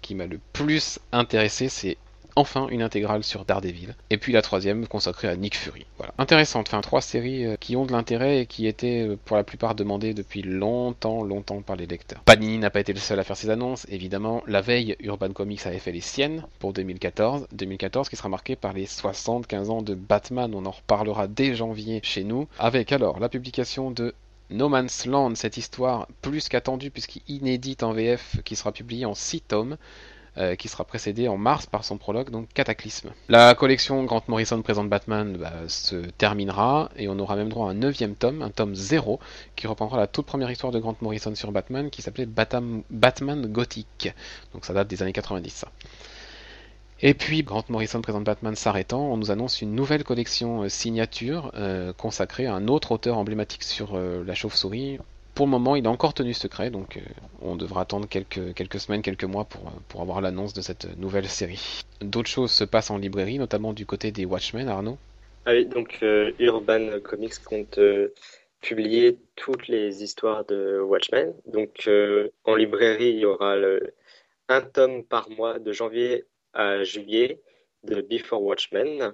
qui 0.00 0.14
m'a 0.14 0.26
le 0.26 0.38
plus 0.52 1.00
intéressé, 1.10 1.68
c'est 1.68 1.96
enfin 2.36 2.68
une 2.68 2.82
intégrale 2.82 3.24
sur 3.24 3.44
Daredevil. 3.44 3.94
Et 4.10 4.18
puis 4.18 4.32
la 4.32 4.42
troisième 4.42 4.86
consacrée 4.86 5.28
à 5.28 5.36
Nick 5.36 5.56
Fury. 5.56 5.86
Voilà, 5.96 6.14
intéressante. 6.18 6.68
Enfin, 6.68 6.80
trois 6.82 7.00
séries 7.00 7.46
euh, 7.46 7.56
qui 7.58 7.76
ont 7.76 7.86
de 7.86 7.92
l'intérêt 7.92 8.40
et 8.40 8.46
qui 8.46 8.66
étaient 8.66 9.06
euh, 9.08 9.16
pour 9.24 9.36
la 9.36 9.44
plupart 9.44 9.74
demandées 9.74 10.14
depuis 10.14 10.42
longtemps, 10.42 11.22
longtemps 11.22 11.62
par 11.62 11.76
les 11.76 11.86
lecteurs. 11.86 12.20
Panini 12.24 12.58
n'a 12.58 12.70
pas 12.70 12.80
été 12.80 12.92
le 12.92 12.98
seul 13.00 13.18
à 13.18 13.24
faire 13.24 13.36
ses 13.36 13.50
annonces, 13.50 13.86
évidemment. 13.88 14.42
La 14.46 14.60
veille, 14.60 14.96
Urban 15.00 15.32
Comics 15.32 15.66
avait 15.66 15.78
fait 15.78 15.92
les 15.92 16.00
siennes 16.00 16.44
pour 16.58 16.72
2014. 16.72 17.48
2014 17.52 18.08
qui 18.08 18.16
sera 18.16 18.28
marqué 18.28 18.56
par 18.56 18.72
les 18.72 18.86
75 18.86 19.70
ans 19.70 19.82
de 19.82 19.94
Batman. 19.94 20.54
On 20.54 20.66
en 20.66 20.70
reparlera 20.70 21.26
dès 21.26 21.54
janvier 21.54 22.00
chez 22.02 22.24
nous. 22.24 22.46
Avec 22.58 22.92
alors 22.92 23.18
la 23.18 23.28
publication 23.28 23.90
de 23.90 24.14
No 24.50 24.68
Man's 24.68 25.06
Land, 25.06 25.34
cette 25.34 25.56
histoire 25.56 26.06
plus 26.22 26.48
qu'attendue 26.48 26.90
puisqu'inédite 26.90 27.82
en 27.82 27.92
VF 27.92 28.36
qui 28.44 28.54
sera 28.54 28.70
publiée 28.70 29.04
en 29.04 29.14
6 29.14 29.40
tomes. 29.40 29.76
Euh, 30.38 30.54
qui 30.54 30.68
sera 30.68 30.84
précédée 30.84 31.28
en 31.28 31.38
mars 31.38 31.64
par 31.64 31.82
son 31.82 31.96
prologue, 31.96 32.28
donc 32.28 32.48
Cataclysme. 32.52 33.10
La 33.28 33.54
collection 33.54 34.04
Grant 34.04 34.22
Morrison 34.28 34.60
présente 34.60 34.90
Batman 34.90 35.38
bah, 35.38 35.52
se 35.66 35.96
terminera 35.96 36.90
et 36.96 37.08
on 37.08 37.18
aura 37.18 37.36
même 37.36 37.48
droit 37.48 37.68
à 37.68 37.70
un 37.70 37.74
neuvième 37.74 38.14
tome, 38.14 38.42
un 38.42 38.50
tome 38.50 38.74
0, 38.74 39.18
qui 39.56 39.66
reprendra 39.66 39.96
la 39.96 40.06
toute 40.06 40.26
première 40.26 40.50
histoire 40.50 40.72
de 40.72 40.78
Grant 40.78 40.96
Morrison 41.00 41.34
sur 41.34 41.52
Batman 41.52 41.88
qui 41.88 42.02
s'appelait 42.02 42.26
Batman 42.26 43.46
Gothic. 43.46 44.12
Donc 44.52 44.66
ça 44.66 44.74
date 44.74 44.88
des 44.88 45.02
années 45.02 45.14
90 45.14 45.48
ça. 45.48 45.68
Et 47.00 47.14
puis 47.14 47.42
Grant 47.42 47.64
Morrison 47.70 48.02
présente 48.02 48.24
Batman 48.24 48.54
s'arrêtant, 48.54 49.10
on 49.10 49.16
nous 49.16 49.30
annonce 49.30 49.62
une 49.62 49.74
nouvelle 49.74 50.04
collection 50.04 50.64
euh, 50.64 50.68
signature 50.68 51.50
euh, 51.54 51.94
consacrée 51.94 52.44
à 52.44 52.54
un 52.54 52.68
autre 52.68 52.92
auteur 52.92 53.16
emblématique 53.16 53.62
sur 53.62 53.98
la 53.98 54.34
chauve-souris. 54.34 54.98
Pour 55.36 55.44
le 55.44 55.50
moment, 55.50 55.76
il 55.76 55.84
est 55.84 55.88
encore 55.88 56.14
tenu 56.14 56.32
secret, 56.32 56.70
donc 56.70 56.96
euh, 56.96 57.00
on 57.42 57.56
devra 57.56 57.82
attendre 57.82 58.08
quelques, 58.08 58.54
quelques 58.54 58.80
semaines, 58.80 59.02
quelques 59.02 59.24
mois 59.24 59.44
pour, 59.44 59.66
euh, 59.66 59.70
pour 59.88 60.00
avoir 60.00 60.22
l'annonce 60.22 60.54
de 60.54 60.62
cette 60.62 60.96
nouvelle 60.96 61.28
série. 61.28 61.82
D'autres 62.00 62.30
choses 62.30 62.50
se 62.50 62.64
passent 62.64 62.90
en 62.90 62.96
librairie, 62.96 63.38
notamment 63.38 63.74
du 63.74 63.84
côté 63.84 64.12
des 64.12 64.24
Watchmen, 64.24 64.66
Arnaud? 64.66 64.96
Ah 65.44 65.50
oui, 65.52 65.66
donc 65.66 65.98
euh, 66.02 66.32
Urban 66.38 67.00
Comics 67.04 67.38
compte 67.44 67.78
publier 68.62 69.18
toutes 69.36 69.68
les 69.68 70.02
histoires 70.02 70.46
de 70.46 70.80
Watchmen. 70.80 71.34
Donc 71.44 71.86
en 72.44 72.54
librairie, 72.54 73.10
il 73.10 73.18
y 73.18 73.26
aura 73.26 73.56
un 74.48 74.60
tome 74.62 75.04
par 75.04 75.28
mois 75.28 75.58
de 75.58 75.70
janvier 75.70 76.24
à 76.54 76.82
juillet 76.82 77.42
de 77.84 78.00
Before 78.00 78.42
Watchmen. 78.42 79.12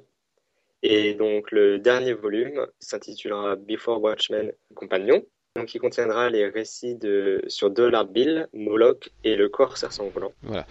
Et 0.85 1.15
donc 1.15 1.51
le 1.51 1.81
dernier 1.81 2.13
volume 2.13 2.65
s'intitulera 2.79 3.57
Before 3.57 4.01
Watchmen 4.01 4.53
Compagnon. 4.77 5.25
Donc 5.57 5.75
il 5.75 5.81
contiendra 5.81 6.31
les 6.31 6.49
récits 6.49 6.95
de 6.95 7.43
sur 7.47 7.71
Dollar 7.71 8.07
Bill, 8.07 8.49
Moloch 8.55 9.11
et 9.23 9.37
le 9.37 9.49
corsaire 9.49 9.93
sanglant. 9.93 10.33
Voilà. 10.43 10.67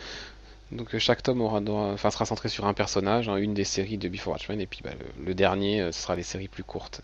Donc 0.71 0.95
euh, 0.95 0.99
chaque 0.99 1.21
tome 1.21 1.41
aura 1.41 1.61
droit- 1.61 1.91
enfin, 1.91 2.09
sera 2.09 2.25
centré 2.25 2.49
sur 2.49 2.65
un 2.65 2.73
personnage, 2.73 3.29
hein, 3.29 3.35
une 3.35 3.53
des 3.53 3.63
séries 3.63 3.97
de 3.97 4.07
Before 4.07 4.33
Watchmen, 4.33 4.59
et 4.59 4.65
puis 4.65 4.79
bah, 4.83 4.91
le, 4.99 5.25
le 5.25 5.33
dernier, 5.35 5.81
euh, 5.81 5.91
ce 5.91 6.01
sera 6.01 6.15
les 6.15 6.23
séries 6.23 6.47
plus 6.47 6.63
courtes. 6.63 7.01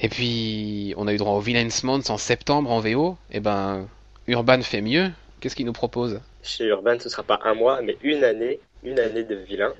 Et 0.00 0.08
puis, 0.08 0.94
on 0.96 1.06
a 1.06 1.12
eu 1.14 1.16
droit 1.16 1.34
au 1.34 1.40
Villain's 1.40 1.84
Month 1.84 2.10
en 2.10 2.16
septembre 2.16 2.70
en 2.72 2.80
VO. 2.80 3.16
Et 3.30 3.38
ben, 3.38 3.86
Urban 4.26 4.60
fait 4.62 4.80
mieux. 4.80 5.10
Qu'est-ce 5.38 5.54
qu'il 5.54 5.66
nous 5.66 5.72
propose? 5.72 6.20
Chez 6.42 6.64
Urban, 6.64 6.98
ce 6.98 7.08
sera 7.08 7.22
pas 7.22 7.38
un 7.44 7.54
mois, 7.54 7.82
mais 7.82 7.96
une 8.02 8.24
année, 8.24 8.58
une 8.82 8.98
année 8.98 9.22
de 9.22 9.36
vilain. 9.36 9.72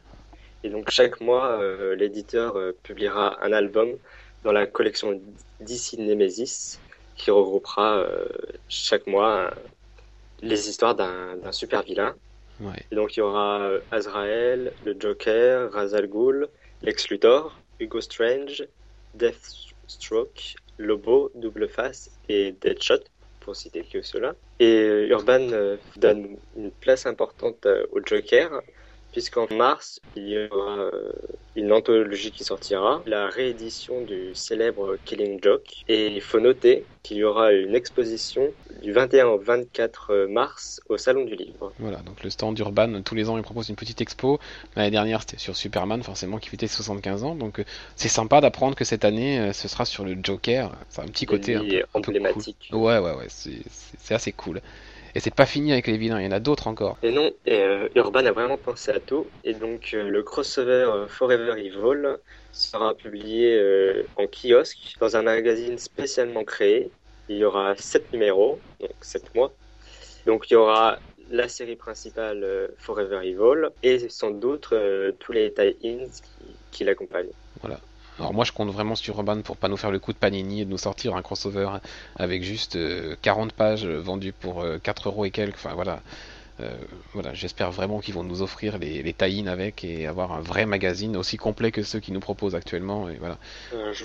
Et 0.63 0.69
donc 0.69 0.91
chaque 0.91 1.21
mois, 1.21 1.59
euh, 1.61 1.97
l'éditeur 1.97 2.57
euh, 2.57 2.77
publiera 2.85 3.43
un 3.45 3.53
album 3.53 3.89
dans 4.45 4.53
la 4.53 4.67
collection 4.67 5.21
DC 5.61 5.99
Nemesis 5.99 6.79
qui 7.17 7.31
regroupera 7.31 7.99
euh, 7.99 8.27
chaque 8.69 9.07
mois 9.07 9.33
euh, 9.37 9.51
les 10.41 10.69
histoires 10.69 10.95
d'un 10.95 11.53
super 11.53 11.83
vilain. 11.83 12.15
Ouais. 12.61 12.85
Et 12.91 12.95
donc 12.95 13.17
il 13.17 13.21
y 13.21 13.23
aura 13.23 13.61
euh, 13.61 13.81
Azrael, 13.91 14.73
le 14.85 14.97
Joker, 14.99 15.71
Ra's 15.73 15.95
al 15.95 16.09
Ghul, 16.09 16.49
Lex 16.83 17.09
Luthor, 17.09 17.57
Hugo 17.81 18.01
Strange, 18.01 18.67
Deathstroke, 19.15 20.57
Lobo, 20.79 21.31
Double 21.35 21.69
Face 21.69 22.11
et 22.29 22.53
Deadshot, 22.61 23.05
pour 23.41 23.57
citer 23.57 23.85
que 23.85 24.03
cela. 24.03 24.35
Et 24.59 24.75
euh, 24.75 25.09
Urban 25.09 25.77
donne 25.97 26.37
une 26.57 26.71
place 26.71 27.07
importante 27.07 27.67
au 27.93 28.01
Joker, 28.05 28.63
puisqu'en 29.13 29.47
mars, 29.51 30.01
il 30.17 30.29
y 30.29 30.39
aura 30.39 30.79
euh, 30.79 31.13
une 31.55 31.73
anthologie 31.73 32.33
qui 32.33 32.45
sortira, 32.45 33.03
la 33.07 33.29
réédition 33.29 34.03
du 34.03 34.35
célèbre 34.35 34.97
Killing 35.05 35.39
Joke. 35.43 35.85
Et 35.89 36.07
il 36.09 36.21
faut 36.21 36.41
noter 36.41 36.87
qu'il 37.03 37.19
y 37.19 37.25
aura 37.25 37.53
une 37.53 37.75
exposition 37.75 38.55
du 38.83 38.93
21 38.93 39.27
au 39.27 39.39
24 39.39 40.27
mars 40.29 40.81
au 40.89 40.97
Salon 40.97 41.25
du 41.25 41.35
Livre. 41.35 41.73
Voilà, 41.79 41.99
donc 41.99 42.23
le 42.23 42.31
stand 42.31 42.55
d'Urban, 42.55 43.03
tous 43.03 43.15
les 43.15 43.29
ans, 43.29 43.37
il 43.37 43.43
propose 43.43 43.69
une 43.69 43.77
petite 43.77 44.01
expo. 44.01 44.39
L'année 44.77 44.91
dernière, 44.91 45.21
c'était 45.21 45.39
sur 45.39 45.57
Superman, 45.57 46.03
forcément, 46.03 46.39
qui 46.39 46.49
fêtait 46.49 46.67
ses 46.67 46.77
75 46.77 47.25
ans. 47.25 47.35
Donc, 47.35 47.59
euh, 47.61 47.65
c'est 47.97 48.09
sympa 48.09 48.41
d'apprendre 48.41 48.77
que 48.77 48.85
cette 48.85 49.05
année, 49.05 49.39
euh, 49.41 49.53
ce 49.53 49.69
sera 49.69 49.85
sur 49.85 50.05
le 50.05 50.17
Joker. 50.23 50.73
C'est 50.89 51.03
un 51.03 51.07
petit 51.07 51.27
côté 51.27 51.55
un 51.55 51.65
peu, 51.65 51.83
un 51.95 52.01
peu 52.01 52.11
emblématique. 52.11 52.69
cool. 52.71 52.79
Ouais, 52.79 52.99
ouais, 52.99 53.15
ouais, 53.15 53.27
c'est 53.29 54.15
assez 54.15 54.33
cool. 54.33 54.61
Et 55.15 55.21
c'est 55.21 55.35
pas 55.35 55.47
fini 55.47 55.73
avec 55.73 55.87
les 55.87 55.99
vilains, 55.99 56.21
il 56.21 56.25
y 56.25 56.29
en 56.29 56.33
a 56.33 56.41
d'autres 56.41 56.69
encore. 56.69 56.97
Et 57.03 57.13
non, 57.13 57.31
et, 57.45 57.61
euh, 57.61 57.89
Urban 57.97 58.25
a 58.25 58.33
vraiment 58.33 58.57
pensé 58.57 58.91
à 58.91 59.01
tout. 59.01 59.27
Et 59.45 59.53
donc, 59.53 59.91
euh, 59.93 60.09
le 60.09 60.23
crossover 60.23 60.87
euh, 60.89 61.07
Forever 61.07 61.53
Evil 61.59 62.17
sera 62.53 62.95
publié 62.95 63.61
en 64.17 64.27
kiosque 64.27 64.97
dans 65.01 65.17
un 65.17 65.23
magazine 65.23 65.79
spécialement 65.79 66.45
créé. 66.45 66.91
Il 67.29 67.37
y 67.37 67.45
aura 67.45 67.75
7 67.77 68.13
numéros, 68.13 68.59
donc 68.81 68.91
7 69.01 69.35
mois. 69.35 69.53
Donc, 70.27 70.51
il 70.51 70.55
y 70.55 70.57
aura 70.57 70.99
la 71.31 71.49
série 71.49 71.77
principale 71.77 72.71
Forever 72.79 73.21
Evil 73.23 73.71
et 73.83 74.09
sans 74.11 74.31
doute 74.31 74.75
tous 75.19 75.33
les 75.33 75.53
tie-ins 75.53 76.07
qui, 76.07 76.57
qui 76.71 76.85
l'accompagnent. 76.85 77.33
Alors 78.19 78.35
moi 78.35 78.45
je 78.45 78.53
compte 78.53 78.71
vraiment 78.71 78.95
sur 78.95 79.17
Urban 79.17 79.41
pour 79.43 79.57
pas 79.57 79.69
nous 79.69 79.77
faire 79.77 79.91
le 79.91 79.99
coup 79.99 80.13
de 80.13 80.19
Panini 80.19 80.63
et 80.63 80.65
de 80.65 80.71
nous 80.71 80.79
sortir 80.79 81.17
un 81.17 81.23
crossover 81.23 81.69
avec 82.17 82.43
juste 82.43 82.77
euh, 82.77 83.17
40 83.23 83.53
pages 83.53 83.85
euh, 83.85 84.01
vendues 84.01 84.33
pour 84.33 84.63
euh, 84.63 84.79
4 84.79 85.09
euros 85.09 85.25
et 85.25 85.31
quelques. 85.31 85.57
Enfin 85.57 85.75
voilà. 85.75 86.03
Euh, 86.61 86.71
voilà, 87.15 87.33
j'espère 87.33 87.71
vraiment 87.71 88.01
qu'ils 88.01 88.15
vont 88.15 88.25
nous 88.25 88.43
offrir 88.43 88.79
les, 88.79 89.03
les 89.03 89.13
tie-in 89.13 89.47
avec 89.47 89.85
et 89.85 90.07
avoir 90.07 90.33
un 90.33 90.41
vrai 90.41 90.67
magazine 90.67 91.17
aussi 91.17 91.37
complet 91.37 91.73
que 91.73 91.83
ceux 91.83 91.99
qu'ils 91.99 92.15
nous 92.15 92.21
proposent 92.21 92.55
actuellement. 92.55 93.09
Et 93.09 93.17
voilà. 93.17 93.39
Euh, 93.73 93.93
je, 93.93 94.05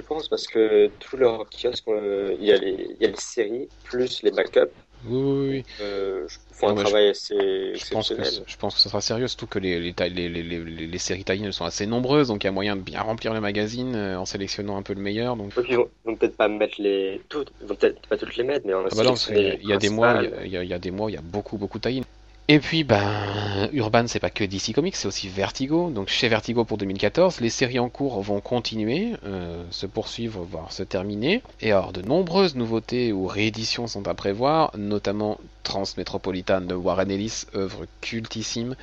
pense 0.00 0.28
parce 0.28 0.46
que 0.46 0.88
tous 0.98 1.16
leurs 1.16 1.48
kiosques, 1.50 1.88
euh, 1.88 2.34
il 2.38 2.44
y, 2.44 2.48
y 2.48 2.52
a 2.52 3.08
les 3.08 3.16
séries 3.16 3.68
plus 3.84 4.22
les 4.22 4.32
backups. 4.32 4.72
Oui, 5.06 5.20
oui, 5.22 5.48
oui. 5.50 5.64
Euh, 5.80 6.26
font 6.52 6.68
un 6.68 6.76
je- 6.76 6.80
travail 6.80 7.08
assez 7.08 7.72
Je 7.74 7.90
pense, 7.92 8.08
que, 8.08 8.22
je 8.22 8.56
pense 8.56 8.74
que 8.74 8.80
ça 8.80 8.88
sera 8.88 9.00
sérieux, 9.00 9.28
surtout 9.28 9.46
que 9.46 9.58
les, 9.58 9.80
les, 9.80 9.92
tailles- 9.92 10.14
les, 10.14 10.28
les, 10.28 10.42
les, 10.42 10.64
les- 10.64 10.86
les 10.86 10.98
séries 10.98 11.24
tie 11.24 11.52
sont 11.52 11.64
assez 11.64 11.86
nombreuses, 11.86 12.28
donc 12.28 12.44
il 12.44 12.46
y 12.46 12.48
a 12.48 12.52
moyen 12.52 12.76
de 12.76 12.80
bien 12.82 13.02
remplir 13.02 13.34
le 13.34 13.40
magazine 13.40 13.94
euh, 13.94 14.18
en 14.18 14.24
sélectionnant 14.24 14.76
un 14.76 14.82
peu 14.82 14.94
le 14.94 15.00
meilleur. 15.00 15.36
Donc... 15.36 15.54
Donc 15.54 15.66
ils 15.68 15.76
vont, 15.76 15.88
vont 16.04 16.16
peut-être 16.16 16.36
pas 16.36 16.48
mettre 16.48 16.80
les 16.80 17.20
toutes, 17.28 17.52
ils 17.60 17.66
vont 17.66 17.74
peut-être 17.74 18.06
pas 18.06 18.16
toutes 18.16 18.36
les 18.36 18.44
mettre, 18.44 18.66
mais 18.66 18.74
on 18.74 18.80
a 18.84 18.88
Ah 18.90 18.94
bah 18.96 19.02
non, 19.02 19.10
parce 19.10 19.30
il 19.30 19.66
y 19.68 19.72
a 19.72 19.76
des 19.76 19.88
mois, 19.90 20.22
il 20.44 20.50
y 20.50 20.56
a, 20.56 20.62
il 20.62 20.68
y 20.68 20.74
a- 20.74 20.78
des 20.78 20.90
mois, 20.90 21.10
il 21.10 21.14
y 21.14 21.18
a 21.18 21.22
beaucoup, 21.22 21.58
beaucoup 21.58 21.78
de 21.78 21.88
tie 21.88 22.02
Et 22.46 22.58
puis, 22.58 22.84
ben, 22.84 23.70
Urban, 23.72 24.06
c'est 24.06 24.20
pas 24.20 24.28
que 24.28 24.44
DC 24.44 24.74
Comics, 24.74 24.96
c'est 24.96 25.08
aussi 25.08 25.28
Vertigo. 25.28 25.88
Donc, 25.88 26.08
chez 26.08 26.28
Vertigo 26.28 26.66
pour 26.66 26.76
2014, 26.76 27.40
les 27.40 27.48
séries 27.48 27.78
en 27.78 27.88
cours 27.88 28.20
vont 28.20 28.42
continuer, 28.42 29.14
euh, 29.24 29.64
se 29.70 29.86
poursuivre, 29.86 30.42
voire 30.42 30.70
se 30.70 30.82
terminer. 30.82 31.42
Et 31.62 31.72
alors, 31.72 31.94
de 31.94 32.02
nombreuses 32.02 32.54
nouveautés 32.54 33.14
ou 33.14 33.26
rééditions 33.26 33.86
sont 33.86 34.06
à 34.08 34.12
prévoir, 34.12 34.72
notamment 34.76 35.40
Transmétropolitan 35.62 36.60
de 36.60 36.74
Warren 36.74 37.10
Ellis, 37.10 37.44
œuvre 37.54 37.86
cultissime, 38.02 38.76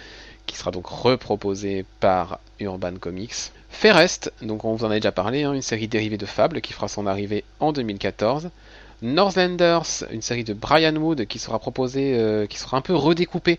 qui 0.48 0.58
sera 0.58 0.72
donc 0.72 0.88
reproposée 0.88 1.86
par 2.00 2.40
Urban 2.60 2.96
Comics. 3.00 3.52
Ferrest, 3.70 4.34
donc 4.42 4.66
on 4.66 4.74
vous 4.74 4.86
en 4.86 4.92
a 4.92 4.96
déjà 4.96 5.12
parlé, 5.12 5.44
hein, 5.44 5.54
une 5.54 5.62
série 5.62 5.88
dérivée 5.88 6.18
de 6.18 6.26
Fable 6.26 6.62
qui 6.62 6.74
fera 6.74 6.88
son 6.88 7.06
arrivée 7.06 7.44
en 7.60 7.72
2014. 7.74 8.50
Northlanders, 9.02 10.04
une 10.12 10.22
série 10.22 10.44
de 10.44 10.54
Brian 10.54 10.96
Wood 10.96 11.26
qui 11.26 11.40
sera 11.40 11.58
proposée, 11.58 12.14
euh, 12.16 12.46
qui 12.46 12.60
sera 12.60 12.78
un 12.78 12.82
peu 12.82 12.94
redécoupée 12.94 13.58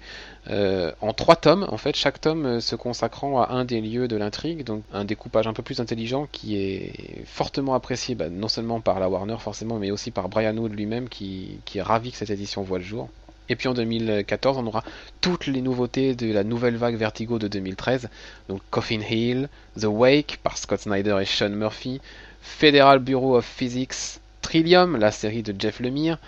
euh, 0.49 0.93
en 1.01 1.13
trois 1.13 1.35
tomes, 1.35 1.67
en 1.69 1.77
fait, 1.79 1.97
chaque 1.97 2.21
tome 2.21 2.47
euh, 2.47 2.61
se 2.61 2.77
consacrant 2.77 3.43
à 3.43 3.51
un 3.51 3.65
des 3.65 3.81
lieux 3.81 4.07
de 4.07 4.17
l'intrigue, 4.17 4.63
donc 4.63 4.85
un 4.93 5.05
découpage 5.05 5.49
un 5.49 5.53
peu 5.53 5.65
plus 5.65 5.81
intelligent 5.81 6.29
qui 6.31 6.57
est 6.57 7.25
fortement 7.27 7.75
apprécié, 7.75 8.15
bah, 8.15 8.29
non 8.29 8.47
seulement 8.47 8.81
par 8.81 9.01
la 9.01 9.09
Warner 9.09 9.37
forcément, 9.41 9.81
mais 9.81 9.91
aussi 9.91 10.13
par 10.13 10.29
Brian 10.29 10.57
Wood 10.57 10.75
lui-même 10.75 11.09
qui, 11.09 11.59
qui 11.65 11.79
est 11.79 11.83
ravi 11.83 12.13
que 12.13 12.19
cette 12.19 12.31
édition 12.31 12.63
voit 12.63 12.79
le 12.79 12.85
jour. 12.85 13.09
Et 13.49 13.57
puis 13.57 13.67
en 13.67 13.75
2014, 13.75 14.59
on 14.59 14.67
aura 14.67 14.85
toutes 15.21 15.49
les 15.49 15.61
nouveautés 15.61 16.15
de 16.15 16.33
la 16.33 16.45
nouvelle 16.45 16.77
vague 16.77 16.95
Vertigo 16.95 17.41
de 17.41 17.49
2013, 17.49 18.09
donc 18.49 18.61
Coffin 18.71 19.01
Hill, 19.01 19.49
The 19.77 19.87
Wake 19.87 20.39
par 20.45 20.57
Scott 20.57 20.81
Snyder 20.81 21.19
et 21.21 21.25
Sean 21.25 21.51
Murphy, 21.51 22.01
Federal 22.41 23.01
Bureau 23.01 23.37
of 23.37 23.45
Physics, 23.45 24.21
Trillium, 24.53 24.99
la 24.99 25.11
série 25.11 25.43
de 25.43 25.59
Jeff 25.59 25.81
Lemire, 25.81 26.19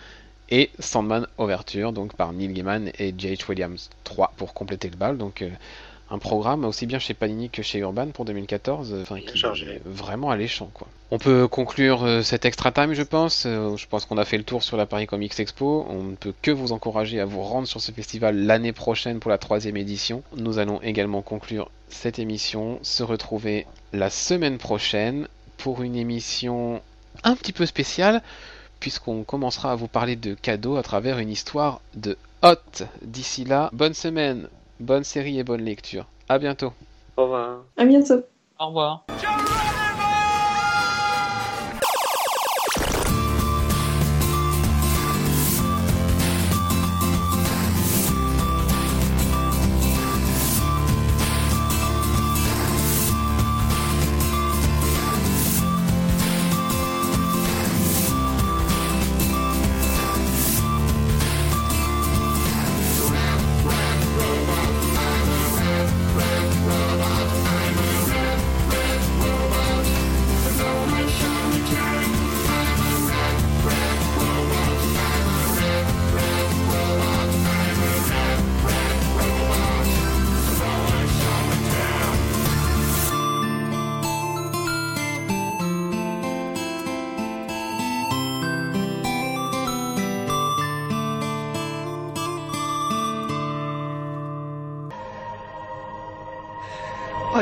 et 0.49 0.71
Sandman 0.79 1.27
Overture, 1.37 1.93
donc 1.93 2.15
par 2.15 2.33
Neil 2.33 2.55
Gaiman 2.55 2.91
et 2.99 3.13
J.H. 3.15 3.51
Williams 3.51 3.91
3 4.05 4.33
pour 4.39 4.55
compléter 4.55 4.89
le 4.89 4.97
bal. 4.97 5.19
Donc 5.19 5.43
euh, 5.43 5.51
un 6.11 6.17
programme 6.17 6.65
aussi 6.65 6.87
bien 6.87 6.99
chez 6.99 7.13
Panini 7.13 7.51
que 7.51 7.61
chez 7.61 7.81
Urban 7.81 8.07
pour 8.15 8.25
2014, 8.25 8.95
euh, 8.95 9.03
enfin 9.03 9.21
qui 9.21 9.37
chargé. 9.37 9.67
est 9.67 9.83
vraiment 9.85 10.31
alléchant 10.31 10.71
quoi. 10.73 10.87
On 11.11 11.19
peut 11.19 11.47
conclure 11.49 12.03
euh, 12.05 12.23
cet 12.23 12.47
extra 12.47 12.73
time, 12.73 12.95
je 12.95 13.03
pense. 13.03 13.45
Euh, 13.45 13.77
je 13.77 13.87
pense 13.87 14.07
qu'on 14.07 14.17
a 14.17 14.25
fait 14.25 14.39
le 14.39 14.45
tour 14.45 14.63
sur 14.63 14.79
la 14.79 14.87
Paris 14.87 15.07
Comics 15.07 15.39
Expo. 15.39 15.87
On 15.91 16.05
ne 16.05 16.15
peut 16.15 16.33
que 16.41 16.51
vous 16.51 16.73
encourager 16.73 17.21
à 17.21 17.27
vous 17.27 17.43
rendre 17.43 17.69
sur 17.69 17.83
ce 17.83 17.93
festival 17.93 18.39
l'année 18.39 18.73
prochaine 18.73 19.21
pour 19.21 19.31
la 19.31 19.37
troisième 19.37 19.77
édition. 19.77 20.23
Nous 20.35 20.59
allons 20.59 20.81
également 20.81 21.21
conclure 21.21 21.71
cette 21.91 22.19
émission, 22.19 22.79
se 22.81 23.03
retrouver 23.03 23.67
la 23.93 24.09
semaine 24.09 24.57
prochaine 24.57 25.29
pour 25.59 25.83
une 25.83 25.95
émission 25.95 26.81
un 27.23 27.37
petit 27.37 27.53
peu 27.53 27.67
spéciale 27.67 28.23
puisqu'on 28.81 29.25
commencera 29.25 29.73
à 29.73 29.75
vous 29.77 29.89
parler 29.89 30.17
de 30.17 30.35
cadeaux 30.35 30.77
à 30.77 30.83
travers 30.83 31.19
une 31.19 31.31
histoire 31.31 31.81
de 31.95 32.19
Hot. 32.43 32.85
D'ici 33.01 33.45
là, 33.45 33.71
bonne 33.73 33.95
semaine, 33.95 34.49
bonne 34.79 35.05
série 35.05 35.39
et 35.39 35.45
bonne 35.45 35.65
lecture. 35.65 36.07
À 36.29 36.39
bientôt. 36.39 36.75
Au 37.17 37.23
revoir. 37.23 37.63
À 37.79 37.85
bientôt. 37.87 38.23
Au 38.59 38.67
revoir. 38.67 39.07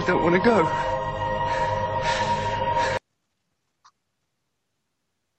I 0.02 0.04
don't 0.04 0.24
want 0.24 0.32
to 0.32 0.40
go. 0.40 0.66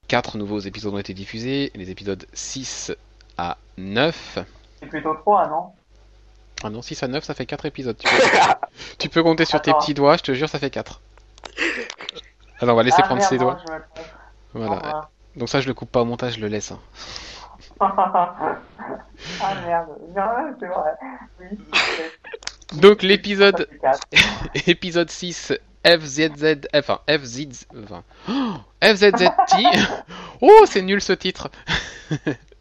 Quatre 0.07 0.37
nouveaux 0.37 0.59
épisodes 0.59 0.93
ont 0.93 0.97
été 0.97 1.13
diffusés, 1.13 1.69
les 1.75 1.89
épisodes 1.89 2.25
6 2.31 2.93
à 3.37 3.57
9. 3.77 4.39
C'est 4.79 4.85
plutôt 4.87 5.15
3, 5.15 5.47
non 5.49 5.73
Ah 6.63 6.69
non, 6.69 6.81
6 6.81 7.03
à 7.03 7.09
9, 7.09 7.25
ça 7.25 7.33
fait 7.33 7.45
4 7.45 7.65
épisodes. 7.65 7.97
Tu 7.97 8.07
peux, 8.07 8.23
tu 8.99 9.09
peux 9.09 9.21
compter 9.21 9.43
sur 9.43 9.61
tes 9.61 9.71
Attends. 9.71 9.79
petits 9.81 9.93
doigts, 9.93 10.15
je 10.15 10.23
te 10.23 10.33
jure, 10.33 10.47
ça 10.47 10.59
fait 10.59 10.69
4. 10.69 11.01
Alors 12.61 12.75
on 12.75 12.77
va 12.77 12.83
laisser 12.83 13.01
ah, 13.01 13.03
prendre 13.03 13.19
merde, 13.19 13.29
ses 13.29 13.37
doigts. 13.37 13.57
Voilà. 14.53 15.09
Donc 15.35 15.49
ça, 15.49 15.59
je 15.59 15.67
le 15.67 15.73
coupe 15.73 15.91
pas 15.91 16.01
au 16.01 16.05
montage, 16.05 16.35
je 16.35 16.39
le 16.39 16.47
laisse. 16.47 16.71
hein. 16.71 16.79
ah 17.81 19.55
merde, 19.65 19.89
non, 20.15 20.55
c'est 20.57 20.67
vrai. 20.67 20.91
Oui, 21.41 21.47
c'est- 21.97 22.13
Donc 22.73 23.03
l'épisode 23.03 23.67
épisode 24.67 25.09
6 25.09 25.53
FZZ 25.85 26.67
enfin 26.73 27.01
FZZ 27.09 27.65
enfin, 27.83 28.03
oh, 28.29 28.55
FZZT 28.81 29.55
Oh, 30.41 30.65
c'est 30.65 30.81
nul 30.81 31.01
ce 31.01 31.13
titre. 31.13 31.49